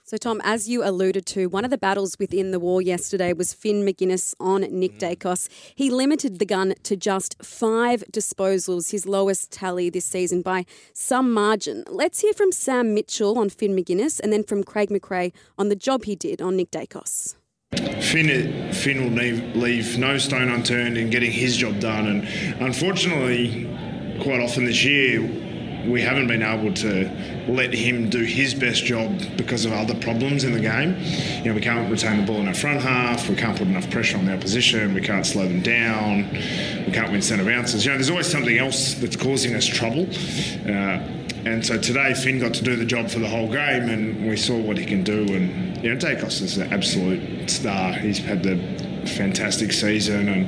So, 0.03 0.17
Tom, 0.17 0.41
as 0.43 0.67
you 0.67 0.83
alluded 0.83 1.27
to, 1.27 1.45
one 1.45 1.63
of 1.63 1.69
the 1.69 1.77
battles 1.77 2.17
within 2.17 2.49
the 2.49 2.59
war 2.59 2.81
yesterday 2.81 3.31
was 3.31 3.53
Finn 3.53 3.85
Maginness 3.85 4.33
on 4.39 4.61
Nick 4.61 4.97
mm. 4.97 5.01
Daicos. 5.01 5.49
He 5.75 5.91
limited 5.91 6.39
the 6.39 6.47
gun 6.47 6.73
to 6.81 6.97
just 6.97 7.35
five 7.43 8.03
disposals, 8.11 8.89
his 8.89 9.05
lowest 9.05 9.51
tally 9.51 9.91
this 9.91 10.05
season 10.05 10.41
by 10.41 10.65
some 10.93 11.31
margin. 11.31 11.83
Let's 11.87 12.21
hear 12.21 12.33
from 12.33 12.51
Sam 12.51 12.95
Mitchell 12.95 13.37
on 13.37 13.49
Finn 13.49 13.75
Maginness 13.75 14.19
and 14.19 14.33
then 14.33 14.43
from 14.43 14.63
Craig 14.63 14.89
McRae 14.89 15.31
on 15.59 15.69
the 15.69 15.75
job 15.75 16.05
he 16.05 16.15
did 16.15 16.41
on 16.41 16.55
Nick 16.55 16.71
Daicos. 16.71 17.36
Finn, 17.73 18.71
Finn 18.71 19.03
will 19.03 19.11
leave, 19.11 19.55
leave 19.55 19.97
no 19.97 20.17
stone 20.17 20.49
unturned 20.49 20.97
in 20.97 21.09
getting 21.09 21.31
his 21.31 21.57
job 21.57 21.79
done. 21.81 22.07
And 22.07 22.61
unfortunately, 22.61 23.65
quite 24.21 24.39
often 24.39 24.63
this 24.63 24.85
year, 24.85 25.21
we 25.87 26.01
haven't 26.01 26.27
been 26.27 26.43
able 26.43 26.73
to 26.73 27.09
let 27.47 27.73
him 27.73 28.09
do 28.09 28.23
his 28.23 28.53
best 28.53 28.83
job 28.83 29.21
because 29.37 29.65
of 29.65 29.71
other 29.71 29.95
problems 29.95 30.43
in 30.43 30.53
the 30.53 30.59
game. 30.59 30.97
You 31.39 31.45
know, 31.45 31.53
we 31.53 31.61
can't 31.61 31.89
retain 31.89 32.19
the 32.19 32.25
ball 32.25 32.41
in 32.41 32.47
our 32.47 32.53
front 32.53 32.81
half, 32.81 33.29
we 33.29 33.35
can't 33.35 33.57
put 33.57 33.67
enough 33.67 33.89
pressure 33.89 34.17
on 34.17 34.25
the 34.25 34.33
opposition, 34.35 34.93
we 34.93 35.01
can't 35.01 35.25
slow 35.25 35.47
them 35.47 35.61
down, 35.61 36.29
we 36.85 36.91
can't 36.91 37.11
win 37.11 37.21
centre 37.21 37.45
bounces. 37.45 37.85
You 37.85 37.91
know, 37.91 37.97
there's 37.97 38.09
always 38.09 38.27
something 38.27 38.57
else 38.57 38.95
that's 38.95 39.15
causing 39.15 39.55
us 39.55 39.65
trouble. 39.65 40.07
Uh, 40.65 40.99
and 41.45 41.65
so 41.65 41.77
today, 41.79 42.13
Finn 42.13 42.39
got 42.39 42.53
to 42.55 42.63
do 42.63 42.75
the 42.75 42.85
job 42.85 43.09
for 43.09 43.19
the 43.19 43.27
whole 43.27 43.47
game, 43.47 43.87
and 43.87 44.27
we 44.27 44.35
saw 44.35 44.57
what 44.57 44.77
he 44.77 44.85
can 44.85 45.03
do. 45.03 45.21
And 45.33 45.81
you 45.81 45.93
know, 45.93 45.97
Daicos 45.97 46.41
is 46.41 46.57
an 46.57 46.73
absolute 46.73 47.49
star. 47.49 47.93
He's 47.93 48.17
had 48.19 48.43
the 48.43 48.57
fantastic 49.07 49.71
season, 49.71 50.27
and 50.27 50.47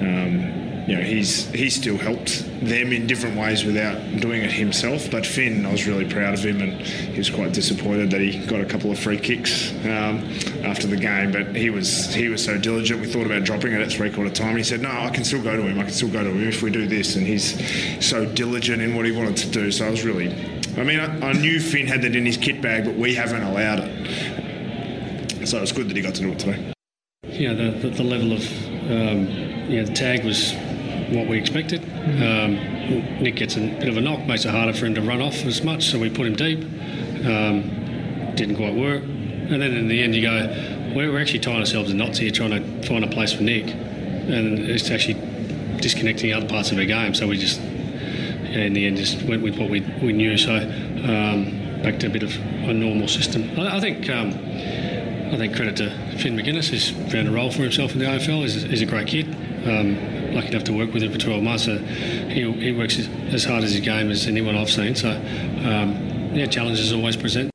um, 0.00 0.69
you 0.90 0.96
know, 0.96 1.02
he's 1.02 1.48
he's 1.50 1.76
still 1.76 1.96
helped 1.96 2.44
them 2.66 2.92
in 2.92 3.06
different 3.06 3.38
ways 3.38 3.64
without 3.64 3.94
doing 4.16 4.42
it 4.42 4.50
himself. 4.50 5.08
But 5.08 5.24
Finn, 5.24 5.64
I 5.64 5.70
was 5.70 5.86
really 5.86 6.04
proud 6.04 6.34
of 6.34 6.44
him, 6.44 6.60
and 6.60 6.82
he 6.82 7.16
was 7.16 7.30
quite 7.30 7.52
disappointed 7.52 8.10
that 8.10 8.20
he 8.20 8.44
got 8.44 8.60
a 8.60 8.64
couple 8.64 8.90
of 8.90 8.98
free 8.98 9.16
kicks 9.16 9.70
um, 9.84 10.28
after 10.64 10.88
the 10.88 10.96
game. 10.96 11.30
But 11.30 11.54
he 11.54 11.70
was 11.70 12.12
he 12.12 12.26
was 12.26 12.44
so 12.44 12.58
diligent. 12.58 13.00
We 13.00 13.06
thought 13.06 13.24
about 13.24 13.44
dropping 13.44 13.72
it 13.72 13.80
at 13.80 13.92
three 13.92 14.10
quarter 14.10 14.32
time. 14.32 14.56
He 14.56 14.64
said, 14.64 14.82
"No, 14.82 14.90
I 14.90 15.10
can 15.10 15.22
still 15.22 15.40
go 15.40 15.56
to 15.56 15.62
him. 15.62 15.78
I 15.78 15.84
can 15.84 15.92
still 15.92 16.08
go 16.10 16.24
to 16.24 16.30
him 16.30 16.48
if 16.48 16.60
we 16.60 16.72
do 16.72 16.88
this." 16.88 17.14
And 17.14 17.24
he's 17.24 17.54
so 18.04 18.26
diligent 18.26 18.82
in 18.82 18.96
what 18.96 19.06
he 19.06 19.12
wanted 19.12 19.36
to 19.36 19.48
do. 19.48 19.70
So 19.70 19.86
I 19.86 19.90
was 19.90 20.04
really, 20.04 20.34
I 20.76 20.82
mean, 20.82 20.98
I, 20.98 21.28
I 21.28 21.32
knew 21.34 21.60
Finn 21.60 21.86
had 21.86 22.02
that 22.02 22.16
in 22.16 22.26
his 22.26 22.36
kit 22.36 22.60
bag, 22.60 22.84
but 22.84 22.96
we 22.96 23.14
haven't 23.14 23.44
allowed 23.44 23.78
it. 23.84 25.46
So 25.46 25.62
it's 25.62 25.70
good 25.70 25.88
that 25.88 25.96
he 25.96 26.02
got 26.02 26.16
to 26.16 26.22
do 26.22 26.32
it 26.32 26.40
today. 26.40 26.72
Yeah, 27.22 27.54
the, 27.54 27.70
the, 27.78 27.90
the 27.90 28.02
level 28.02 28.32
of 28.32 28.42
um, 28.90 29.26
the 29.70 29.88
tag 29.94 30.24
was 30.24 30.52
what 31.10 31.28
we 31.28 31.38
expected. 31.38 31.82
Um, 31.82 32.54
Nick 33.22 33.36
gets 33.36 33.56
a 33.56 33.60
bit 33.60 33.88
of 33.88 33.96
a 33.96 34.00
knock, 34.00 34.26
makes 34.26 34.44
it 34.44 34.50
harder 34.50 34.72
for 34.72 34.86
him 34.86 34.94
to 34.94 35.02
run 35.02 35.20
off 35.20 35.44
as 35.44 35.62
much, 35.62 35.84
so 35.84 35.98
we 35.98 36.10
put 36.10 36.26
him 36.26 36.34
deep. 36.34 36.60
Um, 37.24 38.34
didn't 38.34 38.56
quite 38.56 38.74
work. 38.74 39.02
And 39.02 39.60
then 39.60 39.76
in 39.76 39.88
the 39.88 40.02
end, 40.02 40.14
you 40.14 40.22
go, 40.22 40.92
we're, 40.94 41.20
actually 41.20 41.40
tying 41.40 41.58
ourselves 41.58 41.90
in 41.90 41.96
knots 41.96 42.18
here, 42.18 42.30
trying 42.30 42.50
to 42.50 42.88
find 42.88 43.04
a 43.04 43.08
place 43.08 43.32
for 43.32 43.42
Nick. 43.42 43.66
And 43.66 44.58
it's 44.58 44.90
actually 44.90 45.20
disconnecting 45.80 46.32
other 46.32 46.48
parts 46.48 46.70
of 46.70 46.78
our 46.78 46.84
game, 46.84 47.14
so 47.14 47.26
we 47.26 47.36
just, 47.36 47.60
in 47.60 48.72
the 48.72 48.86
end, 48.86 48.96
just 48.96 49.22
went 49.22 49.42
with 49.42 49.58
what 49.58 49.70
we, 49.70 49.80
we 50.02 50.12
knew. 50.12 50.36
So 50.36 50.54
um, 50.54 51.82
back 51.82 51.98
to 52.00 52.06
a 52.06 52.10
bit 52.10 52.22
of 52.22 52.34
a 52.36 52.72
normal 52.72 53.08
system. 53.08 53.58
I, 53.58 53.76
I 53.76 53.80
think. 53.80 54.08
Um, 54.08 54.34
I 55.30 55.36
think 55.36 55.54
credit 55.54 55.76
to 55.76 55.90
Finn 56.18 56.36
Maginness, 56.36 56.70
who's 56.70 56.90
found 57.12 57.28
a 57.28 57.30
role 57.30 57.52
for 57.52 57.62
himself 57.62 57.92
in 57.92 58.00
the 58.00 58.04
AFL. 58.04 58.42
He's, 58.42 58.62
he's 58.62 58.82
a 58.82 58.86
great 58.86 59.06
kid. 59.06 59.28
Um, 59.64 60.19
lucky 60.32 60.48
enough 60.48 60.64
to 60.64 60.72
work 60.72 60.92
with 60.92 61.02
him 61.02 61.12
for 61.12 61.18
12 61.18 61.42
months. 61.42 61.64
So 61.64 61.76
he, 61.78 62.50
he 62.52 62.72
works 62.72 62.98
as, 62.98 63.08
as 63.34 63.44
hard 63.44 63.64
as 63.64 63.72
his 63.72 63.80
game 63.80 64.10
as 64.10 64.26
anyone 64.26 64.56
I've 64.56 64.70
seen. 64.70 64.94
So, 64.94 65.10
um, 65.10 66.30
yeah, 66.34 66.46
challenges 66.46 66.92
always 66.92 67.16
present. 67.16 67.50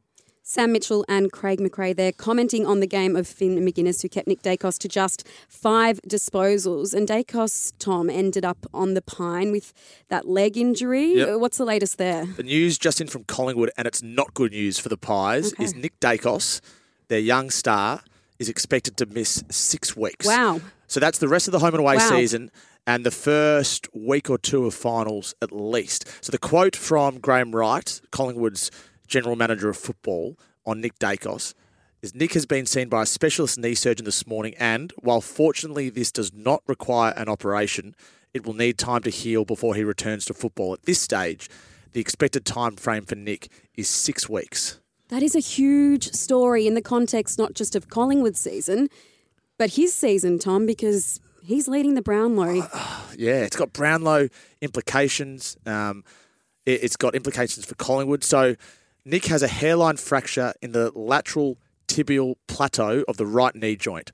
Sam 0.48 0.72
Mitchell 0.72 1.04
and 1.10 1.32
Craig 1.32 1.60
McRae 1.60 1.96
there 1.96 2.12
commenting 2.12 2.66
on 2.68 2.80
the 2.80 2.88
game 2.88 3.16
of 3.16 3.28
Finn 3.28 3.58
McGuinness, 3.58 4.04
who 4.04 4.08
kept 4.10 4.28
Nick 4.28 4.42
Dacos 4.42 4.78
to 4.78 4.88
just 4.88 5.28
five 5.50 6.00
disposals. 6.08 6.94
And 6.94 7.08
Dacos, 7.08 7.74
Tom, 7.80 8.10
ended 8.10 8.46
up 8.46 8.66
on 8.74 8.94
the 8.94 9.02
pine 9.02 9.52
with 9.52 9.74
that 10.10 10.28
leg 10.30 10.56
injury. 10.56 11.16
Yep. 11.16 11.40
What's 11.40 11.58
the 11.58 11.66
latest 11.66 11.98
there? 11.98 12.26
The 12.26 12.44
news 12.44 12.78
just 12.78 13.02
in 13.02 13.08
from 13.08 13.24
Collingwood, 13.24 13.72
and 13.76 13.88
it's 13.88 14.04
not 14.04 14.34
good 14.34 14.52
news 14.52 14.78
for 14.80 14.88
the 14.88 14.98
Pies, 14.98 15.52
Okay. 15.54 15.64
is 15.64 15.76
Nick 15.76 16.00
Dacos, 16.00 16.62
their 17.08 17.20
young 17.20 17.50
star, 17.50 18.02
is 18.38 18.48
expected 18.48 18.98
to 18.98 19.08
miss 19.08 19.44
six 19.50 19.98
weeks. 19.98 20.26
Wow. 20.28 20.62
So 20.96 21.02
that's 21.02 21.18
the 21.18 21.28
rest 21.28 21.50
of 21.50 21.52
the 21.52 21.60
home 21.60 21.74
and 21.74 21.82
away 21.82 21.98
Wow. 21.98 22.08
season 22.10 22.50
and 22.88 23.06
the 23.06 23.12
first 23.12 23.90
week 23.94 24.30
or 24.30 24.38
two 24.38 24.66
of 24.66 24.74
finals 24.74 25.36
at 25.42 25.52
least. 25.52 26.06
So 26.22 26.32
the 26.32 26.38
quote 26.38 26.74
from 26.74 27.20
Graham 27.20 27.54
Wright, 27.54 28.00
Collingwood's 28.14 28.72
general 29.06 29.36
manager 29.36 29.68
of 29.68 29.76
football, 29.76 30.40
on 30.66 30.80
Nick 30.80 30.98
Daicos 30.98 31.54
is 32.02 32.16
Nick 32.16 32.32
has 32.32 32.46
been 32.46 32.66
seen 32.66 32.88
by 32.88 33.02
a 33.02 33.06
specialist 33.06 33.60
knee 33.60 33.76
surgeon 33.76 34.06
this 34.06 34.26
morning, 34.26 34.54
and 34.58 34.94
while 35.00 35.20
fortunately 35.20 35.90
this 35.90 36.14
does 36.14 36.32
not 36.34 36.64
require 36.66 37.12
an 37.18 37.28
operation, 37.28 37.94
it 38.34 38.46
will 38.46 38.54
need 38.54 38.78
time 38.78 39.02
to 39.02 39.10
heal 39.10 39.44
before 39.44 39.76
he 39.76 39.84
returns 39.84 40.24
to 40.24 40.34
football. 40.34 40.72
At 40.72 40.84
this 40.84 41.02
stage, 41.02 41.50
the 41.92 42.00
expected 42.00 42.46
time 42.46 42.78
frame 42.78 43.04
for 43.04 43.16
Nick 43.16 43.52
is 43.76 43.90
six 43.90 44.30
weeks. 44.30 44.80
That 45.10 45.22
is 45.22 45.36
a 45.36 45.40
huge 45.40 46.14
story 46.14 46.66
in 46.66 46.74
the 46.74 46.82
context 46.82 47.38
not 47.38 47.54
just 47.54 47.76
of 47.76 47.90
Collingwood 47.90 48.38
season, 48.38 48.88
but 49.58 49.72
his 49.72 49.94
season, 49.94 50.40
Tom, 50.40 50.66
because 50.66 51.20
he's 51.44 51.68
leading 51.68 51.96
the 51.96 52.02
Brownlow. 52.02 52.68
Yeah, 53.18 53.44
it's 53.44 53.56
got 53.56 53.72
Brownlow 53.72 54.28
implications. 54.60 55.56
Um, 55.66 56.04
it, 56.66 56.82
has 56.82 56.98
got 56.98 57.16
implications 57.16 57.66
for 57.66 57.74
Collingwood. 57.76 58.26
So 58.26 58.56
Nick 59.06 59.28
has 59.28 59.42
a 59.42 59.48
hairline 59.48 59.96
fracture 59.96 60.54
in 60.62 60.74
the 60.74 60.92
lateral 60.94 61.58
tibial 61.88 62.36
plateau 62.48 63.06
of 63.08 63.16
the 63.16 63.26
right 63.26 63.56
knee 63.56 63.78
joint. 63.78 64.12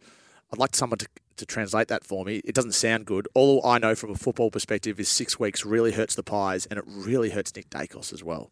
I'd 0.53 0.59
like 0.59 0.75
someone 0.75 0.99
to, 0.99 1.07
to 1.37 1.45
translate 1.47 1.87
that 1.87 2.03
for 2.03 2.25
me. 2.25 2.41
It 2.45 2.53
doesn't 2.53 2.73
sound 2.73 3.05
good. 3.07 3.27
All 3.33 3.65
I 3.65 3.79
know 3.79 3.95
from 3.95 4.11
a 4.11 4.15
football 4.15 4.51
perspective 4.51 4.99
is 4.99 5.09
six 5.09 5.39
weeks 5.39 5.65
really 5.65 5.93
hurts 5.93 6.13
the 6.13 6.21
Pies, 6.21 6.67
and 6.67 6.77
it 6.77 6.85
really 6.87 7.31
hurts 7.31 7.55
Nick 7.55 7.69
Daicos 7.71 8.13
as 8.13 8.23
well. 8.23 8.51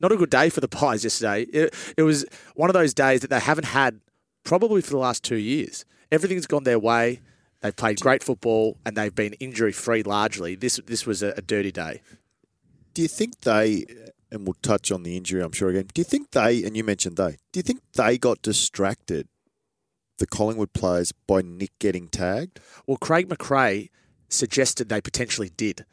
Not 0.00 0.12
a 0.12 0.16
good 0.16 0.30
day 0.30 0.50
for 0.50 0.60
the 0.60 0.68
Pies 0.80 1.02
yesterday. 1.02 1.42
It, 1.52 1.74
it 1.96 2.02
was 2.02 2.24
one 2.54 2.70
of 2.70 2.74
those 2.74 2.94
days 2.94 3.22
that 3.22 3.30
they 3.30 3.40
haven't 3.40 3.66
had 3.66 4.00
probably 4.44 4.82
for 4.82 4.90
the 4.90 4.98
last 4.98 5.24
two 5.24 5.36
years. 5.36 5.84
Everything's 6.12 6.46
gone 6.46 6.64
their 6.64 6.78
way. 6.78 7.20
They've 7.60 7.76
played 7.76 8.00
great 8.00 8.22
football 8.22 8.78
and 8.86 8.96
they've 8.96 9.14
been 9.14 9.34
injury 9.34 9.72
free 9.72 10.02
largely. 10.02 10.54
This 10.54 10.80
this 10.86 11.06
was 11.06 11.22
a, 11.22 11.34
a 11.36 11.42
dirty 11.42 11.70
day. 11.72 12.00
Do 12.94 13.02
you 13.02 13.08
think 13.08 13.42
they, 13.42 13.84
and 14.32 14.46
we'll 14.46 14.56
touch 14.62 14.90
on 14.90 15.02
the 15.02 15.16
injury, 15.16 15.42
I'm 15.42 15.52
sure 15.52 15.70
again. 15.70 15.86
Do 15.92 16.00
you 16.00 16.04
think 16.04 16.32
they, 16.32 16.64
and 16.64 16.76
you 16.76 16.82
mentioned 16.82 17.16
they, 17.16 17.36
do 17.52 17.58
you 17.58 17.62
think 17.62 17.80
they 17.94 18.18
got 18.18 18.42
distracted, 18.42 19.28
the 20.18 20.26
Collingwood 20.26 20.72
players, 20.72 21.12
by 21.12 21.42
Nick 21.42 21.70
getting 21.78 22.08
tagged? 22.08 22.58
Well, 22.86 22.96
Craig 22.96 23.28
McRae 23.28 23.90
suggested 24.28 24.88
they 24.88 25.00
potentially 25.00 25.50
did, 25.56 25.84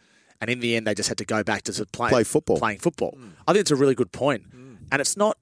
and 0.42 0.50
in 0.50 0.60
the 0.60 0.76
end, 0.76 0.88
they 0.88 0.96
just 0.96 1.10
had 1.10 1.18
to 1.20 1.26
go 1.26 1.44
back 1.44 1.64
to 1.64 1.86
play, 1.86 2.10
Play 2.10 2.24
football. 2.24 2.58
Playing 2.58 2.80
football. 2.80 3.12
Hmm. 3.12 3.30
I 3.48 3.54
think 3.54 3.62
it's 3.62 3.72
a 3.72 3.76
really 3.76 3.96
good 3.96 4.12
point. 4.12 4.50
point, 4.52 4.80
and 4.92 5.00
it's 5.02 5.18
not. 5.18 5.38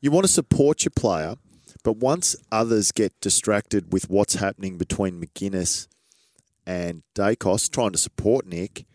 You 0.00 0.10
want 0.10 0.24
to 0.26 0.32
support 0.32 0.84
your 0.84 0.92
player, 0.94 1.36
but 1.84 1.98
once 1.98 2.34
others 2.50 2.90
get 2.90 3.12
distracted 3.20 3.92
with 3.92 4.10
what's 4.10 4.36
happening 4.36 4.76
between 4.78 5.20
Maginness 5.20 5.86
and 6.66 7.02
Daicos 7.14 7.70
trying 7.70 7.92
to 7.92 7.98
support 7.98 8.46
Nick, 8.46 8.86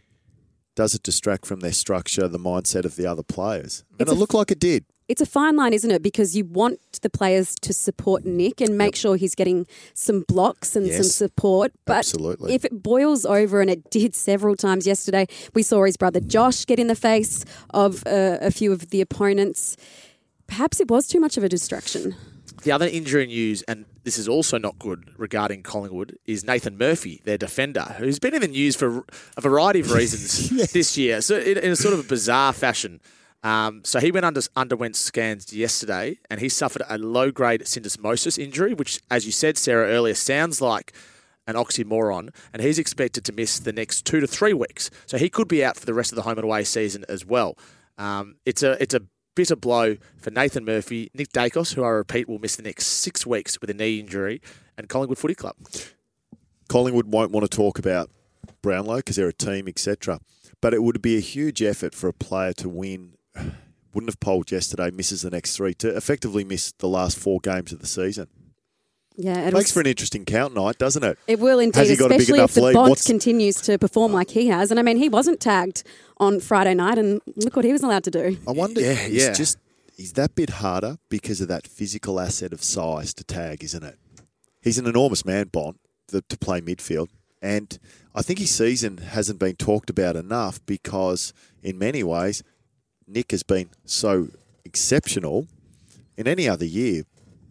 does 0.75 0.95
it 0.95 1.03
distract 1.03 1.45
from 1.45 1.61
their 1.61 1.71
structure, 1.71 2.27
the 2.27 2.39
mindset 2.39 2.85
of 2.85 2.95
the 2.95 3.05
other 3.05 3.23
players? 3.23 3.85
And 3.91 4.01
It's 4.01 4.11
it 4.11 4.15
looked 4.15 4.33
like 4.33 4.51
it 4.51 4.59
did. 4.59 4.85
It's 5.07 5.21
a 5.21 5.25
fine 5.25 5.55
line, 5.55 5.73
isn't 5.73 5.89
it? 5.89 6.03
Because 6.03 6.35
you 6.35 6.45
want 6.45 6.79
the 7.01 7.09
players 7.09 7.55
to 7.61 7.73
support 7.73 8.25
Nick 8.25 8.61
and 8.61 8.77
make 8.77 8.95
sure 8.95 9.15
he's 9.15 9.33
getting 9.33 9.65
some 9.95 10.23
blocks 10.27 10.75
and 10.75 10.91
some 10.91 11.03
support. 11.03 11.71
But 11.85 11.97
Absolutely. 11.97 12.53
if 12.53 12.63
it 12.63 12.83
boils 12.83 13.25
over, 13.25 13.59
and 13.59 13.71
it 13.71 13.89
did 13.89 14.15
several 14.15 14.55
times 14.55 14.85
yesterday, 14.85 15.25
we 15.55 15.63
saw 15.63 15.83
his 15.83 15.97
brother 15.97 16.19
Josh 16.19 16.63
get 16.65 16.79
in 16.79 16.87
the 16.87 16.95
face 16.95 17.43
of 17.71 18.05
uh, 18.05 18.37
a 18.39 18.51
few 18.51 18.71
of 18.71 18.89
the 18.89 19.01
opponents. 19.01 19.77
Perhaps 20.45 20.79
it 20.79 20.89
was 20.89 21.07
too 21.07 21.19
much 21.19 21.37
of 21.37 21.43
a 21.43 21.49
distraction. 21.49 22.15
The 22.51 22.71
other 22.71 22.87
injury 22.87 23.27
news, 23.27 23.61
and 23.63 23.85
this 24.03 24.17
is 24.17 24.27
also 24.27 24.57
not 24.57 24.79
good 24.79 25.11
regarding 25.17 25.63
Collingwood, 25.63 26.17
is 26.25 26.43
Nathan 26.43 26.77
Murphy, 26.77 27.21
their 27.23 27.37
defender, 27.37 27.95
who's 27.97 28.19
been 28.19 28.33
in 28.33 28.41
the 28.41 28.47
news 28.47 28.75
for 28.75 29.05
a 29.37 29.41
variety 29.41 29.79
of 29.79 29.91
reasons 29.93 30.49
this 30.71 30.97
year, 30.97 31.21
so 31.21 31.37
in, 31.37 31.57
a 31.57 31.75
sort 31.75 31.93
of 31.93 31.99
a 31.99 32.03
bizarre 32.03 32.53
fashion. 32.53 33.01
Um, 33.41 33.81
so 33.85 33.99
he 33.99 34.11
went 34.11 34.25
under, 34.25 34.41
underwent 34.55 34.95
scans 34.95 35.53
yesterday, 35.53 36.19
and 36.29 36.39
he 36.39 36.49
suffered 36.49 36.83
a 36.89 36.97
low 36.97 37.31
grade 37.31 37.61
syndesmosis 37.61 38.37
injury, 38.37 38.73
which, 38.73 38.99
as 39.09 39.25
you 39.25 39.31
said, 39.31 39.57
Sarah 39.57 39.87
earlier, 39.87 40.13
sounds 40.13 40.61
like 40.61 40.93
an 41.47 41.55
oxymoron, 41.55 42.29
and 42.53 42.61
he's 42.61 42.77
expected 42.77 43.25
to 43.25 43.31
miss 43.31 43.59
the 43.59 43.73
next 43.73 44.05
two 44.05 44.19
to 44.19 44.27
three 44.27 44.53
weeks. 44.53 44.91
So 45.05 45.17
he 45.17 45.29
could 45.29 45.47
be 45.47 45.63
out 45.63 45.77
for 45.77 45.85
the 45.85 45.93
rest 45.93 46.11
of 46.11 46.15
the 46.15 46.21
home 46.23 46.37
and 46.37 46.43
away 46.43 46.63
season 46.63 47.05
as 47.09 47.25
well. 47.25 47.57
Um, 47.97 48.35
it's 48.45 48.63
a 48.63 48.81
it's 48.81 48.93
a 48.93 49.01
bitter 49.39 49.55
blow 49.55 49.95
for 50.17 50.31
Nathan 50.31 50.65
Murphy, 50.65 51.09
Nick 51.13 51.29
Daicos, 51.29 51.73
who 51.73 51.81
I 51.81 51.87
repeat 51.87 52.27
will 52.27 52.39
miss 52.39 52.57
the 52.57 52.61
next 52.61 52.87
six 52.87 53.25
weeks 53.25 53.61
with 53.61 53.69
a 53.69 53.73
knee 53.73 53.97
injury, 53.97 54.41
and 54.77 54.89
Collingwood 54.89 55.17
Footy 55.17 55.33
Club. 55.33 55.55
Collingwood 56.67 57.07
won't 57.07 57.31
want 57.31 57.49
to 57.49 57.57
talk 57.57 57.79
about 57.79 58.09
Brownlow 58.61 58.97
because 58.97 59.15
they're 59.15 59.29
a 59.29 59.33
team, 59.33 59.69
etc. 59.69 60.19
But 60.59 60.73
it 60.73 60.83
would 60.83 61.01
be 61.01 61.15
a 61.15 61.21
huge 61.21 61.61
effort 61.61 61.95
for 61.95 62.09
a 62.09 62.13
player 62.13 62.51
to 62.55 62.67
win. 62.67 63.13
Wouldn't 63.93 64.11
have 64.11 64.19
polled 64.19 64.51
yesterday, 64.51 64.91
misses 64.91 65.21
the 65.21 65.29
next 65.29 65.55
three 65.55 65.73
to 65.75 65.95
effectively 65.95 66.43
miss 66.43 66.73
the 66.73 66.89
last 66.89 67.17
four 67.17 67.39
games 67.39 67.71
of 67.71 67.79
the 67.79 67.87
season. 67.87 68.27
Yeah, 69.21 69.39
it 69.39 69.53
Makes 69.53 69.53
was- 69.55 69.71
for 69.73 69.79
an 69.81 69.87
interesting 69.87 70.23
count 70.23 70.55
night, 70.55 70.77
doesn't 70.77 71.03
it? 71.03 71.19
It 71.27 71.39
will 71.39 71.59
indeed, 71.59 71.77
Has 71.77 71.89
he 71.89 71.97
got 71.97 72.05
a 72.05 72.09
big 72.09 72.21
especially 72.21 72.39
enough 72.39 72.51
if 72.51 72.55
the 72.55 72.61
lead? 72.61 72.73
Bont 72.73 72.89
What's- 72.91 73.05
continues 73.05 73.55
to 73.61 73.77
perform 73.77 74.13
like 74.13 74.29
he 74.29 74.47
has. 74.47 74.71
And 74.71 74.79
I 74.79 74.83
mean, 74.83 74.95
he 74.95 75.09
wasn't 75.09 75.41
tagged 75.41 75.83
on 76.17 76.39
Friday 76.39 76.73
night, 76.73 76.97
and 76.97 77.21
look 77.35 77.55
what 77.57 77.65
he 77.65 77.73
was 77.73 77.83
allowed 77.83 78.05
to 78.05 78.11
do. 78.11 78.37
I 78.47 78.51
wonder. 78.51 78.79
Yeah, 78.79 78.93
he's 78.93 79.23
yeah. 79.23 79.33
just 79.33 79.57
he's 79.97 80.13
that 80.13 80.35
bit 80.35 80.49
harder 80.51 80.97
because 81.09 81.41
of 81.41 81.49
that 81.49 81.67
physical 81.67 82.19
asset 82.19 82.53
of 82.53 82.63
size 82.63 83.13
to 83.15 83.25
tag, 83.25 83.61
isn't 83.63 83.83
it? 83.83 83.97
He's 84.61 84.77
an 84.77 84.87
enormous 84.87 85.25
man, 85.25 85.47
Bont, 85.51 85.77
the, 86.07 86.21
to 86.29 86.37
play 86.37 86.61
midfield, 86.61 87.09
and 87.41 87.77
I 88.15 88.21
think 88.21 88.39
his 88.39 88.51
season 88.51 88.97
hasn't 88.99 89.39
been 89.39 89.55
talked 89.57 89.89
about 89.89 90.15
enough 90.15 90.65
because, 90.65 91.33
in 91.61 91.77
many 91.77 92.03
ways, 92.03 92.41
Nick 93.05 93.31
has 93.31 93.43
been 93.43 93.69
so 93.85 94.29
exceptional. 94.63 95.47
In 96.17 96.27
any 96.27 96.49
other 96.49 96.65
year, 96.65 97.03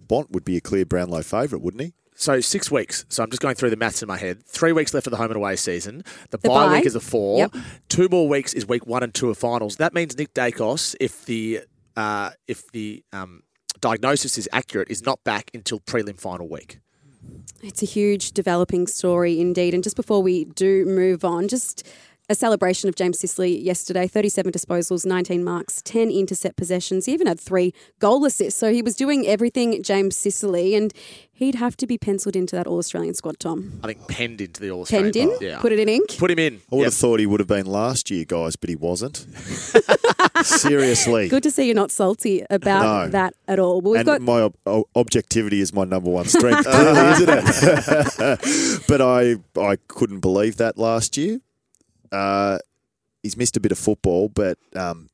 Bont 0.09 0.31
would 0.33 0.45
be 0.45 0.57
a 0.57 0.61
clear 0.61 0.85
Brownlow 0.85 1.23
favourite, 1.23 1.63
wouldn't 1.63 1.83
he? 1.83 1.93
So 2.15 2.41
six 2.41 2.69
weeks. 2.71 3.05
So 3.09 3.23
I'm 3.23 3.31
just 3.31 3.41
going 3.41 3.55
through 3.55 3.71
the 3.71 3.77
maths 3.77 4.03
in 4.03 4.09
my 4.09 4.17
head. 4.19 4.43
Three 4.45 4.73
weeks 4.73 4.93
left 4.93 5.07
of 5.07 5.13
the 5.13 5.17
home 5.19 5.29
and 5.31 5.37
away 5.37 5.55
season. 5.55 6.03
The, 6.31 6.39
The 6.39 6.49
bye, 6.49 6.67
bye. 6.67 6.73
week 6.79 6.87
is 6.87 6.97
a 6.97 7.01
four. 7.01 7.39
Yep. 7.39 7.55
Two 7.89 8.09
more 8.11 8.29
weeks 8.29 8.55
is 8.55 8.67
week 8.67 8.87
one 8.87 9.05
and 9.05 9.15
two 9.15 9.31
of 9.31 9.39
finals. 9.39 9.77
That 9.77 9.95
means 9.95 10.19
Nick 10.19 10.35
Daicos, 10.35 10.97
if 10.99 11.25
the 11.27 11.61
uh, 11.97 12.31
if 12.49 12.71
the 12.73 13.05
um, 13.13 13.43
diagnosis 13.81 14.37
is 14.37 14.49
accurate, 14.53 14.91
is 14.91 15.05
not 15.05 15.23
back 15.23 15.51
until 15.55 15.79
prelim 15.79 16.19
final 16.19 16.49
week. 16.49 16.81
It's 17.63 17.83
a 17.83 17.87
huge 17.87 18.33
developing 18.33 18.87
story 18.87 19.41
indeed. 19.41 19.75
And 19.75 19.83
just 19.85 19.97
before 19.97 20.23
we 20.23 20.45
do 20.45 20.85
move 20.87 21.25
on, 21.25 21.47
just 21.49 21.87
a 22.31 22.35
celebration 22.35 22.89
of 22.89 22.95
James 22.95 23.19
Sicily 23.19 23.59
yesterday 23.59 24.07
37 24.07 24.53
disposals, 24.53 25.07
19 25.07 25.43
marks, 25.43 25.81
10 25.83 26.11
intercept 26.11 26.57
possessions. 26.57 27.07
He 27.07 27.13
even 27.13 27.27
had 27.27 27.41
three 27.41 27.73
goal 28.01 28.25
assists. 28.27 28.59
So 28.61 28.71
he 28.73 28.83
was 28.83 28.95
doing 28.97 29.27
everything 29.27 29.83
James 29.83 30.15
Sicily, 30.17 30.75
and 30.75 30.93
he'd 31.33 31.55
have 31.55 31.77
to 31.79 31.87
be 31.87 31.97
penciled 31.97 32.37
into 32.37 32.55
that 32.57 32.67
All 32.67 32.79
Australian 32.79 33.15
squad, 33.15 33.41
Tom. 33.41 33.81
I 33.83 33.87
think 33.89 34.09
penned 34.09 34.41
into 34.43 34.61
the 34.61 34.71
All 34.71 34.83
Australian. 34.83 35.13
Penned 35.13 35.31
in? 35.41 35.49
Yeah. 35.49 35.61
Put 35.61 35.73
it 35.73 35.79
in 35.79 35.89
ink? 35.89 36.19
Put 36.19 36.31
him 36.31 36.39
in. 36.39 36.61
I 36.71 36.77
would 36.77 36.85
have 36.85 36.95
thought 36.95 37.19
he 37.19 37.27
would 37.27 37.41
have 37.41 37.49
been 37.49 37.67
last 37.67 38.11
year, 38.11 38.25
guys, 38.27 38.57
but 38.57 38.69
he 38.69 38.77
wasn't. 38.77 39.17
Seriously. 40.43 41.29
Good 41.29 41.43
to 41.45 41.51
see 41.51 41.65
you're 41.67 41.75
not 41.75 41.91
salty 41.91 42.45
about 42.51 42.83
No. 43.07 43.11
that 43.11 43.35
at 43.49 43.59
all. 43.59 43.81
But 43.81 43.91
we've 43.91 44.01
and 44.01 44.07
got 44.07 44.21
my 44.21 44.41
ob- 44.43 44.55
o- 44.67 44.85
objectivity 44.95 45.61
is 45.61 45.73
my 45.73 45.85
number 45.85 46.11
one 46.11 46.27
strength, 46.27 46.67
clearly, 46.69 47.11
isn't 47.13 47.29
it? 47.29 48.85
but 48.89 49.01
I 49.01 49.37
I 49.59 49.77
couldn't 49.89 50.21
believe 50.21 50.57
that 50.59 50.79
last 50.79 51.17
year. 51.17 51.41
Uh, 52.13 52.59
he's 53.23 53.37
missed 53.37 53.57
a 53.57 53.61
bit 53.61 53.73
of 53.73 53.79
football, 53.79 54.29
but 54.29 54.59
um, 54.75 55.09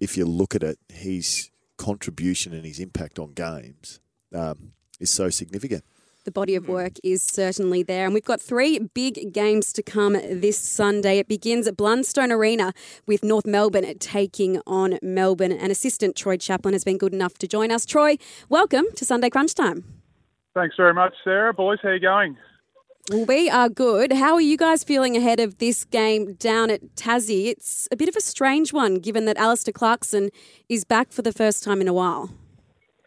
if 0.00 0.16
you 0.16 0.24
look 0.24 0.54
at 0.54 0.62
it, 0.62 0.78
his 0.88 1.50
contribution 1.76 2.52
and 2.52 2.64
his 2.64 2.78
impact 2.78 3.18
on 3.18 3.32
games 3.32 4.00
um, 4.34 4.72
is 5.00 5.10
so 5.10 5.30
significant. 5.30 5.84
The 6.24 6.30
body 6.30 6.54
of 6.54 6.68
work 6.68 6.92
is 7.02 7.22
certainly 7.22 7.82
there. 7.82 8.06
And 8.06 8.14
we've 8.14 8.24
got 8.24 8.40
three 8.40 8.78
big 8.78 9.34
games 9.34 9.74
to 9.74 9.82
come 9.82 10.14
this 10.14 10.58
Sunday. 10.58 11.18
It 11.18 11.28
begins 11.28 11.66
at 11.66 11.76
Blundstone 11.76 12.30
Arena 12.30 12.72
with 13.06 13.22
North 13.22 13.44
Melbourne 13.44 13.98
taking 13.98 14.58
on 14.66 14.98
Melbourne. 15.02 15.52
And 15.52 15.70
assistant 15.70 16.16
Troy 16.16 16.38
Chaplin 16.38 16.72
has 16.72 16.82
been 16.82 16.96
good 16.96 17.12
enough 17.12 17.36
to 17.38 17.46
join 17.46 17.70
us. 17.70 17.84
Troy, 17.84 18.16
welcome 18.48 18.86
to 18.96 19.04
Sunday 19.04 19.28
Crunch 19.28 19.54
Time. 19.54 19.84
Thanks 20.54 20.76
very 20.78 20.94
much, 20.94 21.12
Sarah. 21.24 21.52
Boys, 21.52 21.78
how 21.82 21.90
are 21.90 21.94
you 21.94 22.00
going? 22.00 22.38
Well, 23.10 23.26
we 23.26 23.50
are 23.50 23.68
good. 23.68 24.14
How 24.14 24.32
are 24.32 24.40
you 24.40 24.56
guys 24.56 24.82
feeling 24.82 25.14
ahead 25.14 25.38
of 25.38 25.58
this 25.58 25.84
game 25.84 26.36
down 26.36 26.70
at 26.70 26.96
Tassie? 26.96 27.48
It's 27.48 27.86
a 27.92 27.96
bit 27.96 28.08
of 28.08 28.16
a 28.16 28.20
strange 28.22 28.72
one 28.72 28.94
given 28.94 29.26
that 29.26 29.36
Alastair 29.36 29.74
Clarkson 29.74 30.30
is 30.70 30.86
back 30.86 31.12
for 31.12 31.20
the 31.20 31.30
first 31.30 31.62
time 31.62 31.82
in 31.82 31.88
a 31.88 31.92
while. 31.92 32.30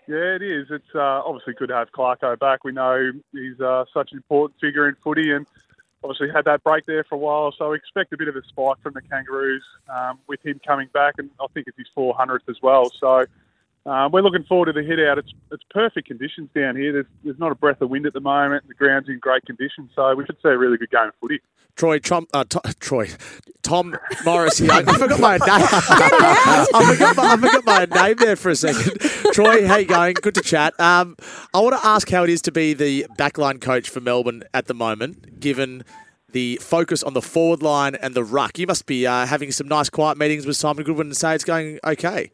Yeah, 0.07 0.35
it 0.35 0.43
is. 0.43 0.67
It's 0.69 0.93
uh, 0.93 0.99
obviously 1.25 1.55
good 1.55 1.69
to 1.69 1.73
have 1.73 1.91
Clarko 1.93 2.37
back. 2.37 2.63
We 2.63 2.73
know 2.73 3.11
he's 3.31 3.59
uh, 3.59 3.85
such 3.91 4.11
an 4.11 4.17
important 4.17 4.59
figure 4.61 4.87
in 4.87 4.95
footy 5.03 5.31
and 5.31 5.47
obviously 6.03 6.29
had 6.31 6.45
that 6.45 6.63
break 6.63 6.85
there 6.85 7.03
for 7.03 7.15
a 7.15 7.17
while. 7.17 7.51
So 7.57 7.71
we 7.71 7.77
expect 7.77 8.13
a 8.13 8.17
bit 8.17 8.27
of 8.27 8.35
a 8.35 8.43
spike 8.47 8.77
from 8.83 8.93
the 8.93 9.01
Kangaroos 9.01 9.63
um, 9.89 10.19
with 10.27 10.45
him 10.45 10.61
coming 10.63 10.89
back. 10.93 11.15
And 11.17 11.31
I 11.41 11.47
think 11.55 11.65
it's 11.65 11.77
his 11.77 11.87
400th 11.97 12.47
as 12.47 12.57
well. 12.61 12.91
So 12.99 13.25
uh, 13.87 14.09
we're 14.11 14.21
looking 14.21 14.43
forward 14.43 14.65
to 14.65 14.73
the 14.73 14.83
hit 14.83 14.99
out. 14.99 15.17
It's 15.17 15.31
it's 15.51 15.63
perfect 15.69 16.07
conditions 16.07 16.49
down 16.53 16.75
here. 16.75 16.91
There's 16.91 17.05
there's 17.23 17.39
not 17.39 17.51
a 17.51 17.55
breath 17.55 17.81
of 17.81 17.89
wind 17.89 18.05
at 18.05 18.13
the 18.13 18.19
moment. 18.19 18.67
The 18.67 18.73
ground's 18.73 19.07
in 19.07 19.19
great 19.19 19.45
condition, 19.45 19.89
so 19.95 20.13
we 20.13 20.25
should 20.25 20.37
see 20.43 20.49
a 20.49 20.57
really 20.57 20.77
good 20.77 20.91
game 20.91 21.07
of 21.07 21.13
footy. 21.21 21.39
Troy, 21.77 21.99
Trump, 21.99 22.29
uh, 22.33 22.43
To- 22.43 22.73
Troy, 22.79 23.07
Tom 23.61 23.95
Morris 24.25 24.57
here. 24.57 24.71
I 24.71 24.83
forgot 24.83 25.19
my 25.19 25.37
name. 25.37 25.41
I, 25.47 26.85
forgot 26.91 27.15
my, 27.15 27.23
I 27.23 27.37
forgot 27.37 27.65
my 27.65 28.07
name 28.07 28.15
there 28.17 28.35
for 28.35 28.49
a 28.49 28.55
second. 28.55 28.99
Troy, 29.31 29.67
how 29.67 29.77
you 29.77 29.85
going? 29.85 30.15
Good 30.15 30.33
to 30.35 30.41
chat. 30.41 30.77
Um, 30.79 31.15
I 31.53 31.59
want 31.59 31.79
to 31.79 31.87
ask 31.87 32.09
how 32.09 32.23
it 32.23 32.31
is 32.31 32.41
to 32.43 32.51
be 32.51 32.73
the 32.73 33.05
backline 33.17 33.61
coach 33.61 33.91
for 33.91 33.99
Melbourne 33.99 34.43
at 34.55 34.65
the 34.65 34.73
moment, 34.73 35.39
given 35.39 35.83
the 36.31 36.57
focus 36.61 37.03
on 37.03 37.13
the 37.13 37.21
forward 37.21 37.61
line 37.61 37.93
and 37.95 38.15
the 38.15 38.23
ruck. 38.23 38.57
You 38.57 38.65
must 38.65 38.87
be 38.87 39.05
uh, 39.05 39.27
having 39.27 39.51
some 39.51 39.67
nice 39.67 39.89
quiet 39.89 40.17
meetings 40.17 40.47
with 40.47 40.57
Simon 40.57 40.83
Goodwin 40.83 41.07
and 41.07 41.17
say 41.17 41.35
it's 41.35 41.43
going 41.43 41.79
okay. 41.83 42.31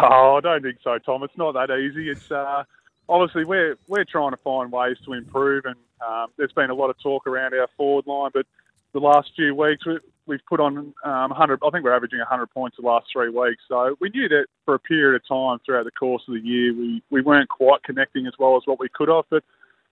Oh, 0.00 0.36
I 0.36 0.40
don't 0.40 0.62
think 0.62 0.78
so, 0.82 0.98
Tom. 0.98 1.22
It's 1.22 1.36
not 1.36 1.52
that 1.52 1.70
easy. 1.70 2.10
It's 2.10 2.30
uh, 2.30 2.64
obviously 3.08 3.44
we're 3.44 3.76
we're 3.88 4.04
trying 4.04 4.32
to 4.32 4.36
find 4.38 4.70
ways 4.70 4.96
to 5.04 5.12
improve, 5.12 5.64
and 5.64 5.76
um, 6.06 6.28
there's 6.36 6.52
been 6.52 6.70
a 6.70 6.74
lot 6.74 6.90
of 6.90 6.98
talk 7.00 7.26
around 7.26 7.54
our 7.54 7.68
forward 7.76 8.06
line. 8.06 8.30
But 8.34 8.46
the 8.92 9.00
last 9.00 9.30
few 9.34 9.54
weeks, 9.54 9.86
we, 9.86 9.98
we've 10.26 10.44
put 10.48 10.60
on 10.60 10.94
um, 11.04 11.30
100. 11.30 11.60
I 11.64 11.70
think 11.70 11.84
we're 11.84 11.94
averaging 11.94 12.18
100 12.18 12.48
points 12.48 12.76
the 12.78 12.86
last 12.86 13.06
three 13.12 13.30
weeks. 13.30 13.62
So 13.68 13.96
we 14.00 14.10
knew 14.10 14.28
that 14.28 14.46
for 14.64 14.74
a 14.74 14.78
period 14.78 15.16
of 15.20 15.26
time 15.26 15.58
throughout 15.64 15.84
the 15.84 15.90
course 15.90 16.22
of 16.28 16.34
the 16.34 16.40
year, 16.40 16.74
we 16.74 17.02
we 17.10 17.22
weren't 17.22 17.48
quite 17.48 17.82
connecting 17.82 18.26
as 18.26 18.34
well 18.38 18.56
as 18.56 18.62
what 18.66 18.80
we 18.80 18.88
could 18.88 19.08
have. 19.08 19.24
But 19.30 19.44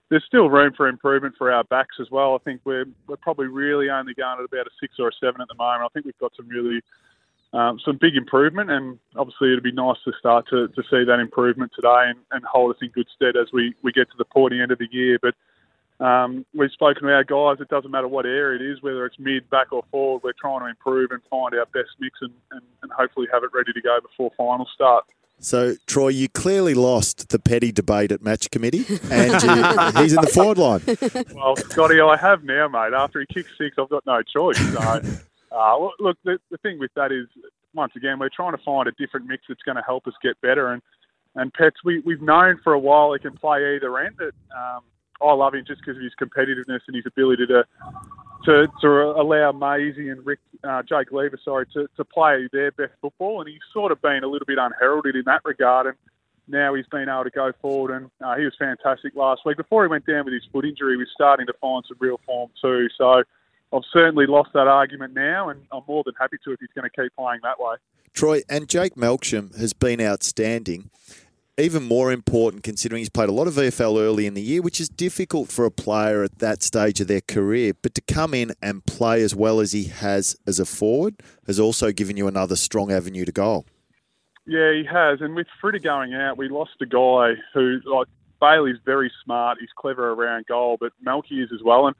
there's 0.08 0.24
still 0.24 0.50
room 0.50 0.72
for 0.76 0.88
improvement 0.88 1.34
for 1.36 1.50
our 1.50 1.64
backs 1.64 1.96
as 2.00 2.10
well. 2.10 2.34
I 2.34 2.38
think 2.38 2.60
we're 2.64 2.86
we're 3.06 3.16
probably 3.16 3.46
really 3.46 3.90
only 3.90 4.14
going 4.14 4.38
at 4.38 4.44
about 4.44 4.66
a 4.66 4.70
six 4.80 4.94
or 4.98 5.08
a 5.08 5.12
seven 5.20 5.40
at 5.40 5.48
the 5.48 5.54
moment. 5.54 5.84
I 5.84 5.88
think 5.92 6.04
we've 6.04 6.18
got 6.18 6.32
some 6.36 6.48
really 6.48 6.80
um, 7.52 7.78
some 7.84 7.96
big 8.00 8.16
improvement, 8.16 8.70
and 8.70 8.98
obviously 9.16 9.52
it'd 9.52 9.62
be 9.62 9.72
nice 9.72 9.96
to 10.04 10.12
start 10.18 10.46
to, 10.50 10.68
to 10.68 10.82
see 10.90 11.04
that 11.04 11.20
improvement 11.20 11.72
today 11.74 12.04
and, 12.08 12.18
and 12.32 12.44
hold 12.44 12.74
us 12.74 12.78
in 12.82 12.88
good 12.88 13.06
stead 13.14 13.36
as 13.36 13.48
we, 13.52 13.74
we 13.82 13.92
get 13.92 14.10
to 14.10 14.16
the 14.18 14.24
pointy 14.24 14.60
end 14.60 14.72
of 14.72 14.78
the 14.78 14.88
year. 14.90 15.18
But 15.20 15.34
um, 16.04 16.44
we've 16.54 16.70
spoken 16.72 17.04
to 17.04 17.14
our 17.14 17.24
guys. 17.24 17.60
It 17.60 17.68
doesn't 17.68 17.90
matter 17.90 18.08
what 18.08 18.26
area 18.26 18.60
it 18.60 18.70
is, 18.70 18.82
whether 18.82 19.06
it's 19.06 19.18
mid, 19.18 19.48
back, 19.48 19.72
or 19.72 19.84
forward. 19.90 20.22
We're 20.22 20.32
trying 20.38 20.60
to 20.60 20.66
improve 20.66 21.10
and 21.10 21.22
find 21.30 21.54
our 21.54 21.66
best 21.66 21.90
mix, 21.98 22.18
and, 22.20 22.32
and, 22.50 22.62
and 22.82 22.92
hopefully 22.92 23.28
have 23.32 23.42
it 23.44 23.50
ready 23.54 23.72
to 23.72 23.80
go 23.80 23.98
before 24.02 24.30
final 24.36 24.68
start. 24.74 25.04
So, 25.38 25.76
Troy, 25.86 26.08
you 26.08 26.28
clearly 26.28 26.74
lost 26.74 27.28
the 27.28 27.38
petty 27.38 27.70
debate 27.70 28.10
at 28.10 28.22
match 28.22 28.50
committee, 28.50 28.84
and 29.10 29.96
he's 29.98 30.14
in 30.14 30.20
the 30.22 30.30
forward 30.32 30.58
line. 30.58 30.80
well, 31.34 31.56
Scotty, 31.56 32.00
I 32.00 32.16
have 32.16 32.42
now, 32.42 32.68
mate. 32.68 32.94
After 32.94 33.20
he 33.20 33.26
kicks 33.26 33.50
six, 33.58 33.76
I've 33.78 33.90
got 33.90 34.04
no 34.06 34.22
choice. 34.22 34.58
So, 34.58 35.02
uh, 35.52 35.78
look, 35.98 36.18
the, 36.24 36.38
the 36.50 36.58
thing 36.58 36.78
with 36.78 36.90
that 36.94 37.12
is, 37.12 37.26
once 37.74 37.92
again, 37.96 38.18
we're 38.18 38.28
trying 38.28 38.52
to 38.56 38.62
find 38.64 38.88
a 38.88 38.92
different 38.92 39.26
mix 39.26 39.44
that's 39.48 39.62
going 39.62 39.76
to 39.76 39.82
help 39.82 40.06
us 40.06 40.14
get 40.22 40.40
better. 40.40 40.72
And 40.72 40.82
and 41.34 41.52
Pets, 41.52 41.76
we 41.84 42.00
we've 42.00 42.22
known 42.22 42.58
for 42.64 42.72
a 42.72 42.78
while 42.78 43.12
he 43.12 43.18
can 43.18 43.36
play 43.36 43.76
either 43.76 43.98
end. 43.98 44.16
It, 44.20 44.34
um, 44.56 44.82
I 45.22 45.32
love 45.32 45.54
him 45.54 45.64
just 45.66 45.80
because 45.80 45.96
of 45.96 46.02
his 46.02 46.12
competitiveness 46.20 46.80
and 46.86 46.96
his 46.96 47.06
ability 47.06 47.46
to 47.46 47.64
to, 48.44 48.68
to 48.80 48.88
allow 48.88 49.50
Maisie 49.52 50.08
and 50.08 50.24
Rick, 50.24 50.38
uh, 50.62 50.82
Jake 50.82 51.10
Lever, 51.10 51.38
sorry, 51.44 51.66
to, 51.74 51.88
to 51.96 52.04
play 52.04 52.48
their 52.52 52.70
best 52.70 52.92
football. 53.00 53.40
And 53.40 53.48
he's 53.48 53.60
sort 53.72 53.90
of 53.92 54.00
been 54.00 54.22
a 54.22 54.28
little 54.28 54.46
bit 54.46 54.58
unheralded 54.58 55.16
in 55.16 55.24
that 55.26 55.40
regard. 55.44 55.86
And 55.88 55.96
now 56.48 56.74
he's 56.74 56.86
been 56.86 57.08
able 57.08 57.24
to 57.24 57.30
go 57.30 57.52
forward, 57.60 57.90
and 57.90 58.10
uh, 58.24 58.36
he 58.36 58.44
was 58.44 58.54
fantastic 58.56 59.16
last 59.16 59.42
week. 59.44 59.56
Before 59.56 59.82
he 59.82 59.88
went 59.88 60.06
down 60.06 60.24
with 60.24 60.34
his 60.34 60.44
foot 60.52 60.64
injury, 60.64 60.92
he 60.92 60.96
was 60.96 61.08
starting 61.12 61.46
to 61.46 61.54
find 61.60 61.84
some 61.88 61.96
real 61.98 62.20
form 62.24 62.50
too. 62.62 62.88
So 62.96 63.24
I've 63.72 63.82
certainly 63.92 64.26
lost 64.26 64.50
that 64.54 64.68
argument 64.68 65.14
now, 65.14 65.48
and 65.48 65.62
I'm 65.72 65.82
more 65.88 66.02
than 66.04 66.14
happy 66.18 66.36
to 66.44 66.52
if 66.52 66.60
he's 66.60 66.68
going 66.74 66.88
to 66.88 67.02
keep 67.02 67.14
playing 67.16 67.40
that 67.42 67.58
way. 67.58 67.76
Troy 68.12 68.42
and 68.48 68.68
Jake 68.68 68.94
Melksham 68.94 69.56
has 69.58 69.72
been 69.72 70.00
outstanding. 70.00 70.90
Even 71.58 71.82
more 71.82 72.12
important 72.12 72.62
considering 72.62 73.00
he's 73.00 73.08
played 73.08 73.30
a 73.30 73.32
lot 73.32 73.46
of 73.46 73.54
VFL 73.54 73.98
early 73.98 74.26
in 74.26 74.34
the 74.34 74.42
year, 74.42 74.60
which 74.60 74.78
is 74.78 74.90
difficult 74.90 75.48
for 75.48 75.64
a 75.64 75.70
player 75.70 76.22
at 76.22 76.38
that 76.38 76.62
stage 76.62 77.00
of 77.00 77.08
their 77.08 77.22
career. 77.22 77.72
But 77.80 77.94
to 77.94 78.02
come 78.02 78.34
in 78.34 78.52
and 78.60 78.84
play 78.84 79.22
as 79.22 79.34
well 79.34 79.60
as 79.60 79.72
he 79.72 79.84
has 79.84 80.36
as 80.46 80.60
a 80.60 80.66
forward 80.66 81.16
has 81.46 81.58
also 81.58 81.92
given 81.92 82.16
you 82.18 82.28
another 82.28 82.56
strong 82.56 82.92
avenue 82.92 83.24
to 83.24 83.32
goal. 83.32 83.64
Yeah, 84.46 84.72
he 84.72 84.84
has. 84.84 85.20
And 85.22 85.34
with 85.34 85.46
Fritter 85.60 85.78
going 85.78 86.14
out, 86.14 86.36
we 86.36 86.48
lost 86.48 86.72
a 86.82 86.86
guy 86.86 87.32
who, 87.54 87.80
like, 87.86 88.06
Bailey's 88.38 88.76
very 88.84 89.10
smart. 89.24 89.56
He's 89.58 89.70
clever 89.76 90.12
around 90.12 90.46
goal, 90.46 90.76
but 90.78 90.92
Melky 91.00 91.42
is 91.42 91.50
as 91.54 91.62
well. 91.64 91.86
And 91.86 91.96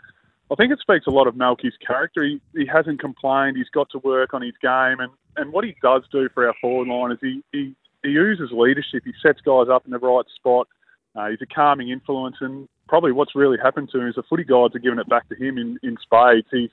I 0.51 0.55
think 0.55 0.73
it 0.73 0.79
speaks 0.81 1.07
a 1.07 1.11
lot 1.11 1.27
of 1.27 1.37
Melky's 1.37 1.77
character. 1.85 2.23
He, 2.23 2.41
he 2.55 2.67
hasn't 2.67 3.01
complained. 3.01 3.57
He's 3.57 3.69
got 3.69 3.91
to 3.91 3.99
work 3.99 4.33
on 4.33 4.43
his 4.43 4.55
game. 4.63 5.01
And, 5.01 5.11
and 5.37 5.53
what 5.53 5.65
he 5.65 5.75
does 5.83 6.03
do 6.13 6.29
for 6.33 6.47
our 6.47 6.55
forward 6.61 6.89
line 6.89 7.13
is 7.13 7.19
he, 7.21 7.43
he, 7.53 7.75
he 8.03 8.11
uses 8.11 8.51
leadership. 8.53 9.03
He 9.05 9.13
sets 9.23 9.41
guys 9.41 9.67
up 9.71 9.85
in 9.87 9.91
the 9.91 9.99
right 9.99 10.25
spot. 10.37 10.69
Uh, 11.17 11.31
he's 11.31 11.43
a 11.43 11.47
calming 11.47 11.89
influence. 11.89 12.37
And 12.41 12.69
probably 12.89 13.11
what's 13.11 13.35
really 13.35 13.59
happened 13.61 13.89
to 13.91 14.01
him 14.01 14.07
is 14.07 14.15
the 14.15 14.23
footy 14.23 14.45
gods 14.45 14.77
are 14.77 14.81
giving 14.81 15.01
it 15.01 15.09
back 15.09 15.29
to 15.31 15.35
him 15.35 15.59
in, 15.59 15.79
in 15.83 15.97
spades. 16.01 16.47
He's, 16.53 16.71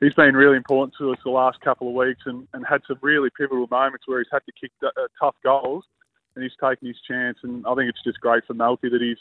he's 0.00 0.14
been 0.14 0.34
really 0.34 0.56
important 0.56 0.94
to 0.98 1.12
us 1.12 1.18
the 1.22 1.30
last 1.30 1.60
couple 1.60 1.88
of 1.88 1.94
weeks 1.94 2.22
and, 2.26 2.48
and 2.54 2.66
had 2.66 2.80
some 2.88 2.98
really 3.02 3.30
pivotal 3.38 3.68
moments 3.70 4.08
where 4.08 4.18
he's 4.18 4.32
had 4.32 4.42
to 4.46 4.52
kick 4.60 4.72
uh, 4.84 4.90
tough 5.20 5.36
goals 5.44 5.84
and 6.34 6.42
he's 6.42 6.52
taken 6.60 6.88
his 6.88 6.96
chance. 7.06 7.38
And 7.44 7.64
I 7.68 7.74
think 7.76 7.88
it's 7.88 8.02
just 8.02 8.20
great 8.20 8.44
for 8.46 8.54
Melky 8.54 8.88
that 8.88 9.00
he's 9.00 9.18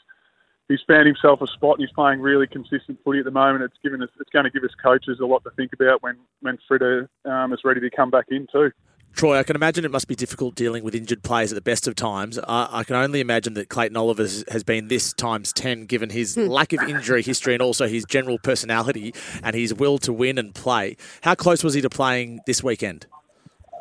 he's 0.72 0.82
found 0.88 1.06
himself 1.06 1.42
a 1.42 1.48
spot 1.48 1.78
and 1.78 1.88
he's 1.88 1.94
playing 1.94 2.22
really 2.22 2.48
consistent 2.48 3.00
footy 3.04 3.20
at 3.20 3.26
the 3.26 3.32
moment. 3.32 3.64
It's 3.64 3.78
given 3.84 4.02
us 4.02 4.10
it's 4.20 4.30
going 4.30 4.46
to 4.46 4.52
give 4.52 4.64
us 4.64 4.72
coaches 4.82 5.20
a 5.22 5.26
lot 5.26 5.44
to 5.44 5.52
think 5.52 5.74
about 5.74 6.02
when 6.02 6.18
when 6.42 6.58
Fritter 6.68 7.10
um, 7.26 7.54
is 7.54 7.60
ready 7.64 7.82
to 7.82 7.90
come 7.90 8.10
back 8.10 8.26
in 8.30 8.48
too. 8.52 8.72
Troy, 9.14 9.38
I 9.38 9.44
can 9.44 9.58
imagine 9.58 9.84
it 9.84 9.92
must 9.92 10.08
be 10.08 10.16
difficult 10.16 10.56
dealing 10.56 10.86
with 10.86 10.96
injured 10.96 11.22
players 11.22 11.52
at 11.52 11.56
the 11.56 11.62
best 11.62 11.86
of 11.86 11.96
times. 11.96 12.40
I, 12.40 12.70
I 12.72 12.84
can 12.86 12.96
only 12.96 13.20
imagine 13.20 13.56
that 13.56 13.68
Clayton 13.68 13.98
Oliver 13.98 14.24
has, 14.24 14.46
has 14.50 14.64
been 14.64 14.88
this 14.88 15.12
times 15.12 15.52
10 15.52 15.86
given 15.86 16.10
his 16.10 16.38
lack 16.38 16.72
of 16.72 16.82
injury 16.88 17.22
history 17.22 17.54
and 17.54 17.62
also 17.62 17.90
his 17.90 18.06
general 18.06 18.40
personality 18.40 19.14
and 19.44 19.54
his 19.54 19.74
will 19.74 19.98
to 20.00 20.14
win 20.14 20.38
and 20.38 20.56
play. 20.56 20.96
How 21.24 21.36
close 21.36 21.62
was 21.62 21.74
he 21.74 21.82
to 21.82 21.90
playing 21.90 22.40
this 22.48 22.64
weekend? 22.64 23.06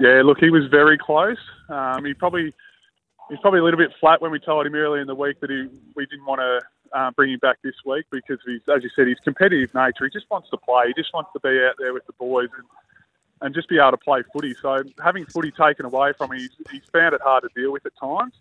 Yeah, 0.01 0.23
look, 0.25 0.39
he 0.39 0.51
was 0.51 0.67
very 0.69 0.99
close. 0.99 1.39
Um, 1.69 2.05
he 2.05 2.13
probably 2.13 2.53
he's 3.31 3.39
probably 3.41 3.61
a 3.61 3.65
little 3.65 3.79
bit 3.79 3.93
flat 4.01 4.21
when 4.21 4.33
we 4.33 4.41
told 4.41 4.67
him 4.67 4.75
earlier 4.75 5.01
in 5.01 5.07
the 5.07 5.15
week 5.15 5.41
that 5.41 5.51
he 5.51 5.69
we 5.95 6.07
didn't 6.07 6.27
want 6.27 6.41
to 6.41 6.61
uh, 6.93 7.11
bring 7.13 7.33
him 7.33 7.39
back 7.41 7.59
this 7.63 7.75
week 7.85 8.07
because 8.11 8.39
he's, 8.47 8.61
as 8.75 8.83
you 8.83 8.91
said, 8.95 9.07
he's 9.07 9.21
competitive 9.21 9.75
nature. 9.75 10.05
He 10.05 10.11
just 10.11 10.31
wants 10.31 10.51
to 10.51 10.57
play. 10.57 10.89
He 10.89 10.95
just 10.95 11.13
wants 11.15 11.31
to 11.33 11.41
be 11.41 11.61
out 11.65 11.75
there 11.79 11.93
with 11.93 12.07
the 12.07 12.13
boys 12.15 12.49
and, 12.57 12.67
and 13.43 13.55
just 13.55 13.69
be 13.69 13.79
able 13.79 13.93
to 13.93 13.97
play 13.97 14.23
footy. 14.33 14.55
So 14.61 14.83
having 15.03 15.27
footy 15.27 15.51
taken 15.51 15.87
away 15.87 16.13
from 16.17 16.33
him, 16.33 16.39
he's, 16.39 16.51
he's 16.71 16.85
found 16.93 17.15
it 17.15 17.21
hard 17.23 17.45
to 17.45 17.49
deal 17.55 17.73
with 17.73 17.87
at 17.87 17.93
times. 17.99 18.35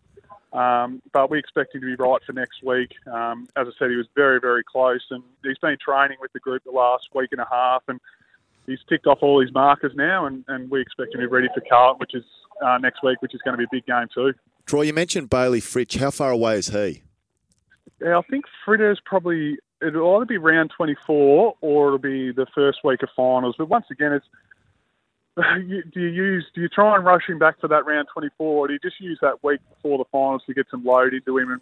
Um, 0.51 1.01
but 1.13 1.30
we 1.30 1.38
expect 1.38 1.76
him 1.76 1.81
to 1.81 1.88
be 1.88 1.95
right 1.95 2.21
for 2.26 2.34
next 2.34 2.63
week. 2.63 2.95
Um, 3.05 3.47
as 3.55 3.67
I 3.67 3.71
said, 3.77 3.91
he 3.91 3.95
was 3.95 4.07
very, 4.15 4.39
very 4.39 4.63
close, 4.63 5.05
and 5.11 5.23
he's 5.43 5.59
been 5.59 5.77
training 5.84 6.17
with 6.19 6.34
the 6.34 6.39
group 6.39 6.63
the 6.63 6.71
last 6.71 7.09
week 7.13 7.30
and 7.31 7.41
a 7.41 7.47
half, 7.49 7.84
and 7.88 7.99
he's 8.65 8.80
ticked 8.89 9.05
off 9.05 9.19
all 9.21 9.41
his 9.41 9.53
markers 9.53 9.93
now, 9.95 10.26
and, 10.26 10.43
and 10.47 10.71
we 10.71 10.81
expect 10.81 11.13
him 11.13 11.21
to 11.21 11.27
be 11.27 11.31
ready 11.31 11.49
for 11.53 11.61
Carlton, 11.69 11.99
which 11.99 12.15
is 12.15 12.23
uh, 12.65 12.80
next 12.80 13.03
week, 13.03 13.21
which 13.21 13.35
is 13.35 13.41
going 13.43 13.53
to 13.53 13.57
be 13.59 13.65
a 13.65 13.67
big 13.71 13.85
game 13.85 14.07
too. 14.13 14.34
Troy, 14.65 14.84
you 14.84 14.93
mentioned 14.93 15.30
Bailey 15.30 15.61
Fritsch. 15.61 15.97
How 15.97 16.11
far 16.11 16.31
away 16.31 16.57
is 16.57 16.69
he? 16.69 17.03
Yeah, 18.01 18.17
I 18.17 18.21
think 18.30 18.45
Fritter's 18.65 18.99
probably 19.05 19.57
it'll 19.81 20.15
either 20.15 20.26
be 20.26 20.38
round 20.38 20.71
24 20.76 21.55
or 21.61 21.88
it'll 21.88 21.97
be 21.97 22.31
the 22.31 22.45
first 22.53 22.80
week 22.84 23.03
of 23.03 23.09
finals. 23.15 23.55
But 23.57 23.69
once 23.69 23.85
again, 23.91 24.13
it's 24.13 24.26
do 25.93 25.99
you 25.99 26.07
use 26.07 26.45
do 26.53 26.61
you 26.61 26.69
try 26.69 26.95
and 26.95 27.05
rush 27.05 27.23
him 27.27 27.39
back 27.39 27.59
for 27.59 27.67
that 27.67 27.85
round 27.85 28.07
24, 28.13 28.47
or 28.47 28.67
do 28.67 28.73
you 28.73 28.80
just 28.80 28.99
use 28.99 29.19
that 29.21 29.43
week 29.43 29.59
before 29.69 29.97
the 29.97 30.05
finals 30.11 30.43
to 30.47 30.53
get 30.53 30.67
some 30.69 30.84
load 30.84 31.13
into 31.13 31.38
him 31.38 31.51
and 31.51 31.61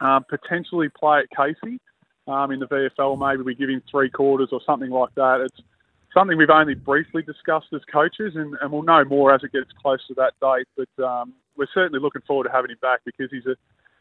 um, 0.00 0.24
potentially 0.28 0.88
play 0.88 1.20
at 1.20 1.36
Casey 1.36 1.78
um, 2.26 2.50
in 2.50 2.60
the 2.60 2.66
VFL? 2.66 3.18
Maybe 3.18 3.42
we 3.42 3.54
give 3.54 3.68
him 3.68 3.82
three 3.90 4.10
quarters 4.10 4.48
or 4.52 4.60
something 4.64 4.90
like 4.90 5.14
that. 5.16 5.40
It's 5.40 5.60
something 6.14 6.36
we've 6.36 6.50
only 6.50 6.74
briefly 6.74 7.22
discussed 7.22 7.68
as 7.72 7.80
coaches, 7.92 8.34
and, 8.34 8.56
and 8.60 8.72
we'll 8.72 8.82
know 8.82 9.04
more 9.04 9.32
as 9.32 9.42
it 9.44 9.52
gets 9.52 9.70
close 9.80 10.04
to 10.08 10.14
that 10.14 10.32
date. 10.40 10.66
But 10.76 11.04
um, 11.04 11.34
we're 11.56 11.68
certainly 11.72 12.00
looking 12.00 12.22
forward 12.26 12.44
to 12.44 12.50
having 12.50 12.70
him 12.70 12.78
back 12.80 13.00
because 13.04 13.30
he's 13.30 13.46
a 13.46 13.56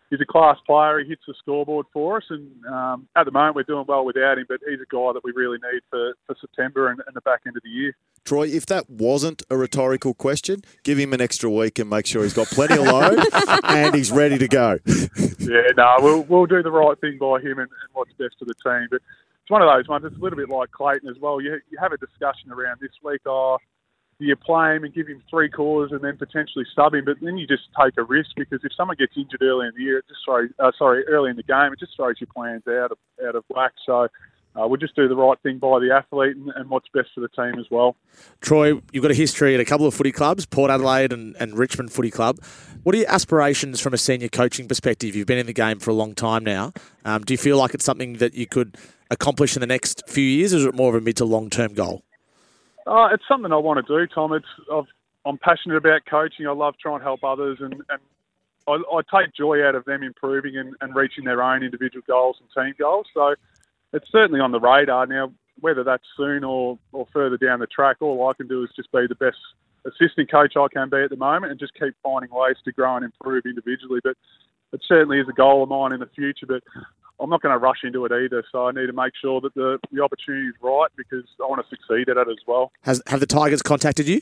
he's 0.09 0.21
a 0.21 0.25
class 0.25 0.57
player. 0.65 0.99
He 0.99 1.09
hits 1.09 1.23
the 1.27 1.33
scoreboard 1.39 1.85
for 1.93 2.17
us, 2.17 2.23
and 2.29 2.49
um, 2.65 3.07
at 3.15 3.25
the 3.25 3.31
moment 3.31 3.55
we're 3.55 3.63
doing 3.63 3.85
well 3.87 4.05
without 4.05 4.37
him. 4.37 4.45
But 4.47 4.59
he's 4.67 4.79
a 4.79 4.93
guy 4.93 5.11
that 5.13 5.23
we 5.23 5.31
really 5.35 5.57
need 5.71 5.81
for, 5.89 6.13
for 6.25 6.35
September 6.39 6.89
and, 6.89 7.01
and 7.05 7.15
the 7.15 7.21
back 7.21 7.41
end 7.45 7.57
of 7.57 7.63
the 7.63 7.69
year. 7.69 7.95
Troy, 8.25 8.47
if 8.47 8.65
that 8.67 8.89
wasn't 8.89 9.43
a 9.49 9.57
rhetorical 9.57 10.13
question, 10.13 10.61
give 10.83 10.97
him 10.97 11.13
an 11.13 11.21
extra 11.21 11.49
week 11.49 11.79
and 11.79 11.89
make 11.89 12.05
sure 12.05 12.23
he's 12.23 12.33
got 12.33 12.47
plenty 12.47 12.75
of 12.75 12.85
load 12.85 13.19
and 13.63 13.95
he's 13.95 14.11
ready 14.11 14.37
to 14.37 14.47
go. 14.47 14.77
yeah, 15.39 15.71
no, 15.77 15.95
we'll 15.99 16.23
we'll 16.23 16.45
do 16.45 16.61
the 16.61 16.71
right 16.71 16.99
thing 16.99 17.17
by 17.19 17.39
him 17.39 17.59
and, 17.59 17.69
and 17.69 17.89
what's 17.93 18.13
best 18.13 18.35
for 18.39 18.45
the 18.45 18.53
team. 18.63 18.87
But 18.91 19.01
it's 19.41 19.49
one 19.49 19.61
of 19.61 19.69
those 19.69 19.87
ones. 19.87 20.05
It's 20.05 20.15
a 20.15 20.19
little 20.19 20.37
bit 20.37 20.49
like 20.49 20.71
Clayton 20.71 21.09
as 21.09 21.17
well. 21.19 21.41
You 21.41 21.59
you 21.69 21.77
have 21.81 21.91
a 21.91 21.97
discussion 21.97 22.51
around 22.51 22.79
this 22.81 22.91
week. 23.03 23.21
Oh, 23.25 23.57
do 23.59 23.63
you 24.25 24.35
play 24.35 24.75
him 24.75 24.83
and 24.83 24.93
give 24.93 25.07
him 25.07 25.21
three 25.29 25.49
quarters 25.49 25.91
and 25.91 26.01
then 26.01 26.17
potentially 26.17 26.65
sub 26.75 26.93
him? 26.93 27.05
But 27.05 27.17
then 27.21 27.37
you 27.37 27.47
just 27.47 27.63
take 27.81 27.93
a 27.97 28.03
risk 28.03 28.31
because 28.35 28.59
if 28.63 28.71
someone 28.75 28.97
gets 28.97 29.13
injured 29.15 29.41
early 29.41 29.67
in 29.67 29.73
the 29.75 29.83
year, 29.83 30.03
just 30.07 30.21
uh, 30.27 30.71
sorry, 30.77 31.05
early 31.07 31.29
in 31.29 31.35
the 31.35 31.43
game, 31.43 31.73
it 31.73 31.79
just 31.79 31.95
throws 31.95 32.15
your 32.19 32.27
plans 32.33 32.63
out 32.67 32.91
of 32.91 32.97
out 33.25 33.35
of 33.35 33.43
whack. 33.49 33.73
So. 33.85 34.07
Uh, 34.55 34.67
we'll 34.67 34.77
just 34.77 34.95
do 34.95 35.07
the 35.07 35.15
right 35.15 35.37
thing 35.43 35.59
by 35.59 35.79
the 35.79 35.93
athlete 35.93 36.35
and, 36.35 36.51
and, 36.55 36.71
what's 36.71 36.87
best 36.91 37.09
for 37.13 37.21
the 37.21 37.27
team 37.29 37.59
as 37.59 37.67
well. 37.69 37.95
Troy, 38.41 38.81
you've 38.91 39.03
got 39.03 39.11
a 39.11 39.15
history 39.15 39.53
at 39.53 39.61
a 39.61 39.63
couple 39.63 39.85
of 39.85 39.93
footy 39.93 40.11
clubs, 40.11 40.47
Port 40.47 40.71
Adelaide 40.71 41.13
and, 41.13 41.35
and 41.39 41.55
Richmond 41.55 41.93
Footy 41.93 42.09
Club. 42.09 42.39
What 42.81 42.95
are 42.95 42.97
your 42.97 43.09
aspirations 43.11 43.79
from 43.79 43.93
a 43.93 43.97
senior 43.97 44.27
coaching 44.27 44.67
perspective? 44.67 45.15
You've 45.15 45.27
been 45.27 45.37
in 45.37 45.45
the 45.45 45.53
game 45.53 45.77
for 45.77 45.91
a 45.91 45.93
long 45.93 46.15
time 46.15 46.43
now. 46.43 46.73
Um, 47.05 47.23
do 47.23 47.33
you 47.33 47.37
feel 47.37 47.57
like 47.57 47.75
it's 47.75 47.85
something 47.85 48.13
that 48.13 48.33
you 48.33 48.47
could 48.47 48.75
accomplish 49.11 49.55
in 49.55 49.59
the 49.59 49.67
next 49.67 50.03
few 50.07 50.23
years, 50.23 50.51
or 50.53 50.57
is 50.57 50.65
it 50.65 50.73
more 50.73 50.89
of 50.89 50.95
a 50.95 51.05
mid 51.05 51.17
to 51.17 51.25
long 51.25 51.51
term 51.51 51.75
goal? 51.75 52.03
Uh, 52.89 53.09
it's 53.13 53.23
something 53.27 53.53
I 53.53 53.57
want 53.57 53.85
to 53.85 53.99
do, 53.99 54.07
Tom. 54.07 54.33
It's 54.33 54.47
I've, 54.73 54.87
I'm 55.23 55.37
passionate 55.37 55.77
about 55.77 56.01
coaching. 56.09 56.47
I 56.47 56.51
love 56.51 56.73
trying 56.81 56.99
to 56.99 57.03
help 57.03 57.23
others, 57.23 57.59
and, 57.61 57.73
and 57.73 58.01
I, 58.67 58.71
I 58.71 59.01
take 59.01 59.35
joy 59.35 59.63
out 59.63 59.75
of 59.75 59.85
them 59.85 60.01
improving 60.01 60.57
and, 60.57 60.73
and 60.81 60.95
reaching 60.95 61.23
their 61.23 61.43
own 61.43 61.61
individual 61.61 62.03
goals 62.07 62.37
and 62.41 62.49
team 62.51 62.73
goals. 62.79 63.05
So 63.13 63.35
it's 63.93 64.11
certainly 64.11 64.39
on 64.39 64.51
the 64.51 64.59
radar 64.59 65.05
now. 65.05 65.31
Whether 65.59 65.83
that's 65.83 66.05
soon 66.15 66.43
or, 66.43 66.79
or 66.93 67.05
further 67.13 67.37
down 67.37 67.59
the 67.59 67.67
track, 67.67 67.97
all 67.99 68.27
I 68.27 68.33
can 68.33 68.47
do 68.47 68.63
is 68.63 68.69
just 68.75 68.91
be 68.91 69.05
the 69.07 69.15
best 69.15 69.37
assistant 69.85 70.31
coach 70.31 70.53
I 70.55 70.67
can 70.73 70.89
be 70.89 71.03
at 71.03 71.09
the 71.09 71.17
moment 71.17 71.51
and 71.51 71.59
just 71.59 71.73
keep 71.73 71.93
finding 72.01 72.31
ways 72.31 72.55
to 72.63 72.71
grow 72.71 72.95
and 72.95 73.05
improve 73.05 73.43
individually. 73.45 73.99
But 74.03 74.15
it 74.71 74.81
certainly 74.87 75.19
is 75.19 75.27
a 75.29 75.33
goal 75.33 75.61
of 75.61 75.69
mine 75.69 75.91
in 75.91 75.99
the 75.99 76.09
future. 76.15 76.45
But 76.47 76.63
I'm 77.19 77.29
not 77.29 77.41
going 77.41 77.53
to 77.53 77.59
rush 77.59 77.79
into 77.83 78.05
it 78.05 78.11
either. 78.11 78.43
So 78.51 78.67
I 78.67 78.71
need 78.71 78.87
to 78.87 78.93
make 78.93 79.13
sure 79.21 79.41
that 79.41 79.53
the, 79.53 79.79
the 79.91 80.01
opportunity 80.03 80.47
is 80.47 80.55
right 80.61 80.89
because 80.95 81.25
I 81.41 81.47
want 81.47 81.61
to 81.61 81.69
succeed 81.69 82.09
at 82.09 82.17
it 82.17 82.27
as 82.29 82.37
well. 82.47 82.71
Has 82.83 83.01
have 83.07 83.19
the 83.19 83.27
Tigers 83.27 83.61
contacted 83.61 84.07
you? 84.07 84.21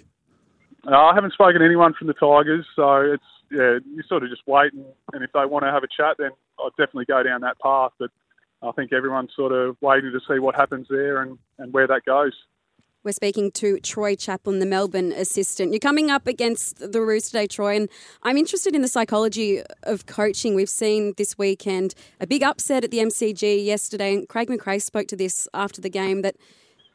Uh, 0.85 0.95
I 0.95 1.13
haven't 1.13 1.33
spoken 1.33 1.59
to 1.59 1.65
anyone 1.65 1.93
from 1.93 2.07
the 2.07 2.13
Tigers, 2.13 2.65
so 2.75 3.01
it's 3.01 3.23
yeah, 3.51 3.79
you 3.85 4.03
sort 4.07 4.23
of 4.23 4.29
just 4.29 4.41
wait, 4.45 4.73
and, 4.73 4.85
and 5.13 5.23
if 5.23 5.31
they 5.33 5.45
want 5.45 5.63
to 5.63 5.71
have 5.71 5.83
a 5.83 5.87
chat, 5.87 6.17
then 6.17 6.31
I'll 6.59 6.69
definitely 6.71 7.05
go 7.05 7.23
down 7.23 7.41
that 7.41 7.59
path. 7.59 7.91
But 7.99 8.11
I 8.61 8.71
think 8.71 8.91
everyone's 8.93 9.31
sort 9.35 9.51
of 9.51 9.77
waiting 9.81 10.11
to 10.11 10.19
see 10.27 10.39
what 10.39 10.55
happens 10.55 10.87
there 10.89 11.21
and, 11.21 11.37
and 11.59 11.71
where 11.73 11.87
that 11.87 12.03
goes. 12.05 12.33
We're 13.03 13.11
speaking 13.11 13.51
to 13.51 13.79
Troy 13.79 14.15
Chaplin, 14.15 14.59
the 14.59 14.65
Melbourne 14.65 15.11
assistant. 15.11 15.71
You're 15.71 15.79
coming 15.79 16.09
up 16.09 16.25
against 16.27 16.91
the 16.91 16.99
Roos 17.01 17.27
today, 17.27 17.47
Troy, 17.47 17.75
and 17.75 17.89
I'm 18.23 18.37
interested 18.37 18.75
in 18.75 18.81
the 18.81 18.87
psychology 18.87 19.61
of 19.83 20.07
coaching. 20.07 20.55
We've 20.55 20.67
seen 20.67 21.13
this 21.15 21.37
weekend 21.37 21.93
a 22.19 22.27
big 22.27 22.43
upset 22.43 22.83
at 22.83 22.91
the 22.91 22.97
MCG 22.97 23.63
yesterday, 23.63 24.15
and 24.15 24.27
Craig 24.27 24.49
McRae 24.49 24.81
spoke 24.81 25.07
to 25.09 25.15
this 25.15 25.47
after 25.53 25.79
the 25.79 25.89
game 25.89 26.23
that 26.23 26.35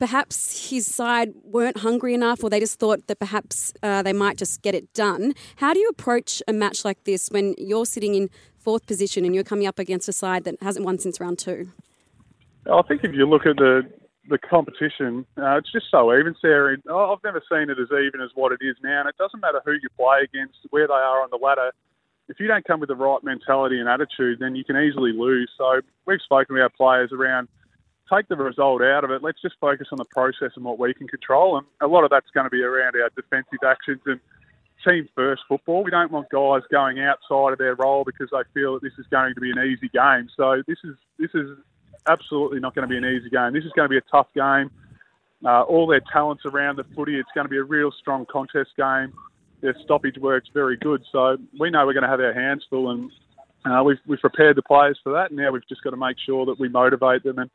perhaps 0.00 0.70
his 0.70 0.92
side 0.92 1.32
weren't 1.44 1.78
hungry 1.78 2.12
enough 2.12 2.42
or 2.42 2.50
they 2.50 2.58
just 2.58 2.80
thought 2.80 3.06
that 3.06 3.20
perhaps 3.20 3.72
uh, 3.84 4.02
they 4.02 4.12
might 4.12 4.36
just 4.36 4.60
get 4.60 4.74
it 4.74 4.92
done. 4.94 5.32
How 5.56 5.72
do 5.72 5.78
you 5.78 5.88
approach 5.88 6.42
a 6.48 6.52
match 6.52 6.84
like 6.84 7.04
this 7.04 7.28
when 7.30 7.54
you're 7.56 7.86
sitting 7.86 8.16
in 8.16 8.28
fourth 8.58 8.84
position 8.86 9.24
and 9.24 9.32
you're 9.32 9.44
coming 9.44 9.68
up 9.68 9.78
against 9.78 10.08
a 10.08 10.12
side 10.12 10.42
that 10.44 10.56
hasn't 10.60 10.84
won 10.84 10.98
since 10.98 11.20
round 11.20 11.38
two? 11.38 11.70
I 12.70 12.82
think 12.82 13.04
if 13.04 13.14
you 13.14 13.28
look 13.28 13.46
at 13.46 13.56
the 13.56 13.88
the 14.28 14.38
competition, 14.38 15.26
uh, 15.36 15.56
it's 15.56 15.72
just 15.72 15.86
so 15.90 16.16
even, 16.16 16.34
Sarah. 16.40 16.76
I've 16.76 17.24
never 17.24 17.42
seen 17.50 17.70
it 17.70 17.78
as 17.78 17.88
even 17.90 18.20
as 18.20 18.30
what 18.34 18.52
it 18.52 18.60
is 18.60 18.76
now, 18.82 19.00
and 19.00 19.08
it 19.08 19.16
doesn't 19.18 19.40
matter 19.40 19.60
who 19.64 19.72
you 19.72 19.88
play 19.96 20.20
against, 20.22 20.58
where 20.70 20.86
they 20.86 20.94
are 20.94 21.22
on 21.22 21.28
the 21.30 21.38
ladder. 21.38 21.72
If 22.28 22.38
you 22.38 22.46
don't 22.46 22.64
come 22.64 22.80
with 22.80 22.88
the 22.88 22.96
right 22.96 23.22
mentality 23.22 23.80
and 23.80 23.88
attitude, 23.88 24.38
then 24.38 24.54
you 24.54 24.64
can 24.64 24.76
easily 24.76 25.12
lose. 25.12 25.50
So 25.58 25.80
we've 26.06 26.20
spoken 26.20 26.56
to 26.56 26.62
our 26.62 26.70
players 26.70 27.10
around 27.12 27.48
take 28.12 28.28
the 28.28 28.36
result 28.36 28.82
out 28.82 29.04
of 29.04 29.10
it. 29.10 29.22
Let's 29.22 29.40
just 29.40 29.56
focus 29.60 29.88
on 29.90 29.98
the 29.98 30.04
process 30.04 30.50
and 30.56 30.64
what 30.64 30.78
we 30.78 30.94
can 30.94 31.08
control, 31.08 31.56
and 31.56 31.66
a 31.80 31.86
lot 31.86 32.04
of 32.04 32.10
that's 32.10 32.30
going 32.34 32.44
to 32.44 32.50
be 32.50 32.62
around 32.62 32.94
our 32.96 33.10
defensive 33.16 33.58
actions 33.66 34.00
and 34.06 34.20
team 34.86 35.08
first 35.14 35.42
football. 35.48 35.84
We 35.84 35.90
don't 35.90 36.10
want 36.10 36.28
guys 36.30 36.62
going 36.70 37.00
outside 37.00 37.52
of 37.52 37.58
their 37.58 37.74
role 37.74 38.04
because 38.04 38.28
they 38.32 38.42
feel 38.52 38.74
that 38.74 38.82
this 38.82 38.92
is 38.98 39.06
going 39.10 39.34
to 39.34 39.40
be 39.40 39.50
an 39.50 39.58
easy 39.58 39.88
game. 39.88 40.28
So 40.36 40.62
this 40.66 40.78
is 40.84 40.96
this 41.18 41.30
is 41.34 41.56
absolutely 42.06 42.60
not 42.60 42.74
going 42.74 42.88
to 42.88 42.88
be 42.88 42.96
an 42.96 43.04
easy 43.04 43.30
game. 43.30 43.52
This 43.52 43.64
is 43.64 43.72
going 43.74 43.86
to 43.86 43.90
be 43.90 43.98
a 43.98 44.10
tough 44.10 44.28
game. 44.34 44.70
Uh, 45.44 45.62
all 45.62 45.86
their 45.86 46.02
talents 46.12 46.44
around 46.44 46.76
the 46.76 46.84
footy, 46.94 47.18
it's 47.18 47.28
going 47.34 47.44
to 47.44 47.50
be 47.50 47.58
a 47.58 47.64
real 47.64 47.90
strong 48.00 48.26
contest 48.30 48.70
game. 48.76 49.12
Their 49.60 49.74
stoppage 49.84 50.18
work's 50.18 50.48
very 50.54 50.76
good, 50.76 51.02
so 51.10 51.36
we 51.58 51.70
know 51.70 51.86
we're 51.86 51.92
going 51.94 52.02
to 52.02 52.08
have 52.08 52.20
our 52.20 52.32
hands 52.32 52.64
full, 52.68 52.90
and 52.90 53.10
uh, 53.64 53.82
we've, 53.82 53.98
we've 54.06 54.20
prepared 54.20 54.56
the 54.56 54.62
players 54.62 54.98
for 55.02 55.12
that. 55.12 55.32
Now 55.32 55.50
we've 55.50 55.66
just 55.68 55.82
got 55.82 55.90
to 55.90 55.96
make 55.96 56.16
sure 56.24 56.46
that 56.46 56.58
we 56.58 56.68
motivate 56.68 57.22
them 57.22 57.38
and 57.38 57.50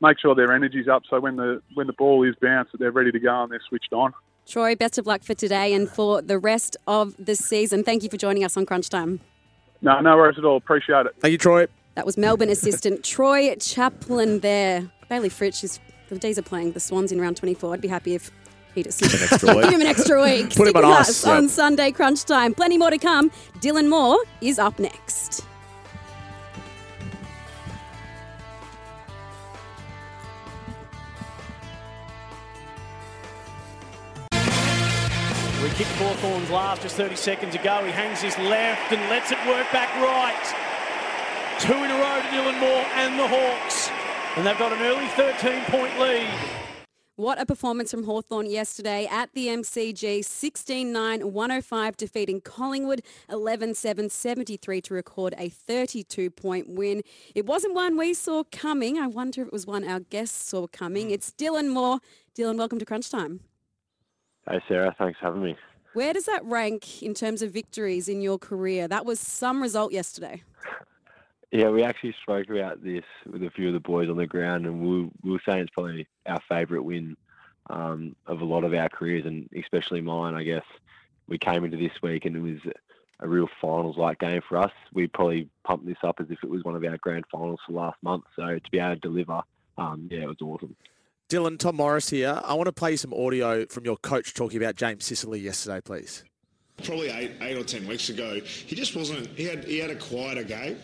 make 0.00 0.18
sure 0.20 0.34
their 0.34 0.52
energy's 0.52 0.88
up, 0.88 1.02
so 1.10 1.20
when 1.20 1.36
the 1.36 1.60
when 1.74 1.86
the 1.86 1.92
ball 1.92 2.28
is 2.28 2.34
bounced, 2.40 2.72
that 2.72 2.78
they're 2.78 2.92
ready 2.92 3.10
to 3.10 3.18
go 3.18 3.42
and 3.42 3.50
they're 3.50 3.60
switched 3.68 3.92
on. 3.92 4.12
Troy, 4.46 4.74
best 4.74 4.98
of 4.98 5.06
luck 5.06 5.22
for 5.24 5.34
today 5.34 5.74
and 5.74 5.88
for 5.88 6.22
the 6.22 6.38
rest 6.38 6.76
of 6.86 7.14
the 7.18 7.36
season. 7.36 7.84
Thank 7.84 8.02
you 8.02 8.08
for 8.08 8.16
joining 8.16 8.44
us 8.44 8.56
on 8.56 8.64
Crunch 8.64 8.88
Time. 8.88 9.20
No, 9.82 10.00
no 10.00 10.16
worries 10.16 10.38
at 10.38 10.44
all. 10.44 10.56
Appreciate 10.56 11.06
it. 11.06 11.14
Thank 11.20 11.32
you, 11.32 11.38
Troy. 11.38 11.66
That 11.98 12.06
was 12.06 12.16
Melbourne 12.16 12.48
assistant 12.48 13.02
Troy 13.16 13.56
Chaplin 13.56 14.38
there. 14.38 14.88
Bailey 15.08 15.28
Fritsch 15.28 15.64
is 15.64 15.80
the 16.08 16.16
D's 16.16 16.38
are 16.38 16.42
playing 16.42 16.70
the 16.70 16.78
Swans 16.78 17.10
in 17.10 17.20
round 17.20 17.36
24. 17.36 17.74
I'd 17.74 17.80
be 17.80 17.88
happy 17.88 18.14
if 18.14 18.30
he 18.72 18.84
just 18.84 19.00
give 19.40 19.64
him 19.64 19.80
an 19.80 19.88
extra 19.88 20.22
week. 20.22 20.44
Put 20.44 20.68
Stick 20.68 20.76
him 20.76 20.84
on 20.84 20.90
with 20.90 21.08
us 21.08 21.26
yep. 21.26 21.34
on 21.34 21.48
Sunday 21.48 21.90
Crunch 21.90 22.24
Time. 22.24 22.54
Plenty 22.54 22.78
more 22.78 22.90
to 22.90 22.98
come. 22.98 23.30
Dylan 23.58 23.88
Moore 23.88 24.16
is 24.40 24.60
up 24.60 24.78
next. 24.78 25.44
We 34.30 35.68
kicked 35.70 35.90
Hawthorn's 35.96 36.50
last 36.50 36.82
just 36.82 36.94
30 36.94 37.16
seconds 37.16 37.56
ago. 37.56 37.82
He 37.84 37.90
hangs 37.90 38.20
his 38.20 38.38
left 38.38 38.92
and 38.92 39.00
lets 39.10 39.32
it 39.32 39.38
work 39.48 39.66
back 39.72 39.92
right. 40.00 40.67
Two 41.60 41.72
in 41.72 41.90
a 41.90 41.94
row 41.94 42.20
to 42.20 42.28
Dylan 42.28 42.60
Moore 42.60 42.86
and 42.94 43.18
the 43.18 43.26
Hawks. 43.26 43.90
And 44.36 44.46
they've 44.46 44.56
got 44.58 44.72
an 44.72 44.80
early 44.80 45.08
13 45.08 45.64
point 45.64 45.98
lead. 45.98 46.28
What 47.16 47.40
a 47.40 47.46
performance 47.46 47.90
from 47.90 48.04
Hawthorn 48.04 48.46
yesterday 48.46 49.08
at 49.10 49.32
the 49.32 49.48
MCG. 49.48 50.20
16-9, 50.20 51.24
105 51.24 51.96
defeating 51.96 52.40
Collingwood. 52.42 53.02
11-7, 53.28 54.08
73 54.08 54.80
to 54.82 54.94
record 54.94 55.34
a 55.36 55.50
32-point 55.50 56.68
win. 56.68 57.02
It 57.34 57.44
wasn't 57.44 57.74
one 57.74 57.96
we 57.96 58.14
saw 58.14 58.44
coming. 58.52 58.96
I 58.96 59.08
wonder 59.08 59.42
if 59.42 59.48
it 59.48 59.52
was 59.52 59.66
one 59.66 59.82
our 59.82 59.98
guests 59.98 60.48
saw 60.48 60.68
coming. 60.68 61.08
Hmm. 61.08 61.14
It's 61.14 61.32
Dylan 61.32 61.70
Moore. 61.70 61.98
Dylan, 62.36 62.56
welcome 62.56 62.78
to 62.78 62.84
Crunch 62.84 63.10
Time. 63.10 63.40
Hey, 64.48 64.60
Sarah. 64.68 64.94
Thanks 64.96 65.18
for 65.18 65.26
having 65.26 65.42
me. 65.42 65.56
Where 65.94 66.12
does 66.12 66.26
that 66.26 66.44
rank 66.44 67.02
in 67.02 67.14
terms 67.14 67.42
of 67.42 67.50
victories 67.50 68.08
in 68.08 68.20
your 68.20 68.38
career? 68.38 68.86
That 68.86 69.04
was 69.04 69.18
some 69.18 69.60
result 69.60 69.90
yesterday. 69.90 70.44
Yeah, 71.50 71.70
we 71.70 71.82
actually 71.82 72.14
spoke 72.20 72.50
about 72.50 72.82
this 72.84 73.04
with 73.26 73.42
a 73.42 73.50
few 73.50 73.68
of 73.68 73.72
the 73.72 73.80
boys 73.80 74.10
on 74.10 74.18
the 74.18 74.26
ground, 74.26 74.66
and 74.66 74.80
we, 74.80 75.10
we 75.22 75.30
were 75.30 75.42
saying 75.46 75.60
it's 75.60 75.70
probably 75.70 76.06
our 76.26 76.40
favourite 76.48 76.84
win 76.84 77.16
um, 77.70 78.14
of 78.26 78.42
a 78.42 78.44
lot 78.44 78.64
of 78.64 78.74
our 78.74 78.88
careers, 78.88 79.24
and 79.24 79.48
especially 79.56 80.02
mine. 80.02 80.34
I 80.34 80.42
guess 80.42 80.64
we 81.26 81.38
came 81.38 81.64
into 81.64 81.78
this 81.78 82.02
week, 82.02 82.26
and 82.26 82.36
it 82.36 82.40
was 82.40 82.74
a 83.20 83.28
real 83.28 83.48
finals 83.60 83.96
like 83.96 84.18
game 84.20 84.42
for 84.46 84.58
us. 84.58 84.72
We 84.92 85.06
probably 85.06 85.48
pumped 85.64 85.86
this 85.86 85.96
up 86.02 86.20
as 86.20 86.26
if 86.30 86.38
it 86.42 86.50
was 86.50 86.64
one 86.64 86.76
of 86.76 86.84
our 86.84 86.98
grand 86.98 87.24
finals 87.32 87.60
for 87.66 87.72
last 87.72 87.96
month. 88.02 88.24
So 88.36 88.58
to 88.58 88.70
be 88.70 88.78
able 88.78 88.94
to 88.94 89.00
deliver, 89.00 89.40
um, 89.76 90.08
yeah, 90.10 90.22
it 90.22 90.28
was 90.28 90.42
awesome. 90.42 90.76
Dylan, 91.28 91.58
Tom 91.58 91.76
Morris 91.76 92.10
here. 92.10 92.40
I 92.44 92.54
want 92.54 92.66
to 92.66 92.72
play 92.72 92.96
some 92.96 93.12
audio 93.12 93.66
from 93.66 93.84
your 93.84 93.96
coach 93.98 94.32
talking 94.32 94.56
about 94.56 94.76
James 94.76 95.04
Sicily 95.04 95.40
yesterday, 95.40 95.80
please. 95.80 96.24
Probably 96.84 97.08
eight, 97.10 97.32
eight 97.40 97.56
or 97.56 97.64
ten 97.64 97.86
weeks 97.86 98.08
ago, 98.08 98.40
he 98.66 98.76
just 98.76 98.94
wasn't. 98.94 99.26
He 99.36 99.44
had 99.44 99.64
he 99.64 99.78
had 99.78 99.90
a 99.90 99.96
quieter 99.96 100.44
game, 100.44 100.76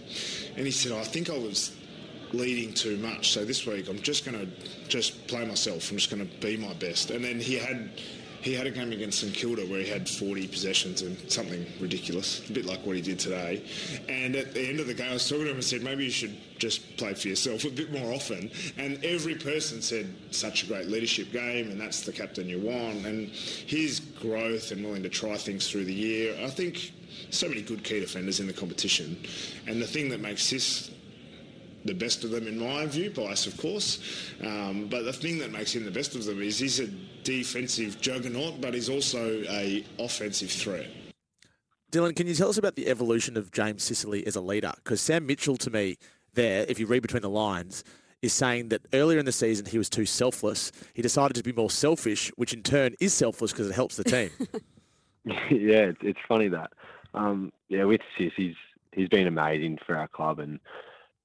and 0.57 0.67
he 0.67 0.73
said, 0.73 0.93
oh, 0.93 0.99
"I 0.99 1.05
think 1.05 1.31
I 1.31 1.39
was 1.39 1.73
leading 2.33 2.75
too 2.75 2.97
much. 2.97 3.31
So 3.33 3.45
this 3.45 3.65
week, 3.65 3.89
I'm 3.89 4.01
just 4.01 4.25
going 4.25 4.39
to 4.39 4.47
just 4.89 5.27
play 5.29 5.47
myself. 5.47 5.91
I'm 5.91 5.97
just 5.97 6.11
going 6.11 6.29
to 6.29 6.37
be 6.39 6.57
my 6.57 6.75
best." 6.75 7.11
And 7.11 7.25
then 7.25 7.39
he 7.39 7.55
had 7.55 7.91
he 8.45 8.53
had 8.53 8.67
a 8.67 8.71
game 8.71 8.93
against 8.93 9.21
St 9.21 9.33
Kilda 9.33 9.63
where 9.63 9.81
he 9.81 9.89
had 9.89 10.07
40 10.07 10.47
possessions 10.49 11.01
and 11.01 11.17
something 11.33 11.65
ridiculous, 11.81 12.47
a 12.51 12.53
bit 12.53 12.67
like 12.67 12.85
what 12.85 12.95
he 12.95 13.01
did 13.01 13.19
today. 13.19 13.65
And 14.07 14.37
at 14.37 14.53
the 14.53 14.69
end 14.69 14.81
of 14.81 14.87
the 14.87 14.93
game, 14.93 15.09
I 15.09 15.15
was 15.15 15.27
talking 15.27 15.45
to 15.45 15.51
him 15.51 15.57
and 15.57 15.65
said, 15.65 15.83
maybe 15.83 16.05
you 16.05 16.11
should 16.11 16.37
just 16.59 16.99
play 16.99 17.15
for 17.15 17.29
yourself 17.29 17.65
a 17.65 17.71
bit 17.71 17.91
more 17.91 18.13
often. 18.13 18.51
And 18.77 19.03
every 19.03 19.35
person 19.35 19.81
said, 19.81 20.15
such 20.31 20.65
a 20.65 20.67
great 20.67 20.89
leadership 20.89 21.33
game, 21.33 21.71
and 21.71 21.81
that's 21.81 22.03
the 22.03 22.13
captain 22.13 22.47
you 22.47 22.61
want. 22.61 23.07
And 23.07 23.31
his 23.31 24.01
growth 24.01 24.73
and 24.73 24.85
willing 24.85 25.03
to 25.05 25.09
try 25.09 25.39
things 25.39 25.71
through 25.71 25.87
the 25.87 25.95
year, 25.95 26.37
I 26.45 26.51
think 26.51 26.93
so 27.31 27.49
many 27.49 27.63
good 27.63 27.83
key 27.83 28.01
defenders 28.01 28.41
in 28.41 28.47
the 28.47 28.53
competition. 28.53 29.17
And 29.67 29.81
the 29.81 29.87
thing 29.87 30.11
that 30.11 30.21
makes 30.21 30.51
this 30.51 30.91
the 31.85 31.95
best 31.95 32.25
of 32.25 32.31
them 32.31 32.47
in 32.47 32.59
my 32.59 32.87
view, 32.87 33.11
bias 33.11 33.47
of 33.47 33.57
course. 33.57 34.33
Um, 34.43 34.89
but 34.91 35.05
the 35.05 35.13
thing 35.13 35.39
that 35.39 35.53
makes 35.53 35.75
him 35.75 35.85
the 35.85 35.91
best 35.91 36.15
of 36.15 36.25
them 36.25 36.41
is 36.43 36.59
he's 36.59 36.81
a 36.81 36.89
defensive 37.23 38.01
juggernaut, 38.01 38.61
but 38.61 38.75
he's 38.75 38.89
also 38.89 39.43
a 39.49 39.85
offensive 39.99 40.51
threat. 40.51 40.87
Dylan, 41.91 42.17
can 42.17 42.27
you 42.27 42.35
tell 42.35 42.49
us 42.49 42.59
about 42.59 42.75
the 42.75 42.89
evolution 42.89 43.37
of 43.37 43.53
James 43.53 43.85
Sicily 43.85 44.27
as 44.27 44.35
a 44.35 44.41
leader? 44.41 44.73
Because 44.77 45.01
Sam 45.01 45.27
Mitchell, 45.27 45.57
to 45.59 45.71
me, 45.71 45.97
there, 46.33 46.67
if 46.69 46.81
you 46.81 46.87
read 46.87 47.03
between 47.03 47.23
the 47.23 47.31
lines, 47.31 47.85
is 48.25 48.33
saying 48.33 48.71
that 48.71 48.81
earlier 48.95 49.19
in 49.19 49.27
the 49.27 49.33
season 49.33 49.67
he 49.67 49.77
was 49.77 49.91
too 49.91 50.07
selfless. 50.07 50.73
He 50.95 51.03
decided 51.03 51.37
to 51.37 51.43
be 51.43 51.53
more 51.53 51.71
selfish, 51.71 52.33
which 52.37 52.55
in 52.55 52.63
turn 52.63 52.95
is 52.99 53.13
selfless 53.13 53.53
because 53.53 53.69
it 53.69 53.75
helps 53.75 53.97
the 53.97 54.05
team. 54.05 54.31
yeah, 55.25 55.91
it's, 55.91 55.99
it's 56.03 56.19
funny 56.27 56.49
that. 56.49 56.73
Um, 57.13 57.53
yeah, 57.69 57.85
with 57.85 58.01
Sis, 58.19 58.33
he's 58.37 58.57
he's 58.93 59.09
been 59.09 59.27
amazing 59.27 59.79
for 59.87 59.97
our 59.97 60.09
club, 60.09 60.39
and 60.39 60.59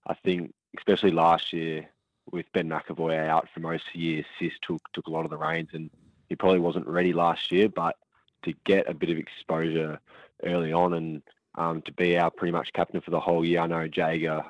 I 0.09 0.15
think 0.25 0.53
especially 0.77 1.11
last 1.11 1.53
year 1.53 1.87
with 2.31 2.51
Ben 2.53 2.67
McEvoy 2.67 3.27
out 3.27 3.47
for 3.53 3.59
most 3.59 3.87
of 3.87 3.93
the 3.93 3.99
year, 3.99 4.25
Sis 4.37 4.53
took 4.61 4.81
took 4.91 5.07
a 5.07 5.11
lot 5.11 5.23
of 5.23 5.31
the 5.31 5.37
reins, 5.37 5.69
and 5.73 5.89
he 6.27 6.35
probably 6.35 6.59
wasn't 6.59 6.87
ready 6.87 7.13
last 7.13 7.51
year. 7.51 7.69
But 7.69 7.95
to 8.43 8.53
get 8.65 8.89
a 8.89 8.93
bit 8.93 9.11
of 9.11 9.17
exposure 9.17 9.99
early 10.43 10.73
on, 10.73 10.93
and 10.95 11.21
um, 11.55 11.81
to 11.83 11.93
be 11.93 12.17
our 12.17 12.31
pretty 12.31 12.51
much 12.51 12.73
captain 12.73 13.01
for 13.01 13.11
the 13.11 13.19
whole 13.19 13.45
year, 13.45 13.61
I 13.61 13.67
know 13.67 13.87
Jaeger 13.87 14.43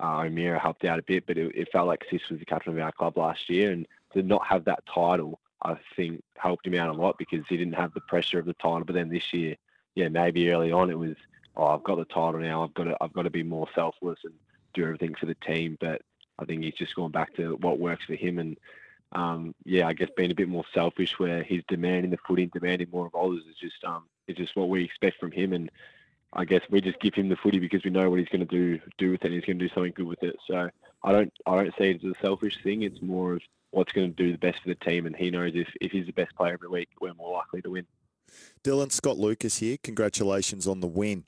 uh, 0.00 0.18
O'Meara 0.20 0.58
helped 0.58 0.84
out 0.84 0.98
a 0.98 1.02
bit, 1.02 1.26
but 1.26 1.36
it, 1.36 1.52
it 1.54 1.68
felt 1.70 1.86
like 1.86 2.04
Sis 2.10 2.28
was 2.30 2.38
the 2.38 2.46
captain 2.46 2.72
of 2.72 2.82
our 2.82 2.92
club 2.92 3.18
last 3.18 3.48
year, 3.50 3.72
and 3.72 3.86
to 4.14 4.22
not 4.22 4.46
have 4.46 4.64
that 4.64 4.84
title, 4.86 5.38
I 5.62 5.76
think 5.96 6.22
helped 6.36 6.66
him 6.66 6.74
out 6.74 6.94
a 6.94 6.98
lot 6.98 7.18
because 7.18 7.44
he 7.48 7.56
didn't 7.58 7.74
have 7.74 7.92
the 7.92 8.00
pressure 8.00 8.38
of 8.38 8.46
the 8.46 8.54
title. 8.54 8.84
But 8.84 8.94
then 8.94 9.10
this 9.10 9.32
year, 9.34 9.56
yeah, 9.94 10.08
maybe 10.08 10.50
early 10.50 10.72
on 10.72 10.90
it 10.90 10.98
was, 10.98 11.16
oh, 11.56 11.66
I've 11.66 11.84
got 11.84 11.96
the 11.96 12.04
title 12.06 12.40
now. 12.40 12.64
I've 12.64 12.74
got 12.74 12.84
to, 12.84 12.96
I've 13.00 13.12
got 13.12 13.22
to 13.22 13.30
be 13.30 13.42
more 13.42 13.68
selfless 13.74 14.18
and 14.24 14.34
do 14.74 14.84
everything 14.84 15.14
for 15.14 15.26
the 15.26 15.36
team. 15.36 15.76
But 15.80 16.02
I 16.38 16.44
think 16.44 16.62
he's 16.62 16.74
just 16.74 16.94
gone 16.94 17.10
back 17.10 17.34
to 17.36 17.56
what 17.60 17.78
works 17.78 18.04
for 18.04 18.14
him. 18.14 18.38
And 18.38 18.58
um, 19.12 19.54
yeah, 19.64 19.86
I 19.86 19.92
guess 19.92 20.08
being 20.16 20.30
a 20.30 20.34
bit 20.34 20.48
more 20.48 20.64
selfish, 20.74 21.18
where 21.18 21.42
he's 21.42 21.62
demanding 21.68 22.10
the 22.10 22.18
footy, 22.26 22.46
demanding 22.46 22.88
more 22.92 23.06
of 23.06 23.14
others, 23.14 23.42
is 23.48 23.56
just 23.60 23.82
um, 23.84 24.04
is 24.28 24.36
just 24.36 24.56
what 24.56 24.68
we 24.68 24.84
expect 24.84 25.18
from 25.20 25.32
him. 25.32 25.52
And 25.52 25.70
I 26.32 26.44
guess 26.44 26.62
we 26.70 26.80
just 26.80 27.00
give 27.00 27.14
him 27.14 27.28
the 27.28 27.36
footy 27.36 27.58
because 27.58 27.84
we 27.84 27.90
know 27.90 28.10
what 28.10 28.18
he's 28.18 28.28
going 28.28 28.46
to 28.46 28.56
do 28.56 28.80
do 28.98 29.12
with 29.12 29.24
it. 29.24 29.32
He's 29.32 29.44
going 29.44 29.58
to 29.58 29.68
do 29.68 29.74
something 29.74 29.92
good 29.94 30.06
with 30.06 30.22
it. 30.22 30.36
So 30.46 30.68
I 31.02 31.12
don't 31.12 31.32
I 31.46 31.56
don't 31.56 31.74
see 31.78 31.90
it 31.90 32.04
as 32.04 32.10
a 32.10 32.20
selfish 32.20 32.62
thing. 32.62 32.82
It's 32.82 33.00
more 33.00 33.34
of 33.34 33.42
what's 33.70 33.92
going 33.92 34.12
to 34.12 34.22
do 34.22 34.32
the 34.32 34.38
best 34.38 34.62
for 34.62 34.68
the 34.68 34.74
team, 34.76 35.06
and 35.06 35.14
he 35.14 35.30
knows 35.30 35.52
if 35.54 35.68
if 35.80 35.92
he's 35.92 36.06
the 36.06 36.12
best 36.12 36.34
player 36.34 36.54
every 36.54 36.68
week, 36.68 36.88
we're 37.00 37.14
more 37.14 37.32
likely 37.32 37.62
to 37.62 37.70
win. 37.70 37.86
Dylan 38.64 38.90
Scott 38.90 39.18
Lucas 39.18 39.58
here. 39.58 39.76
Congratulations 39.82 40.66
on 40.66 40.80
the 40.80 40.86
win. 40.86 41.24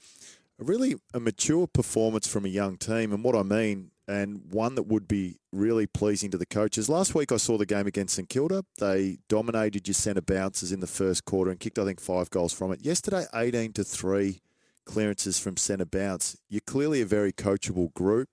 Really 0.58 0.96
a 1.12 1.20
mature 1.20 1.66
performance 1.66 2.26
from 2.26 2.46
a 2.46 2.48
young 2.48 2.78
team, 2.78 3.12
and 3.12 3.22
what 3.22 3.36
I 3.36 3.42
mean, 3.42 3.90
and 4.08 4.40
one 4.50 4.74
that 4.76 4.84
would 4.84 5.06
be 5.06 5.36
really 5.52 5.86
pleasing 5.86 6.30
to 6.30 6.38
the 6.38 6.46
coaches. 6.46 6.88
Last 6.88 7.14
week 7.14 7.30
I 7.30 7.36
saw 7.36 7.58
the 7.58 7.66
game 7.66 7.86
against 7.86 8.14
St 8.14 8.26
Kilda. 8.26 8.64
They 8.78 9.18
dominated 9.28 9.86
your 9.86 9.94
centre 9.94 10.22
bounces 10.22 10.72
in 10.72 10.80
the 10.80 10.86
first 10.86 11.26
quarter 11.26 11.50
and 11.50 11.60
kicked 11.60 11.78
I 11.78 11.84
think 11.84 12.00
five 12.00 12.30
goals 12.30 12.54
from 12.54 12.72
it. 12.72 12.82
Yesterday, 12.82 13.26
eighteen 13.34 13.74
to 13.74 13.84
three 13.84 14.40
clearances 14.86 15.38
from 15.38 15.58
centre 15.58 15.84
bounce. 15.84 16.38
You're 16.48 16.62
clearly 16.66 17.02
a 17.02 17.06
very 17.06 17.32
coachable 17.32 17.92
group 17.92 18.30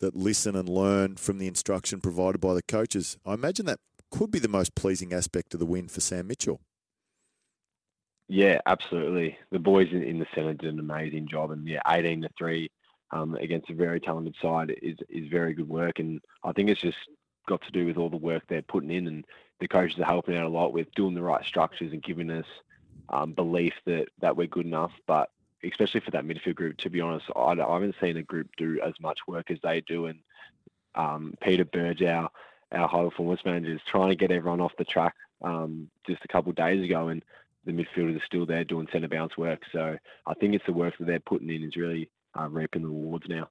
that 0.00 0.16
listen 0.16 0.56
and 0.56 0.70
learn 0.70 1.16
from 1.16 1.36
the 1.36 1.48
instruction 1.48 2.00
provided 2.00 2.40
by 2.40 2.54
the 2.54 2.62
coaches. 2.62 3.18
I 3.26 3.34
imagine 3.34 3.66
that 3.66 3.80
could 4.10 4.30
be 4.30 4.38
the 4.38 4.48
most 4.48 4.74
pleasing 4.74 5.12
aspect 5.12 5.52
of 5.52 5.60
the 5.60 5.66
win 5.66 5.88
for 5.88 6.00
Sam 6.00 6.28
Mitchell. 6.28 6.60
Yeah, 8.28 8.60
absolutely. 8.66 9.38
The 9.50 9.58
boys 9.58 9.88
in, 9.90 10.18
the 10.18 10.26
centre 10.34 10.52
did 10.54 10.72
an 10.74 10.80
amazing 10.80 11.28
job, 11.28 11.50
and 11.50 11.66
yeah, 11.66 11.80
eighteen 11.88 12.22
to 12.22 12.28
three 12.36 12.70
um, 13.10 13.34
against 13.36 13.70
a 13.70 13.74
very 13.74 14.00
talented 14.00 14.34
side 14.40 14.74
is 14.82 14.98
is 15.08 15.28
very 15.28 15.54
good 15.54 15.68
work, 15.68 15.98
and 15.98 16.20
I 16.44 16.52
think 16.52 16.68
it's 16.68 16.80
just 16.80 16.98
got 17.48 17.62
to 17.62 17.72
do 17.72 17.86
with 17.86 17.96
all 17.96 18.10
the 18.10 18.16
work 18.18 18.42
they're 18.46 18.60
putting 18.62 18.90
in, 18.90 19.06
and 19.06 19.24
the 19.60 19.68
coaches 19.68 19.98
are 19.98 20.04
helping 20.04 20.36
out 20.36 20.44
a 20.44 20.48
lot 20.48 20.74
with 20.74 20.92
doing 20.94 21.14
the 21.14 21.22
right 21.22 21.44
structures 21.44 21.92
and 21.92 22.02
giving 22.02 22.30
us 22.30 22.44
um, 23.08 23.32
belief 23.32 23.72
that 23.86 24.08
that 24.20 24.36
we're 24.36 24.46
good 24.46 24.66
enough. 24.66 24.92
But 25.06 25.30
especially 25.64 26.00
for 26.00 26.10
that 26.10 26.24
midfield 26.26 26.56
group, 26.56 26.76
to 26.78 26.90
be 26.90 27.00
honest, 27.00 27.26
I, 27.34 27.52
I 27.52 27.72
haven't 27.72 27.96
seen 27.98 28.18
a 28.18 28.22
group 28.22 28.48
do 28.58 28.78
as 28.84 28.92
much 29.00 29.20
work 29.26 29.50
as 29.50 29.58
they 29.62 29.80
do, 29.80 30.04
and 30.04 30.18
um, 30.94 31.32
Peter 31.40 31.64
Burge, 31.64 32.02
our 32.02 32.28
our 32.72 32.88
high 32.88 33.04
performance 33.04 33.40
manager, 33.46 33.72
is 33.72 33.80
trying 33.86 34.10
to 34.10 34.16
get 34.16 34.30
everyone 34.30 34.60
off 34.60 34.76
the 34.76 34.84
track 34.84 35.14
um, 35.40 35.88
just 36.06 36.22
a 36.26 36.28
couple 36.28 36.50
of 36.50 36.56
days 36.56 36.84
ago, 36.84 37.08
and 37.08 37.24
the 37.68 37.74
midfielders 37.84 38.16
are 38.16 38.24
still 38.26 38.46
there 38.46 38.64
doing 38.64 38.88
centre 38.92 39.08
bounce 39.08 39.36
work. 39.36 39.60
So 39.72 39.96
I 40.26 40.34
think 40.34 40.54
it's 40.54 40.64
the 40.66 40.72
work 40.72 40.94
that 40.98 41.06
they're 41.06 41.20
putting 41.20 41.50
in 41.50 41.62
is 41.62 41.76
really 41.76 42.08
uh, 42.38 42.48
reaping 42.48 42.82
the 42.82 42.88
rewards 42.88 43.26
now. 43.28 43.48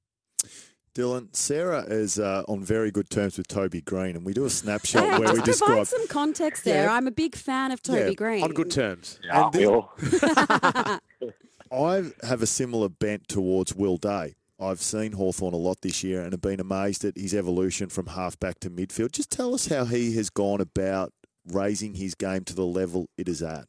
Dylan, 0.94 1.28
Sarah 1.36 1.84
is 1.86 2.18
uh, 2.18 2.42
on 2.48 2.64
very 2.64 2.90
good 2.90 3.08
terms 3.08 3.38
with 3.38 3.46
Toby 3.46 3.80
Greene, 3.82 4.16
and 4.16 4.24
we 4.26 4.32
do 4.32 4.44
a 4.46 4.50
snapshot 4.50 5.04
Hey, 5.04 5.10
where 5.20 5.32
we 5.32 5.42
just 5.42 5.60
provide 5.62 5.80
describe. 5.80 5.86
some 5.86 6.08
context 6.08 6.64
there. 6.64 6.84
Yeah. 6.86 6.92
I'm 6.94 7.06
a 7.06 7.12
big 7.12 7.36
fan 7.36 7.70
of 7.70 7.80
Toby 7.82 8.00
Yeah, 8.00 8.12
Greene. 8.14 8.42
On 8.42 8.50
good 8.52 8.70
terms. 8.72 9.20
Yeah, 9.22 9.48
the- 9.52 11.00
we. 11.22 11.28
I 11.70 12.10
have 12.26 12.42
a 12.42 12.46
similar 12.46 12.88
bent 12.88 13.28
towards 13.28 13.74
Will 13.74 13.98
Day. 13.98 14.34
I've 14.58 14.80
seen 14.82 15.12
Hawthorn 15.12 15.54
a 15.54 15.58
lot 15.58 15.82
this 15.82 16.02
year 16.02 16.22
and 16.22 16.32
have 16.32 16.40
been 16.40 16.58
amazed 16.60 17.04
at 17.04 17.16
his 17.16 17.32
evolution 17.34 17.88
from 17.90 18.06
halfback 18.06 18.58
to 18.60 18.70
midfield. 18.70 19.12
Just 19.12 19.30
tell 19.30 19.54
us 19.54 19.68
how 19.68 19.84
he 19.84 20.16
has 20.16 20.30
gone 20.30 20.60
about 20.60 21.12
raising 21.46 21.94
his 21.94 22.14
game 22.16 22.42
to 22.44 22.54
the 22.56 22.64
level 22.64 23.08
it 23.16 23.28
is 23.28 23.40
at. 23.42 23.66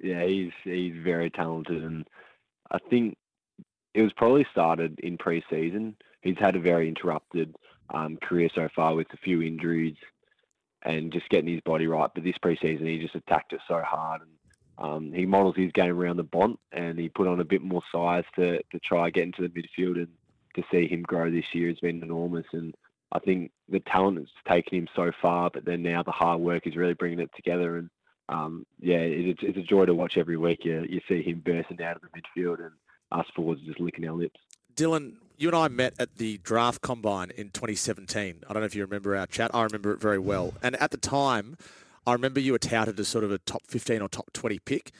Yeah, 0.00 0.24
he's 0.24 0.52
he's 0.64 0.94
very 1.02 1.30
talented, 1.30 1.82
and 1.82 2.06
I 2.70 2.78
think 2.90 3.16
it 3.94 4.02
was 4.02 4.12
probably 4.12 4.46
started 4.50 5.00
in 5.00 5.18
pre-season. 5.18 5.96
He's 6.20 6.38
had 6.38 6.56
a 6.56 6.60
very 6.60 6.88
interrupted 6.88 7.56
um, 7.90 8.16
career 8.18 8.48
so 8.54 8.68
far 8.74 8.94
with 8.94 9.08
a 9.12 9.16
few 9.16 9.42
injuries 9.42 9.96
and 10.82 11.12
just 11.12 11.28
getting 11.30 11.52
his 11.52 11.60
body 11.62 11.86
right. 11.86 12.10
But 12.14 12.22
this 12.22 12.38
pre-season, 12.38 12.86
he 12.86 12.98
just 12.98 13.14
attacked 13.14 13.52
it 13.52 13.60
so 13.66 13.80
hard, 13.80 14.22
and 14.22 14.30
um, 14.78 15.12
he 15.12 15.26
models 15.26 15.56
his 15.56 15.72
game 15.72 15.98
around 15.98 16.18
the 16.18 16.22
bont, 16.22 16.58
and 16.70 16.98
he 16.98 17.08
put 17.08 17.26
on 17.26 17.40
a 17.40 17.44
bit 17.44 17.62
more 17.62 17.82
size 17.90 18.24
to 18.36 18.62
to 18.62 18.78
try 18.84 19.10
get 19.10 19.24
into 19.24 19.42
the 19.42 19.48
midfield, 19.48 19.96
and 19.96 20.08
to 20.54 20.62
see 20.70 20.86
him 20.86 21.02
grow 21.02 21.30
this 21.30 21.52
year 21.52 21.68
has 21.68 21.80
been 21.80 22.02
enormous. 22.02 22.46
And 22.52 22.74
I 23.12 23.18
think 23.18 23.50
the 23.68 23.80
talent 23.80 24.18
has 24.18 24.28
taken 24.46 24.78
him 24.78 24.88
so 24.94 25.10
far, 25.20 25.50
but 25.50 25.64
then 25.64 25.82
now 25.82 26.02
the 26.02 26.12
hard 26.12 26.40
work 26.40 26.66
is 26.66 26.76
really 26.76 26.94
bringing 26.94 27.20
it 27.20 27.30
together. 27.34 27.78
And 27.78 27.90
um, 28.28 28.66
yeah, 28.80 28.96
it's, 28.96 29.40
it's 29.42 29.58
a 29.58 29.62
joy 29.62 29.86
to 29.86 29.94
watch 29.94 30.14
every 30.16 30.36
week. 30.36 30.60
You, 30.64 30.84
you 30.88 31.00
see 31.08 31.22
him 31.22 31.42
bursting 31.44 31.82
out 31.82 31.96
of 31.96 32.02
the 32.02 32.08
midfield 32.08 32.60
and 32.60 32.72
us 33.10 33.26
forwards 33.34 33.62
just 33.66 33.80
licking 33.80 34.06
our 34.06 34.14
lips. 34.14 34.38
Dylan, 34.74 35.14
you 35.36 35.48
and 35.48 35.56
I 35.56 35.68
met 35.68 35.94
at 35.98 36.16
the 36.16 36.38
draft 36.38 36.82
combine 36.82 37.30
in 37.36 37.50
2017. 37.50 38.44
I 38.48 38.52
don't 38.52 38.62
know 38.62 38.66
if 38.66 38.74
you 38.74 38.82
remember 38.82 39.16
our 39.16 39.26
chat. 39.26 39.50
I 39.54 39.62
remember 39.62 39.92
it 39.92 40.00
very 40.00 40.18
well. 40.18 40.54
And 40.62 40.76
at 40.76 40.90
the 40.90 40.96
time, 40.96 41.56
I 42.06 42.12
remember 42.12 42.40
you 42.40 42.52
were 42.52 42.58
touted 42.58 42.98
as 43.00 43.08
sort 43.08 43.24
of 43.24 43.32
a 43.32 43.38
top 43.38 43.62
15 43.66 44.02
or 44.02 44.08
top 44.08 44.32
20 44.32 44.58
pick. 44.60 44.92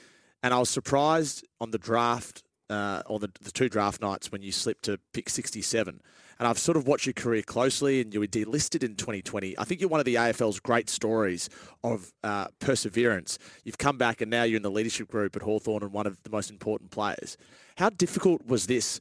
And 0.42 0.54
I 0.54 0.58
was 0.58 0.70
surprised 0.70 1.46
on 1.60 1.70
the 1.70 1.78
draft, 1.78 2.42
uh, 2.70 3.02
or 3.06 3.18
the, 3.18 3.30
the 3.40 3.50
two 3.50 3.68
draft 3.68 4.00
nights 4.00 4.32
when 4.32 4.42
you 4.42 4.52
slipped 4.52 4.84
to 4.84 4.98
pick 5.12 5.28
67. 5.28 6.00
And 6.38 6.46
I've 6.46 6.58
sort 6.58 6.76
of 6.76 6.86
watched 6.86 7.06
your 7.06 7.14
career 7.14 7.42
closely, 7.42 8.00
and 8.00 8.14
you 8.14 8.20
were 8.20 8.26
delisted 8.26 8.84
in 8.84 8.94
2020. 8.94 9.58
I 9.58 9.64
think 9.64 9.80
you're 9.80 9.90
one 9.90 9.98
of 9.98 10.06
the 10.06 10.14
AFL's 10.14 10.60
great 10.60 10.88
stories 10.88 11.48
of 11.82 12.12
uh, 12.22 12.46
perseverance. 12.60 13.38
You've 13.64 13.78
come 13.78 13.98
back, 13.98 14.20
and 14.20 14.30
now 14.30 14.44
you're 14.44 14.56
in 14.56 14.62
the 14.62 14.70
leadership 14.70 15.08
group 15.08 15.34
at 15.34 15.42
Hawthorn 15.42 15.82
and 15.82 15.92
one 15.92 16.06
of 16.06 16.22
the 16.22 16.30
most 16.30 16.50
important 16.50 16.92
players. 16.92 17.36
How 17.76 17.90
difficult 17.90 18.46
was 18.46 18.66
this 18.66 19.00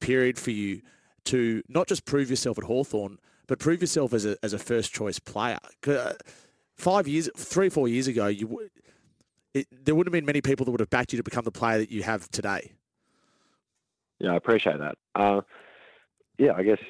period 0.00 0.38
for 0.38 0.52
you 0.52 0.82
to 1.24 1.62
not 1.68 1.88
just 1.88 2.04
prove 2.04 2.30
yourself 2.30 2.56
at 2.58 2.64
Hawthorn, 2.64 3.18
but 3.48 3.58
prove 3.58 3.80
yourself 3.80 4.12
as 4.12 4.24
a, 4.24 4.36
as 4.44 4.52
a 4.52 4.58
first 4.58 4.92
choice 4.92 5.18
player? 5.18 5.58
uh, 5.88 6.12
Five 6.76 7.08
years, 7.08 7.30
three 7.36 7.68
or 7.68 7.70
four 7.70 7.88
years 7.88 8.06
ago, 8.06 8.26
you 8.26 8.68
it, 9.54 9.66
there 9.72 9.94
wouldn't 9.94 10.14
have 10.14 10.18
been 10.18 10.26
many 10.26 10.42
people 10.42 10.66
that 10.66 10.70
would 10.70 10.80
have 10.80 10.90
backed 10.90 11.14
you 11.14 11.16
to 11.16 11.22
become 11.22 11.44
the 11.44 11.50
player 11.50 11.78
that 11.78 11.90
you 11.90 12.02
have 12.02 12.28
today. 12.30 12.72
Yeah, 14.18 14.32
I 14.32 14.36
appreciate 14.36 14.78
that. 14.78 14.96
Uh, 15.14 15.40
yeah, 16.38 16.52
I 16.56 16.62
guess 16.62 16.80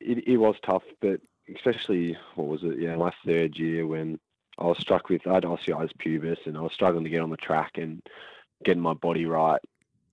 it, 0.00 0.26
it 0.26 0.36
was 0.36 0.56
tough, 0.62 0.82
but 1.00 1.20
especially 1.54 2.16
what 2.34 2.48
was 2.48 2.62
it? 2.62 2.78
Yeah, 2.78 2.96
my 2.96 3.12
third 3.24 3.56
year 3.58 3.86
when 3.86 4.18
I 4.58 4.64
was 4.64 4.78
struck 4.78 5.08
with 5.08 5.26
I 5.26 5.34
had 5.34 5.44
osteitis 5.44 5.96
pubis 5.98 6.38
and 6.46 6.56
I 6.56 6.60
was 6.60 6.72
struggling 6.72 7.04
to 7.04 7.10
get 7.10 7.22
on 7.22 7.30
the 7.30 7.36
track 7.36 7.72
and 7.76 8.02
getting 8.64 8.82
my 8.82 8.94
body 8.94 9.26
right. 9.26 9.60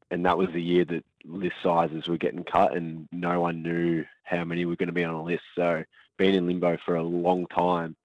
And 0.10 0.26
that 0.26 0.38
was 0.38 0.50
the 0.54 0.62
year 0.62 0.86
that 0.86 1.04
list 1.26 1.56
sizes 1.62 2.08
were 2.08 2.18
getting 2.18 2.44
cut 2.44 2.76
and 2.76 3.08
no 3.12 3.42
one 3.42 3.62
knew 3.62 4.06
how 4.24 4.44
many 4.46 4.66
were 4.66 4.78
going 4.78 4.88
to 4.88 4.94
be 4.94 5.04
on 5.04 5.16
a 5.16 5.24
list. 5.24 5.44
So 5.56 5.84
being 6.18 6.36
in 6.36 6.48
limbo 6.48 6.78
for 6.86 6.96
a 6.96 7.04
long 7.04 7.46
time, 7.48 7.96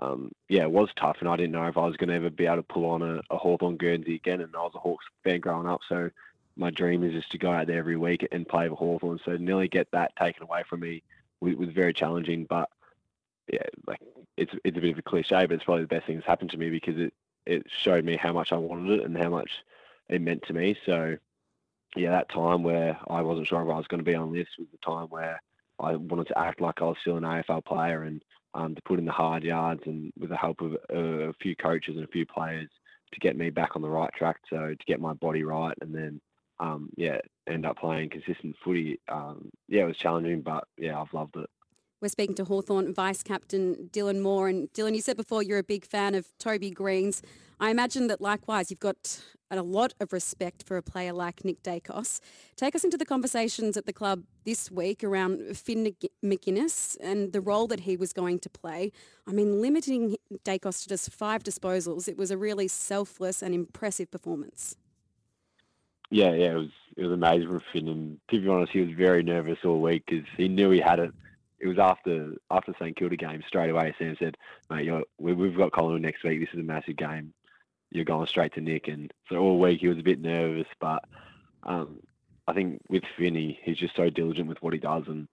um, 0.00 0.30
yeah, 0.48 0.62
it 0.62 0.70
was 0.70 0.90
tough. 0.96 1.16
And 1.18 1.28
I 1.28 1.36
didn't 1.36 1.52
know 1.52 1.66
if 1.66 1.76
I 1.76 1.86
was 1.86 1.96
going 1.96 2.10
to 2.10 2.14
ever 2.14 2.30
be 2.30 2.46
able 2.46 2.56
to 2.56 2.62
pull 2.62 2.86
on 2.86 3.02
a, 3.02 3.20
a 3.30 3.36
Hawthorn 3.36 3.76
Guernsey 3.76 4.14
again. 4.14 4.40
And 4.40 4.54
I 4.54 4.60
was 4.60 4.72
a 4.76 4.78
Hawks 4.78 5.04
fan 5.24 5.40
growing 5.40 5.66
up. 5.66 5.80
So 5.88 6.10
my 6.58 6.70
dream 6.70 7.04
is 7.04 7.12
just 7.12 7.30
to 7.30 7.38
go 7.38 7.50
out 7.52 7.68
there 7.68 7.78
every 7.78 7.96
week 7.96 8.26
and 8.32 8.46
play 8.46 8.68
for 8.68 8.74
Hawthorn. 8.74 9.20
So 9.24 9.36
nearly 9.36 9.68
get 9.68 9.88
that 9.92 10.14
taken 10.16 10.42
away 10.42 10.64
from 10.68 10.80
me 10.80 11.02
was, 11.40 11.54
was 11.54 11.68
very 11.70 11.94
challenging. 11.94 12.44
But 12.44 12.68
yeah, 13.50 13.62
like 13.86 14.00
it's 14.36 14.52
it's 14.64 14.76
a 14.76 14.80
bit 14.80 14.92
of 14.92 14.98
a 14.98 15.02
cliche, 15.02 15.46
but 15.46 15.52
it's 15.52 15.64
probably 15.64 15.84
the 15.84 15.88
best 15.88 16.06
thing 16.06 16.16
that's 16.16 16.26
happened 16.26 16.50
to 16.50 16.58
me 16.58 16.68
because 16.68 16.98
it 16.98 17.14
it 17.46 17.64
showed 17.68 18.04
me 18.04 18.16
how 18.16 18.32
much 18.32 18.52
I 18.52 18.56
wanted 18.56 19.00
it 19.00 19.06
and 19.06 19.16
how 19.16 19.30
much 19.30 19.50
it 20.08 20.20
meant 20.20 20.42
to 20.46 20.52
me. 20.52 20.76
So 20.84 21.16
yeah, 21.96 22.10
that 22.10 22.28
time 22.28 22.62
where 22.62 22.98
I 23.08 23.22
wasn't 23.22 23.46
sure 23.46 23.62
if 23.62 23.68
I 23.68 23.76
was 23.76 23.86
going 23.86 24.00
to 24.00 24.04
be 24.04 24.14
on 24.14 24.32
this 24.32 24.48
was 24.58 24.68
the 24.70 24.78
time 24.78 25.06
where 25.08 25.40
I 25.78 25.96
wanted 25.96 26.26
to 26.28 26.38
act 26.38 26.60
like 26.60 26.82
I 26.82 26.86
was 26.86 26.96
still 27.00 27.16
an 27.16 27.22
AFL 27.22 27.64
player 27.64 28.02
and 28.02 28.22
um, 28.54 28.74
to 28.74 28.82
put 28.82 28.98
in 28.98 29.04
the 29.04 29.12
hard 29.12 29.44
yards 29.44 29.82
and 29.86 30.12
with 30.18 30.30
the 30.30 30.36
help 30.36 30.60
of 30.60 30.76
a, 30.90 31.28
a 31.28 31.32
few 31.34 31.54
coaches 31.54 31.96
and 31.96 32.04
a 32.04 32.08
few 32.08 32.26
players 32.26 32.68
to 33.12 33.20
get 33.20 33.36
me 33.36 33.50
back 33.50 33.76
on 33.76 33.82
the 33.82 33.88
right 33.88 34.12
track. 34.14 34.40
So 34.50 34.56
to 34.56 34.86
get 34.86 35.00
my 35.00 35.14
body 35.14 35.44
right 35.44 35.76
and 35.80 35.94
then 35.94 36.20
um, 36.60 36.90
yeah, 36.96 37.18
end 37.48 37.66
up 37.66 37.78
playing 37.78 38.10
consistent 38.10 38.56
footy. 38.64 39.00
Um, 39.08 39.50
yeah, 39.68 39.82
it 39.82 39.86
was 39.86 39.96
challenging, 39.96 40.42
but 40.42 40.64
yeah, 40.76 41.00
I've 41.00 41.12
loved 41.12 41.36
it. 41.36 41.48
We're 42.00 42.08
speaking 42.08 42.36
to 42.36 42.44
Hawthorn 42.44 42.94
Vice 42.94 43.24
Captain 43.24 43.90
Dylan 43.92 44.20
Moore. 44.20 44.48
And 44.48 44.72
Dylan, 44.72 44.94
you 44.94 45.00
said 45.00 45.16
before 45.16 45.42
you're 45.42 45.58
a 45.58 45.64
big 45.64 45.84
fan 45.84 46.14
of 46.14 46.26
Toby 46.38 46.70
Greene's. 46.70 47.22
I 47.58 47.70
imagine 47.70 48.06
that 48.06 48.20
likewise 48.20 48.70
you've 48.70 48.78
got 48.78 49.20
a 49.50 49.60
lot 49.62 49.94
of 49.98 50.12
respect 50.12 50.62
for 50.62 50.76
a 50.76 50.82
player 50.82 51.12
like 51.12 51.44
Nick 51.44 51.62
Daicos. 51.64 52.20
Take 52.54 52.76
us 52.76 52.84
into 52.84 52.96
the 52.96 53.04
conversations 53.04 53.76
at 53.76 53.86
the 53.86 53.92
club 53.92 54.22
this 54.44 54.70
week 54.70 55.02
around 55.02 55.56
Finn 55.56 55.96
Maginness 56.24 56.96
and 57.00 57.32
the 57.32 57.40
role 57.40 57.66
that 57.66 57.80
he 57.80 57.96
was 57.96 58.12
going 58.12 58.38
to 58.40 58.50
play. 58.50 58.92
I 59.26 59.32
mean, 59.32 59.60
limiting 59.60 60.16
Daicos 60.44 60.82
to 60.82 60.88
just 60.88 61.10
five 61.10 61.42
disposals, 61.42 62.06
it 62.06 62.16
was 62.16 62.30
a 62.30 62.38
really 62.38 62.68
selfless 62.68 63.42
and 63.42 63.54
impressive 63.54 64.10
performance. 64.10 64.76
Yeah, 66.10 66.32
yeah, 66.32 66.52
it 66.52 66.56
was 66.56 66.70
it 66.96 67.02
was 67.04 67.12
amazing 67.12 67.48
for 67.48 67.62
Finn. 67.72 67.88
And 67.88 68.20
to 68.30 68.40
be 68.40 68.48
honest, 68.48 68.72
he 68.72 68.80
was 68.80 68.96
very 68.96 69.22
nervous 69.22 69.58
all 69.64 69.80
week 69.80 70.04
because 70.06 70.26
he 70.36 70.48
knew 70.48 70.70
he 70.70 70.80
had 70.80 70.98
it 70.98 71.12
it 71.60 71.66
was 71.66 71.78
after 71.78 72.34
after 72.50 72.74
St 72.78 72.96
Kilda 72.96 73.16
game 73.16 73.42
straight 73.46 73.70
away. 73.70 73.94
Sam 73.98 74.16
said, 74.18 74.36
"Mate, 74.70 74.90
we, 75.18 75.32
have 75.32 75.56
got 75.56 75.72
Collingwood 75.72 76.02
next 76.02 76.22
week. 76.22 76.40
This 76.40 76.52
is 76.52 76.60
a 76.60 76.62
massive 76.62 76.96
game. 76.96 77.32
You're 77.90 78.04
going 78.04 78.26
straight 78.26 78.54
to 78.54 78.60
Nick." 78.60 78.88
And 78.88 79.12
so 79.28 79.36
all 79.36 79.58
week 79.58 79.80
he 79.80 79.88
was 79.88 79.98
a 79.98 80.02
bit 80.02 80.20
nervous, 80.20 80.68
but 80.80 81.04
um, 81.64 82.00
I 82.46 82.52
think 82.52 82.80
with 82.88 83.04
Finney, 83.16 83.58
he's 83.62 83.76
just 83.76 83.96
so 83.96 84.08
diligent 84.08 84.48
with 84.48 84.62
what 84.62 84.72
he 84.72 84.78
does, 84.78 85.04
and 85.08 85.26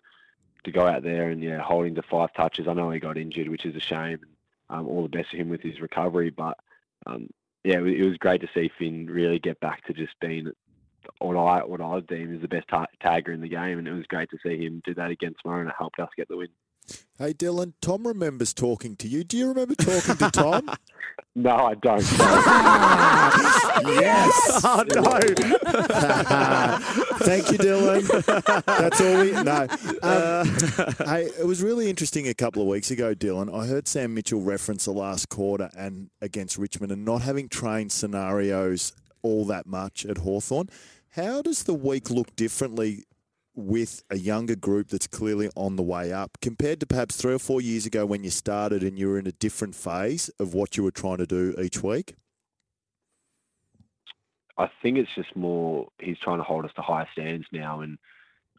to 0.64 0.72
go 0.72 0.86
out 0.88 1.04
there 1.04 1.30
and 1.30 1.44
yeah, 1.44 1.60
holding 1.60 1.96
to 1.96 2.02
five 2.02 2.34
touches. 2.34 2.68
I 2.68 2.74
know 2.74 2.90
he 2.90 3.00
got 3.00 3.18
injured, 3.18 3.50
which 3.50 3.66
is 3.66 3.76
a 3.76 3.80
shame. 3.80 4.20
Um, 4.70 4.88
all 4.88 5.04
the 5.04 5.10
best 5.10 5.30
for 5.30 5.38
him 5.38 5.50
with 5.50 5.62
his 5.62 5.80
recovery, 5.80 6.32
but 6.32 6.58
um, 7.06 7.30
yeah, 7.64 7.80
it 7.82 8.04
was 8.04 8.18
great 8.18 8.42
to 8.42 8.50
see 8.52 8.72
Finn 8.80 9.06
really 9.06 9.38
get 9.38 9.60
back 9.60 9.86
to 9.86 9.94
just 9.94 10.20
being 10.20 10.52
what 11.20 11.38
I 11.38 11.64
what 11.64 11.82
I 11.82 12.00
deem 12.02 12.36
is 12.36 12.42
the 12.42 12.48
best 12.48 12.68
ta- 12.68 12.86
tagger 13.04 13.34
in 13.34 13.42
the 13.42 13.50
game, 13.50 13.80
and 13.80 13.88
it 13.88 13.94
was 13.94 14.06
great 14.08 14.30
to 14.32 14.38
see 14.44 14.64
him 14.66 14.82
do 14.86 14.94
that 14.96 15.12
against 15.12 15.40
Murray, 15.46 15.62
and 15.62 15.70
it 15.70 15.76
helped 15.78 16.00
us 16.00 16.10
get 16.16 16.28
the 16.28 16.38
win. 16.38 16.48
Hey 17.18 17.34
Dylan, 17.34 17.74
Tom 17.82 18.06
remembers 18.06 18.54
talking 18.54 18.96
to 18.98 19.08
you. 19.08 19.24
Do 19.24 19.38
you 19.38 19.48
remember 19.48 19.74
talking 19.76 20.18
to 20.18 20.30
Tom? 20.30 20.70
no, 21.36 21.56
I 21.56 21.74
don't. 21.76 22.02
yes. 24.02 24.62
Oh 24.68 24.84
no. 24.94 25.04
Thank 27.20 27.52
you, 27.52 27.58
Dylan. 27.58 28.04
That's 28.66 29.02
all 29.02 29.22
we 29.22 29.32
no. 29.32 29.68
Um, 30.02 30.48
hey, 31.08 31.30
it 31.40 31.46
was 31.46 31.62
really 31.64 31.90
interesting 31.90 32.28
a 32.28 32.34
couple 32.34 32.62
of 32.62 32.68
weeks 32.68 32.92
ago, 32.92 33.16
Dylan. 33.16 33.54
I 33.54 33.68
heard 33.68 33.88
Sam 33.88 34.14
Mitchell 34.14 34.42
reference 34.42 34.86
the 34.86 34.92
last 34.92 35.30
quarter 35.30 35.70
and 35.78 36.10
against 36.22 36.58
Richmond 36.58 36.92
and 36.92 37.06
not 37.06 37.22
having 37.22 37.48
trained 37.48 37.92
scenarios 37.92 38.94
all 39.22 39.46
that 39.46 39.66
much 39.66 40.06
at 40.06 40.18
Hawthorn. 40.20 40.70
How 41.16 41.42
does 41.42 41.64
the 41.64 41.74
week 41.74 42.10
look 42.10 42.36
differently 42.36 43.06
with 43.56 44.04
a 44.10 44.18
younger 44.18 44.58
group 44.58 44.90
that's 44.90 45.08
clearly 45.08 45.50
on 45.56 45.78
the 45.78 45.82
way 45.82 46.12
up 46.12 46.38
compared 46.42 46.82
to 46.82 46.86
perhaps 46.86 47.16
three 47.16 47.34
or 47.34 47.40
four 47.40 47.62
years 47.62 47.86
ago 47.86 48.06
when 48.06 48.26
you 48.26 48.30
started 48.30 48.84
and 48.84 49.00
you 49.00 49.08
were 49.08 49.18
in 49.18 49.26
a 49.26 49.32
different 49.32 49.76
phase 49.76 50.28
of 50.42 50.54
what 50.54 50.76
you 50.76 50.84
were 50.84 50.92
trying 50.92 51.20
to 51.20 51.26
do 51.26 51.56
each 51.58 51.82
week? 51.82 52.16
I 54.58 54.70
think 54.82 54.98
it's 54.98 55.16
just 55.16 55.34
more 55.38 55.88
he's 56.00 56.20
trying 56.20 56.40
to 56.40 56.44
hold 56.44 56.66
us 56.66 56.72
to 56.76 56.82
higher 56.82 57.08
standards 57.14 57.48
now. 57.54 57.80
And 57.80 57.98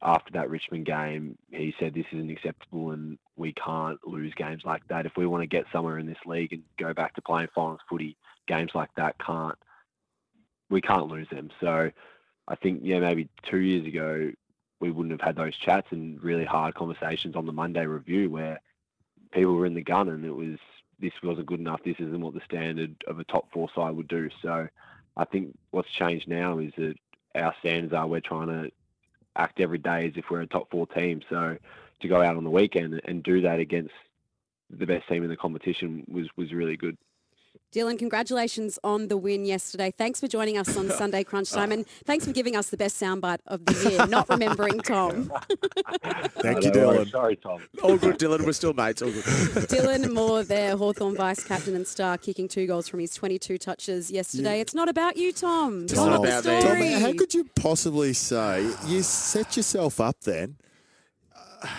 after 0.00 0.32
that 0.32 0.48
Richmond 0.48 0.86
game, 0.86 1.36
he 1.50 1.74
said 1.78 1.92
this 1.92 2.06
isn't 2.10 2.30
acceptable 2.30 2.92
and 2.92 3.18
we 3.36 3.52
can't 3.52 3.98
lose 4.06 4.32
games 4.34 4.62
like 4.64 4.88
that. 4.88 5.04
If 5.04 5.12
we 5.18 5.26
want 5.26 5.42
to 5.42 5.46
get 5.46 5.66
somewhere 5.70 5.98
in 5.98 6.06
this 6.06 6.24
league 6.24 6.54
and 6.54 6.62
go 6.78 6.94
back 6.94 7.16
to 7.16 7.20
playing 7.20 7.48
finals 7.54 7.80
footy, 7.86 8.16
games 8.48 8.70
like 8.74 8.88
that 8.96 9.16
can't 9.18 9.58
we 10.70 10.80
can't 10.80 11.06
lose 11.06 11.28
them. 11.30 11.50
So 11.60 11.90
I 12.48 12.54
think 12.54 12.80
yeah 12.82 13.00
maybe 13.00 13.28
two 13.42 13.58
years 13.58 13.86
ago 13.86 14.32
we 14.80 14.90
wouldn't 14.90 15.18
have 15.18 15.26
had 15.26 15.36
those 15.36 15.56
chats 15.56 15.88
and 15.90 16.22
really 16.22 16.44
hard 16.44 16.74
conversations 16.74 17.34
on 17.34 17.46
the 17.46 17.52
Monday 17.52 17.86
review 17.86 18.30
where 18.30 18.60
people 19.32 19.54
were 19.54 19.66
in 19.66 19.74
the 19.74 19.82
gun 19.82 20.08
and 20.08 20.24
it 20.24 20.34
was 20.34 20.58
this 20.98 21.12
wasn't 21.22 21.46
good 21.46 21.60
enough. 21.60 21.82
This 21.84 21.96
isn't 21.98 22.20
what 22.20 22.34
the 22.34 22.40
standard 22.44 22.94
of 23.06 23.18
a 23.18 23.24
top 23.24 23.50
four 23.52 23.68
side 23.74 23.94
would 23.96 24.08
do. 24.08 24.30
So 24.40 24.68
I 25.16 25.24
think 25.24 25.56
what's 25.70 25.90
changed 25.90 26.28
now 26.28 26.58
is 26.58 26.72
that 26.76 26.94
our 27.34 27.54
standards 27.60 27.92
are 27.92 28.06
we're 28.06 28.20
trying 28.20 28.48
to 28.48 28.70
act 29.36 29.60
every 29.60 29.78
day 29.78 30.06
as 30.06 30.12
if 30.16 30.30
we're 30.30 30.40
a 30.40 30.46
top 30.46 30.70
four 30.70 30.86
team. 30.86 31.20
So 31.28 31.58
to 32.00 32.08
go 32.08 32.22
out 32.22 32.36
on 32.36 32.44
the 32.44 32.50
weekend 32.50 33.00
and 33.04 33.22
do 33.22 33.42
that 33.42 33.60
against 33.60 33.92
the 34.70 34.86
best 34.86 35.06
team 35.08 35.22
in 35.22 35.30
the 35.30 35.36
competition 35.36 36.04
was 36.08 36.28
was 36.36 36.52
really 36.52 36.76
good. 36.76 36.96
Dylan, 37.76 37.98
congratulations 37.98 38.78
on 38.82 39.08
the 39.08 39.18
win 39.18 39.44
yesterday. 39.44 39.90
Thanks 39.90 40.18
for 40.18 40.26
joining 40.26 40.56
us 40.56 40.74
on 40.78 40.88
Sunday 40.96 41.22
Crunch 41.22 41.50
Time, 41.50 41.72
and 41.72 41.86
thanks 42.06 42.24
for 42.24 42.32
giving 42.32 42.56
us 42.56 42.70
the 42.70 42.76
best 42.78 42.98
soundbite 42.98 43.40
of 43.46 43.66
the 43.66 43.90
year, 43.90 44.06
not 44.06 44.26
remembering 44.30 44.80
Tom. 44.80 45.30
Thank 46.40 46.64
you, 46.64 46.70
Dylan. 46.70 47.10
Sorry, 47.10 47.36
Tom. 47.36 47.60
All 47.82 47.98
good, 47.98 48.18
Dylan. 48.18 48.46
We're 48.46 48.52
still 48.54 48.72
mates. 48.72 49.02
All 49.02 49.10
good. 49.10 49.24
Dylan 49.24 50.10
Moore 50.10 50.42
there, 50.42 50.74
Hawthorn 50.74 51.16
vice 51.16 51.44
captain 51.44 51.76
and 51.76 51.86
star, 51.86 52.16
kicking 52.16 52.48
two 52.48 52.66
goals 52.66 52.88
from 52.88 53.00
his 53.00 53.14
22 53.14 53.58
touches 53.58 54.10
yesterday. 54.10 54.56
Yeah. 54.56 54.62
It's 54.62 54.74
not 54.74 54.88
about 54.88 55.18
you, 55.18 55.34
Tom. 55.34 55.84
It's 55.84 55.92
not 55.92 56.22
the 56.22 56.28
about 56.28 56.44
me. 56.46 56.60
story. 56.60 56.90
Tom, 56.92 57.00
how 57.02 57.12
could 57.12 57.34
you 57.34 57.44
possibly 57.56 58.14
say 58.14 58.66
you 58.86 59.02
set 59.02 59.54
yourself 59.54 60.00
up 60.00 60.22
then? 60.22 60.56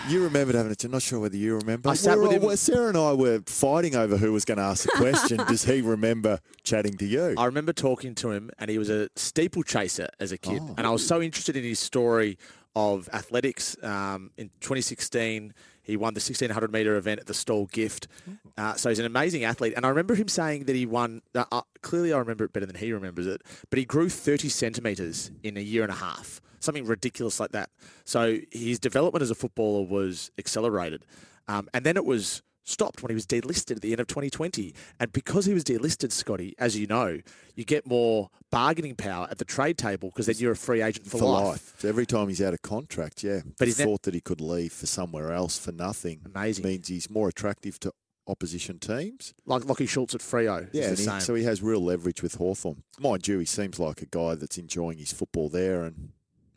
You 0.08 0.22
remembered 0.24 0.54
having 0.54 0.72
it. 0.72 0.82
I'm 0.84 0.90
not 0.90 1.02
sure 1.02 1.20
whether 1.20 1.36
you 1.36 1.56
remember. 1.56 1.88
I 1.90 1.94
sat 1.94 2.18
with 2.18 2.32
him- 2.32 2.42
well, 2.42 2.56
Sarah 2.56 2.88
and 2.88 2.96
I 2.96 3.12
were 3.12 3.40
fighting 3.46 3.94
over 3.96 4.16
who 4.16 4.32
was 4.32 4.44
going 4.44 4.58
to 4.58 4.64
ask 4.64 4.84
the 4.84 4.92
question. 4.96 5.38
Does 5.48 5.64
he 5.64 5.80
remember 5.80 6.40
chatting 6.62 6.96
to 6.98 7.06
you? 7.06 7.34
I 7.36 7.44
remember 7.46 7.72
talking 7.72 8.14
to 8.16 8.30
him, 8.30 8.50
and 8.58 8.70
he 8.70 8.78
was 8.78 8.90
a 8.90 9.08
steeplechaser 9.16 10.08
as 10.20 10.32
a 10.32 10.38
kid, 10.38 10.60
Oh. 10.62 10.74
and 10.78 10.86
I 10.86 10.90
was 10.90 11.06
so 11.06 11.20
interested 11.22 11.56
in 11.56 11.64
his 11.64 11.78
story 11.78 12.38
of 12.76 13.08
athletics. 13.12 13.76
Um, 13.82 14.30
in 14.36 14.50
2016, 14.60 15.52
he 15.82 15.96
won 15.96 16.12
the 16.14 16.18
1600 16.20 16.70
meter 16.72 16.96
event 16.96 17.18
at 17.20 17.26
the 17.26 17.34
Stawell 17.34 17.66
Gift. 17.66 18.08
Uh, 18.56 18.74
so 18.74 18.88
he's 18.90 18.98
an 18.98 19.06
amazing 19.06 19.44
athlete, 19.44 19.72
and 19.76 19.86
I 19.86 19.88
remember 19.88 20.14
him 20.14 20.28
saying 20.28 20.64
that 20.64 20.76
he 20.76 20.84
won. 20.86 21.22
Uh, 21.34 21.44
uh, 21.50 21.62
clearly, 21.82 22.12
I 22.12 22.18
remember 22.18 22.44
it 22.44 22.52
better 22.52 22.66
than 22.66 22.76
he 22.76 22.92
remembers 22.92 23.26
it, 23.26 23.42
but 23.70 23.78
he 23.78 23.84
grew 23.84 24.08
30 24.08 24.48
centimeters 24.50 25.30
in 25.42 25.56
a 25.56 25.60
year 25.60 25.82
and 25.82 25.90
a 25.90 25.96
half, 25.96 26.40
something 26.60 26.84
ridiculous 26.84 27.40
like 27.40 27.52
that. 27.52 27.70
So 28.04 28.38
his 28.50 28.78
development 28.78 29.22
as 29.22 29.30
a 29.30 29.34
footballer 29.34 29.86
was 29.86 30.30
accelerated, 30.38 31.04
um, 31.46 31.68
and 31.72 31.84
then 31.84 31.96
it 31.96 32.04
was 32.04 32.42
stopped 32.68 33.02
when 33.02 33.10
he 33.10 33.14
was 33.14 33.26
delisted 33.26 33.76
at 33.76 33.82
the 33.82 33.92
end 33.92 34.00
of 34.00 34.06
2020. 34.06 34.74
And 35.00 35.12
because 35.12 35.46
he 35.46 35.54
was 35.54 35.64
delisted, 35.64 36.12
Scotty, 36.12 36.54
as 36.58 36.76
you 36.76 36.86
know, 36.86 37.18
you 37.56 37.64
get 37.64 37.86
more 37.86 38.28
bargaining 38.50 38.94
power 38.94 39.26
at 39.30 39.38
the 39.38 39.44
trade 39.44 39.78
table 39.78 40.10
because 40.10 40.26
then 40.26 40.36
you're 40.38 40.52
a 40.52 40.56
free 40.56 40.82
agent 40.82 41.06
for, 41.06 41.18
for 41.18 41.24
life. 41.24 41.46
life. 41.46 41.74
So 41.78 41.88
every 41.88 42.06
time 42.06 42.28
he's 42.28 42.42
out 42.42 42.54
of 42.54 42.62
contract, 42.62 43.24
yeah. 43.24 43.40
But 43.58 43.68
he 43.68 43.74
thought 43.74 44.02
that 44.02 44.14
he 44.14 44.20
could 44.20 44.40
leave 44.40 44.72
for 44.72 44.86
somewhere 44.86 45.32
else 45.32 45.58
for 45.58 45.72
nothing. 45.72 46.20
Amazing. 46.34 46.64
Means 46.64 46.88
he's 46.88 47.10
more 47.10 47.28
attractive 47.28 47.80
to 47.80 47.92
opposition 48.26 48.78
teams. 48.78 49.34
Like 49.46 49.64
Lockie 49.64 49.86
Schultz 49.86 50.14
at 50.14 50.20
Freo. 50.20 50.68
Yeah, 50.72 50.90
he, 50.90 51.20
so 51.20 51.34
he 51.34 51.44
has 51.44 51.62
real 51.62 51.80
leverage 51.80 52.22
with 52.22 52.34
Hawthorn. 52.34 52.82
Mind 53.00 53.26
you, 53.26 53.38
he 53.38 53.46
seems 53.46 53.78
like 53.78 54.02
a 54.02 54.06
guy 54.06 54.34
that's 54.34 54.58
enjoying 54.58 54.98
his 54.98 55.12
football 55.12 55.48
there, 55.48 55.84
and 55.84 56.10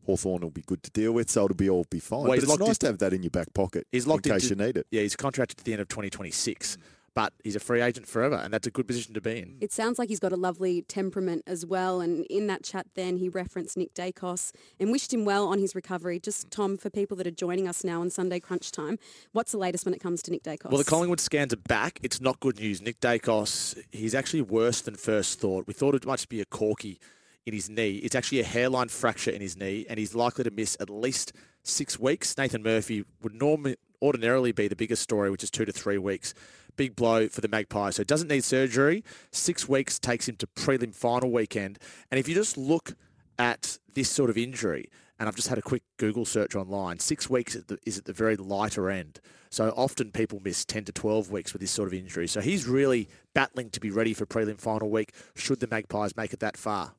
Hawthorn 0.06 0.42
will 0.42 0.50
be 0.50 0.64
good 0.64 0.84
to 0.84 0.92
deal 0.92 1.12
with, 1.12 1.30
so 1.30 1.46
it'll 1.46 1.56
be 1.56 1.70
all 1.70 1.86
be 1.90 2.00
fine. 2.00 2.22
Well, 2.22 2.30
but 2.30 2.38
it's 2.40 2.48
nice 2.58 2.70
in- 2.70 2.76
to 2.76 2.86
have 2.88 2.98
that 3.00 3.14
in 3.14 3.24
your 3.24 3.30
back 3.32 3.54
pocket 3.54 3.88
He's 3.92 4.08
locked 4.08 4.26
in 4.28 4.34
case 4.34 4.50
into- 4.50 4.62
you 4.64 4.68
need 4.68 4.78
it. 4.78 4.88
Yeah, 4.92 5.02
he's 5.02 5.16
contracted 5.16 5.58
to 5.60 5.64
the 5.64 5.74
end 5.74 5.82
of 5.82 5.88
2026. 5.88 6.78
Mm. 6.78 6.82
but 7.14 7.34
he's 7.44 7.58
a 7.58 7.60
free 7.60 7.82
agent 7.82 8.08
forever, 8.08 8.36
and 8.36 8.54
that's 8.54 8.66
a 8.68 8.72
good 8.72 8.88
position 8.88 9.14
to 9.14 9.20
be 9.20 9.38
in. 9.40 9.58
It 9.60 9.74
sounds 9.74 10.00
like 10.00 10.08
he's 10.08 10.22
got 10.22 10.32
a 10.32 10.38
lovely 10.38 10.84
temperament 10.84 11.44
as 11.46 11.66
well. 11.66 12.00
And 12.00 12.26
in 12.28 12.48
that 12.48 12.64
chat, 12.64 12.88
then 12.96 13.18
he 13.18 13.28
referenced 13.28 13.76
Nick 13.76 13.94
Daicos 13.94 14.54
and 14.80 14.92
wished 14.94 15.14
him 15.14 15.26
well 15.26 15.48
on 15.50 15.60
his 15.60 15.76
recovery. 15.76 16.22
Just 16.22 16.50
Tom, 16.52 16.78
for 16.78 16.90
people 16.90 17.18
that 17.18 17.28
are 17.28 17.32
joining 17.32 17.68
us 17.68 17.84
now 17.84 18.00
on 18.00 18.10
Sunday 18.10 18.40
Crunch 18.40 18.72
Time, 18.72 18.98
what's 19.34 19.52
the 19.52 19.58
latest 19.58 19.84
when 19.84 19.94
it 19.94 20.00
comes 20.00 20.22
to 20.22 20.32
Nick 20.32 20.44
Daicos? 20.44 20.70
Well, 20.72 20.78
the 20.78 20.86
Collingwood 20.86 21.20
scans 21.20 21.52
are 21.52 21.58
back. 21.58 22.00
It's 22.02 22.22
not 22.22 22.40
good 22.40 22.62
news. 22.62 22.82
Nick 22.82 23.02
Daicos, 23.02 23.78
he's 23.92 24.16
actually 24.16 24.44
worse 24.44 24.80
than 24.80 24.96
first 24.96 25.38
thought. 25.42 25.68
We 25.68 25.74
thought 25.74 25.96
it 25.96 26.06
might 26.06 26.16
just 26.16 26.30
be 26.30 26.40
a 26.40 26.46
corky 26.46 26.98
in 27.46 27.54
his 27.54 27.70
knee. 27.70 27.96
It's 27.98 28.16
actually 28.16 28.40
a 28.40 28.46
hairline 28.46 28.90
fracture 28.90 29.32
in 29.32 29.42
his 29.42 29.58
knee, 29.58 29.86
and 29.90 30.00
he's 30.00 30.16
likely 30.16 30.44
to 30.44 30.52
miss 30.52 30.78
at 30.80 30.90
least 30.90 31.34
six 31.64 32.00
weeks. 32.00 32.38
Nathan 32.38 32.64
Murphy 32.64 33.04
would 33.22 33.34
normally 33.34 33.78
ordinarily 34.02 34.52
be 34.52 34.68
the 34.68 34.76
biggest 34.76 35.02
story, 35.02 35.30
which 35.30 35.44
is 35.44 35.52
two 35.52 35.66
to 35.66 35.72
three 35.72 35.98
weeks. 35.98 36.34
Big 36.76 36.96
blow 36.96 37.28
for 37.28 37.42
the 37.42 37.48
Magpies. 37.48 37.96
So 37.96 38.02
it 38.02 38.08
doesn't 38.08 38.30
need 38.30 38.44
surgery. 38.44 39.04
Six 39.32 39.68
weeks 39.68 40.00
takes 40.00 40.28
him 40.28 40.36
to 40.38 40.48
prelim 40.48 40.94
final 40.96 41.32
weekend. 41.32 41.78
And 42.10 42.20
if 42.20 42.28
you 42.28 42.36
just 42.36 42.58
look 42.58 42.96
at 43.38 43.78
this 43.94 44.10
sort 44.10 44.30
of 44.30 44.38
injury, 44.38 44.90
and 45.20 45.28
I've 45.28 45.36
just 45.36 45.50
had 45.50 45.58
a 45.58 45.62
quick 45.62 45.84
Google 45.98 46.26
search 46.26 46.56
online, 46.56 47.00
six 47.00 47.30
weeks 47.30 47.56
is 47.86 47.98
at 47.98 48.06
the 48.06 48.14
very 48.14 48.36
lighter 48.36 48.90
end. 48.90 49.20
So 49.52 49.72
often 49.76 50.12
people 50.12 50.42
miss 50.44 50.66
10 50.66 50.86
to 50.86 50.92
12 50.92 51.30
weeks 51.30 51.54
with 51.54 51.62
this 51.62 51.72
sort 51.72 51.88
of 51.88 51.94
injury. 51.94 52.28
So 52.28 52.42
he's 52.42 52.66
really 52.66 53.10
battling 53.36 53.70
to 53.72 53.80
be 53.80 53.92
ready 53.92 54.14
for 54.14 54.26
prelim 54.26 54.60
final 54.60 54.90
week 54.90 55.14
should 55.36 55.60
the 55.60 55.68
Magpies 55.68 56.16
make 56.16 56.34
it 56.34 56.40
that 56.40 56.58
far. 56.58 56.96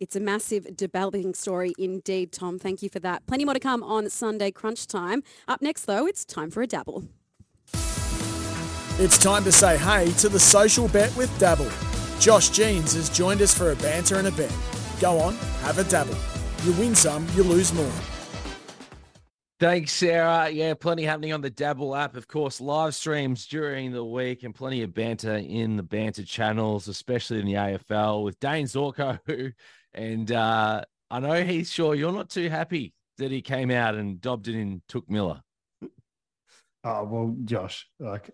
It's 0.00 0.16
a 0.16 0.20
massive 0.20 0.78
developing 0.78 1.34
story 1.34 1.74
indeed, 1.78 2.32
Tom. 2.32 2.58
Thank 2.58 2.82
you 2.82 2.88
for 2.88 3.00
that. 3.00 3.26
Plenty 3.26 3.44
more 3.44 3.52
to 3.52 3.60
come 3.60 3.82
on 3.82 4.08
Sunday 4.08 4.50
Crunch 4.50 4.86
Time. 4.86 5.22
Up 5.46 5.60
next, 5.60 5.84
though, 5.84 6.06
it's 6.06 6.24
time 6.24 6.50
for 6.50 6.62
a 6.62 6.66
dabble. 6.66 7.04
It's 8.98 9.18
time 9.18 9.44
to 9.44 9.52
say 9.52 9.76
hey 9.76 10.10
to 10.12 10.30
the 10.30 10.40
social 10.40 10.88
bet 10.88 11.14
with 11.16 11.30
Dabble. 11.38 11.70
Josh 12.18 12.48
Jeans 12.48 12.94
has 12.94 13.10
joined 13.10 13.42
us 13.42 13.52
for 13.52 13.72
a 13.72 13.76
banter 13.76 14.16
and 14.16 14.26
a 14.26 14.32
bet. 14.32 14.54
Go 15.00 15.18
on, 15.18 15.34
have 15.62 15.78
a 15.78 15.84
dabble. 15.84 16.16
You 16.64 16.72
win 16.72 16.94
some, 16.94 17.26
you 17.34 17.42
lose 17.42 17.72
more. 17.72 17.92
Thanks, 19.58 19.92
Sarah. 19.92 20.48
Yeah, 20.48 20.72
plenty 20.72 21.02
happening 21.02 21.34
on 21.34 21.42
the 21.42 21.50
Dabble 21.50 21.94
app. 21.94 22.16
Of 22.16 22.26
course, 22.26 22.62
live 22.62 22.94
streams 22.94 23.46
during 23.46 23.92
the 23.92 24.02
week 24.02 24.42
and 24.42 24.54
plenty 24.54 24.82
of 24.82 24.94
banter 24.94 25.36
in 25.36 25.76
the 25.76 25.82
banter 25.82 26.24
channels, 26.24 26.88
especially 26.88 27.40
in 27.40 27.44
the 27.46 27.54
AFL 27.54 28.24
with 28.24 28.40
Dayne 28.40 28.64
Zorko, 28.64 29.18
and 29.94 30.30
uh, 30.30 30.82
I 31.10 31.20
know 31.20 31.42
he's 31.42 31.70
sure 31.70 31.94
you're 31.94 32.12
not 32.12 32.30
too 32.30 32.48
happy 32.48 32.94
that 33.18 33.30
he 33.30 33.42
came 33.42 33.70
out 33.70 33.94
and 33.94 34.20
dobbed 34.20 34.48
it 34.48 34.54
in 34.54 34.82
Touk 34.88 35.08
Miller. 35.08 35.40
Oh 36.82 37.04
well, 37.04 37.36
Josh, 37.44 37.86
like 37.98 38.30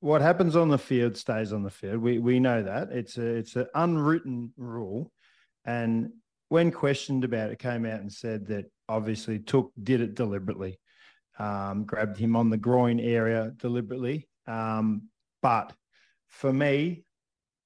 what 0.00 0.20
happens 0.20 0.54
on 0.54 0.68
the 0.68 0.76
field 0.76 1.16
stays 1.16 1.50
on 1.52 1.62
the 1.62 1.70
field. 1.70 1.96
We 1.96 2.18
we 2.18 2.40
know 2.40 2.62
that 2.62 2.90
it's 2.92 3.16
a 3.16 3.26
it's 3.26 3.56
an 3.56 3.68
unwritten 3.74 4.52
rule, 4.58 5.10
and 5.64 6.10
when 6.50 6.70
questioned 6.70 7.24
about 7.24 7.50
it, 7.50 7.58
came 7.58 7.86
out 7.86 8.00
and 8.00 8.12
said 8.12 8.46
that 8.48 8.70
obviously 8.88 9.38
Touk 9.38 9.70
did 9.82 10.00
it 10.00 10.14
deliberately, 10.14 10.78
um, 11.38 11.84
grabbed 11.84 12.18
him 12.18 12.36
on 12.36 12.50
the 12.50 12.56
groin 12.56 13.00
area 13.00 13.52
deliberately. 13.56 14.28
Um, 14.46 15.08
but 15.42 15.72
for 16.28 16.52
me, 16.52 17.04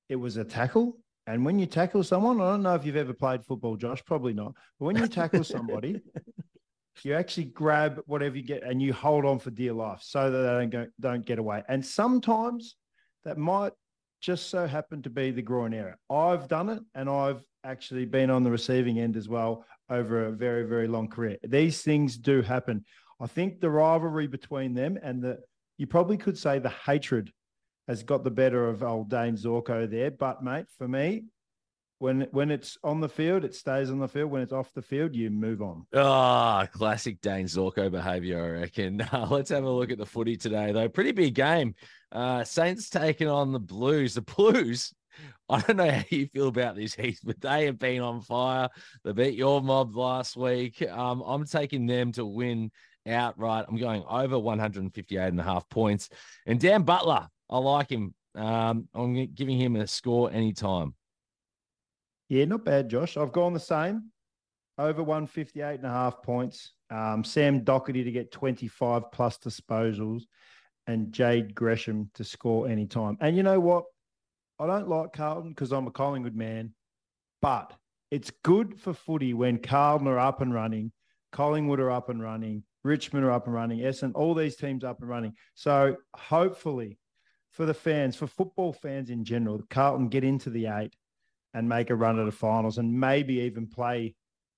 it 0.09 0.17
was 0.17 0.37
a 0.37 0.45
tackle. 0.45 0.99
And 1.27 1.45
when 1.45 1.59
you 1.59 1.67
tackle 1.67 2.03
someone, 2.03 2.41
I 2.41 2.51
don't 2.51 2.63
know 2.63 2.75
if 2.75 2.85
you've 2.85 2.97
ever 2.97 3.13
played 3.13 3.45
football, 3.45 3.77
Josh, 3.77 4.05
probably 4.05 4.33
not. 4.33 4.55
But 4.79 4.87
when 4.87 4.97
you 4.97 5.07
tackle 5.07 5.45
somebody, 5.45 6.01
you 7.05 7.15
actually 7.15 7.45
grab 7.45 8.01
whatever 8.07 8.37
you 8.37 8.43
get 8.43 8.63
and 8.65 8.83
you 8.83 8.93
hold 8.93 9.25
on 9.25 9.39
for 9.39 9.51
dear 9.51 9.73
life 9.73 10.01
so 10.03 10.31
that 10.31 10.39
they 10.39 10.49
don't 10.49 10.71
go, 10.71 10.87
don't 10.99 11.25
get 11.25 11.39
away. 11.39 11.63
And 11.69 11.85
sometimes 11.85 12.77
that 13.25 13.39
might 13.39 13.73
just 14.21 14.51
so 14.51 14.67
happen 14.67 15.03
to 15.03 15.11
be 15.11 15.31
the 15.31 15.43
groin 15.43 15.75
area. 15.75 15.97
I've 16.11 16.49
done 16.49 16.69
it 16.69 16.83
and 16.95 17.09
I've 17.09 17.43
actually 17.65 18.05
been 18.05 18.31
on 18.31 18.43
the 18.43 18.51
receiving 18.51 18.99
end 18.99 19.17
as 19.17 19.29
well 19.29 19.65
over 19.91 20.27
a 20.27 20.33
very, 20.33 20.65
very 20.65 20.89
long 20.89 21.09
career. 21.09 21.37
These 21.45 21.83
things 21.83 22.17
do 22.17 22.43
happen. 22.43 22.85
I 23.21 23.27
think 23.27 23.61
the 23.61 23.71
rivalry 23.71 24.27
between 24.27 24.75
them 24.75 24.99
and 25.03 25.23
the 25.23 25.39
you 25.79 25.87
probably 25.87 26.17
could 26.17 26.39
say 26.39 26.59
the 26.59 26.69
hatred 26.69 27.33
has 27.89 28.03
got 28.03 28.25
the 28.25 28.31
better 28.31 28.69
of 28.69 28.83
old 28.83 29.11
Dayne 29.11 29.37
Zorko 29.37 29.91
there. 29.91 30.11
But 30.11 30.43
mate, 30.43 30.67
for 30.79 30.89
me, 30.89 31.25
when 31.99 32.23
when 32.33 32.51
it's 32.51 32.77
on 32.83 33.01
the 33.01 33.09
field, 33.09 33.45
it 33.45 33.55
stays 33.55 33.91
on 33.91 34.01
the 34.01 34.09
field. 34.09 34.31
When 34.31 34.43
it's 34.43 34.53
off 34.53 34.73
the 34.75 34.83
field, 34.83 35.15
you 35.15 35.31
move 35.31 35.63
on. 35.63 35.87
Ah, 35.95 36.63
oh, 36.63 36.67
classic 36.77 37.21
Dayne 37.21 37.47
Zorko 37.47 37.91
behaviour, 37.91 38.45
I 38.45 38.61
reckon. 38.61 39.01
Uh, 39.13 39.27
let's 39.31 39.51
have 39.51 39.65
a 39.65 39.71
look 39.71 39.91
at 39.91 39.99
the 39.99 40.07
footy 40.07 40.37
today, 40.37 40.73
though. 40.73 40.89
Pretty 40.89 41.13
big 41.13 41.35
game. 41.35 41.75
Uh, 42.11 42.43
Saints 42.45 42.91
taking 42.91 43.29
on 43.29 43.53
the 43.53 43.61
Blues. 43.61 44.15
The 44.15 44.23
Blues. 44.23 44.93
I 45.49 45.61
don't 45.61 45.77
know 45.77 45.91
how 45.91 46.05
you 46.11 46.27
feel 46.27 46.49
about 46.49 46.77
this, 46.77 46.95
Heath, 46.95 47.21
but 47.23 47.41
they 47.41 47.67
have 47.67 47.79
been 47.79 48.01
on 48.01 48.21
fire. 48.21 48.69
They 49.05 49.13
beat 49.13 49.35
your 49.35 49.61
mob 49.61 49.95
last 49.95 50.37
week. 50.37 50.83
Um, 50.83 51.23
I'm 51.25 51.45
taking 51.45 51.87
them 51.87 52.13
to 52.13 52.25
win 52.25 52.71
outright. 53.07 53.67
I'm 53.69 53.77
going 53.77 54.05
over 54.09 54.39
158 54.39 55.21
and 55.21 55.41
a 55.41 55.43
half 55.43 55.69
points. 55.69 56.09
And 56.47 56.59
Dan 56.59 56.83
Butler, 56.83 57.29
I 57.53 57.59
like 57.59 57.91
him. 57.91 58.15
Um, 58.35 58.89
I'm 58.95 59.27
giving 59.35 59.61
him 59.61 59.77
a 59.77 59.87
score 59.87 60.33
anytime. 60.33 60.95
Yeah, 62.31 62.47
not 62.47 62.65
bad, 62.65 62.89
Josh. 62.89 63.19
I've 63.19 63.33
gone 63.33 63.53
the 63.53 63.61
same. 63.61 64.11
Over 64.79 65.03
158 65.03 65.75
and 65.75 65.85
a 65.85 65.91
half 65.91 66.23
points. 66.23 66.73
Um, 66.89 67.23
Sam 67.25 67.61
Docherty 67.61 68.05
to 68.05 68.11
get 68.11 68.33
25 68.33 69.13
plus 69.13 69.37
disposals 69.37 70.23
and 70.87 71.13
Jade 71.13 71.55
Gresham 71.55 72.11
to 72.15 72.25
score 72.25 72.69
anytime. 72.69 73.19
And 73.21 73.37
you 73.37 73.43
know 73.43 73.61
what? 73.61 73.85
I 74.59 74.67
don't 74.67 74.89
like 74.89 75.13
Carlton 75.13 75.51
because 75.51 75.73
I'm 75.73 75.87
a 75.87 75.91
Collingwood 75.91 76.35
man, 76.35 76.73
but 77.43 77.75
it's 78.11 78.33
good 78.43 78.81
for 78.81 78.95
footy 78.95 79.35
when 79.35 79.59
Carlton 79.59 80.09
are 80.09 80.19
up 80.19 80.41
and 80.41 80.55
running, 80.55 80.91
Collingwood 81.33 81.81
are 81.81 81.91
up 81.91 82.09
and 82.09 82.23
running, 82.23 82.63
Richmond 82.83 83.27
are 83.27 83.33
up 83.33 83.47
and 83.47 83.55
running, 83.55 83.81
Essendon, 83.81 84.13
all 84.15 84.35
these 84.35 84.57
teams 84.57 84.85
up 84.85 85.01
and 85.01 85.09
running. 85.09 85.35
So 85.55 85.97
hopefully 86.15 86.99
for 87.53 87.67
the 87.67 87.75
fans, 87.75 88.17
for 88.17 88.27
football 88.27 88.73
fans 88.73 89.11
in 89.11 89.25
general, 89.25 89.63
Carlton 89.71 90.09
get 90.09 90.25
into 90.25 90.51
the 90.51 90.67
eight 90.67 90.97
and 91.55 91.69
make 91.69 91.91
a 91.91 91.95
run 91.95 92.19
at 92.19 92.25
the 92.25 92.33
finals 92.33 92.79
and 92.79 92.99
maybe 92.99 93.41
even 93.41 93.67
play 93.67 94.15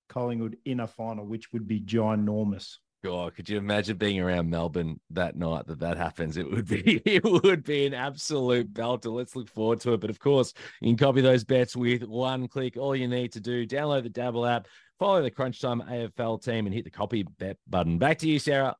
Collingwood 0.09 0.57
in 0.65 0.79
a 0.79 0.87
final, 0.87 1.25
which 1.25 1.51
would 1.51 1.67
be 1.67 1.81
ginormous. 1.81 2.77
God, 3.03 3.35
could 3.35 3.47
you 3.47 3.59
imagine 3.59 3.97
being 3.97 4.19
around 4.19 4.49
Melbourne 4.49 4.99
that 5.11 5.35
night 5.35 5.67
that 5.67 5.79
that 5.79 5.97
happens? 5.97 6.37
It 6.37 6.49
would 6.49 6.67
be 6.67 7.01
it 7.05 7.23
would 7.23 7.63
be 7.63 7.85
an 7.85 7.93
absolute 7.93 8.73
belter. 8.73 9.13
Let's 9.13 9.35
look 9.35 9.47
forward 9.47 9.79
to 9.81 9.93
it. 9.93 9.99
But 9.99 10.09
of 10.09 10.17
course, 10.17 10.53
you 10.81 10.89
can 10.89 10.97
copy 10.97 11.21
those 11.21 11.43
bets 11.43 11.75
with 11.75 12.03
one 12.03 12.47
click. 12.47 12.77
All 12.77 12.95
you 12.95 13.07
need 13.07 13.33
to 13.33 13.39
do: 13.39 13.67
download 13.67 14.03
the 14.03 14.09
Dabble 14.09 14.47
app, 14.47 14.67
follow 14.97 15.21
the 15.21 15.29
Crunch 15.29 15.61
Time 15.61 15.83
AFL 15.87 16.43
team, 16.43 16.65
and 16.65 16.73
hit 16.73 16.83
the 16.83 16.89
copy 16.89 17.21
bet 17.37 17.57
button. 17.67 17.99
Back 17.99 18.17
to 18.19 18.27
you, 18.27 18.39
Sarah. 18.39 18.75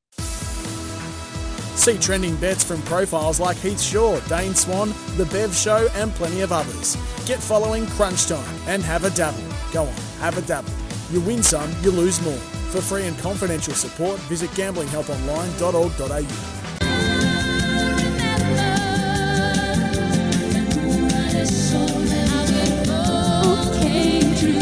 See 1.86 2.00
trending 2.00 2.36
bets 2.38 2.64
from 2.64 2.82
profiles 2.82 3.40
like 3.40 3.58
Heath 3.58 3.80
Shaw, 3.80 4.20
Dane 4.22 4.56
Swan, 4.56 4.92
The 5.18 5.26
Bev 5.26 5.56
Show, 5.56 5.88
and 5.94 6.12
plenty 6.16 6.42
of 6.42 6.52
others. 6.52 6.98
Get 7.28 7.38
following 7.38 7.86
Crunch 7.86 8.26
Time 8.26 8.56
and 8.66 8.82
have 8.82 9.04
a 9.04 9.12
dabble. 9.12 9.44
Go 9.72 9.84
on, 9.84 9.94
have 10.20 10.36
a 10.36 10.42
dabble. 10.42 10.74
You 11.12 11.22
win 11.22 11.44
some, 11.44 11.72
you 11.84 11.92
lose 11.92 12.20
more. 12.24 12.34
For 12.74 12.82
free 12.82 13.06
and 13.06 13.16
confidential 13.20 13.76
support, 13.76 14.20
visit 14.22 14.50
gamblinghelponline.org.au. 14.52 16.65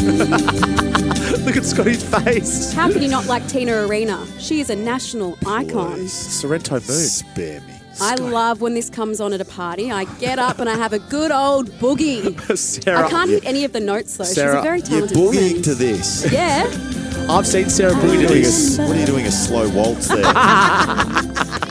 Look 1.44 1.56
at 1.56 1.64
Scotty's 1.64 2.02
face. 2.08 2.72
How 2.72 2.90
can 2.90 3.02
you 3.02 3.08
not 3.08 3.26
like 3.26 3.46
Tina 3.48 3.86
Arena? 3.86 4.26
She 4.38 4.60
is 4.60 4.70
a 4.70 4.76
national 4.76 5.38
icon. 5.46 6.06
Sorrento 6.08 6.74
Moon. 6.74 6.82
Spare 6.82 7.60
me. 7.62 7.74
I 8.00 8.16
love 8.16 8.60
when 8.60 8.74
this 8.74 8.90
comes 8.90 9.20
on 9.20 9.32
at 9.32 9.40
a 9.40 9.44
party. 9.44 9.90
I 9.90 10.04
get 10.18 10.38
up 10.38 10.58
and 10.58 10.68
I 10.68 10.74
have 10.76 10.92
a 10.92 10.98
good 10.98 11.30
old 11.30 11.70
boogie. 11.78 12.38
Sarah, 12.58 13.06
I 13.06 13.10
can't 13.10 13.30
hit 13.30 13.44
any 13.46 13.64
of 13.64 13.72
the 13.72 13.80
notes 13.80 14.16
though. 14.16 14.24
Sarah, 14.24 14.54
She's 14.56 14.58
a 14.58 14.62
very 14.62 14.78
You're 14.78 14.86
talented 15.08 15.16
boogieing 15.16 15.48
woman. 15.50 15.62
to 15.62 15.74
this. 15.74 16.32
Yeah. 16.32 16.64
I've 17.30 17.46
seen 17.46 17.70
Sarah 17.70 17.94
What 17.94 18.04
are, 18.04 18.08
Boogie 18.08 18.20
do 18.20 18.26
doing 18.28 18.40
a, 18.40 18.44
this. 18.44 18.78
what 18.78 18.90
are 18.90 19.00
you 19.00 19.06
doing 19.06 19.26
a 19.26 19.30
slow 19.32 19.68
waltz 19.70 20.08
there? 20.08 20.24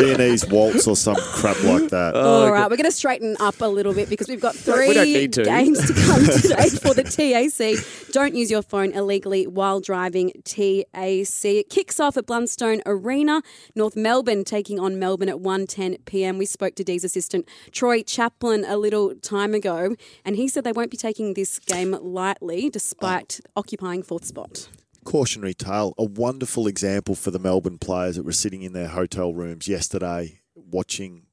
Viennese 0.00 0.46
waltz 0.48 0.86
or 0.88 0.96
some 0.96 1.16
crap 1.16 1.62
like 1.62 1.90
that. 1.90 2.14
Oh, 2.14 2.44
All 2.44 2.52
right, 2.52 2.70
we're 2.70 2.76
going 2.76 2.84
to 2.84 2.92
straighten 2.92 3.36
up 3.40 3.60
a 3.60 3.66
little 3.66 3.92
bit 3.94 4.08
because 4.08 4.28
we've 4.28 4.40
got 4.40 4.54
We 4.54 4.60
three 4.60 4.94
don't 4.94 5.04
need 5.06 5.32
to. 5.34 5.44
games 5.44 5.86
to 5.86 5.94
come 5.94 6.24
today 6.24 6.68
for 6.70 6.94
the 6.94 7.02
TAC. 7.04 8.10
Don't 8.12 8.34
use 8.34 8.50
your 8.50 8.62
phone 8.62 8.92
illegally 8.92 9.46
while 9.46 9.80
driving 9.80 10.32
TAC. 10.44 10.86
It 10.94 11.70
kicks 11.70 12.00
off 12.00 12.16
at 12.16 12.26
Blundstone 12.26 12.80
Arena, 12.86 13.42
North 13.74 13.96
Melbourne 13.96 14.44
taking 14.44 14.80
on 14.80 14.98
Melbourne 14.98 15.28
at 15.28 15.36
1.10 15.36 16.04
p.m. 16.04 16.38
We 16.38 16.46
spoke 16.46 16.74
to 16.76 16.84
Dee's 16.84 17.04
assistant 17.04 17.46
Troy 17.72 18.02
Chaplin 18.02 18.64
a 18.66 18.76
little 18.76 19.14
time 19.16 19.54
ago, 19.54 19.96
and 20.24 20.36
he 20.36 20.48
said 20.48 20.64
they 20.64 20.72
won't 20.72 20.90
be 20.90 20.96
taking 20.96 21.34
this 21.34 21.58
game 21.58 21.92
lightly 22.00 22.70
despite 22.70 23.40
occupying 23.56 24.02
fourth 24.02 24.24
spot. 24.24 24.68
Cautionary 25.04 25.54
tale, 25.54 25.94
a 25.98 26.04
wonderful 26.04 26.66
example 26.66 27.14
for 27.14 27.30
the 27.30 27.38
Melbourne 27.38 27.78
players 27.78 28.16
that 28.16 28.24
were 28.24 28.32
sitting 28.32 28.62
in 28.62 28.72
their 28.72 28.88
hotel 28.88 29.32
rooms 29.32 29.68
yesterday 29.68 30.40
watching 30.54 31.26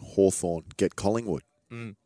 Hawthorn 0.00 0.64
get 0.76 0.96
Collingwood. 0.96 1.42
Mm. 1.70 1.96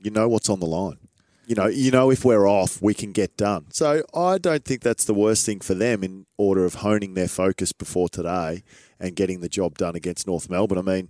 You 0.00 0.10
know 0.10 0.28
what's 0.28 0.48
on 0.48 0.60
the 0.60 0.66
line. 0.66 0.98
You 1.46 1.54
know, 1.54 1.66
you 1.66 1.90
know 1.92 2.10
if 2.10 2.24
we're 2.24 2.48
off, 2.48 2.82
we 2.82 2.92
can 2.92 3.12
get 3.12 3.36
done. 3.36 3.66
So 3.70 4.02
I 4.12 4.38
don't 4.38 4.64
think 4.64 4.82
that's 4.82 5.04
the 5.04 5.14
worst 5.14 5.46
thing 5.46 5.60
for 5.60 5.74
them 5.74 6.02
in 6.02 6.26
order 6.36 6.64
of 6.64 6.76
honing 6.76 7.14
their 7.14 7.28
focus 7.28 7.72
before 7.72 8.08
today 8.08 8.64
and 8.98 9.14
getting 9.14 9.40
the 9.40 9.48
job 9.48 9.78
done 9.78 9.94
against 9.94 10.26
North 10.26 10.50
Melbourne. 10.50 10.78
I 10.78 10.82
mean, 10.82 11.08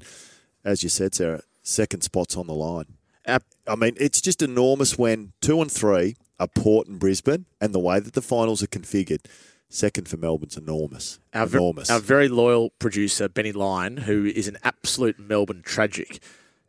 as 0.62 0.82
you 0.82 0.90
said, 0.90 1.14
Sarah, 1.14 1.40
second 1.62 2.02
spot's 2.02 2.36
on 2.36 2.46
the 2.46 2.54
line. 2.54 2.96
I 3.26 3.74
mean, 3.74 3.96
it's 3.98 4.20
just 4.20 4.42
enormous 4.42 4.96
when 4.98 5.32
two 5.40 5.60
and 5.60 5.72
three 5.72 6.16
are 6.38 6.48
Port 6.48 6.86
and 6.88 6.98
Brisbane, 6.98 7.46
and 7.60 7.74
the 7.74 7.78
way 7.78 7.98
that 8.00 8.12
the 8.14 8.22
finals 8.22 8.62
are 8.62 8.66
configured, 8.66 9.24
second 9.68 10.08
for 10.08 10.16
Melbourne's 10.16 10.56
enormous. 10.56 11.18
Our, 11.34 11.46
ver- 11.46 11.58
enormous. 11.58 11.90
our 11.90 11.98
very 12.00 12.28
loyal 12.28 12.70
producer, 12.78 13.28
Benny 13.28 13.52
Lyon, 13.52 13.98
who 13.98 14.24
is 14.26 14.46
an 14.48 14.58
absolute 14.62 15.18
Melbourne 15.18 15.62
tragic, 15.64 16.20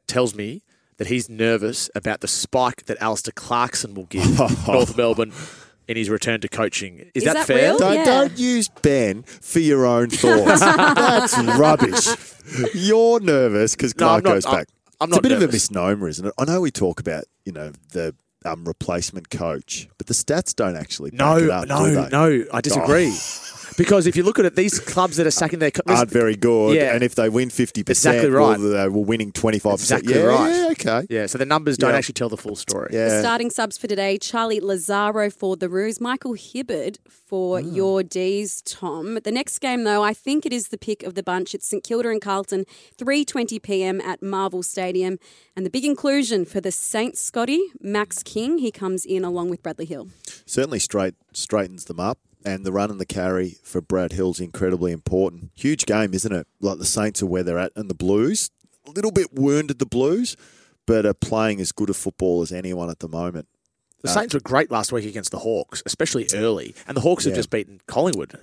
tells 0.07 0.33
me 0.35 0.63
that 0.97 1.07
he's 1.07 1.29
nervous 1.29 1.89
about 1.93 2.21
the 2.21 2.27
spike 2.27 2.85
that 2.85 2.99
Alastair 3.01 3.33
Clarkson 3.35 3.93
will 3.93 4.05
give 4.05 4.37
North 4.67 4.97
Melbourne 4.97 5.31
in 5.87 5.95
his 5.95 6.09
return 6.09 6.41
to 6.41 6.47
coaching. 6.49 6.99
Is, 6.99 7.07
Is 7.15 7.23
that, 7.25 7.33
that 7.35 7.47
fair? 7.47 7.69
real? 7.71 7.77
Don't, 7.77 7.93
Yeah. 7.95 8.03
don't 8.05 8.37
use 8.37 8.67
Ben 8.81 9.23
for 9.23 9.59
your 9.59 9.85
own 9.85 10.09
thoughts. 10.09 10.59
That's 10.61 11.37
rubbish. 11.57 12.07
You're 12.73 13.19
nervous 13.19 13.75
because 13.75 13.93
Clark 13.93 14.19
I'm 14.19 14.23
not- 14.23 14.33
goes 14.33 14.45
I'm- 14.45 14.55
back. 14.55 14.67
I'm 14.99 15.09
it's 15.09 15.17
not 15.17 15.19
a 15.19 15.21
bit 15.21 15.31
of 15.33 15.43
a 15.43 15.47
misnomer, 15.51 16.07
isn't 16.07 16.25
it? 16.25 16.33
I 16.39 16.45
know 16.45 16.59
we 16.59 16.71
talk 16.71 16.99
about 16.99 17.25
you 17.45 17.51
know 17.51 17.71
the 17.91 18.15
um, 18.45 18.65
replacement 18.65 19.29
coach, 19.29 19.87
but 19.97 20.07
the 20.07 20.13
stats 20.13 20.55
don't 20.55 20.75
actually 20.75 21.11
back 21.11 21.19
No, 21.19 21.37
it 21.37 21.49
up, 21.49 21.63
do 21.63 21.69
no, 21.69 21.85
they? 22.03 22.09
no. 22.09 22.45
I 22.53 22.61
disagree. 22.61 23.15
Because 23.77 24.07
if 24.07 24.15
you 24.15 24.23
look 24.23 24.39
at 24.39 24.45
it, 24.45 24.55
these 24.55 24.79
clubs 24.79 25.17
that 25.17 25.27
are 25.27 25.31
sacking 25.31 25.59
their 25.59 25.71
co- 25.71 25.81
aren't 25.87 26.09
very 26.11 26.35
good, 26.35 26.75
Yeah. 26.75 26.93
and 26.95 27.03
if 27.03 27.15
they 27.15 27.29
win 27.29 27.49
fifty 27.49 27.83
percent, 27.83 28.15
Exactly 28.17 28.31
right. 28.35 28.59
well, 28.59 28.69
they 28.71 28.89
were 28.89 29.03
winning 29.05 29.31
twenty 29.31 29.59
five 29.59 29.77
percent. 29.77 30.01
Exactly 30.03 30.21
Yeah, 30.23 30.27
right. 30.27 30.49
yeah, 30.55 30.67
okay. 30.71 31.07
Yeah, 31.09 31.25
so 31.27 31.37
the 31.37 31.45
numbers 31.45 31.77
don't 31.77 31.91
Yeah. 31.91 31.97
actually 31.97 32.13
tell 32.13 32.27
the 32.29 32.37
full 32.37 32.55
story. 32.55 32.89
Yeah. 32.91 33.19
Starting 33.21 33.49
subs 33.51 33.77
for 33.77 33.87
today 33.87 34.17
Charlie 34.17 34.59
Lazzaro 34.59 35.31
for 35.31 35.55
the 35.55 35.69
Roos, 35.69 36.01
Michael 36.01 36.33
Hibberd 36.33 36.97
for 37.07 37.59
Hmm. 37.61 37.73
your 37.75 38.03
D's, 38.03 38.61
Tom. 38.65 39.19
The 39.23 39.31
next 39.31 39.59
game, 39.59 39.83
though, 39.83 40.03
I 40.03 40.13
think 40.13 40.45
it 40.45 40.51
is 40.53 40.69
the 40.69 40.77
pick 40.77 41.03
of 41.03 41.13
the 41.13 41.23
bunch. 41.23 41.53
It's 41.53 41.67
St 41.67 41.83
Kilda 41.83 42.09
and 42.09 42.21
Carlton, 42.21 42.65
3.20 42.97 43.59
p.m. 43.61 44.01
at 44.01 44.23
Marvel 44.23 44.63
Stadium. 44.63 45.19
And 45.55 45.65
the 45.65 45.69
big 45.69 45.85
inclusion 45.85 46.45
for 46.45 46.59
the 46.61 46.71
Saints, 46.71 47.21
Scotty, 47.21 47.61
Max 47.81 48.23
King. 48.23 48.57
He 48.57 48.71
comes 48.71 49.05
in 49.05 49.23
along 49.23 49.49
with 49.49 49.61
Bradley 49.61 49.85
Hill. 49.85 50.07
certainly 50.45 50.79
straight 50.79 51.13
straightens 51.33 51.85
them 51.85 51.99
up. 51.99 52.17
And 52.47 52.65
the 52.65 52.71
run 52.71 52.89
and 52.89 52.99
the 52.99 53.05
carry 53.05 53.57
for 53.63 53.81
Brad 53.81 54.13
Hill's 54.13 54.39
incredibly 54.39 54.91
important. 54.91 55.51
Huge 55.55 55.85
game, 55.85 56.13
isn't 56.13 56.31
it? 56.33 56.47
Like 56.61 56.77
the 56.77 56.85
Saints 56.85 57.21
are 57.21 57.25
where 57.27 57.43
they're 57.43 57.59
at, 57.59 57.73
and 57.75 57.89
the 57.89 57.93
Blues 57.95 58.49
a 58.87 58.91
little 58.91 59.11
bit 59.11 59.33
wounded. 59.33 59.79
The 59.79 59.85
Blues, 59.85 60.37
but 60.85 61.05
are 61.05 61.13
playing 61.13 61.59
as 61.59 61.71
good 61.73 61.89
a 61.89 61.93
football 61.93 62.41
as 62.41 62.51
anyone 62.53 62.89
at 62.89 62.99
the 62.99 63.09
moment. 63.09 63.47
The 64.01 64.09
Uh, 64.09 64.13
Saints 64.13 64.33
were 64.33 64.39
great 64.39 64.71
last 64.71 64.91
week 64.93 65.05
against 65.05 65.31
the 65.31 65.39
Hawks, 65.39 65.83
especially 65.85 66.27
early. 66.33 66.73
And 66.87 66.95
the 66.95 67.01
Hawks 67.01 67.25
have 67.25 67.35
just 67.35 67.49
beaten 67.49 67.81
Collingwood. 67.87 68.39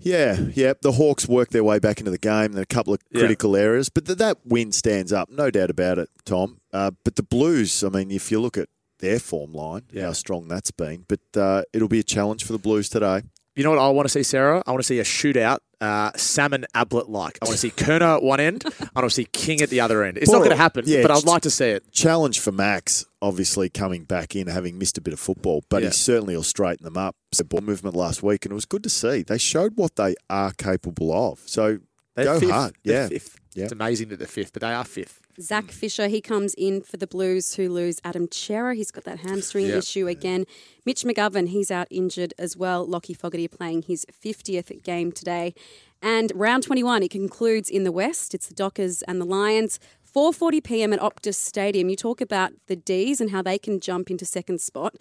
Yeah, 0.00 0.38
yeah. 0.54 0.74
The 0.80 0.92
Hawks 0.92 1.26
worked 1.26 1.50
their 1.52 1.64
way 1.64 1.80
back 1.80 1.98
into 1.98 2.12
the 2.12 2.18
game. 2.18 2.52
There 2.52 2.60
are 2.60 2.62
a 2.62 2.66
couple 2.66 2.94
of 2.94 3.00
Yeah. 3.10 3.18
critical 3.20 3.56
areas, 3.56 3.88
but 3.88 4.04
th- 4.06 4.18
that 4.18 4.38
win 4.44 4.70
stands 4.70 5.12
up, 5.12 5.28
no 5.28 5.50
doubt 5.50 5.70
about 5.70 5.98
it, 5.98 6.08
Tom. 6.24 6.60
Uh, 6.72 6.92
but 7.02 7.16
the 7.16 7.24
Blues, 7.24 7.82
I 7.82 7.88
mean, 7.88 8.12
if 8.12 8.30
you 8.30 8.38
look 8.40 8.56
at 8.56 8.68
their 8.98 9.18
form 9.18 9.52
line, 9.52 9.82
how 9.98 10.12
strong 10.12 10.48
that's 10.48 10.70
been, 10.70 11.04
but 11.08 11.20
uh, 11.36 11.62
it'll 11.72 11.88
be 11.88 12.00
a 12.00 12.04
challenge 12.04 12.44
for 12.44 12.52
the 12.52 12.58
Blues 12.58 12.88
today. 12.88 13.22
You 13.56 13.64
know 13.64 13.70
what 13.70 13.78
I 13.80 13.88
want 13.88 14.06
to 14.06 14.10
see, 14.10 14.22
Sarah? 14.22 14.62
I 14.68 14.70
want 14.70 14.82
to 14.82 14.86
see 14.86 15.00
a 15.00 15.02
shootout, 15.04 15.58
uh, 15.80 16.12
salmon 16.16 16.64
ablet 16.76 17.08
like. 17.08 17.38
I 17.42 17.46
want 17.46 17.54
to 17.54 17.58
see 17.58 17.70
Curnow 17.72 18.18
at 18.18 18.22
one 18.22 18.38
end. 18.38 18.64
And 18.64 18.74
I 18.94 19.00
want 19.00 19.10
to 19.10 19.14
see 19.14 19.24
King 19.32 19.62
at 19.62 19.68
the 19.68 19.80
other 19.80 20.04
end. 20.04 20.16
It's 20.16 20.30
not 20.30 20.38
going 20.38 20.50
to 20.50 20.56
happen, 20.56 20.84
yeah, 20.86 21.02
but 21.02 21.10
I'd 21.10 21.24
like 21.24 21.42
to 21.42 21.50
see 21.50 21.70
it. 21.70 21.90
Challenge 21.90 22.38
for 22.38 22.52
Max, 22.52 23.04
obviously 23.20 23.68
coming 23.68 24.04
back 24.04 24.36
in, 24.36 24.46
having 24.46 24.78
missed 24.78 24.96
a 24.96 25.00
bit 25.00 25.12
of 25.12 25.18
football, 25.18 25.64
but 25.70 25.82
Yeah. 25.82 25.88
he 25.88 25.94
certainly 25.94 26.36
will 26.36 26.44
straighten 26.44 26.84
them 26.84 26.96
up. 26.96 27.16
The 27.36 27.42
ball 27.42 27.60
movement 27.62 27.96
last 27.96 28.22
week, 28.22 28.44
and 28.44 28.52
it 28.52 28.54
was 28.54 28.64
good 28.64 28.84
to 28.84 28.90
see. 28.90 29.22
They 29.22 29.38
showed 29.38 29.72
what 29.76 29.96
they 29.96 30.14
are 30.30 30.52
capable 30.52 31.12
of. 31.12 31.40
So 31.46 31.78
They're 32.14 32.26
go 32.26 32.38
fifth. 32.40 32.50
hard. 32.50 32.76
Yeah. 32.84 33.08
fifth. 33.08 33.40
Yeah. 33.54 33.64
It's 33.64 33.72
amazing 33.72 34.10
that 34.10 34.18
they're 34.20 34.28
fifth, 34.28 34.52
but 34.52 34.62
they 34.62 34.72
are 34.72 34.84
fifth. 34.84 35.20
Zac 35.40 35.66
mm. 35.66 35.70
Fisher, 35.70 36.08
he 36.08 36.20
comes 36.20 36.54
in 36.54 36.82
for 36.82 36.96
the 36.96 37.06
Blues 37.06 37.54
who 37.54 37.68
lose 37.68 38.00
Adam 38.04 38.28
Cerra. 38.30 38.74
He's 38.74 38.90
got 38.90 39.04
that 39.04 39.20
hamstring 39.20 39.66
Yeah. 39.66 39.78
issue 39.78 40.06
again. 40.08 40.46
Mitch 40.84 41.04
McGovern, 41.04 41.48
he's 41.48 41.70
out 41.70 41.86
injured 41.90 42.34
as 42.38 42.56
well. 42.56 42.86
Lachie 42.86 43.16
Fogarty 43.16 43.48
playing 43.48 43.82
his 43.82 44.04
50th 44.10 44.82
game 44.82 45.12
today. 45.12 45.54
And 46.00 46.32
round 46.34 46.62
21, 46.62 47.02
it 47.02 47.10
concludes 47.10 47.68
in 47.68 47.84
the 47.84 47.92
West. 47.92 48.34
It's 48.34 48.46
the 48.46 48.54
Dockers 48.54 49.02
and 49.02 49.20
the 49.20 49.24
Lions. 49.24 49.80
4:40 50.14 50.64
p.m. 50.64 50.92
at 50.92 51.00
Optus 51.00 51.34
Stadium. 51.34 51.88
You 51.88 51.96
talk 51.96 52.20
about 52.20 52.52
the 52.66 52.76
D's 52.76 53.20
and 53.20 53.30
how 53.30 53.42
they 53.42 53.58
can 53.58 53.78
jump 53.78 54.10
into 54.10 54.24
second 54.24 54.60
spot. 54.60 54.96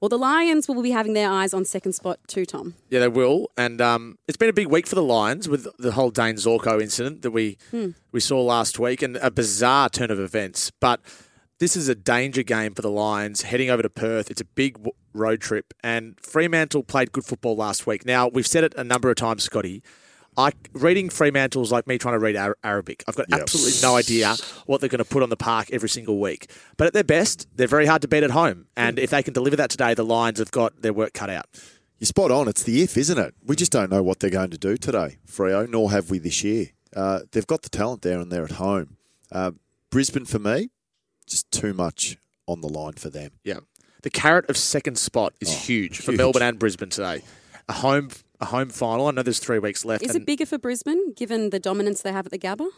Well, 0.00 0.08
the 0.08 0.18
Lions 0.18 0.68
will 0.68 0.80
be 0.82 0.92
having 0.92 1.12
their 1.14 1.28
eyes 1.30 1.52
on 1.52 1.64
second 1.64 1.92
spot 1.94 2.20
too, 2.28 2.44
Tom. 2.46 2.74
Yeah, 2.88 3.00
they 3.00 3.08
will. 3.08 3.50
And 3.56 3.80
um, 3.80 4.18
it's 4.28 4.36
been 4.36 4.48
a 4.48 4.52
big 4.52 4.68
week 4.68 4.86
for 4.86 4.94
the 4.94 5.02
Lions 5.02 5.48
with 5.48 5.66
the 5.78 5.92
whole 5.92 6.10
Dayne 6.10 6.36
Zorko 6.36 6.80
incident 6.80 7.22
that 7.22 7.32
we 7.32 7.58
Hmm. 7.72 7.88
we 8.12 8.20
saw 8.20 8.40
last 8.40 8.78
week 8.78 9.02
and 9.02 9.16
a 9.16 9.30
bizarre 9.30 9.88
turn 9.88 10.10
of 10.12 10.20
events. 10.20 10.70
But 10.78 11.00
this 11.58 11.74
is 11.74 11.88
a 11.88 11.96
danger 11.96 12.44
game 12.44 12.74
for 12.74 12.82
the 12.82 12.90
Lions 12.90 13.42
heading 13.42 13.70
over 13.70 13.82
to 13.82 13.90
Perth. 13.90 14.30
It's 14.30 14.40
a 14.40 14.44
big 14.44 14.74
w- 14.74 14.92
road 15.12 15.40
trip. 15.40 15.74
And 15.82 16.14
Fremantle 16.20 16.84
played 16.84 17.10
good 17.10 17.24
football 17.24 17.56
last 17.56 17.84
week. 17.84 18.06
Now, 18.06 18.28
we've 18.28 18.46
said 18.46 18.62
it 18.62 18.74
a 18.76 18.84
number 18.84 19.10
of 19.10 19.16
times, 19.16 19.42
Scotty. 19.42 19.82
I, 20.38 20.52
reading 20.72 21.10
Fremantle 21.10 21.62
is 21.62 21.72
like 21.72 21.88
me 21.88 21.98
trying 21.98 22.14
to 22.14 22.20
read 22.20 22.36
Ar- 22.36 22.56
Arabic. 22.62 23.02
I've 23.08 23.16
got 23.16 23.26
absolutely 23.32 23.72
no 23.82 23.96
idea 23.96 24.36
what 24.66 24.80
they're 24.80 24.88
going 24.88 25.02
to 25.02 25.04
put 25.04 25.24
on 25.24 25.30
the 25.30 25.36
park 25.36 25.68
every 25.72 25.88
single 25.88 26.20
week. 26.20 26.48
But 26.76 26.86
at 26.86 26.92
their 26.92 27.02
best, 27.02 27.48
they're 27.56 27.66
very 27.66 27.86
hard 27.86 28.02
to 28.02 28.08
beat 28.08 28.22
at 28.22 28.30
home. 28.30 28.66
And 28.76 29.00
if 29.00 29.10
they 29.10 29.22
can 29.24 29.34
deliver 29.34 29.56
that 29.56 29.68
today, 29.68 29.94
the 29.94 30.04
Lions 30.04 30.38
have 30.38 30.52
got 30.52 30.80
their 30.80 30.92
work 30.92 31.12
cut 31.12 31.28
out. 31.28 31.46
You're 31.98 32.06
spot 32.06 32.30
on. 32.30 32.46
It's 32.46 32.62
the 32.62 32.82
if, 32.82 32.96
isn't 32.96 33.18
it? 33.18 33.34
We 33.44 33.56
just 33.56 33.72
don't 33.72 33.90
know 33.90 34.04
what 34.04 34.20
they're 34.20 34.30
going 34.30 34.50
to 34.50 34.58
do 34.58 34.76
today, 34.76 35.18
Freo, 35.26 35.68
nor 35.68 35.90
have 35.90 36.08
we 36.08 36.20
this 36.20 36.44
year. 36.44 36.68
Uh, 36.94 37.20
they've 37.32 37.46
got 37.46 37.62
the 37.62 37.68
talent 37.68 38.02
there 38.02 38.20
and 38.20 38.30
they're 38.30 38.44
at 38.44 38.52
home. 38.52 38.96
Uh, 39.32 39.50
Brisbane, 39.90 40.24
for 40.24 40.38
me, 40.38 40.70
just 41.26 41.50
too 41.50 41.74
much 41.74 42.16
on 42.46 42.60
the 42.60 42.68
line 42.68 42.92
for 42.92 43.10
them. 43.10 43.32
Yeah. 43.42 43.58
The 44.02 44.10
carrot 44.10 44.48
of 44.48 44.56
second 44.56 44.98
spot 44.98 45.34
is 45.40 45.52
huge 45.66 45.98
for. 45.98 46.12
Melbourne 46.12 46.42
and 46.42 46.60
Brisbane 46.60 46.90
today. 46.90 47.22
A 47.68 47.72
home 47.72 48.10
a 48.40 48.46
home 48.46 48.68
final. 48.70 49.06
I 49.06 49.10
know 49.12 49.22
there's 49.22 49.38
three 49.38 49.58
weeks 49.58 49.84
left. 49.84 50.04
Is 50.04 50.14
it 50.14 50.26
bigger 50.26 50.46
for 50.46 50.58
Brisbane 50.58 51.12
given 51.14 51.50
the 51.50 51.58
dominance 51.58 52.02
they 52.02 52.12
have 52.12 52.26
at 52.26 52.32
the 52.32 52.38
Gabba? 52.38 52.68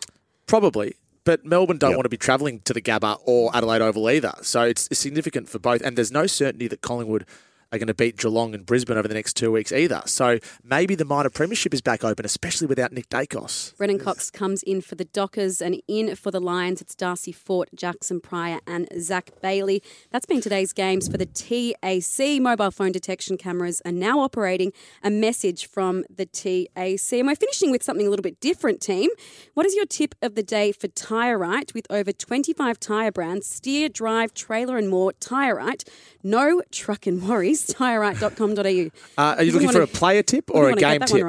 Probably. 0.47 0.95
But 1.25 1.45
Melbourne 1.45 1.79
don't 1.79 1.95
want 1.95 2.05
to 2.05 2.11
be 2.11 2.17
travelling 2.17 2.61
to 2.61 2.73
the 2.73 2.81
Gabba 2.81 3.21
or 3.25 3.55
Adelaide 3.55 3.83
Oval 3.83 4.11
either. 4.11 4.33
So 4.43 4.63
it's, 4.63 4.89
it's 4.91 5.01
significant 5.01 5.49
for 5.49 5.59
both. 5.59 5.83
And 5.83 5.97
there's 5.97 6.11
no 6.11 6.27
certainty 6.27 6.67
that 6.69 6.81
Collingwood 6.81 7.27
are 7.73 7.79
going 7.79 7.87
to 7.87 7.95
beat 7.95 8.17
Geelong 8.17 8.55
and 8.55 8.67
Brisbane 8.67 8.99
over 8.99 9.07
the 9.07 9.15
next 9.15 9.35
two 9.35 9.53
weeks 9.53 9.71
either. 9.71 10.03
So 10.07 10.39
maybe 10.65 10.95
the 10.95 11.05
minor 11.05 11.31
premiership 11.31 11.73
is 11.73 11.81
back 11.81 12.03
open, 12.03 12.25
especially 12.25 12.67
without 12.67 12.93
Nick 12.93 13.09
Daicos. 13.09 13.77
Brennan 13.77 13.99
Cox 13.99 14.31
comes 14.31 14.63
in 14.65 14.81
for 14.81 14.97
the 14.97 15.05
Dockers 15.05 15.63
and 15.63 15.81
in 15.87 16.17
for 16.17 16.31
the 16.31 16.41
Lions. 16.41 16.81
It's 16.81 16.95
Darcy 16.95 17.33
Fort, 17.33 17.69
Jaxon 17.77 18.23
Prior, 18.23 18.59
and 18.67 18.89
Zac 18.99 19.31
Bailey. 19.41 19.83
That's 20.11 20.27
been 20.27 20.41
today's 20.41 20.73
games 20.73 21.07
for 21.07 21.17
the 21.17 21.27
TAC. 21.27 22.41
Mobile 22.41 22.71
phone 22.73 22.93
detection 22.93 23.37
cameras 23.37 23.81
are 23.85 23.93
now 23.93 24.19
operating. 24.19 24.73
A 25.03 25.11
message 25.11 25.67
from 25.67 26.05
the 26.15 26.27
TAC. 26.27 27.13
And 27.13 27.27
we're 27.27 27.37
finishing 27.37 27.71
with 27.71 27.83
something 27.83 28.07
a 28.07 28.11
little 28.11 28.23
bit 28.23 28.41
different, 28.41 28.81
team. 28.81 29.11
What 29.55 29.67
is 29.67 29.77
your 29.77 29.87
tip 29.87 30.15
of 30.23 30.35
the 30.35 30.43
day 30.43 30.73
for 30.73 30.89
Tyre 30.89 31.39
Right? 31.39 31.73
With 31.75 31.87
over 31.91 32.13
25 32.13 32.81
tyre 32.81 33.13
brands, 33.13 33.47
steer, 33.47 33.89
drive, 33.89 34.35
trailer, 34.35 34.77
and 34.77 34.89
more, 34.89 35.13
Tyre 35.13 35.57
Right. 35.57 35.85
No 36.23 36.63
truck 36.71 37.07
and 37.07 37.23
TyreRight.com.au. 37.67 39.23
Uh, 39.23 39.35
are 39.37 39.43
you 39.43 39.53
looking 39.53 39.71
for 39.71 39.83
a 39.83 39.87
player 39.87 40.23
tip 40.23 40.51
or 40.51 40.71
a 40.71 40.75
game 40.75 41.01
tip? 41.01 41.27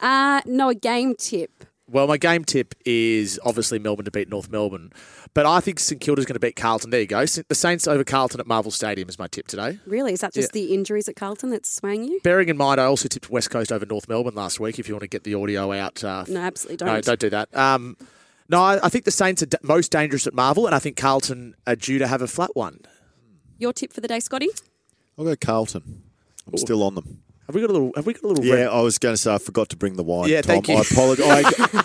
Uh, 0.00 0.40
no, 0.46 0.68
a 0.70 0.74
game 0.74 1.14
tip. 1.14 1.64
Well, 1.88 2.06
my 2.06 2.16
game 2.16 2.44
tip 2.44 2.74
is 2.86 3.38
obviously 3.44 3.78
Melbourne 3.78 4.06
to 4.06 4.10
beat 4.10 4.30
North 4.30 4.50
Melbourne, 4.50 4.92
but 5.34 5.44
I 5.44 5.60
think 5.60 5.78
St 5.78 6.00
Kilda's 6.00 6.24
going 6.24 6.34
to 6.34 6.40
beat 6.40 6.56
Carlton. 6.56 6.88
There 6.88 7.00
you 7.00 7.06
go. 7.06 7.26
The 7.26 7.54
Saints 7.54 7.86
over 7.86 8.02
Carlton 8.02 8.40
at 8.40 8.46
Marvel 8.46 8.70
Stadium 8.70 9.10
is 9.10 9.18
my 9.18 9.26
tip 9.26 9.46
today. 9.46 9.78
Really? 9.84 10.14
Is 10.14 10.20
that 10.20 10.32
just 10.32 10.52
the 10.52 10.72
injuries 10.72 11.06
at 11.10 11.16
Carlton 11.16 11.50
that's 11.50 11.70
swaying 11.70 12.04
you? 12.04 12.18
Bearing 12.24 12.48
in 12.48 12.56
mind, 12.56 12.80
I 12.80 12.84
also 12.84 13.08
tipped 13.08 13.28
West 13.28 13.50
Coast 13.50 13.70
over 13.70 13.84
North 13.84 14.08
Melbourne 14.08 14.34
last 14.34 14.58
week. 14.58 14.78
If 14.78 14.88
you 14.88 14.94
want 14.94 15.02
to 15.02 15.08
get 15.08 15.24
the 15.24 15.34
audio 15.34 15.70
out, 15.72 16.02
uh, 16.02 16.24
No, 16.28 16.40
absolutely 16.40 16.78
don't. 16.78 16.94
No, 16.94 17.00
don't 17.02 17.20
do 17.20 17.28
that. 17.30 17.54
Um, 17.54 17.98
no, 18.48 18.62
I, 18.62 18.86
I 18.86 18.88
think 18.88 19.04
the 19.04 19.10
Saints 19.10 19.42
are 19.42 19.46
d- 19.46 19.58
most 19.62 19.90
dangerous 19.92 20.26
at 20.26 20.32
Marvel, 20.32 20.64
and 20.66 20.74
I 20.74 20.78
think 20.78 20.96
Carlton 20.96 21.56
are 21.66 21.76
due 21.76 21.98
to 21.98 22.06
have 22.06 22.22
a 22.22 22.28
flat 22.28 22.54
one. 22.56 22.80
Your 23.58 23.74
tip 23.74 23.92
for 23.92 24.00
the 24.00 24.08
day, 24.08 24.20
Scotty? 24.20 24.48
I'll 25.18 25.24
go 25.24 25.36
Carlton. 25.36 26.02
I'm 26.46 26.56
still 26.58 26.82
on 26.82 26.94
them. 26.94 27.18
Have 27.46 27.56
we 27.56 27.60
got 27.60 27.70
a 27.70 27.72
little? 27.72 27.92
Have 27.96 28.06
we 28.06 28.14
got 28.14 28.22
a 28.22 28.26
little? 28.28 28.44
Yeah, 28.44 28.54
red- 28.54 28.66
I 28.68 28.80
was 28.80 28.98
going 28.98 29.12
to 29.14 29.16
say 29.16 29.34
I 29.34 29.38
forgot 29.38 29.68
to 29.70 29.76
bring 29.76 29.96
the 29.96 30.02
wine. 30.04 30.28
Yeah, 30.28 30.40
Tom. 30.42 30.62
thank 30.62 30.68
you. 30.68 30.76
I 30.76 30.80
apologize. 30.90 31.44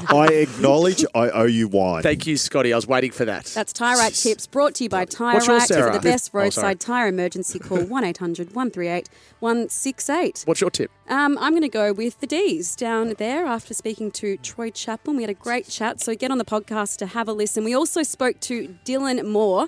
I, 0.09 0.15
I 0.15 0.25
acknowledge 0.27 1.03
I 1.15 1.29
owe 1.31 1.43
you 1.45 1.67
wine. 1.67 2.03
Thank 2.03 2.27
you, 2.27 2.37
Scotty. 2.37 2.71
I 2.71 2.75
was 2.75 2.87
waiting 2.87 3.11
for 3.11 3.25
that. 3.25 3.45
That's 3.45 3.73
Tire 3.73 3.97
Rack 3.97 4.13
Tips 4.13 4.45
brought 4.47 4.75
to 4.75 4.83
you 4.83 4.89
by 4.89 5.05
Tire 5.05 5.33
What's 5.33 5.47
yours, 5.47 5.69
Rack. 5.71 5.93
For 5.93 5.99
the 5.99 5.99
best 5.99 6.29
Oh, 6.33 6.37
roadside 6.39 6.79
tyre 6.79 7.07
emergency, 7.07 7.57
call 7.59 7.83
1 7.83 8.03
800 8.03 8.55
138 8.55 9.09
168. 9.39 10.43
What's 10.45 10.61
your 10.61 10.69
tip? 10.69 10.91
Um, 11.09 11.37
I'm 11.39 11.51
going 11.53 11.63
to 11.63 11.69
go 11.69 11.91
with 11.91 12.19
the 12.19 12.27
D's 12.27 12.75
down 12.75 13.15
there 13.17 13.45
after 13.45 13.73
speaking 13.73 14.11
to 14.11 14.37
Troy 14.37 14.69
Chaplin. 14.69 15.17
We 15.17 15.23
had 15.23 15.29
a 15.29 15.33
great 15.33 15.67
chat, 15.67 15.99
so 16.01 16.15
get 16.15 16.29
on 16.31 16.37
the 16.37 16.45
podcast 16.45 16.97
to 16.99 17.07
have 17.07 17.27
a 17.27 17.33
listen. 17.33 17.63
We 17.63 17.73
also 17.73 18.03
spoke 18.03 18.39
to 18.41 18.75
Dylan 18.85 19.25
Moore. 19.27 19.67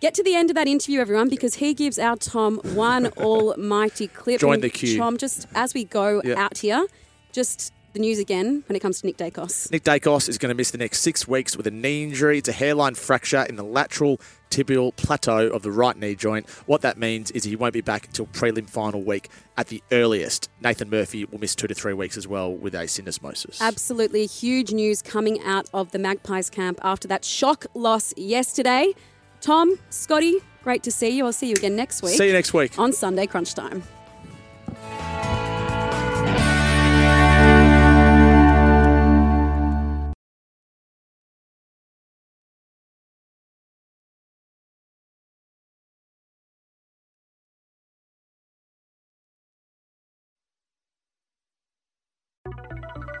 Get 0.00 0.14
to 0.14 0.22
the 0.22 0.36
end 0.36 0.48
of 0.50 0.54
that 0.54 0.68
interview, 0.68 1.00
everyone, 1.00 1.28
because 1.28 1.54
he 1.54 1.74
gives 1.74 1.98
our 1.98 2.16
Tom 2.16 2.58
one 2.62 3.06
almighty 3.16 4.06
clip. 4.06 4.40
Join 4.40 4.60
the 4.60 4.70
queue. 4.70 4.96
Tom, 4.96 5.16
just 5.16 5.48
as 5.56 5.74
we 5.74 5.84
go 5.84 6.22
Yeah. 6.24 6.38
out 6.38 6.58
here, 6.58 6.86
just 7.32 7.72
the 7.94 7.98
news 7.98 8.20
again 8.20 8.62
when 8.68 8.76
it 8.76 8.80
comes 8.80 9.00
to 9.00 9.06
Nick 9.06 9.16
Daicos. 9.16 9.72
Nick 9.72 9.82
Daicos 9.82 10.28
is 10.28 10.38
going 10.38 10.50
to 10.50 10.54
miss 10.54 10.70
the 10.70 10.78
next 10.78 11.00
six 11.00 11.26
weeks 11.26 11.56
with 11.56 11.66
a 11.66 11.70
knee 11.72 12.04
injury. 12.04 12.38
It's 12.38 12.48
a 12.48 12.52
hairline 12.52 12.94
fracture 12.94 13.42
in 13.48 13.56
the 13.56 13.64
lateral 13.64 14.20
tibial 14.50 14.94
plateau 14.94 15.48
of 15.48 15.62
the 15.62 15.72
right 15.72 15.96
knee 15.96 16.14
joint. 16.14 16.48
What 16.66 16.82
that 16.82 16.96
means 16.96 17.32
is 17.32 17.42
he 17.42 17.56
won't 17.56 17.72
be 17.72 17.80
back 17.80 18.06
until 18.06 18.26
prelim 18.26 18.70
final 18.70 19.02
week 19.02 19.28
at 19.56 19.66
the 19.66 19.82
earliest. 19.90 20.48
Nathan 20.60 20.90
Murphy 20.90 21.24
will 21.24 21.40
miss 21.40 21.56
two 21.56 21.66
to 21.66 21.74
three 21.74 21.92
weeks 21.94 22.16
as 22.16 22.28
well 22.28 22.52
with 22.54 22.74
a 22.74 22.84
syndesmosis. 22.84 23.60
Absolutely 23.60 24.26
huge 24.26 24.70
news 24.72 25.02
coming 25.02 25.42
out 25.42 25.68
of 25.74 25.90
the 25.90 25.98
Magpies 25.98 26.50
camp 26.50 26.78
after 26.84 27.08
that 27.08 27.24
shock 27.24 27.66
loss 27.74 28.14
yesterday. 28.16 28.92
Tom, 29.40 29.78
Scotty, 29.90 30.36
great 30.62 30.82
to 30.82 30.90
see 30.90 31.08
you. 31.10 31.24
I'll 31.24 31.32
see 31.32 31.48
you 31.48 31.54
again 31.54 31.76
next 31.76 32.02
week. 32.02 32.16
See 32.16 32.26
you 32.26 32.32
next 32.32 32.52
week. 32.52 32.78
On 32.78 32.92
Sunday 32.92 33.26
Crunch 33.26 33.54
Time. 33.54 33.82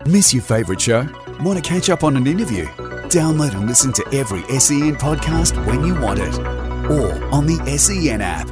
Miss 0.06 0.32
your 0.32 0.42
favourite 0.42 0.80
show? 0.80 1.06
Want 1.40 1.62
to 1.62 1.70
catch 1.70 1.88
up 1.88 2.02
on 2.02 2.16
an 2.16 2.26
interview? 2.26 2.66
Download 3.06 3.54
and 3.54 3.68
listen 3.68 3.92
to 3.92 4.04
every 4.12 4.42
SEN 4.58 4.96
podcast 4.96 5.54
when 5.66 5.84
you 5.84 5.94
want 5.94 6.18
it. 6.18 6.36
Or 6.90 7.24
on 7.32 7.46
the 7.46 7.78
SEN 7.78 8.20
app. 8.20 8.50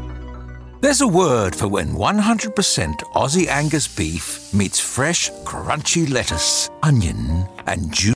There's 0.82 1.00
a 1.00 1.08
word 1.08 1.56
for 1.56 1.66
when 1.66 1.88
100% 1.88 2.94
Aussie 3.14 3.48
Angus 3.48 3.88
beef 3.88 4.54
meets 4.54 4.78
fresh, 4.78 5.32
crunchy 5.44 6.08
lettuce, 6.08 6.70
onion, 6.84 7.48
and 7.66 7.92
juicy. 7.92 8.14